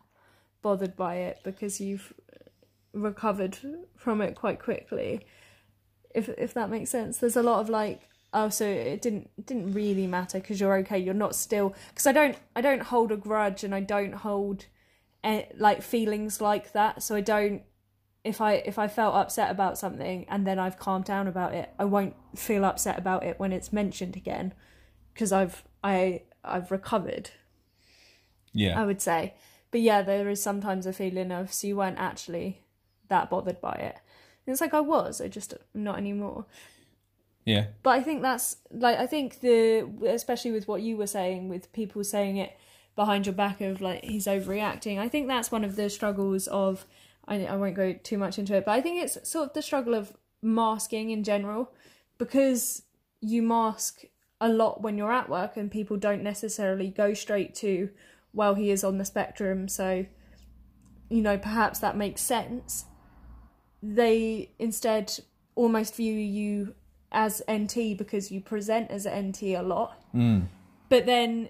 bothered 0.67 0.97
by 0.97 1.15
it 1.15 1.39
because 1.43 1.79
you've 1.79 2.13
recovered 2.91 3.57
from 3.95 4.21
it 4.21 4.35
quite 4.35 4.59
quickly 4.59 5.25
if 6.17 6.29
if 6.29 6.53
that 6.55 6.69
makes 6.69 6.89
sense. 6.89 7.17
There's 7.17 7.37
a 7.37 7.43
lot 7.43 7.59
of 7.59 7.69
like, 7.69 8.09
oh, 8.33 8.49
so 8.49 8.65
it 8.65 9.01
didn't 9.01 9.29
didn't 9.45 9.71
really 9.73 10.07
matter 10.07 10.39
because 10.39 10.59
you're 10.59 10.77
okay. 10.79 10.97
You're 10.97 11.13
not 11.13 11.35
still 11.35 11.75
because 11.89 12.07
I 12.07 12.11
don't 12.11 12.35
I 12.55 12.61
don't 12.61 12.81
hold 12.81 13.11
a 13.11 13.17
grudge 13.17 13.63
and 13.63 13.73
I 13.73 13.81
don't 13.81 14.13
hold 14.13 14.65
eh, 15.23 15.43
like 15.57 15.81
feelings 15.81 16.41
like 16.41 16.73
that. 16.73 17.03
So 17.03 17.15
I 17.15 17.21
don't 17.21 17.61
if 18.23 18.41
I 18.41 18.53
if 18.53 18.79
I 18.79 18.87
felt 18.87 19.15
upset 19.15 19.51
about 19.51 19.77
something 19.77 20.25
and 20.27 20.45
then 20.47 20.57
I've 20.59 20.79
calmed 20.79 21.05
down 21.05 21.27
about 21.27 21.53
it, 21.53 21.69
I 21.77 21.85
won't 21.85 22.15
feel 22.35 22.65
upset 22.65 22.97
about 22.97 23.23
it 23.23 23.39
when 23.39 23.53
it's 23.53 23.71
mentioned 23.71 24.15
again 24.15 24.53
because 25.13 25.31
I've 25.31 25.63
I 25.83 26.23
I've 26.43 26.71
recovered. 26.71 27.29
Yeah, 28.53 28.81
I 28.81 28.85
would 28.85 29.01
say. 29.01 29.35
But 29.71 29.81
yeah, 29.81 30.01
there 30.01 30.29
is 30.29 30.41
sometimes 30.41 30.85
a 30.85 30.93
feeling 30.93 31.31
of 31.31 31.53
so 31.53 31.67
you 31.67 31.77
weren't 31.77 31.99
actually 31.99 32.61
that 33.09 33.29
bothered 33.29 33.61
by 33.61 33.73
it. 33.73 33.97
And 34.45 34.53
it's 34.53 34.61
like 34.61 34.73
I 34.73 34.79
was, 34.79 35.19
I 35.19 35.27
just 35.27 35.53
not 35.73 35.97
anymore 35.97 36.45
yeah, 37.47 37.67
but 37.81 37.91
I 37.91 38.03
think 38.03 38.21
that's 38.21 38.57
like 38.71 38.97
I 38.99 39.07
think 39.07 39.39
the 39.39 39.89
especially 40.05 40.51
with 40.51 40.67
what 40.67 40.81
you 40.81 40.97
were 40.97 41.07
saying 41.07 41.47
with 41.47 41.71
people 41.71 42.03
saying 42.03 42.35
it 42.35 42.57
behind 42.97 43.25
your 43.25 43.33
back 43.33 43.61
of 43.61 43.79
like 43.79 44.03
he's 44.03 44.27
overreacting. 44.27 44.99
I 44.99 45.07
think 45.07 45.29
that's 45.29 45.49
one 45.49 45.63
of 45.63 45.77
the 45.77 45.89
struggles 45.89 46.47
of 46.47 46.85
I 47.25 47.45
I 47.45 47.55
won't 47.55 47.75
go 47.75 47.93
too 47.93 48.17
much 48.17 48.37
into 48.37 48.53
it, 48.53 48.65
but 48.65 48.73
I 48.73 48.81
think 48.81 49.01
it's 49.01 49.17
sort 49.29 49.47
of 49.47 49.53
the 49.53 49.61
struggle 49.61 49.95
of 49.95 50.11
masking 50.41 51.09
in 51.09 51.23
general 51.23 51.71
because 52.17 52.83
you 53.21 53.41
mask 53.41 54.03
a 54.41 54.49
lot 54.49 54.81
when 54.81 54.97
you're 54.97 55.13
at 55.13 55.29
work 55.29 55.55
and 55.55 55.71
people 55.71 55.95
don't 55.95 56.23
necessarily 56.23 56.89
go 56.89 57.13
straight 57.13 57.55
to 57.55 57.89
well 58.33 58.55
he 58.55 58.71
is 58.71 58.83
on 58.83 58.97
the 58.97 59.05
spectrum 59.05 59.67
so 59.67 60.05
you 61.09 61.21
know 61.21 61.37
perhaps 61.37 61.79
that 61.79 61.95
makes 61.95 62.21
sense 62.21 62.85
they 63.81 64.51
instead 64.59 65.19
almost 65.55 65.95
view 65.95 66.13
you 66.13 66.73
as 67.11 67.41
NT 67.51 67.97
because 67.97 68.31
you 68.31 68.41
present 68.41 68.91
as 68.91 69.07
NT 69.07 69.43
a 69.43 69.61
lot. 69.61 70.01
Mm. 70.13 70.47
But 70.89 71.05
then 71.05 71.49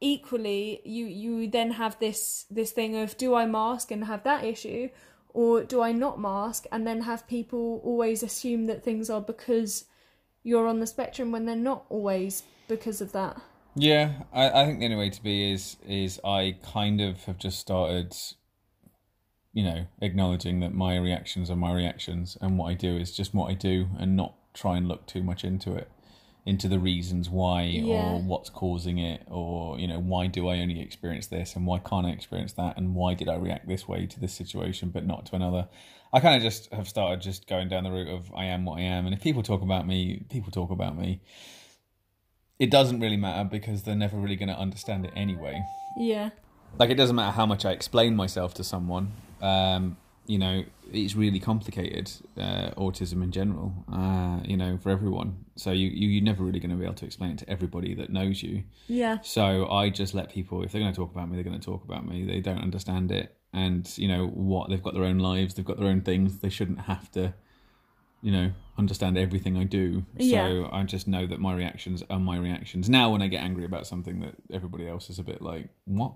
equally 0.00 0.80
you 0.84 1.06
you 1.06 1.48
then 1.48 1.72
have 1.72 1.98
this 1.98 2.44
this 2.50 2.70
thing 2.70 2.96
of 2.96 3.16
do 3.16 3.34
I 3.34 3.46
mask 3.46 3.90
and 3.90 4.04
have 4.04 4.22
that 4.24 4.44
issue 4.44 4.90
or 5.30 5.62
do 5.64 5.80
I 5.80 5.92
not 5.92 6.20
mask 6.20 6.66
and 6.70 6.86
then 6.86 7.02
have 7.02 7.26
people 7.26 7.80
always 7.82 8.22
assume 8.22 8.66
that 8.66 8.84
things 8.84 9.08
are 9.08 9.22
because 9.22 9.86
you're 10.42 10.66
on 10.66 10.80
the 10.80 10.86
spectrum 10.86 11.32
when 11.32 11.46
they're 11.46 11.56
not 11.56 11.86
always 11.88 12.42
because 12.68 13.00
of 13.00 13.12
that. 13.12 13.40
Yeah. 13.76 14.22
I, 14.32 14.62
I 14.62 14.64
think 14.64 14.78
the 14.80 14.86
only 14.86 14.96
way 14.96 15.10
to 15.10 15.22
be 15.22 15.52
is 15.52 15.76
is 15.86 16.20
I 16.24 16.56
kind 16.62 17.00
of 17.00 17.24
have 17.24 17.38
just 17.38 17.58
started, 17.60 18.16
you 19.52 19.62
know, 19.64 19.86
acknowledging 20.00 20.60
that 20.60 20.72
my 20.74 20.96
reactions 20.96 21.50
are 21.50 21.56
my 21.56 21.72
reactions, 21.74 22.36
and 22.40 22.58
what 22.58 22.68
I 22.70 22.74
do 22.74 22.96
is 22.96 23.16
just 23.16 23.34
what 23.34 23.50
I 23.50 23.54
do, 23.54 23.88
and 23.98 24.16
not 24.16 24.34
try 24.54 24.76
and 24.76 24.88
look 24.88 25.06
too 25.06 25.22
much 25.22 25.44
into 25.44 25.74
it, 25.74 25.90
into 26.46 26.68
the 26.68 26.78
reasons 26.78 27.28
why 27.28 27.62
Yeah. 27.64 27.94
or 27.94 28.20
what's 28.22 28.50
causing 28.50 28.98
it, 28.98 29.22
or 29.28 29.78
you 29.78 29.86
know, 29.86 29.98
why 30.00 30.26
do 30.26 30.48
I 30.48 30.58
only 30.58 30.80
experience 30.80 31.26
this, 31.26 31.54
and 31.54 31.66
why 31.66 31.78
can't 31.78 32.06
I 32.06 32.10
experience 32.10 32.54
that, 32.54 32.76
and 32.78 32.94
why 32.94 33.14
did 33.14 33.28
I 33.28 33.36
react 33.36 33.68
this 33.68 33.86
way 33.86 34.06
to 34.06 34.20
this 34.20 34.32
situation 34.32 34.90
but 34.90 35.06
not 35.06 35.26
to 35.26 35.36
another. 35.36 35.68
I 36.12 36.20
kind 36.20 36.36
of 36.36 36.42
just 36.42 36.72
have 36.72 36.88
started 36.88 37.20
just 37.20 37.46
going 37.46 37.68
down 37.68 37.84
the 37.84 37.90
route 37.90 38.08
of 38.08 38.32
I 38.34 38.46
am 38.46 38.64
what 38.64 38.78
I 38.78 38.82
am, 38.82 39.06
and 39.06 39.14
if 39.14 39.20
people 39.22 39.42
talk 39.42 39.62
about 39.62 39.86
me, 39.86 40.24
people 40.30 40.50
talk 40.50 40.70
about 40.70 40.96
me. 40.98 41.20
It 42.58 42.70
doesn't 42.70 43.00
really 43.00 43.16
matter 43.16 43.48
because 43.48 43.82
they're 43.82 43.94
never 43.96 44.16
really 44.16 44.36
going 44.36 44.48
to 44.48 44.58
understand 44.58 45.04
it 45.04 45.12
anyway 45.14 45.62
Yeah. 45.98 46.30
like 46.78 46.90
it 46.90 46.94
doesn't 46.96 47.16
matter 47.16 47.32
how 47.32 47.46
much 47.46 47.64
I 47.64 47.72
explain 47.72 48.16
myself 48.16 48.54
to 48.54 48.64
someone. 48.64 49.12
Um, 49.42 49.96
you 50.26 50.38
know, 50.38 50.64
it's 50.92 51.14
really 51.14 51.38
complicated. 51.38 52.10
Uh, 52.36 52.70
autism 52.76 53.22
in 53.22 53.30
general, 53.30 53.72
uh, 53.92 54.40
you 54.44 54.56
know, 54.56 54.76
for 54.78 54.90
everyone. 54.90 55.44
So 55.54 55.70
you, 55.70 55.88
you 55.88 56.08
you're 56.08 56.24
never 56.24 56.42
really 56.42 56.58
going 56.58 56.70
to 56.70 56.76
be 56.76 56.84
able 56.84 56.94
to 56.96 57.04
explain 57.06 57.30
it 57.32 57.38
to 57.38 57.48
everybody 57.48 57.94
that 57.94 58.10
knows 58.10 58.42
you. 58.42 58.64
Yeah. 58.88 59.18
So 59.22 59.68
I 59.70 59.88
just 59.90 60.14
let 60.14 60.30
people, 60.30 60.62
if 60.64 60.72
they're 60.72 60.80
going 60.80 60.92
to 60.92 60.96
talk 60.96 61.12
about 61.12 61.28
me, 61.28 61.36
they're 61.36 61.44
going 61.44 61.58
to 61.60 61.64
talk 61.64 61.84
about 61.84 62.06
me. 62.08 62.24
They 62.24 62.40
don't 62.40 62.58
understand 62.60 63.12
it, 63.12 63.36
and 63.52 63.88
you 63.96 64.08
know 64.08 64.26
what? 64.26 64.68
They've 64.68 64.82
got 64.82 64.94
their 64.94 65.04
own 65.04 65.18
lives. 65.18 65.54
They've 65.54 65.64
got 65.64 65.78
their 65.78 65.88
own 65.88 66.00
things. 66.00 66.38
They 66.40 66.50
shouldn't 66.50 66.80
have 66.82 67.08
to, 67.12 67.32
you 68.22 68.32
know, 68.32 68.50
understand 68.78 69.16
everything 69.16 69.56
I 69.56 69.64
do. 69.64 70.04
Yeah. 70.16 70.48
So 70.48 70.68
I 70.72 70.82
just 70.84 71.08
know 71.08 71.26
that 71.26 71.40
my 71.40 71.54
reactions 71.54 72.02
are 72.10 72.18
my 72.18 72.36
reactions. 72.36 72.88
Now, 72.88 73.10
when 73.10 73.22
I 73.22 73.28
get 73.28 73.42
angry 73.42 73.64
about 73.64 73.86
something 73.86 74.20
that 74.20 74.34
everybody 74.52 74.88
else 74.88 75.10
is 75.10 75.18
a 75.18 75.22
bit 75.22 75.42
like, 75.42 75.68
what? 75.84 76.14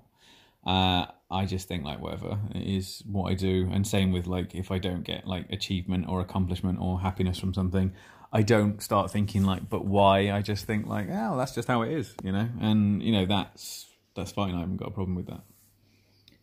Uh, 0.67 1.07
I 1.31 1.47
just 1.47 1.69
think 1.69 1.85
like 1.85 2.01
whatever 2.01 2.39
it 2.55 2.63
is 2.63 3.03
what 3.07 3.31
I 3.31 3.35
do, 3.35 3.69
and 3.73 3.87
same 3.87 4.13
with 4.13 4.27
like 4.27 4.55
if 4.55 4.71
I 4.71 4.79
don't 4.79 5.05
get 5.05 5.27
like 5.27 5.51
achievement 5.51 6.07
or 6.09 6.21
accomplishment 6.21 6.79
or 6.81 7.01
happiness 7.01 7.39
from 7.39 7.55
something, 7.55 7.95
I 8.33 8.43
don't 8.43 8.83
start 8.83 9.11
thinking 9.11 9.45
like, 9.45 9.71
but 9.71 9.87
why? 9.87 10.31
I 10.31 10.43
just 10.43 10.67
think 10.67 10.87
like, 10.87 11.09
oh, 11.11 11.39
that's 11.39 11.55
just 11.55 11.67
how 11.67 11.81
it 11.83 11.93
is, 11.93 12.15
you 12.23 12.33
know, 12.33 12.49
and 12.61 13.03
you 13.03 13.13
know 13.13 13.25
that's 13.25 13.87
that's 14.15 14.33
fine. 14.33 14.55
I 14.55 14.61
haven't 14.61 14.77
got 14.77 14.89
a 14.89 14.93
problem 14.93 15.15
with 15.15 15.29
that. 15.29 15.41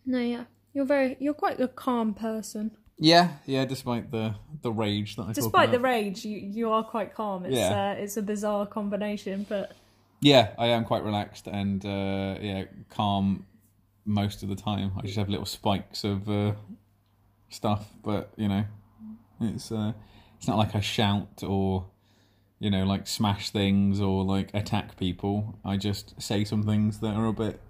No, 0.06 0.20
yeah. 0.20 0.46
You're 0.74 0.86
very 0.86 1.18
you're 1.20 1.34
quite 1.34 1.60
a 1.60 1.68
calm 1.68 2.14
person. 2.14 2.72
Yeah, 3.00 3.30
yeah. 3.46 3.66
Despite 3.66 4.12
the 4.12 4.36
the 4.62 4.72
rage 4.72 5.16
that 5.18 5.28
I 5.28 5.34
Despite 5.34 5.72
the 5.72 5.80
rage, 5.80 6.26
you 6.26 6.38
you 6.38 6.72
are 6.72 6.84
quite 6.84 7.14
calm. 7.14 7.46
It's 7.46 7.56
Yeah. 7.56 7.92
uh, 7.92 8.02
it's 8.02 8.18
a 8.18 8.22
bizarre 8.22 8.66
combination, 8.66 9.46
but 9.48 9.74
Yeah, 10.20 10.54
I 10.58 10.68
am 10.68 10.84
quite 10.84 11.04
relaxed 11.04 11.48
and 11.48 11.86
uh, 11.86 12.38
yeah, 12.42 12.64
calm 12.90 13.46
most 14.06 14.42
of 14.42 14.50
the 14.50 14.56
time. 14.56 14.92
I 14.98 15.02
just 15.02 15.18
have 15.18 15.30
little 15.30 15.46
spikes 15.46 16.04
of 16.04 16.28
uh, 16.28 16.54
stuff, 17.50 17.94
but 18.04 18.32
you 18.36 18.48
know, 18.48 18.66
it's 19.42 19.72
uh, 19.72 19.94
it's 20.38 20.48
not 20.48 20.58
like 20.58 20.76
I 20.76 20.80
shout 20.80 21.44
or 21.44 21.86
you 22.60 22.72
know 22.72 22.84
like 22.84 23.06
smash 23.06 23.52
things 23.52 24.02
or 24.02 24.24
like 24.24 24.50
attack 24.56 24.98
people. 24.98 25.60
I 25.64 25.78
just 25.78 26.20
say 26.20 26.44
some 26.44 26.64
things 26.64 27.00
that 27.02 27.14
are 27.14 27.28
a 27.28 27.34
bit 27.34 27.62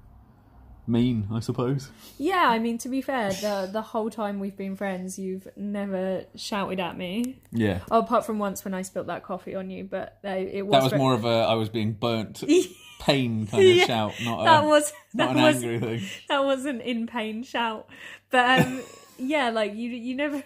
mean, 0.88 1.28
I 1.32 1.40
suppose. 1.42 1.90
Yeah, 2.18 2.46
I 2.48 2.60
mean 2.60 2.78
to 2.80 2.90
be 2.90 3.02
fair, 3.02 3.32
the 3.32 3.70
the 3.72 3.82
whole 3.82 4.10
time 4.10 4.40
we've 4.40 4.56
been 4.56 4.76
friends, 4.76 5.20
you've 5.20 5.48
never 5.58 6.24
shouted 6.36 6.80
at 6.80 6.98
me. 6.98 7.40
Yeah. 7.52 7.82
Oh, 7.92 8.00
apart 8.00 8.26
from 8.26 8.40
once 8.40 8.64
when 8.64 8.74
I 8.74 8.82
spilled 8.84 9.08
that 9.08 9.24
coffee 9.24 9.56
on 9.56 9.70
you, 9.70 9.84
but 9.84 10.18
uh, 10.24 10.30
it 10.30 10.66
was 10.66 10.72
That 10.72 10.92
was 10.92 11.00
more 11.00 11.14
of 11.14 11.26
a 11.26 11.46
I 11.50 11.54
was 11.56 11.70
being 11.70 11.94
burnt 11.94 12.44
pain 13.00 13.48
kind 13.48 13.64
of 13.64 13.70
Yeah, 13.76 13.86
shout, 13.86 14.14
not 14.24 14.44
that 14.46 14.64
a, 14.64 14.68
was 14.68 14.94
not 15.14 15.34
that 15.34 15.38
an 15.38 15.44
was 15.44 15.64
angry 15.64 15.80
thing. 15.80 16.10
that 16.30 16.44
was 16.46 16.66
an 16.66 16.82
in 16.82 17.08
pain 17.08 17.44
shout. 17.44 17.88
But 18.30 18.62
um, 18.62 18.82
yeah, 19.18 19.50
like 19.50 19.76
you 19.76 19.90
you 19.90 20.16
never 20.16 20.44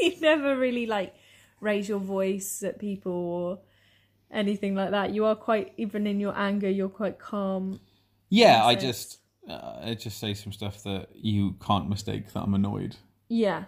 you 0.00 0.20
never 0.20 0.56
really 0.56 0.86
like 0.86 1.14
raise 1.60 1.88
your 1.88 1.98
voice 2.00 2.62
at 2.62 2.78
people 2.78 3.12
or 3.12 3.58
anything 4.30 4.74
like 4.74 4.90
that. 4.90 5.12
You 5.12 5.24
are 5.24 5.34
quite 5.34 5.72
even 5.76 6.06
in 6.06 6.20
your 6.20 6.36
anger, 6.36 6.68
you're 6.70 6.88
quite 6.88 7.18
calm. 7.18 7.80
Yeah, 8.28 8.64
I 8.64 8.74
just 8.74 9.18
uh, 9.48 9.80
I 9.82 9.94
just 9.94 10.18
say 10.18 10.34
some 10.34 10.52
stuff 10.52 10.82
that 10.84 11.08
you 11.14 11.56
can't 11.64 11.88
mistake 11.88 12.32
that 12.32 12.40
I'm 12.40 12.54
annoyed. 12.54 12.96
Yeah. 13.28 13.64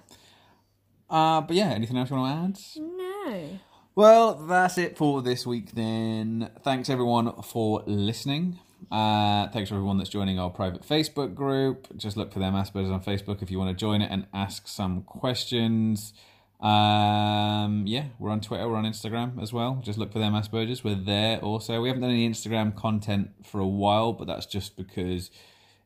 Uh, 1.09 1.41
but 1.41 1.57
yeah, 1.57 1.71
anything 1.71 1.97
else 1.97 2.11
you 2.11 2.17
want 2.17 2.57
to 2.57 2.83
add? 2.83 2.83
No. 2.85 3.59
Well, 3.95 4.35
that's 4.35 4.79
it 4.79 4.97
for 4.97 5.23
this 5.23 5.47
week 5.47 5.73
then. 5.73 6.51
Thanks 6.63 6.89
everyone 6.89 7.43
for 7.43 7.83
listening. 7.87 8.61
Uh, 8.93 9.49
thanks 9.49 9.71
for 9.71 9.75
everyone 9.75 9.99
that's 9.99 10.11
joining 10.11 10.39
our 10.39 10.51
private 10.51 10.83
Facebook 10.83 11.35
group. 11.35 11.89
Just 11.97 12.17
look 12.17 12.33
for 12.33 12.39
them 12.39 12.55
Asperger's 12.55 12.91
on 12.91 13.03
Facebook 13.03 13.43
if 13.43 13.51
you 13.51 13.59
want 13.59 13.77
to 13.77 13.81
join 13.81 14.01
it 14.01 14.11
and 14.11 14.27
ask 14.33 14.69
some 14.69 15.03
questions. 15.03 16.13
Um, 16.61 17.85
yeah, 17.87 18.07
we're 18.19 18.31
on 18.31 18.41
Twitter, 18.41 18.69
we're 18.69 18.77
on 18.77 18.85
Instagram 18.85 19.41
as 19.43 19.53
well. 19.53 19.81
Just 19.83 19.99
look 19.99 20.13
for 20.13 20.19
them 20.19 20.33
Asperger's. 20.33 20.85
We're 20.85 20.95
there 20.95 21.39
also. 21.39 21.81
We 21.81 21.89
haven't 21.89 22.03
done 22.03 22.11
any 22.11 22.29
Instagram 22.29 22.75
content 22.75 23.31
for 23.45 23.61
a 23.61 23.67
while, 23.67 24.13
but 24.13 24.27
that's 24.27 24.47
just 24.47 24.77
because 24.77 25.31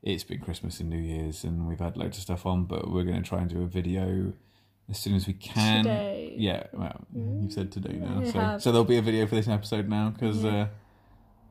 it's 0.02 0.24
been 0.24 0.40
Christmas 0.40 0.80
and 0.80 0.90
New 0.90 0.98
Year's 0.98 1.44
and 1.44 1.68
we've 1.68 1.78
had 1.78 1.96
loads 1.96 2.18
of 2.18 2.22
stuff 2.22 2.44
on. 2.46 2.64
But 2.64 2.90
we're 2.90 3.04
going 3.04 3.22
to 3.22 3.28
try 3.28 3.40
and 3.40 3.48
do 3.48 3.62
a 3.62 3.66
video 3.66 4.32
as 4.90 4.98
soon 4.98 5.14
as 5.14 5.26
we 5.26 5.32
can. 5.32 5.84
Today. 5.84 6.34
Yeah, 6.36 6.64
well, 6.72 7.06
you've 7.14 7.52
said 7.52 7.72
today 7.72 7.94
now. 7.94 8.24
So, 8.24 8.38
have. 8.38 8.62
so 8.62 8.72
there'll 8.72 8.84
be 8.84 8.98
a 8.98 9.02
video 9.02 9.26
for 9.26 9.34
this 9.34 9.48
episode 9.48 9.88
now 9.88 10.10
because 10.10 10.44
uh, 10.44 10.66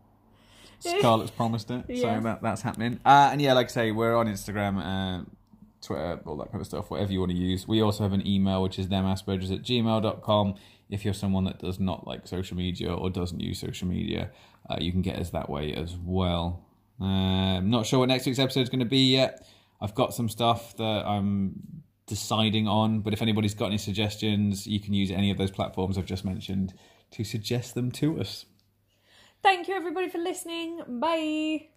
Scarlett's 0.80 1.32
promised 1.32 1.72
it. 1.72 1.86
Yeah. 1.88 2.18
So 2.18 2.23
that, 2.23 2.41
that's 2.41 2.61
happening. 2.61 2.99
Uh, 3.06 3.30
and 3.32 3.41
yeah, 3.41 3.53
like 3.53 3.68
I 3.68 3.69
say, 3.69 3.91
we're 3.91 4.15
on 4.15 4.28
Instagram, 4.28 4.78
uh, 4.80 5.26
Twitter, 5.82 6.19
all 6.26 6.38
that 6.38 6.52
kind 6.52 6.61
of 6.61 6.68
stuff, 6.68 6.91
whatever 6.91 7.11
you 7.11 7.19
want 7.19 7.32
to 7.32 7.38
use. 7.38 7.68
We 7.68 7.82
also 7.82 8.03
have 8.03 8.14
an 8.14 8.26
email, 8.28 8.61
which 8.61 8.78
is 8.78 8.88
themaspergers 8.88 9.52
at 9.53 9.64
gmail.com. 9.64 10.56
If 10.90 11.06
you're 11.06 11.14
someone 11.14 11.45
that 11.45 11.60
does 11.60 11.80
not 11.80 12.06
like 12.06 12.28
social 12.28 12.57
media 12.57 12.94
or 12.94 13.10
doesn't 13.10 13.40
use 13.40 13.60
social 13.60 13.88
media, 13.88 14.30
uh, 14.69 14.78
you 14.80 14.91
can 14.91 15.02
get 15.02 15.18
us 15.18 15.30
that 15.30 15.49
way 15.49 15.73
as 15.73 15.95
well. 15.95 16.65
I'm 17.02 17.69
not 17.69 17.86
sure 17.86 17.99
what 17.99 18.10
next 18.10 18.26
week's 18.26 18.40
episode 18.40 18.61
is 18.61 18.69
going 18.69 18.80
to 18.80 18.86
be 18.86 19.11
yet. 19.11 19.48
I've 19.80 19.95
got 19.95 20.14
some 20.14 20.30
stuff 20.30 20.76
that 20.78 21.06
I'm 21.06 21.84
deciding 22.06 22.68
on, 22.68 22.99
but 22.99 23.14
if 23.14 23.22
anybody's 23.22 23.53
got 23.53 23.68
any 23.68 23.78
suggestions, 23.78 24.68
you 24.68 24.80
can 24.80 24.94
use 24.94 25.11
any 25.11 25.32
of 25.32 25.38
those 25.38 25.52
platforms 25.52 25.98
I've 25.98 26.06
just 26.06 26.26
mentioned 26.26 26.73
to 27.11 27.23
suggest 27.23 27.73
them 27.73 27.91
to 27.94 28.19
us. 28.19 28.45
Thank 29.41 29.68
you 29.68 29.73
everybody 29.73 30.10
for 30.10 30.19
listening. 30.19 30.82
Bye. 30.88 31.69